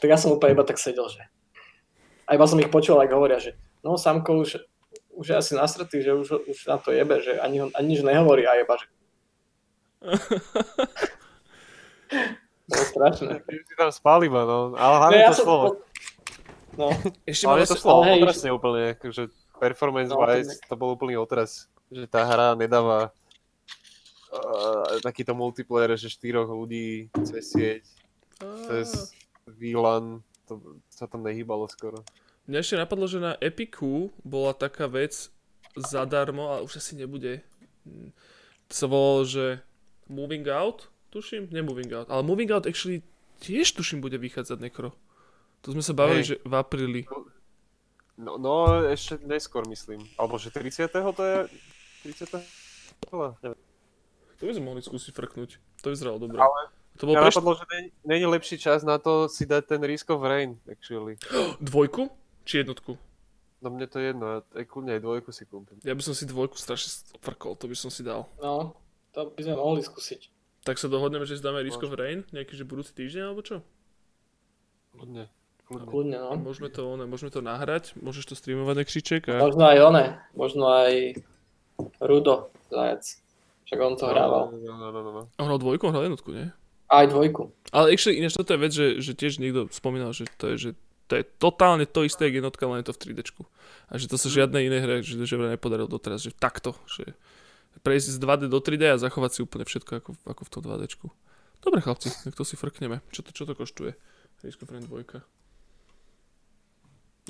Tak 0.00 0.08
ja 0.08 0.16
som 0.16 0.32
úplne 0.32 0.56
iba 0.56 0.64
tak 0.64 0.80
sedel, 0.80 1.04
že... 1.12 1.28
A 2.24 2.40
iba 2.40 2.48
som 2.48 2.56
ich 2.56 2.72
počul, 2.72 2.96
ak 2.96 3.12
hovoria, 3.12 3.36
že 3.36 3.52
no 3.84 4.00
Samko 4.00 4.40
už, 4.40 4.64
už 5.12 5.26
je 5.28 5.36
asi 5.36 5.52
nasratý, 5.52 6.00
že 6.00 6.16
už, 6.16 6.48
už 6.48 6.58
na 6.72 6.80
to 6.80 6.88
jebe, 6.88 7.20
že 7.20 7.36
ani, 7.36 7.68
ho- 7.68 7.72
ani 7.76 7.86
nič 7.92 8.00
nehovorí 8.00 8.48
a 8.48 8.56
jeba, 8.56 8.80
že... 8.80 8.88
To 12.64 12.70
bolo 12.70 12.84
strašné. 12.88 13.44
Ty 13.44 13.54
si 13.60 13.74
tam 13.76 13.90
spal 13.92 14.24
iba, 14.24 14.44
no. 14.44 14.72
Ale 14.76 14.94
hlavne 14.98 15.16
No, 15.16 15.24
ja 15.24 15.30
to 15.30 15.36
som- 15.36 15.44
šlo. 15.44 15.58
No, 16.74 16.86
Ešte 17.22 17.44
Ale 17.46 17.62
to 17.64 17.76
ale 17.78 18.04
hej, 18.10 18.20
otrasne 18.26 18.50
úplne, 18.50 18.82
akože 18.98 19.22
performance 19.62 20.10
No, 20.10 20.18
wise 20.18 20.58
to 20.66 20.74
to 20.74 20.74
bol 20.74 20.90
úplný 20.90 21.14
otras. 21.14 21.70
Že 21.86 22.10
tá 22.10 22.26
hra 22.26 22.58
nedáva 22.58 23.14
uh, 24.34 24.98
takýto 24.98 25.38
multiplayer, 25.38 25.94
že 25.94 26.10
štyroch 26.10 26.50
ľudí 26.50 27.14
cez 27.22 27.54
sieť, 27.54 27.84
cez 28.66 29.14
VLAN, 29.46 30.18
to 30.50 30.58
sa 30.90 31.06
tam 31.06 31.22
nehýbalo 31.22 31.70
skoro. 31.70 32.02
Mňa 32.50 32.58
ešte 32.58 32.76
napadlo, 32.76 33.06
že 33.06 33.22
na 33.22 33.38
Epiku 33.38 34.10
bola 34.26 34.50
taká 34.50 34.90
vec 34.90 35.30
zadarmo, 35.78 36.50
ale 36.50 36.66
už 36.66 36.82
asi 36.82 36.98
nebude. 36.98 37.38
Hm. 37.86 38.10
To 38.66 38.74
sa 38.74 38.86
volalo, 38.90 39.22
že 39.22 39.62
Moving 40.08 40.46
Out, 40.48 40.88
tuším, 41.10 41.48
ne 41.50 41.62
Moving 41.62 41.92
Out, 41.92 42.06
ale 42.10 42.22
Moving 42.22 42.50
Out 42.52 42.66
actually 42.66 43.02
tiež 43.40 43.72
tuším 43.72 44.00
bude 44.00 44.18
vychádzať 44.18 44.58
nekro. 44.60 44.92
To 45.64 45.72
sme 45.72 45.80
sa 45.80 45.96
bavili, 45.96 46.20
Hej. 46.20 46.28
že 46.28 46.36
v 46.44 46.54
apríli. 46.54 47.02
No, 48.14 48.36
no 48.36 48.84
ešte 48.84 49.18
neskôr 49.24 49.64
myslím. 49.66 50.04
Alebo 50.20 50.36
že 50.38 50.52
30. 50.52 50.86
to 50.92 51.22
je... 51.24 51.36
30. 52.04 52.36
Neviem. 53.42 53.60
To 54.38 54.42
by 54.44 54.52
sme 54.54 54.64
mohli 54.64 54.82
skúsiť 54.84 55.10
frknúť. 55.16 55.56
To 55.82 55.88
vyzeralo 55.88 56.20
dobre. 56.20 56.36
Ale 56.36 56.68
to 57.00 57.08
bolo 57.08 57.16
Mňa 57.16 57.22
preš... 57.26 57.34
napadlo, 57.34 57.52
že 57.58 57.64
není- 57.74 57.92
není 58.04 58.26
lepší 58.28 58.56
čas 58.60 58.84
na 58.84 59.00
to 59.00 59.26
si 59.26 59.48
dať 59.48 59.66
ten 59.66 59.80
Risk 59.82 60.12
of 60.12 60.22
Rain, 60.22 60.60
actually. 60.68 61.16
dvojku? 61.64 62.12
Či 62.44 62.62
jednotku? 62.62 62.94
No 63.64 63.72
mne 63.72 63.88
to 63.88 63.96
je 63.96 64.12
jedno, 64.12 64.24
ja 64.28 64.38
aj 64.60 64.64
kľudne 64.68 64.92
aj 64.92 65.00
dvojku 65.00 65.32
si 65.32 65.48
kúpim. 65.48 65.80
Ja 65.80 65.96
by 65.96 66.02
som 66.04 66.12
si 66.12 66.28
dvojku 66.28 66.60
strašne 66.60 66.92
frkol, 67.24 67.56
to 67.56 67.64
by 67.64 67.72
som 67.72 67.88
si 67.88 68.04
dal. 68.04 68.28
no, 68.36 68.76
to 69.14 69.30
by 69.30 69.40
sme 69.46 69.54
mohli 69.54 69.80
skúsiť. 69.80 70.20
Tak 70.66 70.80
sa 70.80 70.90
dohodneme, 70.90 71.22
že 71.28 71.38
si 71.38 71.44
dáme 71.44 71.62
Risk 71.62 71.80
of 71.86 71.94
Rain, 71.94 72.26
nejaký 72.34 72.58
že 72.58 72.66
budúci 72.66 72.92
týždeň 72.96 73.22
alebo 73.30 73.44
čo? 73.46 73.62
Kľudne. 74.96 75.30
Kľudne. 75.64 75.88
Kľudne, 75.88 76.18
no. 76.20 76.30
Môžeme 76.40 76.68
to, 76.68 76.82
one, 76.84 77.04
môžeme 77.08 77.30
to 77.32 77.40
nahrať, 77.40 77.96
môžeš 77.96 78.32
to 78.32 78.34
streamovať, 78.36 78.84
Nekšiček 78.84 79.22
a... 79.32 79.34
Možno 79.40 79.64
aj 79.64 79.78
one, 79.80 80.04
možno 80.36 80.64
aj 80.68 81.20
Rudo 82.04 82.52
Zajac. 82.68 83.04
Však 83.64 83.78
on 83.80 83.94
to 83.96 84.04
hrával. 84.08 84.52
No, 84.52 84.76
no, 84.76 84.88
no, 84.92 85.00
no, 85.00 85.10
no. 85.12 85.22
On 85.40 85.46
hral 85.48 85.60
dvojku, 85.60 85.88
hral 85.88 86.04
jednotku, 86.04 86.36
nie? 86.36 86.52
Aj 86.92 87.08
dvojku. 87.08 87.48
Ale 87.72 87.96
actually, 87.96 88.20
ináč 88.20 88.36
toto 88.36 88.52
je 88.52 88.60
vec, 88.60 88.72
že, 88.76 89.00
že 89.00 89.16
tiež 89.16 89.40
niekto 89.40 89.72
spomínal, 89.72 90.12
že 90.12 90.28
to 90.36 90.52
je, 90.52 90.56
že 90.60 90.70
to 91.08 91.20
je 91.20 91.24
totálne 91.40 91.84
to 91.88 92.04
isté, 92.04 92.28
jak 92.28 92.44
jednotka, 92.44 92.64
len 92.68 92.84
je 92.84 92.92
to 92.92 92.96
v 92.96 93.00
3D. 93.16 93.20
A 93.88 93.92
že 93.96 94.08
to 94.08 94.16
sa 94.20 94.28
žiadne 94.28 94.60
iné 94.60 94.78
hre, 94.84 95.00
že, 95.00 95.16
že 95.16 95.36
nepodarilo 95.36 95.88
doteraz, 95.88 96.24
že 96.24 96.32
takto, 96.32 96.76
že 96.88 97.16
prejsť 97.82 98.08
z 98.14 98.18
2D 98.20 98.42
do 98.46 98.58
3D 98.60 98.94
a 98.94 99.00
zachovať 99.00 99.30
si 99.34 99.40
úplne 99.42 99.64
všetko 99.66 99.92
ako, 99.98 100.10
ako 100.28 100.42
v 100.46 100.50
tom 100.52 100.62
2D. 100.62 100.84
Dobre 101.64 101.80
chlapci, 101.80 102.12
tak 102.12 102.36
to 102.36 102.44
si 102.44 102.60
frkneme. 102.60 103.00
Čo 103.08 103.24
to, 103.24 103.30
čo 103.32 103.48
to 103.48 103.56
koštuje? 103.56 103.96
Risk 104.44 104.60
Rain 104.68 104.84
2. 104.84 105.24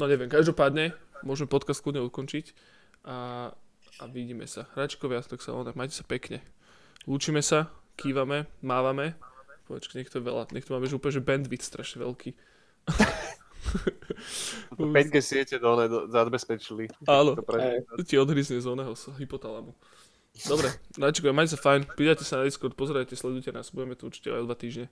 No 0.03 0.11
neviem, 0.11 0.27
každopádne 0.27 0.91
môžeme 1.23 1.47
podcast 1.47 1.79
kľudne 1.79 2.03
ukončiť 2.03 2.51
a, 3.07 3.51
a 4.03 4.05
vidíme 4.11 4.51
sa. 4.51 4.67
Hračkovia, 4.75 5.23
tak 5.23 5.39
sa 5.39 5.55
ono, 5.55 5.71
majte 5.79 5.95
sa 5.95 6.03
pekne. 6.03 6.43
Lúčime 7.07 7.47
sa, 7.47 7.71
kývame, 7.95 8.51
mávame. 8.59 9.15
Počkej, 9.71 10.03
nech 10.03 10.11
to 10.11 10.19
je 10.19 10.27
veľa, 10.27 10.51
nech 10.51 10.67
to 10.67 10.75
máme 10.75 10.91
že 10.91 10.99
úplne, 10.99 11.15
že 11.15 11.23
bandwidth 11.23 11.63
strašne 11.63 12.03
veľký. 12.03 12.35
To 14.77 14.93
5G 14.93 15.15
siete 15.25 15.57
dole 15.57 15.89
do, 15.89 16.05
zabezpečili. 16.07 16.85
Áno. 17.09 17.33
Ti 18.05 18.15
odhryzne 18.21 18.61
z 18.61 18.67
oného 18.69 18.93
hypotalamu. 19.17 19.73
Dobre, 20.35 20.67
Najčko, 20.99 21.31
majte 21.31 21.55
sa 21.55 21.63
fajn, 21.63 21.87
pridajte 21.95 22.27
sa 22.27 22.43
na 22.43 22.51
Discord, 22.51 22.75
pozerajte, 22.75 23.15
sledujte 23.15 23.55
nás, 23.55 23.71
budeme 23.71 23.95
tu 23.95 24.11
určite 24.11 24.35
aj 24.35 24.43
dva 24.43 24.59
týždne. 24.59 24.91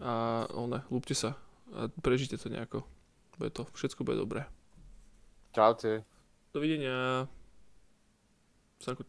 A 0.00 0.48
one, 0.56 0.80
lúpte 0.88 1.12
sa 1.12 1.36
a 1.76 1.92
prežite 2.00 2.40
to 2.40 2.48
nejako. 2.48 2.88
Bude 3.36 3.52
to, 3.52 3.68
všetko 3.76 4.08
bude 4.08 4.16
dobré. 4.16 4.48
Čaute. 5.52 6.00
Dovidenia. 6.56 7.28
Sanko, 8.80 9.04